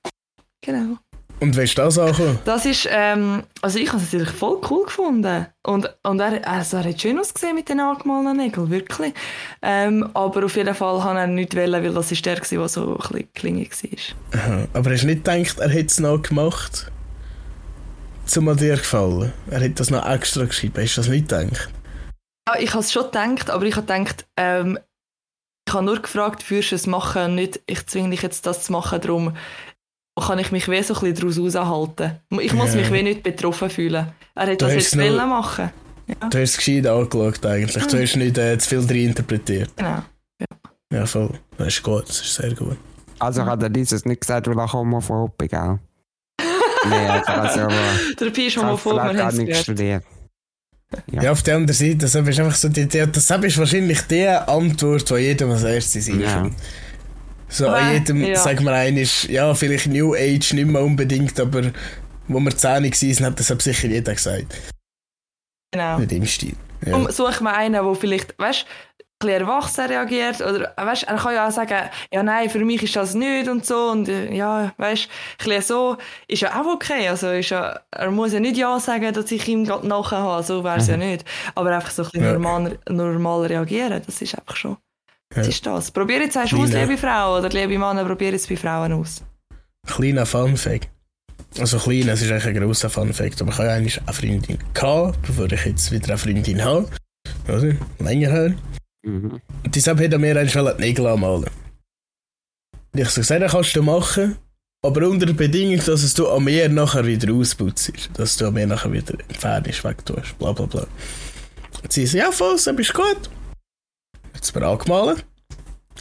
Genau. 0.62 0.98
Und 1.40 1.56
wie 1.56 1.62
ist 1.62 1.78
das 1.78 1.98
auch? 1.98 2.16
Das 2.44 2.64
ist, 2.64 2.88
ähm, 2.90 3.42
also 3.60 3.78
ich 3.78 3.88
habe 3.88 3.98
es 3.98 4.04
natürlich 4.04 4.30
voll 4.30 4.60
cool 4.70 4.84
gefunden. 4.84 5.46
Und, 5.62 5.94
und 6.02 6.20
er, 6.20 6.46
also 6.48 6.78
er 6.78 6.84
hat 6.84 7.00
schön 7.00 7.18
ausgesehen 7.18 7.54
mit 7.54 7.68
den 7.68 7.80
angemalten 7.80 8.36
Nägeln, 8.36 8.70
wirklich. 8.70 9.14
Ähm, 9.62 10.08
aber 10.14 10.44
auf 10.44 10.56
jeden 10.56 10.74
Fall 10.74 11.02
hat 11.02 11.16
er 11.16 11.26
nicht 11.26 11.54
wollen, 11.54 11.72
weil 11.72 11.92
das 11.92 12.10
ist 12.10 12.24
der 12.24 12.38
war, 12.38 12.44
der 12.48 12.68
so 12.68 12.96
ein 12.96 12.98
bisschen 12.98 13.32
klingig 13.34 13.70
war. 14.32 14.40
Aha. 14.40 14.68
Aber 14.72 14.90
hast 14.90 15.02
du 15.02 15.06
nicht 15.06 15.24
gedacht, 15.24 15.58
er 15.58 15.68
hätte 15.68 15.86
es 15.86 16.00
noch 16.00 16.22
gemacht? 16.22 16.90
Zum 18.26 18.48
an 18.48 18.56
dir 18.56 18.76
gefallen? 18.76 19.32
Er 19.50 19.62
hat 19.62 19.78
das 19.78 19.90
noch 19.90 20.08
extra 20.08 20.44
geschrieben. 20.44 20.82
Hast 20.82 20.96
du 20.96 21.00
das 21.00 21.10
nicht 21.10 21.28
gedacht? 21.28 21.68
Ja, 22.48 22.56
ich 22.58 22.70
habe 22.70 22.80
es 22.80 22.92
schon 22.92 23.04
gedacht, 23.04 23.50
aber 23.50 23.64
ich 23.64 23.76
habe 23.76 23.86
gedacht, 23.86 24.26
ähm, 24.36 24.78
ich 25.66 25.72
habe 25.74 25.84
nur 25.84 26.00
gefragt, 26.00 26.48
würdest 26.50 26.72
du 26.72 26.76
es 26.76 26.86
machen? 26.86 27.34
Nicht, 27.34 27.60
ich 27.66 27.86
zwinge 27.86 28.10
dich 28.10 28.22
jetzt 28.22 28.44
das 28.46 28.64
zu 28.64 28.72
machen, 28.72 29.00
darum 29.00 29.34
kann 30.20 30.38
ich 30.38 30.52
mich 30.52 30.68
wie 30.68 30.82
so 30.82 30.94
ein 30.94 31.00
bisschen 31.12 31.34
daraus 31.36 31.56
aushalten. 31.56 32.20
Ich 32.40 32.52
muss 32.52 32.74
Ja. 32.74 32.80
mich 32.80 32.92
wie 32.92 33.02
nicht 33.02 33.22
betroffen 33.22 33.70
fühlen. 33.70 34.12
Er 34.34 34.42
hat 34.42 34.48
Du 34.60 34.66
das 34.66 34.74
jetzt 34.74 34.94
nur- 34.96 35.06
wollen 35.06 35.28
machen. 35.28 35.70
Ja, 36.06 36.28
Du 36.28 36.38
hast 36.38 36.50
es 36.50 36.56
gescheit 36.58 36.86
angeschaut 36.86 37.46
eigentlich. 37.46 37.86
Du 37.86 37.98
hast 38.02 38.16
nicht 38.16 38.36
äh, 38.36 38.58
zu 38.58 38.68
viel 38.68 38.86
drin 38.86 39.08
interpretiert. 39.08 39.70
genau. 39.76 40.02
Ja, 40.92 41.06
voll. 41.06 41.30
Das 41.56 41.68
ist 41.68 41.82
gut. 41.82 42.08
Das 42.08 42.20
ist 42.20 42.34
sehr 42.34 42.54
gut. 42.54 42.76
Also 43.18 43.44
hat 43.46 43.62
er 43.62 43.70
dieses 43.70 44.04
nicht 44.04 44.20
gesagt, 44.20 44.46
weil 44.46 44.58
er 44.58 44.70
homophob 44.70 45.40
ist, 45.42 45.50
gell? 45.50 45.78
Nein, 46.88 47.10
also, 47.10 47.32
also 47.32 47.60
aber 47.62 47.74
Der 48.20 48.30
Pi 48.30 48.46
ist 48.48 48.56
homophob, 48.58 48.92
auch 48.92 48.98
haben 49.00 49.16
es 49.18 49.34
nicht 49.36 49.46
gehört. 49.48 49.62
studiert. 49.64 50.04
Ja. 51.12 51.22
Ja. 51.22 51.32
auf 51.32 51.42
der 51.42 51.56
anderen 51.56 51.76
Seite, 51.76 51.96
das 51.96 52.14
ist 52.14 52.40
einfach 52.40 52.54
so 52.54 52.68
die, 52.68 52.86
die, 52.86 53.04
das 53.10 53.30
ist 53.30 53.58
wahrscheinlich 53.58 54.00
die 54.02 54.26
Antwort, 54.26 55.08
die 55.10 55.14
jedem 55.14 55.50
als 55.50 55.62
erstes 55.62 56.08
Ja. 56.08 56.14
einkommt. 56.14 56.56
So 57.48 57.68
an 57.68 57.92
jedem, 57.92 58.24
ja. 58.24 58.36
sagen 58.36 58.64
wir 58.64 58.72
ein, 58.72 58.96
ist, 58.96 59.24
ja, 59.24 59.54
vielleicht 59.54 59.86
New 59.86 60.14
Age 60.14 60.54
nicht 60.54 60.66
mehr 60.66 60.82
unbedingt, 60.82 61.38
aber 61.38 61.70
wo 62.26 62.40
wir 62.40 62.56
10 62.56 62.84
waren, 62.84 63.26
hat 63.26 63.38
das 63.38 63.50
hat 63.50 63.62
sicher 63.62 63.88
jeder 63.88 64.14
gesagt. 64.14 64.60
Genau. 65.72 65.98
Mit 65.98 66.10
dem 66.10 66.26
Stil. 66.26 66.54
Ja. 66.84 66.92
Darum 66.92 67.10
suche 67.10 67.42
mir 67.44 67.54
einen, 67.54 67.74
der 67.84 67.94
vielleicht, 67.94 68.38
weißt 68.38 68.64
ein 68.64 68.66
bisschen 69.18 69.40
erwachsen 69.40 69.86
reagiert 69.86 70.40
oder 70.40 70.72
weißt, 70.76 71.04
er 71.04 71.16
kann 71.16 71.34
ja 71.34 71.46
auch 71.48 71.50
sagen, 71.52 71.88
ja 72.12 72.22
nein, 72.22 72.50
für 72.50 72.64
mich 72.64 72.82
ist 72.82 72.96
das 72.96 73.14
nicht 73.14 73.48
und 73.48 73.64
so 73.64 73.90
und 73.90 74.08
äh, 74.08 74.34
ja, 74.34 74.72
weißt, 74.76 75.08
ein 75.08 75.44
bisschen 75.44 75.62
so 75.62 75.96
ist 76.28 76.42
ja 76.42 76.60
auch 76.60 76.66
okay, 76.74 77.08
also 77.08 77.30
ist 77.30 77.50
ja, 77.50 77.80
er 77.90 78.10
muss 78.10 78.32
ja 78.32 78.40
nicht 78.40 78.56
ja 78.56 78.78
sagen, 78.80 79.12
dass 79.14 79.30
ich 79.30 79.46
ihm 79.48 79.64
gerade 79.64 79.86
nachher 79.86 80.18
habe, 80.18 80.42
so 80.42 80.62
wäre 80.64 80.78
es 80.78 80.88
ja 80.88 80.96
nicht, 80.96 81.24
aber 81.54 81.74
einfach 81.74 81.90
so 81.90 82.02
ein 82.02 82.10
bisschen 82.10 82.24
Ja. 82.26 82.32
normal, 82.32 82.78
normal 82.88 83.46
reagieren, 83.46 84.02
das 84.04 84.20
ist 84.20 84.36
einfach 84.38 84.56
schon, 84.56 84.76
das 85.30 85.46
Ja. 85.46 85.50
ist 85.52 85.66
das. 85.66 85.90
Probier 85.90 86.18
jetzt 86.20 86.36
erst 86.36 86.52
aus, 86.54 86.70
liebe 86.70 86.96
Frau 86.98 87.38
oder 87.38 87.48
liebe 87.48 87.78
Männer, 87.78 88.04
probier 88.04 88.32
jetzt 88.32 88.48
bei 88.48 88.56
Frauen 88.56 88.92
aus. 88.92 89.22
Kleiner 89.86 90.26
Fun-Fact. 90.26 90.88
Also 91.60 91.78
klein, 91.78 92.08
es 92.08 92.20
ist 92.20 92.30
eigentlich 92.32 92.46
ein 92.46 92.60
grosser 92.60 92.90
Fun-Fact, 92.90 93.40
aber 93.42 93.52
ich 93.52 93.58
habe 93.58 93.70
eigentlich 93.70 94.00
eine 94.02 94.12
Freundin 94.12 94.58
gehabt, 94.74 95.22
bevor 95.22 95.50
ich 95.52 95.64
jetzt 95.64 95.92
wieder 95.92 96.08
eine 96.08 96.18
Freundin 96.18 96.64
habe. 96.64 96.88
Also, 97.46 97.70
länger 98.00 98.30
her. 98.30 98.54
Mhm. 99.04 99.40
Und 99.64 99.76
deshalb 99.76 100.00
hat 100.00 100.12
er 100.12 100.18
mir 100.18 100.36
eigentlich 100.36 100.52
die 100.52 100.80
Nägel 100.80 101.06
anmalen. 101.06 101.50
Und 102.92 103.00
ich 103.00 103.08
so 103.10 103.20
gesagt, 103.20 103.42
das 103.42 103.52
kannst 103.52 103.76
du 103.76 103.82
machen, 103.82 104.36
aber 104.84 105.08
unter 105.08 105.26
der 105.26 105.34
Bedingung, 105.34 105.78
dass 105.78 106.02
es 106.02 106.14
du 106.14 106.28
an 106.28 106.44
mir 106.44 106.68
nachher 106.68 107.06
wieder 107.06 107.32
ausputzt. 107.32 107.92
Dass 108.14 108.36
du 108.36 108.46
an 108.46 108.54
mir 108.54 108.66
nachher 108.66 108.92
wieder 108.92 109.14
entfernst, 109.28 109.84
wegtust, 109.84 110.38
bla 110.38 110.52
bla 110.52 110.66
bla. 110.66 110.86
Und 111.82 111.92
sie 111.92 112.06
so, 112.06 112.18
ja 112.18 112.30
voll, 112.30 112.52
das 112.52 112.66
ist 112.66 112.94
gut. 112.94 113.30
Jetzt 114.34 114.54
mir 114.54 114.66
angemalt. 114.66 115.24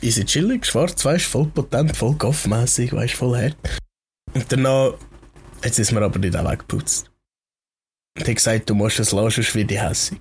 Easy 0.01 0.25
chillig, 0.25 0.65
schwarz, 0.65 1.03
weißt 1.05 1.25
voll 1.25 1.45
potent, 1.47 1.95
voll 1.95 2.15
goffmässig, 2.15 2.93
weißt 2.93 3.13
voll 3.13 3.37
hart. 3.37 3.57
Und 4.33 4.51
danach 4.51 4.93
sie 5.71 5.81
es 5.81 5.91
mir 5.91 6.01
aber 6.01 6.19
nicht 6.19 6.35
auch 6.35 6.49
weggeputzt. 6.49 7.09
Und 8.17 8.27
hat 8.27 8.35
gesagt, 8.35 8.69
du 8.69 8.75
musst 8.75 8.99
es 8.99 9.11
lassen, 9.11 9.41
sonst 9.41 9.55
werde 9.55 9.73
ich 9.73 9.81
hässig. 9.81 10.19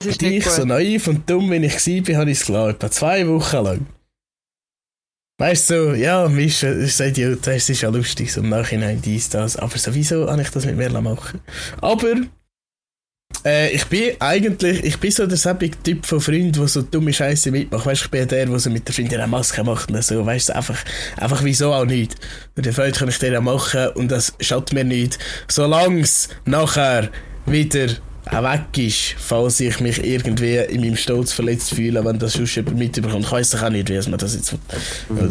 Das 0.00 0.08
ist 0.08 0.22
Und 0.22 0.28
nicht 0.28 0.38
ich, 0.38 0.44
gut. 0.44 0.52
so 0.52 0.64
naiv 0.64 1.08
und 1.08 1.28
dumm, 1.28 1.50
wie 1.50 1.56
ich 1.56 1.74
war, 2.08 2.20
habe 2.20 2.30
ich 2.30 2.40
es. 2.40 2.48
Etwa 2.48 2.90
zwei 2.90 3.26
Wochen 3.26 3.64
lang. 3.64 3.86
Weißt 5.40 5.70
du, 5.70 5.90
so, 5.90 5.94
ja, 5.94 6.28
Mischa, 6.28 6.72
ich 6.72 6.94
sage 6.94 7.12
dir, 7.12 7.36
das 7.36 7.68
ist 7.68 7.80
ja 7.80 7.88
lustig, 7.90 8.32
so 8.32 8.40
im 8.40 8.48
Nachhinein 8.48 9.00
dies, 9.00 9.28
das. 9.28 9.56
Aber 9.56 9.78
sowieso 9.78 10.28
habe 10.28 10.42
ich 10.42 10.50
das 10.50 10.66
mit 10.66 10.76
mir 10.76 10.90
machen 11.00 11.40
Aber, 11.80 12.14
äh, 13.44 13.70
ich 13.70 13.84
bin 13.86 14.16
eigentlich, 14.18 14.82
ich 14.84 14.98
bin 14.98 15.12
so 15.12 15.26
der 15.26 15.36
säbige 15.36 15.80
Typ 15.80 16.06
von 16.06 16.20
Freund, 16.20 16.56
der 16.56 16.66
so 16.66 16.82
dumme 16.82 17.12
Scheiße 17.12 17.52
mitmacht. 17.52 17.86
Weißt 17.86 18.02
du, 18.02 18.04
ich 18.06 18.10
bin 18.10 18.26
der, 18.26 18.46
der 18.46 18.58
so 18.58 18.70
mit 18.70 18.88
der 18.88 18.94
Freundin 18.94 19.20
eine 19.20 19.28
Maske 19.28 19.62
macht 19.62 19.92
und 19.92 20.02
so. 20.02 20.26
Weißt 20.26 20.48
du, 20.48 20.56
einfach, 20.56 20.78
einfach 21.16 21.44
wieso 21.44 21.72
auch 21.72 21.84
nicht. 21.84 22.16
Und 22.56 22.66
der 22.66 22.72
Freude 22.72 22.98
kann 22.98 23.08
ich 23.08 23.18
dir 23.18 23.40
machen 23.40 23.88
und 23.94 24.10
das 24.10 24.34
schadet 24.40 24.72
mir 24.72 24.84
nicht. 24.84 25.18
Solange 25.46 26.00
es 26.00 26.28
nachher 26.46 27.10
wieder 27.46 27.88
auch 28.32 28.42
weg 28.42 28.78
ist, 28.78 29.14
falls 29.18 29.60
ich 29.60 29.80
mich 29.80 30.02
irgendwie 30.04 30.56
in 30.56 30.80
meinem 30.80 30.96
Stolz 30.96 31.32
verletzt 31.32 31.74
fühle, 31.74 32.04
wenn 32.04 32.18
das 32.18 32.34
sonst 32.34 32.54
jemand 32.54 32.78
mitbekommt. 32.78 33.24
Ich 33.24 33.50
doch 33.50 33.62
auch 33.62 33.70
nicht, 33.70 33.88
wie 33.88 33.94
es 33.94 34.08
man 34.08 34.18
das 34.18 34.34
jetzt 34.34 34.54
oder 35.08 35.30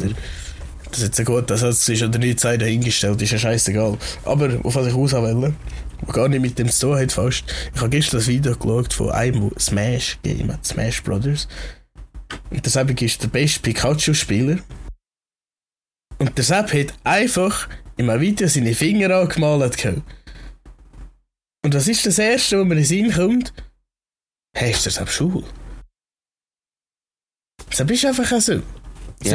das 0.92 1.02
jetzt 1.02 1.20
ein 1.20 1.26
guter 1.26 1.58
Satz 1.58 1.88
ist 1.90 2.04
oder 2.04 2.20
nicht, 2.20 2.40
sei 2.40 2.58
dahingestellt, 2.58 3.22
ist 3.22 3.32
ja 3.32 3.38
scheißegal. 3.38 3.98
Aber 4.24 4.60
auf 4.64 4.76
was 4.76 4.88
ich 4.88 4.94
auswähle, 4.94 5.54
was 6.02 6.16
gar 6.16 6.30
nicht 6.30 6.42
mit 6.42 6.58
dem 6.58 6.70
zu 6.70 6.88
tun 6.88 7.00
hat 7.00 7.12
fast. 7.12 7.44
Ich 7.74 7.82
habe 7.82 7.90
gestern 7.90 8.20
das 8.20 8.28
Video 8.28 8.56
geschaut 8.56 8.94
von 8.94 9.12
einem, 9.12 9.52
Smash 9.60 10.18
Game 10.24 10.52
Smash 10.64 11.04
Brothers. 11.04 11.48
Und 12.50 12.64
der 12.64 12.72
Sepp 12.72 13.02
ist 13.02 13.24
der 13.24 13.28
beste 13.28 13.60
Pikachu-Spieler. 13.60 14.60
Und 16.20 16.38
der 16.38 16.44
Sepp 16.44 16.74
hat 16.74 16.94
einfach 17.04 17.68
in 17.98 18.10
einem 18.10 18.22
Video 18.22 18.48
seine 18.48 18.74
Finger 18.74 19.16
angemalt 19.16 19.78
gehabt. 19.78 20.02
Und 21.68 21.74
was 21.76 21.90
ist 21.90 22.06
das 22.06 22.18
Erste, 22.18 22.58
was 22.60 22.66
mir 22.66 22.76
in 22.76 22.78
den 22.78 22.86
Sinn 22.86 23.12
kommt? 23.12 23.54
Hey, 24.56 24.72
ist 24.72 24.86
der 24.86 24.92
Sepp 24.94 25.10
schwul? 25.10 25.44
Sepp 27.74 27.92
ist 27.92 28.06
einfach 28.06 28.32
auch 28.32 28.40
so. 28.40 28.54
Ja, 28.54 28.62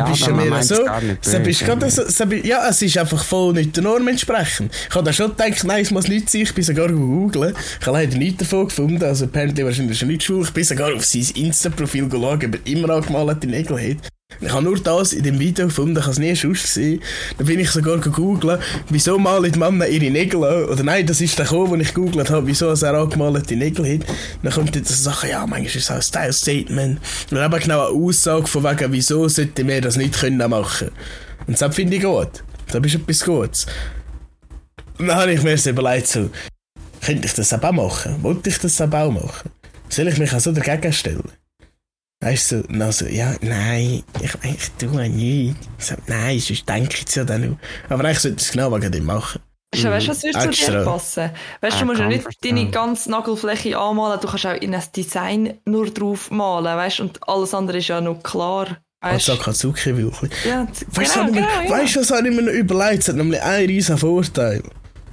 Sepp 0.07 0.15
ist 0.15 0.23
aber 0.23 0.41
schon 0.41 0.49
man 0.49 0.63
so. 0.63 0.83
gar 0.83 1.03
nicht 1.03 1.23
Sepp 1.23 1.47
ist 1.47 1.59
böse. 1.61 1.65
gerade 1.67 1.91
so, 1.91 2.03
ist- 2.05 2.45
ja, 2.47 2.67
es 2.71 2.81
ist 2.81 2.97
einfach 2.97 3.23
voll 3.23 3.53
nicht 3.53 3.77
der 3.77 3.83
Norm 3.83 4.09
entsprechend. 4.09 4.73
Ich 4.89 4.95
habe 4.95 5.05
da 5.05 5.13
schon 5.13 5.33
gedacht, 5.37 5.63
nein, 5.65 5.83
es 5.83 5.91
muss 5.91 6.09
nicht 6.09 6.31
sein, 6.31 6.41
ich 6.41 6.55
bin 6.55 6.65
sogar 6.65 6.89
googeln. 6.89 7.55
Ich 7.81 7.87
habe 7.87 7.99
leider 7.99 8.17
nichts 8.17 8.39
davon 8.39 8.69
gefunden, 8.69 9.05
also 9.05 9.27
apparently 9.27 9.63
wahrscheinlich 9.67 9.99
schon 9.99 10.09
nicht 10.09 10.23
schwul. 10.23 10.43
Ich 10.45 10.53
bin 10.53 10.65
sogar 10.65 10.95
auf 10.95 11.05
sein 11.05 11.27
Insta-Profil 11.35 12.09
geschaut, 12.09 12.45
ob 12.45 12.55
er 12.55 12.67
immer 12.67 12.89
angemalte 12.95 13.47
Nägel 13.47 13.79
hat. 13.91 14.09
Ich 14.41 14.51
habe 14.51 14.65
nur 14.65 14.79
das 14.79 15.13
in 15.13 15.23
dem 15.23 15.39
Video 15.39 15.67
gefunden, 15.67 15.97
ich 15.97 16.03
habe 16.03 16.13
es 16.13 16.19
nie 16.19 16.35
sonst 16.35 16.63
gesehen. 16.63 17.03
Dann 17.39 17.47
bin 17.47 17.61
ich 17.61 17.71
sogar 17.71 17.99
gegoogelt, 17.99 18.61
wieso 18.89 19.19
malen 19.19 19.53
die 19.53 19.59
Männer 19.59 19.87
ihre 19.87 20.11
Nägel 20.11 20.45
an? 20.45 20.65
Oder 20.65 20.83
nein, 20.83 21.07
das 21.07 21.21
ist 21.21 21.39
der 21.39 21.47
gekommen, 21.47 21.71
wo 21.71 21.77
ich 21.77 21.95
gegoogelt 21.95 22.31
habe, 22.31 22.47
wieso 22.47 22.69
er 22.69 22.95
angemalte 22.95 23.57
Nägel 23.57 23.95
hat. 23.95 24.07
Dann 24.43 24.53
kommt 24.53 24.75
jetzt 24.75 24.89
so 24.89 25.11
Sache, 25.11 25.29
ja, 25.29 25.41
manchmal 25.41 25.67
ist 25.67 25.77
es 25.77 25.91
auch 25.91 25.97
ein 25.97 26.03
Style-Statement. 26.03 27.01
Und 27.31 27.37
eben 27.37 27.61
genau 27.61 27.89
eine 27.89 28.07
Aussage 28.07 28.47
von 28.47 28.65
wegen, 28.65 28.93
wieso 28.93 29.29
sollte 29.29 29.67
wir 29.67 29.81
das 29.81 29.97
nicht 29.97 30.19
können 30.19 30.51
machen. 30.51 30.91
Und 31.47 31.61
das 31.61 31.75
finde 31.75 31.97
ich 31.97 32.03
gut. 32.03 32.43
Das 32.71 32.85
ist 32.85 32.95
etwas 32.95 33.25
Gutes. 33.25 33.67
Und 34.99 35.09
dann 35.09 35.17
habe 35.17 35.33
ich 35.33 35.43
mir 35.43 35.57
überlegt, 35.67 36.07
so, 36.07 36.31
könnte 37.05 37.27
ich 37.27 37.35
das 37.35 37.53
auch 37.53 37.73
machen? 37.73 38.23
Wollte 38.23 38.49
ich 38.49 38.59
das 38.59 38.81
auch 38.81 38.89
machen? 38.89 39.51
Soll 39.89 40.09
ich 40.09 40.19
mich 40.19 40.33
auch 40.33 40.41
so 40.41 40.53
dagegen 40.53 40.93
stellen? 40.93 41.42
Weißt 42.23 42.53
du, 42.53 42.63
so, 42.63 42.85
also, 42.85 43.07
ja, 43.07 43.35
nein, 43.41 44.05
ich, 44.21 44.33
ich 44.45 44.71
tue 44.79 45.09
nicht. 45.09 45.57
Ich 45.79 45.85
so, 45.85 45.97
nein, 46.07 46.39
sonst 46.39 46.69
denke 46.69 46.95
ich 46.99 47.05
es 47.07 47.17
ja 47.17 47.25
dann 47.25 47.51
noch. 47.51 47.57
Aber 47.89 48.05
eigentlich 48.05 48.21
sollte 48.21 48.37
ich 48.37 48.47
es 48.47 48.53
genau 48.53 48.73
wegen 48.73 48.93
dem 48.93 49.05
machen. 49.05 49.43
Weißt 49.75 49.85
du, 50.07 50.11
was 50.11 50.23
würde 50.23 50.51
zu 50.53 50.71
dir 50.71 50.85
passen? 50.85 51.31
Weißt 51.61 51.77
du, 51.77 51.77
Ah, 51.77 51.81
du 51.81 51.87
musst 51.87 51.99
ja 51.99 52.05
kann 52.05 52.13
nicht 52.13 52.45
deine 52.45 52.71
ganze 52.71 53.11
Nagelfläche 53.11 53.77
anmalen, 53.77 54.21
du 54.21 54.29
kannst 54.29 54.47
auch 54.47 54.55
in 54.55 54.73
ein 54.75 54.83
Design 54.95 55.55
nur 55.65 55.91
drauf 55.91 56.31
malen, 56.31 56.77
weißt 56.77 57.01
du, 57.01 57.03
und 57.05 57.29
alles 57.29 57.55
andere 57.55 57.79
ist 57.79 57.89
ja 57.89 58.01
noch 58.01 58.23
klar. 58.23 58.79
Weißt 59.01 59.27
du? 59.29 59.33
Sakazuki 59.33 59.97
wirklich. 59.97 60.31
Ja, 60.45 60.69
Weißt 60.93 61.17
du, 61.17 61.27
genau, 61.27 61.33
genau, 61.33 61.71
weißt 61.71 61.97
du, 61.97 62.01
was 62.01 62.11
habe 62.13 62.29
ich 62.29 62.37
mir 62.37 62.43
noch 62.43 62.53
überlegt? 62.53 63.03
Es 63.03 63.09
hat 63.09 63.17
nämlich 63.17 63.43
einen 63.43 63.67
riesen 63.67 63.99
Vorteil. 63.99 64.63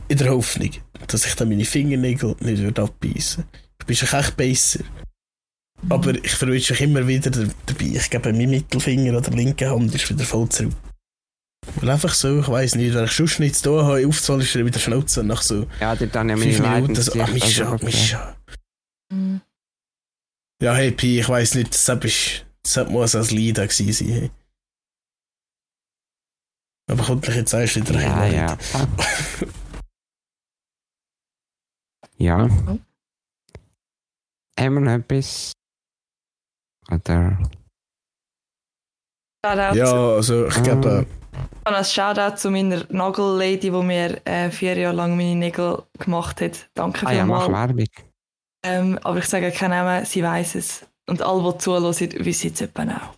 In 0.09 0.17
der 0.17 0.29
Hoffnung, 0.29 0.71
dass 1.07 1.25
ich 1.25 1.35
dann 1.35 1.49
meine 1.49 1.65
Fingernägel 1.65 2.35
nicht 2.41 2.61
würde 2.61 2.83
abbeißen. 2.83 3.43
Du 3.79 3.85
bist 3.87 4.13
echt 4.13 4.37
besser. 4.37 4.81
Aber 5.87 6.13
ich 6.13 6.31
verwünsche 6.31 6.73
mich 6.73 6.81
immer 6.81 7.07
wieder 7.07 7.31
dabei. 7.31 7.85
Ich 7.85 8.09
gebe 8.09 8.33
mein 8.33 8.49
Mittelfinger 8.49 9.17
oder 9.17 9.31
linke 9.31 9.69
Hand 9.69 9.95
ist 9.95 10.09
wieder 10.09 10.25
voll 10.25 10.49
zurück. 10.49 10.73
Weil 11.75 11.89
einfach 11.89 12.13
so, 12.13 12.39
ich 12.39 12.47
weiß 12.47 12.75
nicht, 12.75 12.93
wenn 12.93 13.05
ich 13.05 13.11
sonst 13.11 13.39
nichts 13.39 13.61
zu 13.61 13.69
tun 13.69 13.85
habe, 13.85 14.07
aufzuholen, 14.07 14.43
ist 14.43 14.55
er 14.55 14.65
wieder 14.65 14.79
Schnauze 14.79 15.21
und 15.21 15.27
nach 15.27 15.41
so 15.41 15.67
Ja, 15.79 15.95
die 15.95 16.07
dann 16.07 16.29
ja 16.29 16.37
fünf 16.37 16.59
Minuten 16.59 16.95
so, 16.95 17.17
Leidenschaft, 17.17 17.33
Mischa, 17.33 17.71
also, 17.71 17.85
Mischa. 17.85 18.35
Mhm. 19.11 19.41
Ja, 20.61 20.73
hey, 20.73 20.91
Pi, 20.91 21.19
ich 21.19 21.29
weiß 21.29 21.55
nicht, 21.55 21.73
das, 21.73 21.87
ist, 22.03 22.45
das 22.63 22.89
muss 22.89 23.15
als 23.15 23.29
auch 23.29 23.35
gewesen 23.35 23.93
sein. 23.93 24.07
Hey. 24.07 24.31
Aber 26.89 27.03
kommt 27.03 27.27
dich 27.27 27.35
jetzt 27.35 27.53
erst 27.53 27.75
wieder 27.75 28.01
Ja, 28.01 28.15
ein 28.15 28.33
ja. 28.33 28.57
ja. 32.17 32.47
Mhm. 32.47 32.79
Haben 34.59 34.73
wir 34.73 34.81
noch 34.81 34.91
etwas? 34.91 35.53
Oder? 36.91 37.37
Shoutout 39.45 39.75
Ja, 39.77 39.91
also 40.15 40.47
ich 40.47 40.63
glaube, 40.63 41.05
Ich 41.41 41.65
habe 41.65 41.77
ein 41.77 41.85
Shoutout 41.85 42.37
zu 42.37 42.51
meiner 42.51 42.85
Nagellady, 42.89 43.59
die 43.59 43.71
mir 43.71 44.19
äh, 44.25 44.49
vier 44.49 44.77
Jahre 44.77 44.95
lang 44.95 45.15
meine 45.15 45.35
Nägel 45.35 45.83
gemacht 45.97 46.41
hat. 46.41 46.69
Danke 46.73 47.05
Ah 47.07 47.13
ja, 47.13 47.25
mach 47.25 47.43
vielmals. 47.45 47.69
Werbung. 47.69 47.85
ähm, 48.65 48.99
aber 49.03 49.19
ich 49.19 49.25
sage 49.25 49.51
keinen 49.51 49.71
Namen, 49.71 50.05
sie 50.05 50.23
weiß 50.23 50.55
es. 50.55 50.85
Und 51.07 51.21
alle, 51.21 51.53
die 51.53 51.57
zuhören, 51.59 51.85
wissen 52.25 52.51
es 52.53 52.61
etwa 52.61 52.83
auch. 52.83 53.15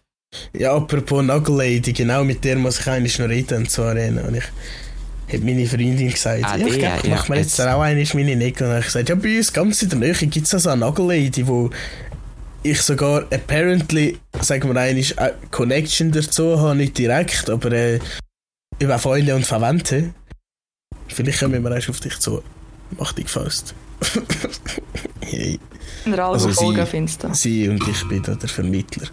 ja, 0.53 0.73
apropos 0.75 1.23
Nagellady, 1.23 1.91
genau 1.93 2.23
mit 2.23 2.43
der 2.43 2.57
muss 2.57 2.79
ich 2.79 2.87
eigentlich 2.87 3.17
noch 3.19 3.27
reden, 3.27 3.57
und 3.59 3.69
zwar 3.71 3.95
äh, 3.97 4.09
und 4.09 4.35
ich 4.35 4.43
hat 5.33 5.41
meine 5.43 5.65
Freundin 5.65 6.09
gesagt, 6.09 6.43
Ah, 6.43 6.57
ja, 6.57 6.65
ich 6.67 6.73
die, 6.73 6.79
glaube, 6.79 6.97
ich 7.03 7.03
ja, 7.09 7.15
mache 7.15 7.31
mir 7.31 7.37
jetzt 7.39 7.57
jetzt. 7.57 7.61
auch 7.67 7.81
einmal 7.81 8.05
meine 8.13 8.35
Nägel. 8.35 8.47
Und 8.47 8.59
dann 8.61 8.69
habe 8.69 8.79
ich 8.79 8.85
gesagt, 8.85 9.09
ja, 9.09 9.15
bei 9.15 9.37
uns 9.37 9.53
ganz 9.53 9.81
in 9.81 9.89
der 9.89 9.99
Nähe 9.99 10.13
gibt 10.13 10.45
es 10.45 10.53
also 10.53 10.69
eine 10.69 10.81
Nagellady, 10.81 11.47
wo 11.47 11.69
ich 12.63 12.81
sogar 12.81 13.23
apparently, 13.31 14.19
sagen 14.39 14.73
wir 14.73 14.79
eigentlich, 14.79 15.17
eine 15.19 15.33
Connection 15.51 16.11
dazu 16.11 16.59
habe, 16.59 16.75
nicht 16.75 16.97
direkt, 16.97 17.49
aber 17.49 17.71
äh, 17.71 17.99
über 18.79 18.99
Freunde 18.99 19.35
und 19.35 19.45
Verwandte. 19.45 20.13
Vielleicht 21.07 21.39
kommen 21.39 21.63
wir 21.63 21.71
erst 21.71 21.89
auf 21.89 21.99
dich 21.99 22.17
zu. 22.19 22.43
Mach 22.97 23.13
dich 23.13 23.25
gefasst. 23.25 23.73
hey. 25.21 25.59
Also 26.17 26.49
Folge 26.49 26.85
sie- 26.85 26.91
findest 26.91 27.23
du. 27.23 27.33
Sie 27.33 27.69
und 27.69 27.87
ich 27.87 28.07
bin 28.07 28.23
da 28.23 28.35
der 28.35 28.49
Vermittler. 28.49 29.07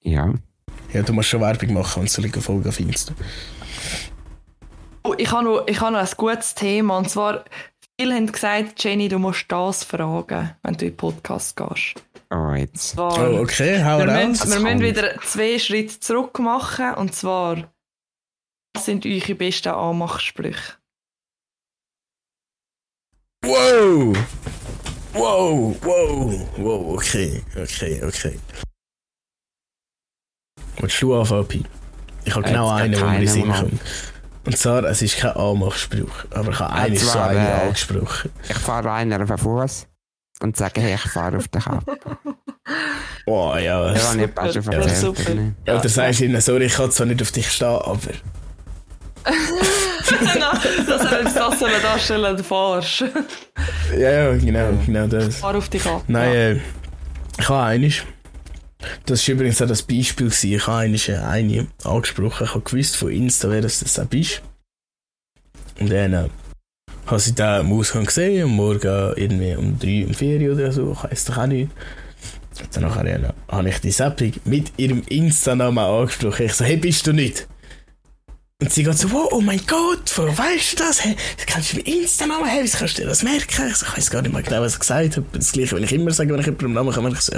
Ja. 0.00 0.34
Ja, 0.92 1.02
du 1.02 1.12
musst 1.12 1.28
schon 1.28 1.40
Werbung 1.40 1.72
machen, 1.72 2.02
wenn 2.02 2.06
du 2.06 2.12
so 2.12 2.22
eine 2.22 2.32
Folge 2.32 2.70
findest. 2.70 3.12
Oh, 5.02 5.14
ich 5.18 5.30
habe 5.30 5.44
noch, 5.44 5.66
ich 5.66 5.80
habe 5.80 5.92
noch 5.92 6.00
ein 6.00 6.16
gutes 6.16 6.54
Thema. 6.54 6.98
Und 6.98 7.10
zwar, 7.10 7.44
viele 8.00 8.14
haben 8.14 8.30
gesagt, 8.30 8.82
Jenny, 8.82 9.08
du 9.08 9.18
musst 9.18 9.46
das 9.48 9.84
fragen, 9.84 10.54
wenn 10.62 10.74
du 10.74 10.84
in 10.86 10.90
den 10.92 10.96
Podcast 10.96 11.56
gehst. 11.56 12.02
Oh, 12.30 12.52
jetzt. 12.54 12.98
Und 12.98 13.12
zwar, 13.12 13.30
Oh, 13.32 13.40
okay, 13.42 13.82
hau 13.84 13.98
wir 13.98 14.08
raus. 14.08 14.26
müssen, 14.26 14.50
wir 14.52 14.60
müssen 14.60 14.80
wieder 14.80 15.20
zwei 15.20 15.58
Schritte 15.58 16.00
zurück 16.00 16.38
machen. 16.40 16.94
Und 16.94 17.14
zwar, 17.14 17.72
was 18.74 18.86
sind 18.86 19.06
eure 19.06 19.34
besten 19.34 19.68
Anmachsprüche? 19.68 20.74
Wow! 23.44 24.16
Wow, 25.12 25.76
wow, 25.82 26.48
wow, 26.56 26.94
okay, 26.94 27.42
okay, 27.56 28.02
okay. 28.02 28.38
Willst 30.78 31.00
du 31.02 31.14
anfangen, 31.14 31.46
Pi? 31.46 31.62
Ich 32.24 32.34
habe 32.34 32.44
Äh, 32.46 32.48
genau 32.48 32.70
einen, 32.70 32.92
der 32.92 33.04
mir 33.04 33.14
in 33.14 33.20
den 33.20 33.28
Sinn 33.28 33.52
kommt. 33.52 33.80
Und 34.46 34.58
zwar, 34.58 34.84
es 34.84 35.00
ist 35.02 35.16
kein 35.18 35.32
Anmachspruch, 35.32 36.24
aber 36.30 36.50
ich 36.50 36.58
habe 36.58 36.74
Ja, 36.74 36.82
einen 36.82 36.96
so 36.96 37.18
einen 37.18 37.46
äh, 37.46 37.50
angesprochen. 37.66 38.30
Ich 38.48 38.58
fahre 38.58 38.92
einer 38.92 39.20
auf 39.22 39.28
den 39.28 39.38
Fuß 39.38 39.86
und 40.40 40.56
sage, 40.56 40.80
hey, 40.82 40.94
ich 40.94 41.10
fahre 41.10 41.36
auf 41.38 41.48
den 41.48 41.60
Kappe. 41.62 41.96
Oh 43.26 43.54
ja. 43.56 43.60
Ja, 43.60 43.78
habe 43.86 44.16
ich 44.18 44.22
ein 44.22 44.34
paar 44.34 44.52
schon 44.52 44.62
Ja, 44.70 44.88
super. 44.88 45.22
oder 45.22 45.34
nicht? 45.34 45.54
Oder 45.68 45.88
sagst 45.88 46.20
du 46.20 46.24
ihnen, 46.26 46.40
sorry, 46.42 46.64
ich 46.64 46.74
kann 46.74 46.90
zwar 46.90 47.06
nicht 47.06 47.22
auf 47.22 47.32
dich 47.32 47.50
stehen, 47.50 47.68
aber... 47.68 47.98
Nein, 50.24 50.40
das 50.86 51.02
soll 51.02 51.20
jetzt 51.24 51.36
das 51.36 51.58
sollen 51.58 51.82
darstellen, 51.82 52.36
du 52.36 52.44
fahrst. 52.44 53.04
Ja, 53.98 54.10
ja, 54.10 54.36
genau, 54.36 54.68
genau 54.84 55.06
das. 55.06 55.36
Fahr 55.38 55.54
auf 55.56 55.68
dich 55.70 55.86
ab. 55.86 56.02
Nein, 56.06 56.32
äh, 56.34 56.60
ich 57.38 57.48
habe 57.48 57.62
eines. 57.62 58.02
Das 59.06 59.26
war 59.26 59.34
übrigens 59.34 59.60
auch 59.62 59.66
das 59.66 59.82
Beispiel. 59.82 60.26
Gewesen. 60.26 60.52
Ich 60.52 60.66
habe 60.66 60.78
eines, 60.78 61.08
äh, 61.08 61.16
eine 61.16 61.66
angesprochen. 61.84 62.44
Ich 62.44 62.54
habe 62.54 62.64
gewusst 62.64 62.96
von 62.96 63.10
Insta, 63.10 63.50
wer 63.50 63.60
das 63.60 63.80
das 63.80 63.98
ist. 63.98 64.42
Und 65.78 65.90
dann 65.90 66.12
äh, 66.12 66.28
habe 67.06 67.20
sie 67.20 67.34
da 67.34 67.60
im 67.60 67.72
Ausgang 67.72 68.06
gesehen, 68.06 68.44
am 68.44 68.56
Morgen 68.56 69.12
irgendwie 69.16 69.54
um 69.56 69.78
3, 69.78 70.06
um 70.06 70.14
4 70.14 70.52
oder 70.52 70.72
so, 70.72 70.92
ich 70.92 71.10
weiss 71.10 71.24
doch 71.24 71.38
auch 71.38 71.46
nicht. 71.46 71.70
Und 72.60 72.76
dann 72.76 73.06
äh, 73.06 73.28
habe 73.48 73.68
ich 73.68 73.78
die 73.78 73.90
Sappig 73.90 74.40
mit 74.44 74.72
ihrem 74.76 75.02
Insta-Namen 75.08 75.78
angesprochen. 75.78 76.46
Ich 76.46 76.54
so, 76.54 76.64
hey, 76.64 76.76
bist 76.76 77.06
du 77.06 77.12
nicht? 77.12 77.48
Und 78.62 78.72
sie 78.72 78.84
geht 78.84 78.96
so, 78.96 79.10
wow, 79.10 79.28
oh 79.32 79.40
mein 79.40 79.60
Gott, 79.66 80.12
woher 80.16 80.38
weißt 80.38 80.72
du 80.74 80.84
das? 80.84 81.04
Hey, 81.04 81.16
kannst 81.46 81.72
du 81.72 81.78
mit 81.78 81.88
Insta-Namen 81.88 82.48
haben, 82.48 82.64
wie 82.64 82.70
kannst 82.70 82.96
du 82.96 83.02
dir 83.02 83.08
das 83.08 83.24
merken? 83.24 83.68
Ich, 83.68 83.76
so, 83.76 83.86
ich 83.86 83.96
weiß 83.96 84.10
gar 84.10 84.22
nicht 84.22 84.32
mehr 84.32 84.42
genau, 84.42 84.60
was 84.60 84.74
ich 84.74 84.80
gesagt 84.80 85.16
habe. 85.16 85.26
Das 85.32 85.52
gleiche, 85.52 85.74
wenn 85.76 85.82
ich 85.82 85.92
immer 85.92 86.12
sage, 86.12 86.32
wenn 86.32 86.40
ich 86.40 86.46
jemanden 86.46 86.72
Namen 86.72 86.92
kann, 86.92 87.12
ich 87.12 87.20
so, 87.20 87.32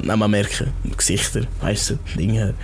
kann 0.00 0.18
man 0.18 0.30
gut 0.30 0.30
Namen 0.30 0.30
merken. 0.30 0.72
Gesichter, 0.96 1.42
weißt 1.60 1.90
du, 1.90 1.98
Dinge. 2.16 2.54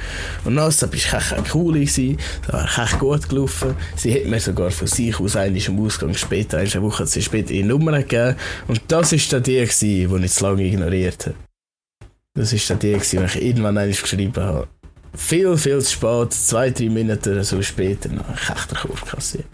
Und 0.44 0.54
so, 0.70 0.86
bist 0.86 1.12
du 1.12 1.16
echt 1.16 1.32
gewesen, 1.52 2.18
da 2.46 2.52
war 2.54 2.78
echt 2.84 2.98
gut 2.98 3.28
gelaufen. 3.28 3.74
Sie 3.96 4.14
hat 4.14 4.26
mir 4.26 4.40
sogar 4.40 4.70
von 4.70 4.86
sich 4.86 5.18
aus 5.18 5.36
eigentlich 5.36 5.68
am 5.68 5.84
Ausgang 5.84 6.14
später, 6.14 6.58
eine 6.74 6.82
Woche 6.82 7.06
sie 7.06 7.22
später 7.22 7.52
ihre 7.52 7.68
Nummer 7.68 7.98
gegeben. 7.98 8.36
Und 8.68 8.80
das 8.88 9.12
ist 9.12 9.32
dann 9.32 9.42
die 9.42 9.64
die 10.08 10.24
ich 10.24 10.32
zu 10.32 10.44
lange 10.44 10.64
ignoriert 10.64 11.26
habe. 11.26 11.36
Das 12.34 12.52
ist 12.52 12.68
dann 12.70 12.78
die 12.78 12.92
die 12.92 12.96
ich 12.96 13.42
irgendwann 13.42 13.78
einmal 13.78 13.88
geschrieben 13.88 14.42
habe. 14.42 14.68
Viel, 15.14 15.56
viel 15.58 15.80
zu 15.82 15.92
spät, 15.92 16.32
zwei, 16.32 16.70
drei 16.70 16.88
Minuten 16.88 17.42
so 17.44 17.60
später, 17.60 18.08
dann 18.08 18.26
habe 18.26 18.38
ich 18.42 18.48
echt 18.48 18.70
den 18.70 18.78
Korb 18.78 19.06
kassiert. 19.06 19.44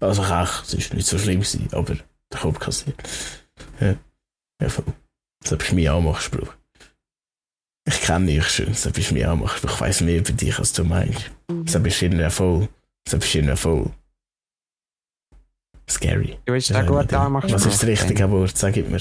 Also 0.00 0.22
echt, 0.22 0.64
es 0.66 0.74
ist 0.74 0.94
nicht 0.94 1.06
so 1.06 1.16
schlimm 1.18 1.42
aber 1.72 1.94
den 1.94 2.02
Korb 2.40 2.58
kassiert. 2.58 2.96
Ja, 3.80 3.94
ja 4.60 4.68
voll. 4.68 4.84
Das 5.42 5.52
ist 5.52 5.72
mein 5.72 5.88
Anmachspruch. 5.88 6.52
Ich 7.88 8.00
kenne 8.00 8.26
dich 8.26 8.48
schon, 8.48 8.66
das 8.66 8.84
ist 8.86 9.12
mein 9.12 9.24
Anmachspruch. 9.26 9.70
Ich 9.74 9.80
weiss 9.80 10.00
mehr 10.00 10.18
über 10.18 10.32
dich, 10.32 10.58
als 10.58 10.72
du 10.72 10.84
meinst. 10.84 11.30
Das 11.48 11.74
ist 11.76 12.02
irgendwie 12.02 12.30
voll, 12.30 12.68
das 13.04 13.14
ist 13.24 13.34
irgendwie 13.34 13.56
voll 13.56 13.90
scary. 15.88 16.38
Du 16.44 16.52
bist 16.52 16.70
Ja, 16.70 16.82
da 16.82 16.88
gut 16.88 17.12
ja. 17.12 17.24
anmachen. 17.24 17.52
Was 17.52 17.64
ist 17.66 17.82
das 17.82 17.88
richtige 17.88 18.30
Wort? 18.30 18.56
Sag 18.56 18.76
mir. 18.76 19.00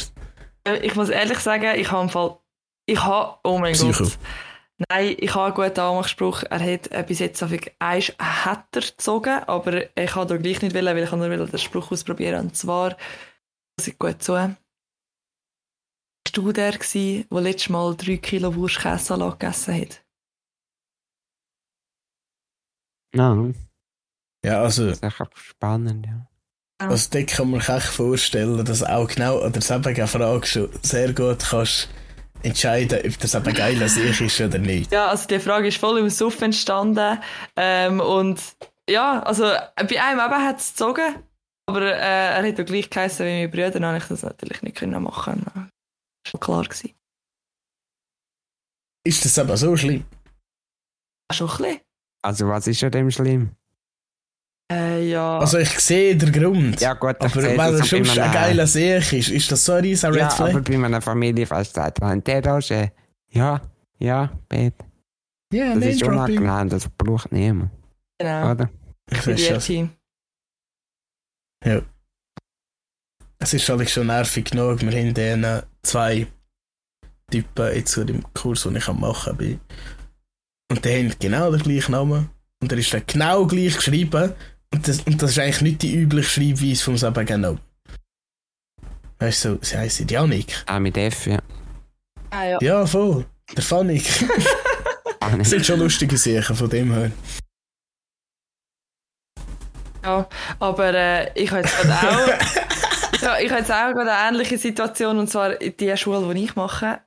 Äh, 0.67 0.77
Ich 0.85 0.95
muss 0.95 1.09
ehrlich 1.09 1.39
sagen, 1.39 1.79
ich 1.79 1.91
habe 1.91 2.03
im 2.03 2.09
Fall. 2.09 2.37
Ich 2.85 3.03
habe. 3.03 3.39
Oh 3.43 3.57
mein 3.57 3.73
Psycho. 3.73 4.03
Gott. 4.03 4.17
Nein, 4.89 5.15
ich 5.17 5.33
habe 5.33 5.45
einen 5.45 5.69
guten 5.69 5.79
Anmachspruch. 5.79 6.43
Er 6.49 6.59
hat 6.59 6.91
äh, 6.91 7.03
bis 7.07 7.19
jetzt 7.19 7.41
auf 7.41 7.51
eins 7.79 8.13
hat 8.19 8.65
er 8.75 8.81
gezogen, 8.81 9.39
aber 9.47 9.97
ich 9.97 10.15
habe 10.15 10.27
da 10.27 10.37
gleich 10.37 10.61
nicht 10.61 10.75
wollen, 10.75 10.85
weil 10.95 11.03
ich 11.03 11.11
nur 11.11 11.47
den 11.47 11.57
Spruch 11.59 11.91
ausprobieren. 11.91 12.41
Und 12.47 12.57
zwar, 12.57 12.97
das 13.77 13.87
ist 13.87 13.97
gut 13.97 14.21
zu. 14.21 14.55
Bist 16.25 16.37
du 16.37 16.51
der 16.51 16.77
gsi, 16.77 17.27
der 17.31 17.41
letztes 17.41 17.69
Mal 17.69 17.95
drei 17.95 18.17
Kilo 18.17 18.55
Wurstkäsesalat 18.55 19.39
gegessen 19.39 19.79
hat? 19.79 20.03
Nein, 23.15 23.55
Ja, 24.43 24.61
also, 24.61 24.87
das 24.87 24.97
ist 24.97 25.03
echt 25.03 25.37
spannend, 25.37 26.05
ja. 26.07 26.27
also 26.79 27.09
da 27.11 27.23
kann 27.23 27.51
man 27.51 27.61
sich 27.61 27.69
echt 27.69 27.85
vorstellen, 27.85 28.65
dass 28.65 28.83
auch 28.83 29.07
genau 29.07 29.39
an 29.41 29.53
derselben 29.53 30.07
Frage 30.07 30.47
schon 30.47 30.69
sehr 30.81 31.13
gut 31.13 31.39
kannst 31.47 31.89
entscheiden, 32.41 32.99
ob 33.05 33.19
das 33.19 33.35
eben 33.35 33.53
geil 33.53 33.81
an 33.81 33.87
sich 33.87 34.19
ist 34.19 34.41
oder 34.41 34.57
nicht. 34.57 34.91
Ja, 34.91 35.07
also 35.07 35.27
die 35.27 35.39
Frage 35.39 35.67
ist 35.67 35.77
voll 35.77 35.99
im 35.99 36.09
Suff 36.09 36.41
entstanden. 36.41 37.19
Ähm, 37.55 37.99
und 37.99 38.41
ja, 38.89 39.21
also 39.21 39.43
bei 39.43 40.01
einem 40.01 40.19
eben 40.19 40.43
hat 40.43 40.59
es 40.59 40.71
gezogen, 40.71 41.15
aber 41.67 41.83
äh, 41.83 42.37
er 42.41 42.47
hat 42.47 42.57
ja 42.57 42.63
gleich 42.63 42.89
geheißen 42.89 43.25
wie 43.25 43.31
meine 43.31 43.49
Brüder, 43.49 43.71
dann 43.71 43.85
habe 43.85 43.97
ich 43.99 44.05
das 44.05 44.23
natürlich 44.23 44.61
nicht 44.63 44.75
können 44.75 45.01
machen. 45.03 45.71
Das 46.25 46.33
war 46.33 46.39
schon 46.39 46.39
klar. 46.39 46.63
Gewesen. 46.63 46.91
Ist 49.05 49.23
das 49.25 49.37
aber 49.39 49.55
so 49.57 49.75
schlimm? 49.77 50.03
Schon 51.31 51.49
ein 51.49 51.57
bisschen. 51.57 51.79
Also, 52.23 52.47
was 52.47 52.67
ist 52.67 52.83
an 52.83 52.91
dem 52.91 53.11
schlimm? 53.11 53.51
Äh, 54.71 55.09
ja. 55.09 55.37
Also 55.37 55.59
ich 55.59 55.79
sehe 55.79 56.15
den 56.17 56.31
Grund. 56.31 56.81
Ja, 56.81 56.93
gut, 56.93 57.21
aber 57.21 57.35
wenn 57.35 57.59
er 57.59 57.83
schon 57.83 57.99
ein 57.99 58.31
geiler 58.31 58.65
Seich 58.65 59.13
ist, 59.13 59.29
ist 59.29 59.51
das 59.51 59.63
so 59.63 59.73
ein 59.73 59.83
riesen 59.83 60.09
Red 60.11 60.21
Ja, 60.21 60.27
aber 60.39 60.49
Flag? 60.49 60.63
bei 60.63 60.77
meiner 60.77 61.01
Familie 61.01 61.45
fast 61.45 61.75
sagt 61.75 62.01
man, 62.01 62.23
der 62.23 62.41
da 62.41 62.57
ist, 62.57 62.71
äh, 62.71 62.89
ja, 63.29 63.61
ja, 63.99 64.31
bet. 64.49 64.73
Ja, 65.53 65.67
Das 65.75 65.79
nein, 65.79 65.89
ist 65.89 66.01
Dropping. 66.01 66.37
unangenehm, 66.39 66.69
das 66.69 66.89
braucht 66.89 67.31
niemand, 67.31 67.69
genau. 68.17 68.51
oder? 68.51 68.69
Ich 69.11 69.27
weiß 69.27 69.35
die 69.35 69.43
schon. 69.43 69.59
Team. 69.59 69.89
Es 73.37 73.53
ist 73.53 73.69
eigentlich 73.69 73.93
schon 73.93 74.07
nervig 74.07 74.45
genug. 74.49 74.81
Wir 74.81 74.91
haben 74.99 75.13
dann 75.13 75.63
zwei 75.85 76.27
Typen 77.31 77.75
jetzt 77.75 77.91
so 77.91 78.01
im 78.01 78.23
Kurs, 78.33 78.63
den 78.63 78.75
ich 78.75 78.87
am 78.87 78.99
machen 78.99 79.37
bin. 79.37 79.59
Und 80.71 80.83
die 80.83 80.89
haben 80.89 81.13
genau 81.19 81.51
den 81.51 81.61
gleichen 81.61 81.91
Namen. 81.91 82.29
Und 82.61 82.71
er 82.71 82.77
ist 82.77 82.93
dann 82.93 83.03
genau 83.05 83.45
gleich 83.45 83.75
geschrieben. 83.75 84.33
Und 84.73 84.87
das, 84.87 85.01
und 85.01 85.21
das 85.21 85.31
ist 85.31 85.39
eigentlich 85.39 85.61
nicht 85.61 85.81
die 85.83 85.95
übliche 85.95 86.29
Schreibweise 86.29 86.83
vom 86.83 86.97
selben 86.97 87.41
Namen. 87.41 87.59
Weißt 89.19 89.45
du, 89.45 89.59
sie 89.61 89.77
heisst 89.77 90.09
Janik. 90.11 90.63
Auch 90.67 90.79
mit 90.79 90.97
F, 90.97 91.27
ja. 91.27 91.39
Ah 92.31 92.43
ja. 92.45 92.57
Ja, 92.61 92.85
voll. 92.85 93.25
Der 93.55 93.63
Fanik. 93.63 94.05
Ah, 95.21 95.35
Das 95.37 95.49
sind 95.49 95.65
schon 95.65 95.79
lustige 95.79 96.17
Sachen 96.17 96.55
von 96.55 96.69
dem 96.69 96.91
her. 96.91 97.11
ja. 100.03 100.27
Aber 100.59 100.93
äh, 100.93 101.31
ich 101.41 101.49
habe 101.51 101.61
jetzt 101.61 101.75
gerade 101.77 101.93
auch... 101.93 102.84
ja, 103.21 103.37
ich 103.39 103.49
habe 103.49 103.59
jetzt 103.61 103.71
auch 103.71 103.93
gerade 103.93 104.11
eine 104.11 104.29
ähnliche 104.37 104.57
Situation, 104.57 105.17
und 105.19 105.29
zwar 105.29 105.59
in 105.61 105.75
der 105.77 105.97
Schule, 105.97 106.33
die 106.33 106.43
ich 106.43 106.55
mache. 106.55 106.99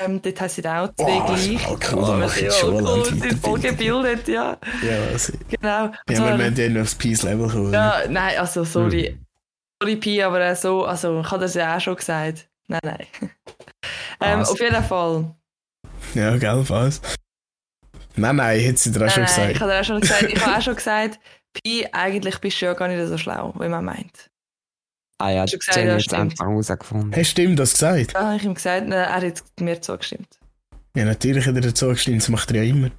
Ähm, 0.00 0.22
dort 0.22 0.40
haben 0.40 0.48
sie 0.48 0.64
auch 0.64 0.88
zwei 0.94 1.18
Oh, 1.20 1.26
gleich. 1.26 1.68
Und 1.68 1.90
wir 1.90 2.52
auch 2.52 3.06
in 3.10 3.20
sind 3.20 3.44
voll 3.44 3.58
gebildet, 3.58 4.28
ja. 4.28 4.56
Ja, 4.82 5.02
also, 5.12 5.32
Genau. 5.48 5.84
Und 5.86 5.94
ja, 6.08 6.14
zwar- 6.16 6.38
wir 6.38 6.50
müssen 6.50 6.76
ja 6.76 6.82
aufs 6.82 6.94
Peace-Level 6.94 7.48
kommen. 7.48 7.72
Ja, 7.72 8.02
nein, 8.08 8.38
also 8.38 8.62
sorry. 8.64 9.06
Hm. 9.08 9.24
Sorry, 9.82 9.96
Pi, 9.96 10.22
aber 10.22 10.40
äh, 10.40 10.54
so, 10.56 10.84
also 10.84 11.20
ich 11.20 11.30
habe 11.30 11.40
das 11.42 11.54
ja 11.54 11.76
auch 11.76 11.80
schon 11.80 11.96
gesagt. 11.96 12.48
Nein, 12.68 12.80
nein. 12.84 13.06
ähm, 14.20 14.40
Was? 14.40 14.50
auf 14.50 14.60
jeden 14.60 14.84
Fall. 14.84 15.34
Ja, 16.14 16.36
gell, 16.36 16.64
was? 16.68 17.00
Nein, 18.16 18.36
nein, 18.36 18.60
hätte 18.60 18.78
sie 18.78 18.92
dir 18.92 19.04
auch 19.06 19.10
schon 19.10 19.22
nein, 19.24 19.50
ich 19.50 19.58
gesagt. 19.58 19.60
habe 19.60 19.80
auch 19.80 19.84
schon 19.84 20.00
gesagt, 20.00 20.22
ich 20.24 20.44
habe 20.46 20.56
auch 20.56 20.62
schon 20.62 20.76
gesagt, 20.76 21.20
Pi, 21.54 21.86
eigentlich 21.92 22.38
bist 22.38 22.60
du 22.60 22.66
ja 22.66 22.74
gar 22.74 22.88
nicht 22.88 23.06
so 23.08 23.18
schlau, 23.18 23.54
wie 23.58 23.68
man 23.68 23.84
meint. 23.84 24.30
Ah 25.18 25.30
ja, 25.30 25.42
Hast 25.42 25.52
du 25.54 25.58
gesagt, 25.58 25.76
Jenny 25.76 25.88
ja, 25.88 25.92
hat 25.94 25.98
es 25.98 26.04
stimmt. 26.04 26.20
einfach 26.20 26.46
herausgefunden. 26.46 27.12
Hast 27.16 27.34
du 27.34 27.42
ihm 27.42 27.56
das 27.56 27.72
gesagt? 27.72 28.14
Habe 28.14 28.36
ich 28.36 28.44
ihm 28.44 28.54
gesagt, 28.54 28.86
nein, 28.86 28.98
er 28.98 29.14
hat 29.28 29.42
mir 29.60 29.80
zugestimmt. 29.80 30.38
Ja, 30.96 31.04
natürlich 31.04 31.46
hat 31.46 31.54
er 31.56 31.60
dazu 31.60 31.88
gestimmt, 31.88 32.22
das 32.22 32.28
macht 32.28 32.50
er 32.52 32.62
ja 32.62 32.70
immer. 32.70 32.90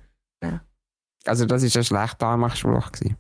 Also 1.26 1.46
das 1.46 1.62
war 1.64 1.80
ein 1.80 1.84
schlechter 1.84 2.28
Anmachspruch. 2.28 2.92
Auf 2.92 3.02
jeden 3.02 3.16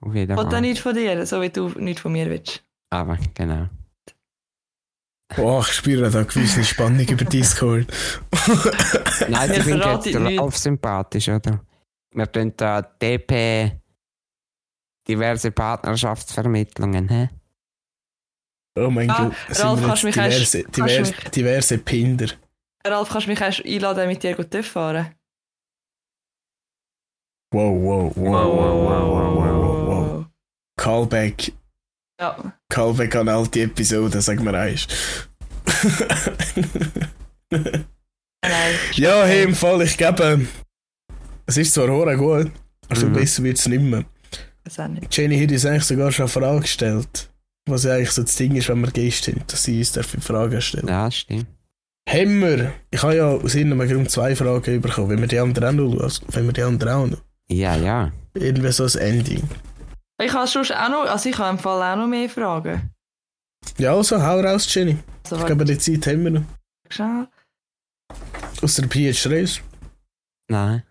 Ich 0.00 0.14
will 0.14 0.26
da 0.26 0.36
Fall. 0.50 0.60
nicht 0.62 0.80
von 0.80 0.94
dir, 0.94 1.26
so 1.26 1.40
wie 1.42 1.50
du 1.50 1.68
nicht 1.78 2.00
von 2.00 2.12
mir 2.12 2.28
willst. 2.30 2.62
Aber 2.90 3.18
genau. 3.34 3.68
Boah, 5.34 5.60
ich 5.60 5.72
spüre 5.72 6.08
da 6.10 6.18
eine 6.18 6.26
gewisse 6.26 6.64
Spannung 6.64 7.06
über 7.06 7.24
Discord. 7.24 7.86
Nein, 9.28 9.50
ich 9.50 9.62
finde 9.62 9.82
verraten 9.82 10.08
jetzt 10.08 10.18
nichts. 10.20 10.40
Ralf 10.40 10.56
sympathisch, 10.56 11.28
oder? 11.28 11.60
Wir 12.12 12.30
tun 12.32 12.52
da 12.56 12.80
DP 12.82 13.72
diverse 15.08 15.50
Partnerschaftsvermittlungen, 15.50 17.08
hä? 17.08 17.28
Oh 18.76 18.90
mein 18.90 19.10
Ah, 19.10 19.24
Gott, 19.28 19.34
es 19.48 19.64
Ralf, 19.64 19.78
sind 19.78 19.86
kannst 19.88 20.04
mich 20.04 20.16
erst- 20.16 20.54
diverse, 20.54 20.62
kannst 20.64 20.76
diverse, 20.76 21.30
diverse 21.34 21.78
Pinder. 21.78 22.26
Ralf, 22.86 23.08
kannst 23.08 23.26
du 23.26 23.30
mich 23.30 23.40
erst 23.40 23.64
einladen, 23.64 24.06
mit 24.08 24.22
dir 24.22 24.36
TÜV 24.50 24.66
fahren? 24.66 25.14
Wow, 27.52 27.72
wow, 27.82 28.12
wow, 28.16 28.32
wow, 28.32 28.54
wow, 28.54 29.08
wow, 29.08 29.38
wow, 29.38 29.86
wow. 29.88 30.26
Callback, 30.78 31.52
Ja, 32.20 32.52
Callback 32.68 33.14
an 33.16 33.28
alte 33.28 33.60
Episoden, 33.62 34.20
sag 34.20 34.40
mir 34.40 34.54
eins. 34.54 34.86
ja, 38.94 39.24
hey, 39.24 39.44
im 39.44 39.54
Fall, 39.54 39.82
ich 39.82 39.96
gebe, 39.96 40.46
es 41.46 41.56
ist 41.56 41.74
zwar 41.74 41.88
hure 41.88 42.16
gut, 42.16 42.50
aber 42.88 43.04
Mhm. 43.06 43.12
besser 43.12 43.42
wird 43.42 43.58
es 43.58 43.66
nicht 43.66 43.80
mehr. 43.82 44.04
Jenny 45.10 45.40
hat 45.40 45.50
uns 45.52 45.64
eigentlich 45.64 45.84
sogar 45.84 46.10
schon 46.12 46.24
eine 46.24 46.28
Frage 46.32 46.60
gestellt. 46.60 47.30
Was 47.68 47.84
ja 47.84 47.94
eigentlich 47.94 48.12
so 48.12 48.22
das 48.22 48.36
Ding 48.36 48.54
ist, 48.54 48.68
wenn 48.68 48.80
wir 48.80 48.90
Gäste 48.90 49.32
sind, 49.32 49.52
dass 49.52 49.64
sie 49.64 49.78
uns 49.78 49.92
dafür 49.92 50.20
Fragen 50.20 50.60
stellen. 50.60 50.86
Ja, 50.88 51.10
stimmt. 51.10 51.46
Haben 52.08 52.40
wir, 52.40 52.72
ich 52.92 53.02
habe 53.02 53.16
ja 53.16 53.26
aus 53.28 53.54
irgendeinem 53.56 53.88
Grund 53.88 54.10
zwei 54.10 54.36
Fragen 54.36 54.80
bekommen, 54.80 55.08
wenn 55.10 55.20
wir 55.20 55.26
die 55.26 55.40
anderen 55.40 55.80
auch 55.80 55.94
noch, 55.94 56.00
also 56.04 56.22
wenn 56.28 56.46
wir 56.46 56.52
die 56.52 56.62
anderen 56.62 56.92
auch 56.92 57.06
noch. 57.06 57.18
Ja, 57.48 57.74
ja. 57.76 58.12
Irgendwie 58.34 58.70
so 58.70 58.84
ein 58.84 58.94
Ending. 58.98 59.42
Ich 60.22 60.32
habe 60.32 60.46
sonst 60.46 60.72
auch 60.72 60.88
noch, 60.88 61.06
also 61.06 61.28
ich 61.28 61.36
habe 61.36 61.50
im 61.50 61.58
Fall 61.58 61.82
auch 61.92 61.96
noch 61.96 62.06
mehr 62.06 62.28
Fragen. 62.28 62.90
Ja, 63.78 63.94
also, 63.96 64.22
hau 64.22 64.38
raus, 64.40 64.72
Jenny. 64.72 64.96
Also, 65.24 65.36
Ich 65.38 65.46
glaube, 65.46 65.64
die 65.64 65.76
Zeit 65.78 66.06
haben 66.06 66.22
wir 66.24 66.30
noch. 66.30 66.42
schnell. 66.88 67.26
Aus 68.62 68.74
der 68.76 68.86
PH 68.88 69.12
Stress. 69.18 69.60
Nein. 70.48 70.84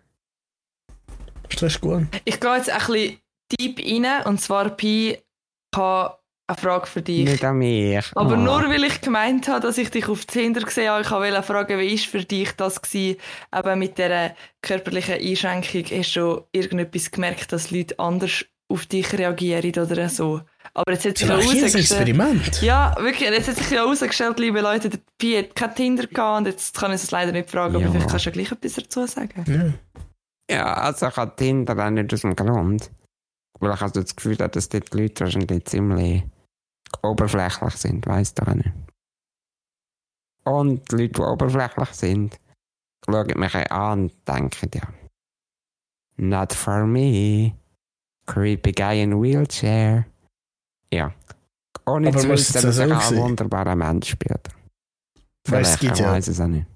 Das 1.50 1.62
ist 1.62 1.80
gut. 1.80 2.06
Ich 2.26 2.38
gehe 2.38 2.56
jetzt 2.56 2.68
ein 2.68 2.78
bisschen 2.86 3.18
deep 3.58 3.78
rein, 3.80 4.26
und 4.26 4.40
zwar 4.40 4.68
Pi, 4.70 5.18
habe 5.74 6.18
eine 6.48 6.56
Frage 6.58 6.86
für 6.86 7.02
dich. 7.02 7.24
Nicht 7.24 7.44
an 7.44 7.56
mich. 7.58 8.04
Aber 8.14 8.34
Oh. 8.34 8.36
nur 8.36 8.68
weil 8.68 8.84
ich 8.84 9.00
gemeint 9.00 9.48
habe, 9.48 9.60
dass 9.60 9.78
ich 9.78 9.90
dich 9.90 10.08
auf 10.08 10.24
Tinder 10.26 10.60
gesehen 10.60 10.90
habe, 10.90 11.02
ich 11.02 11.10
wollte 11.10 11.42
fragen, 11.42 11.78
wie 11.78 11.92
ist 11.94 12.06
für 12.06 12.22
dich 12.24 12.52
das 12.52 12.80
gewesen, 12.82 13.16
eben 13.56 13.78
mit 13.78 13.98
dieser 13.98 14.34
körperlichen 14.62 15.14
Einschränkung, 15.14 15.84
hast 15.98 16.14
du 16.14 16.42
irgendetwas 16.52 17.10
gemerkt, 17.10 17.52
dass 17.52 17.70
Leute 17.70 17.98
anders 17.98 18.44
auf 18.68 18.86
dich 18.86 19.12
reagieren 19.12 19.72
oder 19.84 20.08
so? 20.08 20.40
Aber 20.74 20.92
jetzt 20.92 21.04
hat 21.06 21.18
sich 21.18 21.28
ja 21.28 21.34
herausgestellt... 21.36 21.74
Experiment. 21.74 22.62
Ja, 22.62 22.94
wirklich, 22.98 23.28
jetzt 23.30 23.48
hat 23.48 23.56
sich 23.56 23.70
ja 23.70 23.78
herausgestellt, 23.78 24.38
liebe 24.38 24.60
Leute, 24.60 24.88
der 24.90 24.98
Pi 25.18 25.36
hat 25.38 25.54
kein 25.56 25.74
Tinder 25.74 26.06
gehabt 26.06 26.38
und 26.38 26.46
jetzt 26.46 26.76
kann 26.78 26.90
ich 26.92 27.02
es 27.02 27.10
leider 27.10 27.32
nicht 27.32 27.50
fragen, 27.50 27.76
aber 27.76 27.84
Ja. 27.84 27.90
vielleicht 27.90 28.10
kannst 28.10 28.26
du 28.26 28.30
ja 28.30 28.34
gleich 28.34 28.52
etwas 28.52 28.74
dazu 28.74 29.06
sagen. 29.06 29.44
Ja. 30.48 30.54
Ja, 30.56 30.74
also 30.74 31.08
ich 31.08 31.16
habe 31.16 31.34
Tinder 31.34 31.84
auch 31.84 31.90
nicht 31.90 32.12
aus 32.14 32.20
dem 32.20 32.36
Grund. 32.36 32.90
Weil 33.58 33.74
ich 33.74 33.80
also 33.80 34.02
das 34.02 34.14
Gefühl 34.14 34.36
habe, 34.38 34.50
dass 34.50 34.68
dort 34.68 34.92
die 34.92 34.98
Leute 35.00 35.24
wahrscheinlich 35.24 35.64
ziemlich 35.64 36.22
oberflächlich 37.02 37.74
sind, 37.74 38.06
weiss 38.06 38.34
doch 38.34 38.52
nicht. 38.54 38.72
Und 40.44 40.90
die 40.90 40.96
Leute, 40.96 41.14
die 41.14 41.20
oberflächlich 41.20 41.88
sind, 41.90 42.38
schauen 43.04 43.32
mich 43.38 43.54
an 43.70 44.00
und 44.02 44.28
denken, 44.28 44.70
ja, 44.74 44.88
not 46.16 46.52
for 46.52 46.86
me. 46.86 47.52
Creepy 48.26 48.72
guy 48.72 49.02
in 49.02 49.22
wheelchair. 49.22 50.06
Ja. 50.92 51.12
Ohne 51.86 52.08
Aber 52.08 52.18
zu 52.18 52.28
wissen, 52.28 52.60
dass 52.62 52.78
ich 52.78 52.92
ein 52.92 53.16
wunderbarer 53.16 53.76
Mensch 53.76 54.16
oder? 54.24 54.40
Weißt, 55.48 55.74
es 55.74 55.78
Vielleicht, 55.78 55.80
gibt 55.80 55.92
ich 55.94 56.00
ja, 56.00 56.10
weiss 56.12 56.26
es 56.26 56.40
auch 56.40 56.48
nicht. 56.48 56.66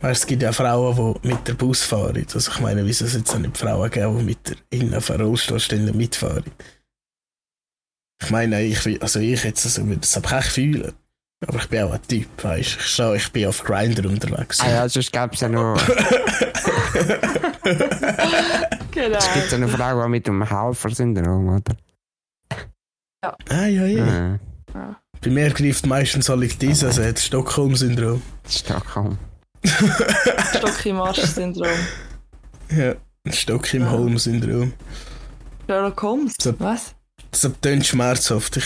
weißt, 0.00 0.22
es 0.22 0.26
gibt 0.26 0.42
ja 0.42 0.52
Frauen, 0.52 1.14
die 1.22 1.28
mit 1.28 1.46
der 1.46 1.54
Bus 1.54 1.84
fahren. 1.84 2.26
Also 2.34 2.50
ich 2.50 2.60
meine, 2.60 2.84
wieso 2.84 3.06
soll 3.06 3.22
es 3.22 3.30
auch 3.30 3.38
nicht 3.38 3.56
Frauen 3.56 3.88
geben, 3.90 4.18
die 4.18 4.24
mit 4.24 4.48
der 4.48 4.56
innen 4.70 4.94
auf 4.94 5.10
einem 5.10 5.26
Rollstuhl 5.26 5.60
stehen 5.60 5.96
mitfahren? 5.96 6.44
Ich 8.22 8.30
meine, 8.30 8.62
ich, 8.62 9.02
also 9.02 9.20
ich 9.20 9.44
jetzt, 9.44 9.64
also, 9.66 9.82
das 9.94 10.16
habe 10.16 10.26
ich 10.26 10.32
echt 10.32 10.48
fühlen. 10.52 10.92
Aber 11.46 11.58
ich 11.58 11.68
bin 11.68 11.82
auch 11.82 11.92
ein 11.92 12.00
Typ, 12.08 12.28
weißt 12.42 12.74
du. 12.74 12.78
Ich, 12.80 12.86
stehe- 12.86 13.16
ich 13.16 13.30
bin 13.32 13.46
auf 13.46 13.62
Grinder 13.62 14.08
unterwegs. 14.08 14.58
Ah 14.60 14.70
ja, 14.70 14.88
sonst 14.88 15.12
gäbe 15.12 15.30
es 15.34 15.40
ja 15.40 15.48
noch... 15.48 15.78
Genau. 18.92 19.18
Es 19.18 19.32
gibt 19.34 19.50
so 19.50 19.56
eine 19.56 19.68
Frau 19.68 20.08
mit 20.08 20.26
dem 20.26 20.42
Helfer-Syndrom, 20.42 21.48
oder? 21.56 21.76
Ah, 23.50 23.66
ja, 23.66 23.84
ja. 23.86 24.38
Ja, 24.74 24.96
Bei 25.20 25.30
mir 25.30 25.50
greift 25.50 25.84
meistens 25.86 26.30
alles 26.30 26.56
dies, 26.56 26.82
also 26.82 27.04
hat 27.04 27.18
Stockholm-Syndrom. 27.18 28.22
Stockholm. 28.48 29.18
Stock 29.64 30.86
im 30.86 31.00
Arsch-Syndrom. 31.00 31.68
Ja, 32.70 32.94
Stock 33.30 33.74
im. 33.74 33.90
Holm-Syndrom. 33.90 34.72
Sherlock 35.68 36.02
Holmes? 36.02 36.34
So. 36.40 36.54
Was? 36.58 36.94
Das 37.42 37.50
tönt 37.60 37.86
schmerzhaft. 37.86 38.56
Ich 38.56 38.64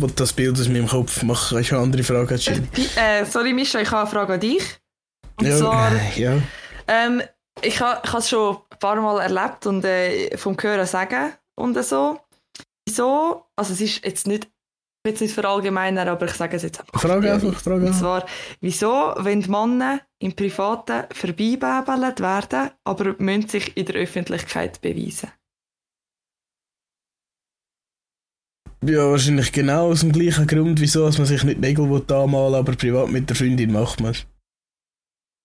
will 0.00 0.10
das 0.16 0.32
Bild 0.32 0.58
aus 0.58 0.68
meinem 0.68 0.86
Kopf 0.88 1.22
machen. 1.22 1.58
Hast 1.58 1.70
du 1.70 1.74
eine 1.74 1.84
andere 1.84 2.02
Frage, 2.02 2.34
Jenny? 2.36 2.66
Pi- 2.66 2.88
Äh, 2.96 3.24
sorry, 3.24 3.52
Mischa, 3.52 3.80
ich 3.80 3.90
habe 3.90 4.02
eine 4.02 4.10
Frage 4.10 4.34
an 4.34 4.40
dich. 4.40 4.62
Und 5.38 5.46
Ja, 5.46 5.56
zwar, 5.58 5.92
ja. 6.16 6.38
ähm, 6.88 7.22
ich 7.62 7.78
habe 7.80 8.18
es 8.18 8.28
schon 8.28 8.56
ein 8.70 8.78
paar 8.78 8.96
Mal 9.00 9.20
erlebt 9.20 9.66
und 9.66 9.84
äh, 9.84 10.36
vom 10.36 10.56
Hören 10.60 10.86
sagen 10.86 11.32
und 11.56 11.82
so. 11.84 12.18
Wieso? 12.88 13.44
Also 13.56 13.72
es 13.74 13.80
ist 13.80 14.04
jetzt 14.04 14.26
nicht, 14.26 14.48
jetzt 15.06 15.20
nicht 15.20 15.34
verallgemeinern, 15.34 16.08
aber 16.08 16.26
ich 16.26 16.32
sage 16.32 16.56
es 16.56 16.62
jetzt 16.62 16.80
einfach. 16.80 17.00
Frage 17.00 17.32
einfach, 17.32 17.54
Frage 17.60 17.86
Und 17.86 17.94
zwar, 17.94 18.24
wieso, 18.60 19.14
wenn 19.18 19.42
die 19.42 19.50
Männer 19.50 20.00
im 20.20 20.34
Privaten 20.34 21.04
vorbeibäbelt 21.12 22.20
werden, 22.20 22.70
aber 22.84 23.14
müssen 23.18 23.48
sich 23.48 23.76
in 23.76 23.84
der 23.86 23.96
Öffentlichkeit 23.96 24.80
beweisen? 24.80 25.30
Ja, 28.88 29.10
wahrscheinlich 29.10 29.52
genau 29.52 29.90
aus 29.90 30.00
dem 30.00 30.12
gleichen 30.12 30.46
Grund, 30.46 30.80
wieso 30.80 31.04
man 31.04 31.26
sich 31.26 31.42
nicht 31.42 31.60
Nägel 31.60 31.90
will 31.90 32.04
anmalen 32.14 32.54
aber 32.54 32.76
privat 32.76 33.10
mit 33.10 33.28
der 33.28 33.36
Freundin 33.36 33.72
macht 33.72 34.00
man 34.00 34.12
es. 34.12 34.26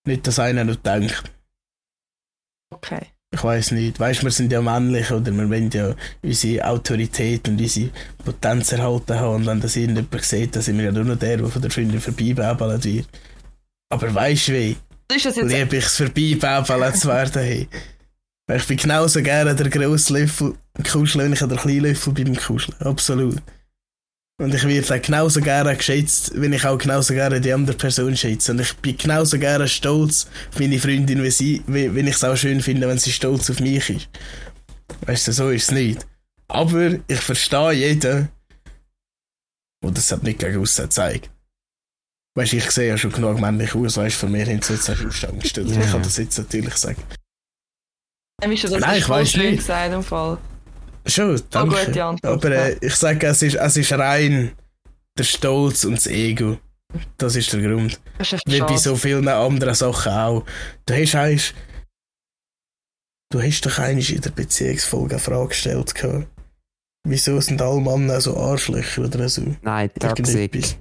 Nicht, 0.06 0.28
dass 0.28 0.40
einer 0.40 0.64
noch 0.64 0.76
denkt. 0.76 1.24
Okay. 2.72 3.08
Ich 3.34 3.44
weiß 3.44 3.72
nicht. 3.72 4.00
Weißt 4.00 4.24
wir 4.24 4.32
sind 4.32 4.52
ja 4.52 4.62
männlich 4.62 5.10
oder 5.12 5.32
wir 5.32 5.50
wollen 5.50 5.70
ja 5.72 5.96
unsere 6.22 6.66
Autorität 6.66 7.48
und 7.48 7.62
unsere 7.62 7.90
Potenz 8.24 8.74
erhalten 8.74 9.20
haben. 9.20 9.36
Und 9.36 9.46
wenn 9.46 9.62
das 9.62 9.76
irgendjemand 9.78 10.24
sieht, 10.24 10.56
dann 10.56 10.62
sind 10.62 10.78
wir 10.78 10.86
ja 10.86 10.92
nur 10.92 11.06
noch 11.06 11.18
der, 11.18 11.38
der 11.38 11.48
von 11.48 11.62
der 11.62 11.72
Freundin 11.72 12.02
vorbeibäbelt 12.02 12.84
wird. 12.84 13.08
Aber 13.90 14.14
weißt 14.14 14.50
du 14.50 14.54
wie? 14.54 14.78
Ist 15.16 15.26
das 15.26 15.36
jetzt 15.38 15.50
Liebe 15.50 15.78
ich 15.78 15.86
es 15.86 15.98
vorbeibäbelt 15.98 16.98
zu 16.98 17.08
werden. 17.08 17.42
Hey. 17.42 17.68
Ich 18.54 18.68
bin 18.68 18.78
genauso 18.78 19.22
gerne 19.22 19.56
der 19.56 19.70
grosse 19.70 20.14
Löffel 20.14 20.56
kuscheln, 20.90 21.26
wenn 21.26 21.34
ich 21.34 21.42
an 21.42 21.50
der 21.50 21.58
kleinen 21.58 21.82
Löffel 21.82 22.14
beim 22.14 22.36
Kuscheln. 22.36 22.76
Absolut. 22.82 23.42
Und 24.42 24.56
ich 24.56 24.68
werde 24.68 24.88
dann 24.88 25.02
genauso 25.02 25.40
gerne 25.40 25.78
geschätzt, 25.78 26.32
wenn 26.34 26.52
ich 26.52 26.66
auch 26.66 26.78
genauso 26.78 27.14
gerne 27.14 27.40
die 27.40 27.54
andere 27.54 27.78
Person 27.78 28.18
schätze. 28.18 28.52
Und 28.52 28.62
ich 28.62 28.74
bin 28.78 28.98
genauso 28.98 29.38
gerne 29.38 29.68
stolz 29.68 30.26
auf 30.52 30.60
meine 30.60 30.80
Freundin, 30.80 31.22
wie 31.22 31.30
sie, 31.30 31.62
wie, 31.68 31.94
wenn 31.94 32.08
ich 32.08 32.16
es 32.16 32.24
auch 32.24 32.36
schön 32.36 32.60
finde, 32.62 32.88
wenn 32.88 32.98
sie 32.98 33.12
stolz 33.12 33.52
auf 33.52 33.60
mich 33.60 33.90
ist. 33.90 34.10
Weißt 35.06 35.28
du, 35.28 35.32
so 35.32 35.50
ist 35.52 35.66
es 35.66 35.72
nicht. 35.72 36.08
Aber 36.48 36.96
ich 37.08 37.20
verstehe 37.20 37.74
jeden, 37.74 38.30
der 39.84 39.92
das 39.92 40.12
halt 40.12 40.24
nicht 40.24 40.40
gegen 40.40 40.60
aussen 40.60 40.90
zeigt. 40.90 41.30
Weißt 42.36 42.54
du, 42.54 42.58
ich 42.58 42.72
sehe 42.72 42.88
ja 42.88 42.98
schon 42.98 43.12
genug 43.12 43.40
männlich 43.40 43.76
aus, 43.76 43.98
weißt 43.98 44.16
du, 44.16 44.20
von 44.22 44.32
mir 44.32 44.46
hin 44.46 44.62
zu 44.62 44.74
jetzt 44.74 44.90
hast 44.90 45.02
du. 45.02 45.08
Ja. 45.08 45.30
Ich 45.40 45.54
kann 45.54 46.02
das 46.02 46.18
jetzt 46.18 46.38
natürlich 46.40 46.76
sagen. 46.78 47.04
Das 48.42 48.72
Nein, 48.72 48.98
ich 48.98 49.30
schön 49.30 49.42
nicht. 49.42 49.58
gesagt 49.60 49.94
im 49.94 50.04
Fall. 50.04 50.38
Schon, 51.06 51.42
danke. 51.50 51.86
gute 51.86 52.04
Antwort, 52.04 52.46
Aber 52.46 52.52
äh, 52.56 52.78
ich 52.82 52.96
sage, 52.96 53.28
es 53.28 53.42
ist, 53.42 53.56
es 53.56 53.78
ist 53.78 53.94
rein 53.94 54.52
der 55.18 55.24
Stolz 55.24 55.84
und 55.86 55.96
das 55.96 56.08
Ego. 56.08 56.58
Das 57.18 57.36
ist 57.36 57.52
der 57.54 57.62
Grund. 57.62 58.00
Das 58.18 58.34
ist 58.34 58.44
Wie 58.46 58.60
bei 58.60 58.78
so 58.78 58.96
vielen 58.96 59.28
anderen 59.28 59.74
Sachen 59.76 60.12
auch. 60.12 60.46
Du 60.86 60.94
hast 60.94 61.16
eigentlich, 61.16 61.54
du 63.32 63.42
hast 63.42 63.66
doch 63.66 63.80
eigentlich 63.80 64.14
in 64.14 64.22
der 64.22 64.32
Beziehungsfolge 64.32 65.16
eine 65.16 65.20
Frage 65.24 65.50
gestellt 65.50 65.96
gehabt. 65.96 66.28
Wieso 67.08 67.40
sind 67.40 67.62
alle 67.62 67.80
Männer 67.80 68.22
so 68.22 68.38
Arschlöcher 68.38 69.06
oder 69.06 69.28
so? 69.30 69.56
Nein, 69.62 69.90
Toxic. 70.00 70.78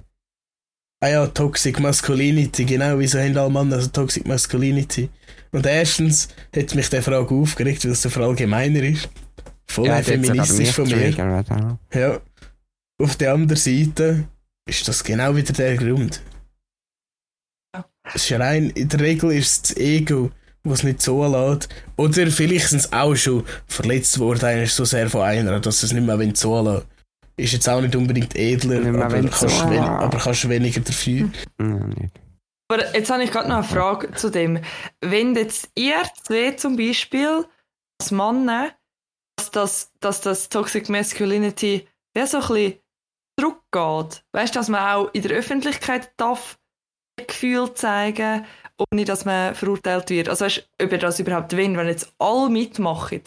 Ah 1.03 1.07
ja, 1.07 1.27
Toxic 1.27 1.79
Masculinity, 1.79 2.65
genau. 2.65 2.99
Wieso 2.99 3.19
haben 3.19 3.35
alle 3.37 3.49
Männer 3.49 3.81
so 3.81 3.87
Toxic 3.87 4.27
Masculinity? 4.27 5.09
Und 5.51 5.65
erstens 5.65 6.29
hat 6.55 6.75
mich 6.75 6.89
die 6.89 7.01
Frage 7.01 7.33
aufgeregt, 7.35 7.83
weil 7.83 7.91
es 7.91 8.01
so 8.01 8.09
verallgemeiner 8.09 8.83
ist. 8.83 9.09
Voll 9.67 9.87
Ja, 9.87 10.01
feministisch 10.01 10.57
mich 10.57 10.71
von 10.73 10.85
mir. 10.85 10.95
triggern, 10.95 11.39
oder? 11.39 11.79
Ja. 11.93 12.19
Auf 13.01 13.15
der 13.15 13.33
anderen 13.33 13.57
Seite 13.57 14.27
ist 14.67 14.87
das 14.87 15.03
genau 15.03 15.35
wieder 15.35 15.53
der 15.53 15.75
Grund. 15.75 16.21
Ja. 17.75 17.85
Es 18.13 18.29
ist 18.29 18.39
rein, 18.39 18.69
in 18.71 18.89
der 18.89 18.99
Regel 18.99 19.31
ist 19.31 19.51
es 19.51 19.61
das 19.61 19.77
Ego, 19.77 20.31
was 20.63 20.79
es 20.79 20.83
nicht 20.83 21.01
so 21.01 21.25
lässt. 21.25 21.69
Oder 21.97 22.27
vielleicht 22.27 22.67
sind 22.69 22.81
sie 22.83 22.93
auch 22.93 23.15
schon 23.15 23.43
verletzt 23.67 24.19
worden, 24.19 24.45
eigentlich 24.45 24.73
so 24.73 24.85
sehr 24.85 25.09
von 25.09 25.21
einer, 25.21 25.59
dass 25.59 25.83
es 25.83 25.91
nicht 25.93 26.05
mehr 26.05 26.17
wollen 26.17 26.35
zulassen 26.35 26.85
Ist 27.37 27.53
jetzt 27.53 27.67
auch 27.67 27.81
nicht 27.81 27.95
unbedingt 27.95 28.35
edler, 28.35 28.85
aber 29.03 29.21
kannst, 29.29 29.61
aber 29.61 30.17
kannst 30.17 30.47
weniger 30.47 30.81
dafür. 30.81 31.29
Nein, 31.57 31.89
nicht. 31.99 32.21
Aber 32.71 32.95
jetzt 32.95 33.11
habe 33.11 33.21
ich 33.21 33.31
gerade 33.31 33.49
noch 33.49 33.57
eine 33.57 33.65
Frage 33.65 34.13
zu 34.13 34.29
dem. 34.29 34.61
Wenn 35.01 35.35
jetzt 35.35 35.69
ihr 35.75 36.01
zwei 36.23 36.51
zum 36.51 36.77
Beispiel 36.77 37.45
als 37.99 38.11
Männer, 38.11 38.71
dass 39.35 39.51
das, 39.51 39.91
dass 39.99 40.21
das 40.21 40.47
Toxic 40.47 40.87
Masculinity 40.87 41.85
wie 42.13 42.25
so 42.25 42.37
ein 42.37 42.47
bisschen 42.47 42.79
zurückgeht. 43.37 44.23
Weißt 44.31 44.55
du, 44.55 44.59
dass 44.59 44.69
man 44.69 44.87
auch 44.87 45.09
in 45.11 45.21
der 45.21 45.37
Öffentlichkeit 45.37 46.13
darf 46.15 46.59
Gefühl 47.27 47.73
zeigen, 47.73 48.45
ohne 48.89 49.03
dass 49.03 49.25
man 49.25 49.53
verurteilt 49.53 50.09
wird. 50.09 50.29
Also 50.29 50.45
weißt 50.45 50.65
ihr 50.79 50.97
das 50.97 51.19
überhaupt 51.19 51.51
wollt, 51.51 51.75
wenn 51.75 51.87
jetzt 51.87 52.13
alle 52.19 52.49
mitmachen, 52.49 53.21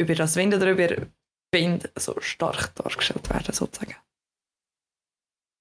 ihr 0.00 0.16
das 0.16 0.36
wollt 0.36 0.52
oder 0.52 0.76
ihr 0.76 1.06
wollt, 1.54 1.92
so 1.96 2.20
stark 2.20 2.74
dargestellt 2.74 3.30
werden, 3.30 3.54
sozusagen. 3.54 3.94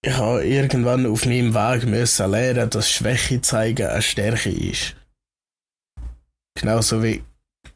Ich 0.02 0.14
habe 0.14 0.46
irgendwann 0.46 1.06
auf 1.06 1.26
meinem 1.26 1.54
Weg 1.54 1.86
müssen 1.86 2.32
lernen, 2.32 2.70
dass 2.70 2.90
Schwäche 2.90 3.42
zeigen 3.42 3.88
eine 3.88 4.02
Stärke 4.02 4.50
ist. 4.50 4.96
Genauso 6.56 7.04
wie 7.04 7.22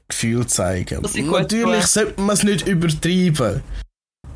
Gefühl 0.07 0.47
zeigen. 0.47 1.01
Natürlich 1.01 1.87
sollte 1.87 2.21
man 2.21 2.35
es 2.35 2.43
nicht 2.43 2.67
übertreiben. 2.67 3.61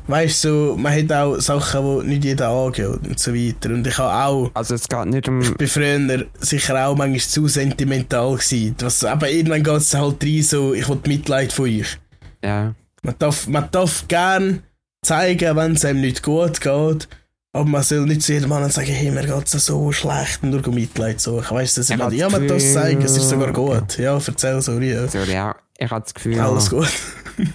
Weißt 0.06 0.44
du, 0.44 0.70
so, 0.70 0.76
man 0.76 0.94
hat 0.94 1.12
auch 1.12 1.38
Sachen, 1.38 2.00
die 2.00 2.06
nicht 2.06 2.24
jeder 2.24 2.48
angeht 2.48 2.86
und 2.86 3.18
so 3.18 3.34
weiter. 3.34 3.70
Und 3.70 3.86
ich 3.86 3.98
habe 3.98 4.26
auch, 4.26 4.50
Also 4.54 4.74
es 4.74 4.88
geht 4.88 5.06
nicht 5.06 5.28
um... 5.28 5.42
ich 5.42 5.54
bin 5.54 5.68
früher 5.68 6.26
sicher 6.40 6.86
auch 6.86 6.96
manchmal 6.96 7.20
zu 7.20 7.46
sentimental 7.46 8.36
gewesen. 8.36 8.74
Was, 8.80 9.04
aber 9.04 9.30
irgendwann 9.30 9.62
geht 9.62 9.76
es 9.76 9.94
halt 9.94 10.24
rein, 10.24 10.42
so, 10.42 10.72
ich 10.72 10.88
will 10.88 10.98
Mitleid 11.06 11.52
von 11.52 11.66
euch. 11.66 11.98
Ja. 12.42 12.74
Man 13.02 13.14
darf, 13.18 13.46
man 13.48 13.70
darf 13.70 14.08
gern 14.08 14.62
zeigen, 15.04 15.56
wenn 15.56 15.72
es 15.72 15.84
einem 15.84 16.00
nicht 16.00 16.22
gut 16.22 16.60
geht. 16.60 17.08
Aber 17.52 17.64
man 17.64 17.82
soll 17.82 18.04
nicht 18.06 18.22
zu 18.22 18.34
jedem 18.34 18.50
Mann 18.50 18.68
sagen, 18.70 18.88
hey, 18.88 19.10
mir 19.10 19.26
geht 19.26 19.54
es 19.54 19.66
so 19.66 19.90
schlecht 19.90 20.42
und 20.42 20.50
nur 20.50 20.68
Mitleid 20.68 21.20
suchen. 21.20 21.56
Weißt 21.56 21.78
du, 21.78 21.96
man, 21.96 22.12
ja, 22.12 22.28
das 22.28 22.32
man 22.38 22.46
darf 22.46 22.58
es 22.58 22.76
es 22.76 23.16
ist 23.16 23.30
sogar 23.30 23.52
gut. 23.52 23.96
Ja, 23.98 24.14
erzähl, 24.14 24.60
sorry. 24.60 24.92
Ja. 24.92 25.08
Sorry, 25.08 25.32
ja. 25.32 25.56
Ich 25.78 25.90
habe 25.90 26.02
das 26.02 26.12
Gefühl, 26.12 26.38
Alles 26.40 26.68
gut. 26.68 26.92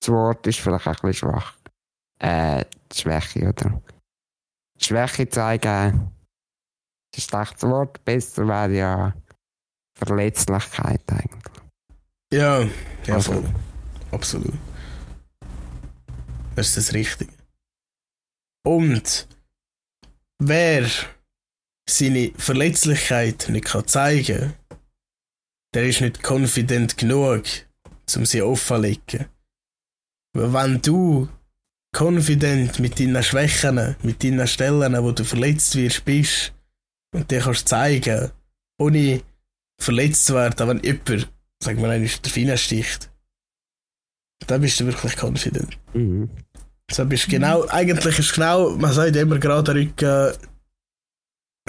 das 0.00 0.08
Wort 0.08 0.46
ist 0.46 0.58
vielleicht 0.58 0.86
ein 0.86 0.94
bisschen 0.94 1.14
schwach. 1.14 1.54
Äh, 2.18 2.64
Schwäche, 2.92 3.48
oder? 3.48 3.80
Schwäche 4.78 5.28
zeigen 5.28 6.10
ist 7.16 7.32
ein 7.32 7.44
schlechtes 7.46 7.68
Wort. 7.68 8.04
Besser 8.04 8.46
wäre 8.48 8.72
ja 8.72 9.14
Verletzlichkeit 9.96 11.02
eigentlich. 11.08 11.52
Ja, 12.32 12.60
ja, 13.06 13.14
Also. 13.14 13.32
voll. 13.34 13.44
Absolut. 14.10 14.54
Das 16.54 16.68
ist 16.68 16.76
das 16.76 16.94
Richtige. 16.94 17.32
Und 18.64 19.28
wer 20.38 20.88
seine 21.88 22.32
Verletzlichkeit 22.36 23.48
nicht 23.48 23.66
kann 23.66 23.86
zeigen 23.86 24.54
der 25.74 25.88
ist 25.88 26.00
nicht 26.00 26.22
confident 26.22 26.96
genug, 26.96 27.42
um 28.16 28.24
sie 28.24 28.42
offenzulegen. 28.42 29.26
Wenn 30.32 30.80
du 30.80 31.28
confident 31.96 32.78
mit 32.78 32.98
deinen 32.98 33.22
Schwächen, 33.22 33.96
mit 34.02 34.22
deinen 34.22 34.46
Stellen, 34.46 35.02
wo 35.02 35.12
du 35.12 35.24
verletzt 35.24 35.74
wirst, 35.76 36.04
bist 36.04 36.52
und 37.12 37.30
die 37.30 37.38
kannst 37.38 37.68
zeigen, 37.68 38.30
ohne 38.80 39.22
verletzt 39.80 40.26
zu 40.26 40.34
werden, 40.34 40.68
wenn 40.68 40.82
jemand, 40.82 41.32
sagen 41.62 41.82
wir 41.82 41.90
einmal, 41.90 42.08
der 42.08 42.30
Finger 42.30 42.56
sticht, 42.56 43.10
dann 44.46 44.60
bist 44.60 44.78
du 44.80 44.86
wirklich 44.86 45.16
confident. 45.16 45.78
Mhm. 45.92 46.30
So 46.90 47.04
bist 47.06 47.28
genau, 47.28 47.66
eigentlich 47.68 48.18
ist 48.18 48.34
genau, 48.34 48.70
man 48.70 48.92
sagt 48.92 49.16
immer 49.16 49.38
gerade 49.38 49.74
Rücken, 49.74 50.32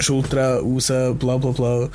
Schultern 0.00 0.58
raus, 0.60 0.86
bla 0.86 1.36
bla 1.38 1.50
bla. 1.50 1.90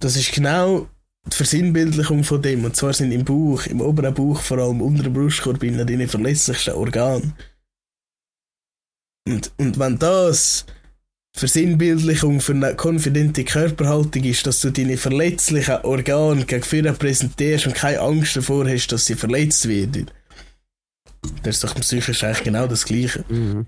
Das 0.00 0.16
ist 0.16 0.32
genau 0.32 0.88
die 1.26 1.36
Versinnbildlichung 1.36 2.24
von 2.24 2.40
dem. 2.40 2.64
Und 2.64 2.74
zwar 2.76 2.92
sind 2.92 3.12
im 3.12 3.24
Bauch, 3.24 3.66
im 3.66 3.80
oberen 3.80 4.14
Bauch, 4.14 4.40
vor 4.40 4.58
allem 4.58 4.80
unter 4.80 5.02
dem 5.02 5.12
Brustkorb, 5.12 5.60
deine 5.60 6.08
verletzlichsten 6.08 6.74
Organe. 6.74 7.34
Und, 9.26 9.52
und 9.58 9.78
wenn 9.78 9.98
das 9.98 10.64
Versinnbildlichung 11.36 12.40
für 12.40 12.52
eine 12.52 12.74
konfidente 12.74 13.44
Körperhaltung 13.44 14.24
ist, 14.24 14.46
dass 14.46 14.60
du 14.60 14.70
deine 14.70 14.96
verletzlichen 14.96 15.82
Organe 15.82 16.46
gegen 16.46 16.62
vorne 16.62 16.94
präsentierst 16.94 17.66
und 17.66 17.74
keine 17.74 18.00
Angst 18.00 18.36
davor 18.36 18.66
hast, 18.66 18.90
dass 18.90 19.04
sie 19.04 19.14
verletzt 19.14 19.68
werden, 19.68 20.10
das 21.42 21.56
ist 21.56 21.64
doch 21.64 21.74
psychisch 21.76 22.24
eigentlich 22.24 22.44
genau 22.44 22.66
das 22.66 22.84
Gleiche. 22.84 23.24
Mhm. 23.28 23.66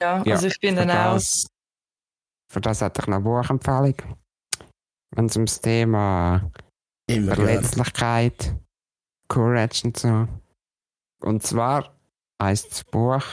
Ja, 0.00 0.22
Ja, 0.24 0.34
also 0.34 0.46
ich 0.48 0.56
finde 0.60 0.82
Für 0.82 0.88
auch, 0.88 1.14
das, 1.14 1.46
für 2.52 2.60
das 2.60 2.80
hätte 2.80 3.00
ich 3.02 3.06
noch 3.06 3.16
eine 3.16 3.24
Buchempfehlung. 3.24 3.96
Wenn 5.14 5.26
es 5.26 5.36
ums 5.36 5.60
Thema 5.60 6.50
Immer. 7.08 7.34
Verletzlichkeit, 7.34 8.54
Courage 9.28 9.86
und 9.86 9.96
so. 9.96 10.28
Und 11.20 11.42
zwar 11.42 11.94
heisst 12.42 12.70
das 12.72 12.84
Buch, 12.84 13.24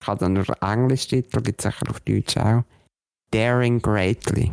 ich 0.00 0.08
habe 0.08 0.20
dann 0.20 0.32
nur 0.32 0.44
den 0.44 0.54
Englischtitel, 0.62 1.42
gibt 1.42 1.64
es 1.64 1.72
sicher 1.72 1.90
auf 1.90 2.00
Deutsch 2.00 2.36
auch, 2.36 2.64
Daring 3.30 3.80
Greatly 3.80 4.52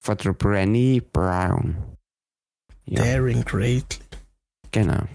von 0.00 0.16
der 0.16 0.32
Brené 0.32 1.02
Brown. 1.12 1.96
Ja, 2.86 3.02
Daring 3.04 3.44
Greatly. 3.44 4.00
genau. 4.70 5.06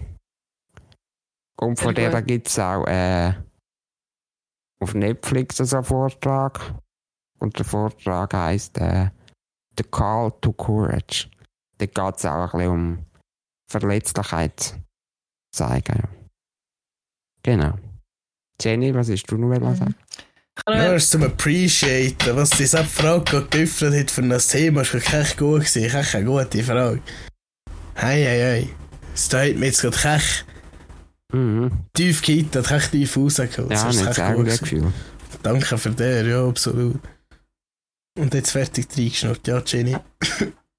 Und 1.64 1.78
von 1.78 1.94
Sehr 1.94 2.22
gibt 2.22 2.48
es 2.48 2.58
auch 2.58 2.86
äh, 2.86 3.32
auf 4.80 4.94
Netflix 4.94 5.56
so 5.56 5.76
einen 5.76 5.84
Vortrag. 5.84 6.74
Und 7.38 7.58
der 7.58 7.64
Vortrag 7.64 8.34
heisst 8.34 8.78
äh, 8.78 9.10
The 9.78 9.84
Call 9.84 10.32
to 10.40 10.52
Courage. 10.52 11.28
Da 11.78 11.86
geht 11.86 12.16
es 12.16 12.24
auch 12.24 12.52
ein 12.54 12.58
bisschen 12.58 12.70
um 12.70 13.06
Verletzlichkeit 13.70 14.80
zeigen. 15.52 16.08
Genau. 17.42 17.74
Jenny, 18.60 18.94
was 18.94 19.10
hast 19.10 19.30
du 19.30 19.36
noch 19.36 19.48
Mhm. 19.58 19.74
sagen? 19.74 19.94
Ja, 20.68 20.92
das 20.92 21.04
ist 21.04 21.10
zum 21.10 21.24
Appreciaten. 21.24 22.36
Was 22.36 22.50
diese 22.50 22.84
Frage 22.84 23.24
gerade 23.24 23.46
geöffnet 23.48 23.98
hat 23.98 24.10
für 24.10 24.22
ein 24.22 24.38
Thema, 24.38 24.82
ist 24.82 24.94
echt 24.94 25.36
gut 25.36 25.60
gewesen. 25.60 25.84
Echt 25.84 26.14
eine 26.14 26.24
gute 26.24 26.62
Frage. 26.62 27.02
Hei, 27.96 28.24
hei, 28.24 28.40
hei. 28.62 28.68
Das 29.12 29.28
da 29.28 29.42
hat 29.42 29.56
mir 29.56 29.66
jetzt 29.66 29.82
gerade 29.82 29.96
echt 30.16 30.46
Mhm. 31.34 31.70
tief 31.92 32.22
gehittet, 32.22 32.70
echt 32.70 32.92
tief 32.92 33.16
rausgeholt. 33.16 33.70
Ja, 33.70 33.84
das 33.84 33.96
ist 33.96 34.06
echt 34.06 34.34
gut 34.34 34.44
gewesen. 34.44 34.58
Gefühl. 34.60 34.92
Danke 35.42 35.78
für 35.78 35.90
den, 35.90 36.30
ja, 36.30 36.46
absolut. 36.46 37.00
Und 38.16 38.32
jetzt 38.32 38.52
fertig 38.52 38.86
reingeschnurrt, 38.96 39.46
ja, 39.48 39.60
Jenny. 39.66 39.96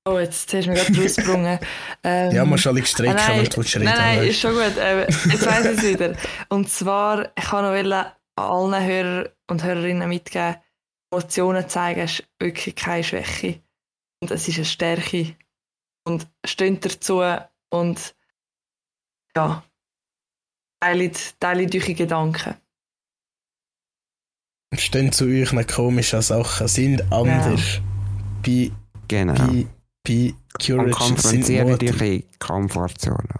Oh, 0.07 0.17
jetzt 0.19 0.53
hast 0.53 0.65
du 0.65 0.71
mich 0.71 0.85
gerade 0.85 1.01
rausgebrungen. 1.03 1.59
Ähm, 2.03 2.35
Ja, 2.35 2.45
musst 2.45 2.67
alle 2.67 2.85
strecken, 2.85 3.17
Ah, 3.17 3.27
nein, 3.29 3.39
wenn 3.39 3.49
du 3.49 3.61
reden 3.61 3.83
Nein, 3.83 3.97
nein, 3.97 4.27
ist 4.27 4.39
schon 4.39 4.53
gut. 4.53 4.77
Äh, 4.77 5.01
jetzt 5.07 5.45
weiss 5.45 5.65
ich 5.65 5.77
es 5.77 5.83
wieder. 5.83 6.15
Und 6.49 6.69
zwar, 6.69 7.31
ich 7.35 7.43
kann 7.43 7.65
noch 7.65 7.71
wollen, 7.71 8.05
allen 8.35 8.85
Hörer 8.85 9.29
und 9.49 9.63
Hörerinnen 9.63 10.07
mitgeben, 10.07 10.57
Emotionen 11.11 11.67
zeigen 11.67 12.01
ist 12.01 12.23
wirklich 12.39 12.75
keine 12.75 13.03
Schwäche. 13.03 13.61
Und 14.21 14.29
es 14.31 14.47
ist 14.47 14.57
eine 14.57 14.65
Stärke. 14.65 15.35
Und 16.03 16.27
steht 16.45 16.85
dazu 16.85 17.23
und 17.71 18.15
ja, 19.35 19.63
teilt, 20.85 21.39
teilt 21.39 21.75
eure 21.75 21.93
Gedanken. 21.93 22.53
stehen 24.77 25.11
zu 25.11 25.25
euch 25.25 25.51
nach 25.53 25.67
komischen 25.67 26.21
Sachen, 26.21 26.67
sind 26.67 27.11
anders. 27.11 27.81
Bei, 28.45 28.71
Genau. 29.07 29.33
bei, 29.33 29.65
bei 30.05 30.33
Und 30.73 30.91
Courage 30.91 31.13
dich 31.77 31.91
in 31.91 31.99
die 31.99 32.25
Komfortzone. 32.39 33.39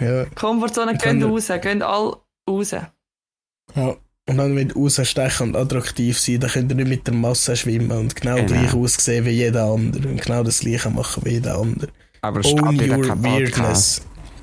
Ja, 0.00 0.24
Komfortzone, 0.34 0.98
er- 1.00 1.24
raus, 1.26 1.48
gehen 1.60 1.82
alle 1.82 2.16
raus. 2.48 2.70
ja. 2.72 3.96
Und 4.28 4.36
dann, 4.36 4.54
wenn 4.54 4.68
du 4.68 4.80
rausstechen 4.84 5.48
und 5.48 5.56
attraktiv 5.56 6.18
sein, 6.18 6.38
dann 6.40 6.50
könnt 6.50 6.70
ihr 6.70 6.76
nicht 6.76 6.88
mit 6.88 7.06
der 7.06 7.14
Masse 7.14 7.56
schwimmen 7.56 7.90
und 7.90 8.14
genau, 8.14 8.36
Genau. 8.36 8.46
gleich 8.46 8.72
aussehen 8.74 9.24
wie 9.24 9.30
jeder 9.30 9.64
andere 9.64 10.08
und 10.08 10.20
genau 10.22 10.42
das 10.44 10.60
gleiche 10.60 10.90
machen 10.90 11.24
wie 11.24 11.30
jeder 11.30 11.58
andere. 11.58 11.90
Aber 12.20 12.40
Own 12.44 12.78
your 12.80 13.22
weirdness. 13.22 14.02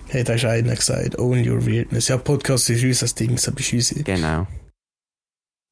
Hey, 0.09 0.23
da 0.23 0.33
ist 0.33 0.45
einer 0.45 0.75
gesagt. 0.75 1.17
Own 1.19 1.47
your 1.47 1.65
weirdness. 1.65 2.07
Ja, 2.07 2.17
Podcast 2.17 2.69
ist 2.69 2.83
unser 2.83 3.13
Ding, 3.15 3.35
das 3.35 3.47
ist 3.47 3.73
unsere. 3.73 4.03
Genau. 4.03 4.47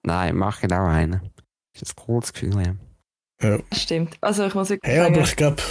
Nein, 0.06 0.36
mach 0.36 0.64
ich 0.64 0.72
auch 0.72 0.88
einen. 0.88 1.32
Das 1.74 1.82
ist 1.84 1.98
ein 1.98 2.06
cooles 2.06 2.34
Gefühl, 2.34 2.64
ja. 2.66 3.58
Das 3.70 3.82
stimmt. 3.82 4.18
Also 4.22 4.46
ich 4.46 4.54
muss 4.54 4.70
wirklich 4.70 4.92
Hey, 4.92 5.00
aber 5.00 5.22
ich 5.22 5.36
glaube, 5.36 5.62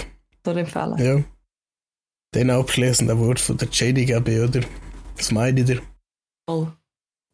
nur 0.45 0.57
empfehlen. 0.57 0.97
ja. 0.97 1.23
Den 2.35 2.49
abschließenden 2.49 3.17
Wort 3.19 3.39
von 3.39 3.57
der 3.57 3.69
Jenny 3.71 4.05
gebe, 4.05 4.43
oder? 4.43 4.61
Was 5.15 5.31
meint 5.31 5.57
ihr? 5.67 5.81
Voll. 6.47 6.75